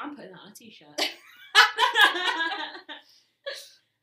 I'm 0.00 0.16
putting 0.16 0.32
that 0.32 0.40
on 0.40 0.52
a 0.52 0.54
t-shirt. 0.54 0.88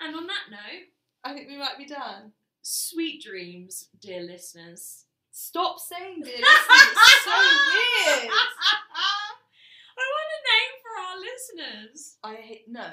and 0.01 0.15
on 0.15 0.27
that 0.27 0.49
note, 0.51 0.87
I 1.23 1.33
think 1.33 1.47
we 1.49 1.57
might 1.57 1.77
be 1.77 1.85
done. 1.85 2.31
sweet 2.61 3.23
dreams, 3.23 3.89
dear 4.01 4.21
listeners. 4.21 5.05
Stop 5.31 5.79
saying 5.79 6.21
this. 6.23 6.39
It's 6.39 7.23
so 7.23 7.31
weird. 7.31 8.29
I 9.97 10.03
want 10.13 10.37
a 10.37 10.39
name 10.53 10.73
for 10.81 10.93
our 11.01 11.17
listeners. 11.19 11.99
I 12.23 12.35
hate 12.35 12.65
no. 12.67 12.89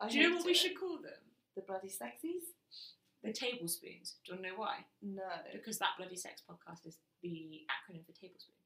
I 0.00 0.08
Do 0.08 0.18
you 0.18 0.22
know 0.30 0.36
what 0.36 0.46
we 0.46 0.52
it. 0.52 0.56
should 0.56 0.78
call 0.78 0.98
them? 1.02 1.12
The 1.56 1.62
bloody 1.62 1.88
sexies? 1.88 2.46
The 3.22 3.32
tablespoons. 3.32 4.16
Do 4.24 4.32
you 4.32 4.36
want 4.38 4.44
to 4.44 4.48
know 4.50 4.56
why? 4.58 4.76
No. 5.02 5.22
Because 5.52 5.78
that 5.78 5.96
bloody 5.98 6.16
sex 6.16 6.42
podcast 6.48 6.86
is 6.86 6.98
the 7.22 7.60
acronym 7.70 8.04
for 8.06 8.12
tablespoon. 8.12 8.56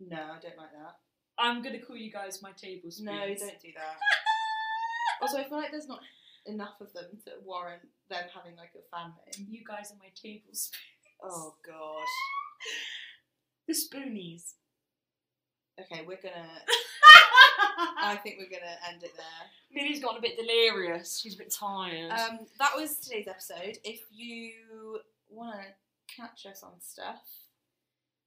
No, 0.00 0.16
I 0.16 0.38
don't 0.40 0.56
like 0.58 0.72
that. 0.72 0.96
I'm 1.38 1.62
gonna 1.62 1.80
call 1.80 1.96
you 1.96 2.12
guys 2.12 2.42
my 2.42 2.52
tablespoons. 2.52 3.04
No, 3.04 3.12
don't 3.12 3.60
do 3.60 3.72
that. 3.74 3.96
also, 5.22 5.38
I 5.38 5.44
feel 5.44 5.58
like 5.58 5.70
there's 5.70 5.88
not 5.88 6.00
enough 6.46 6.80
of 6.80 6.92
them 6.92 7.06
to 7.24 7.32
warrant 7.44 7.82
them 8.08 8.24
having 8.34 8.56
like 8.56 8.70
a 8.76 8.96
fan 8.96 9.12
name. 9.38 9.48
You 9.50 9.64
guys 9.66 9.90
are 9.90 9.98
my 9.98 10.10
tablespoons. 10.20 10.70
Oh 11.26 11.54
god. 11.64 12.04
The 13.66 13.72
spoonies. 13.72 14.52
Okay, 15.80 16.04
we're 16.06 16.18
gonna. 16.22 16.46
I 17.98 18.16
think 18.16 18.36
we're 18.38 18.50
gonna 18.50 18.76
end 18.92 19.02
it 19.02 19.12
there. 19.16 19.24
Millie's 19.72 20.00
gotten 20.02 20.18
a 20.18 20.20
bit 20.20 20.36
delirious. 20.36 21.18
She's 21.18 21.34
a 21.34 21.38
bit 21.38 21.50
tired. 21.50 22.10
Um, 22.10 22.40
that 22.58 22.72
was 22.76 22.96
today's 22.96 23.26
episode. 23.26 23.78
If 23.84 24.02
you 24.12 25.00
want 25.30 25.56
to 25.56 26.14
catch 26.14 26.44
us 26.44 26.62
on 26.62 26.72
stuff, 26.80 27.22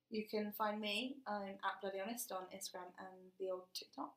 you 0.09 0.25
can 0.29 0.51
find 0.57 0.79
me. 0.79 1.17
I'm 1.27 1.55
at 1.63 1.81
Bloody 1.81 1.99
Honest 1.99 2.31
on 2.31 2.43
Instagram 2.55 2.89
and 2.99 3.31
the 3.39 3.49
old 3.51 3.63
TikTok. 3.73 4.13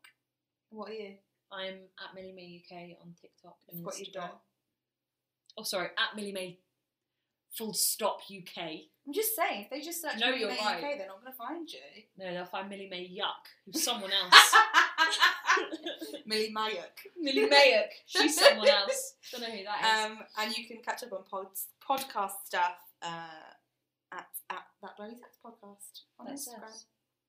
What 0.71 0.91
are 0.91 0.95
you? 0.95 1.15
I'm 1.53 1.75
at 1.99 2.15
Millie 2.15 2.33
May 2.33 2.63
UK 2.65 2.97
on 3.03 3.15
TikTok 3.21 3.57
and 3.71 3.81
I've 3.81 3.85
got 3.85 3.99
your 3.99 4.07
Instagram. 4.07 4.13
dot. 4.15 4.41
Oh, 5.59 5.63
sorry, 5.65 5.89
at 5.99 6.17
Millie 6.17 6.33
May. 6.33 6.59
Full 7.59 7.75
stop 7.75 8.21
UK. 8.31 8.63
I'm 9.05 9.13
just 9.13 9.35
saying, 9.35 9.63
if 9.65 9.71
they 9.71 9.81
just 9.81 10.01
search 10.01 10.21
No, 10.21 10.29
Millie 10.29 10.41
you're 10.41 10.49
May 10.51 10.59
right. 10.59 10.77
UK, 10.77 10.99
they're 10.99 11.09
not 11.09 11.21
going 11.21 11.33
to 11.33 11.37
find 11.37 11.69
you. 11.69 11.81
No, 12.17 12.33
they'll 12.33 12.45
find 12.45 12.69
Millie 12.69 12.87
May 12.89 13.09
Yuck, 13.11 13.43
who's 13.67 13.83
someone 13.83 14.13
else. 14.23 14.55
Millie 16.27 16.53
Mayuk. 16.57 17.11
Millie 17.19 17.49
Mayuk, 17.51 17.89
she's 18.07 18.39
someone 18.39 18.69
else. 18.69 19.15
Don't 19.33 19.41
know 19.41 19.49
who 19.49 19.65
that 19.65 19.81
is. 20.07 20.13
Um, 20.13 20.19
and 20.39 20.57
you 20.57 20.65
can 20.69 20.79
catch 20.81 21.03
up 21.03 21.13
on 21.13 21.25
pods, 21.29 21.67
podcast 21.87 22.35
stuff 22.47 22.77
uh, 23.03 23.27
at, 24.13 24.29
at 24.49 24.63
that 24.83 24.97
bloody 24.97 25.17
sex 25.17 25.37
podcast 25.45 26.05
on 26.19 26.27
That's 26.27 26.49
Instagram. 26.49 26.65
us. 26.69 26.87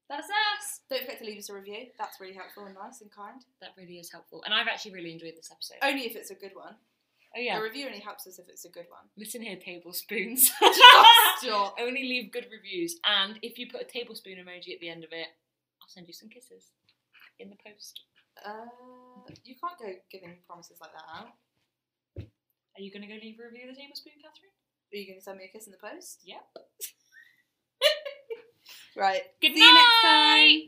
That's 0.10 0.28
us. 0.28 0.82
Don't 0.90 1.02
forget 1.02 1.20
to 1.20 1.26
leave 1.26 1.38
us 1.40 1.50
a 1.50 1.54
review. 1.56 1.88
That's 1.98 2.20
really 2.20 2.34
helpful 2.34 2.66
and 2.66 2.76
nice 2.76 3.00
and 3.02 3.10
kind. 3.12 3.40
That 3.62 3.72
really 3.78 3.96
is 4.00 4.12
helpful, 4.12 4.44
and 4.46 4.54
I've 4.54 4.68
actually 4.68 4.94
really 4.94 5.14
enjoyed 5.14 5.34
this 5.38 5.52
episode. 5.52 5.78
Only 5.82 6.06
if 6.06 6.16
it's 6.16 6.32
a 6.32 6.36
good 6.36 6.52
one. 6.54 6.76
Oh 7.36 7.40
yeah, 7.40 7.58
A 7.60 7.64
review 7.64 7.86
only 7.88 8.00
helps 8.04 8.28
us 8.28 8.40
if 8.40 8.50
it's 8.50 8.66
a 8.66 8.70
good 8.70 8.88
one. 8.92 9.08
listen 9.18 9.42
here, 9.42 9.56
tablespoons. 9.56 10.52
Stop. 11.40 11.76
Only 11.80 12.04
leave 12.04 12.32
good 12.34 12.48
reviews, 12.52 12.98
and 13.06 13.40
if 13.42 13.58
you 13.58 13.68
put 13.72 13.82
a 13.82 13.86
tablespoon 13.86 14.36
emoji 14.36 14.74
at 14.74 14.82
the 14.82 14.90
end 14.90 15.04
of 15.06 15.12
it, 15.14 15.28
I'll 15.82 15.88
send 15.88 16.08
you 16.08 16.14
some 16.14 16.28
kisses 16.30 16.72
in 17.40 17.50
the 17.50 17.56
post. 17.66 18.02
Uh, 18.46 18.68
you 19.46 19.56
can't 19.64 19.80
go 19.80 19.94
giving 20.12 20.36
promises 20.46 20.78
like 20.82 20.92
that 20.92 21.08
out. 21.08 21.32
Are 22.20 22.82
you 22.82 22.92
going 22.92 23.02
to 23.04 23.08
go 23.08 23.16
leave 23.22 23.40
a 23.40 23.44
review 23.48 23.70
of 23.70 23.76
the 23.76 23.82
tablespoon, 23.82 24.14
Catherine? 24.24 24.52
Are 24.94 24.98
you 24.98 25.08
going 25.08 25.20
to 25.20 25.24
send 25.24 25.38
me 25.40 25.46
a 25.46 25.52
kiss 25.52 25.68
in 25.68 25.72
the 25.72 25.80
post? 25.80 26.20
Yep. 26.24 26.44
Right. 28.96 29.22
Good 29.42 29.54
See 29.54 29.60
you 29.60 29.74
next 29.74 30.02
time. 30.02 30.12
night. 30.12 30.64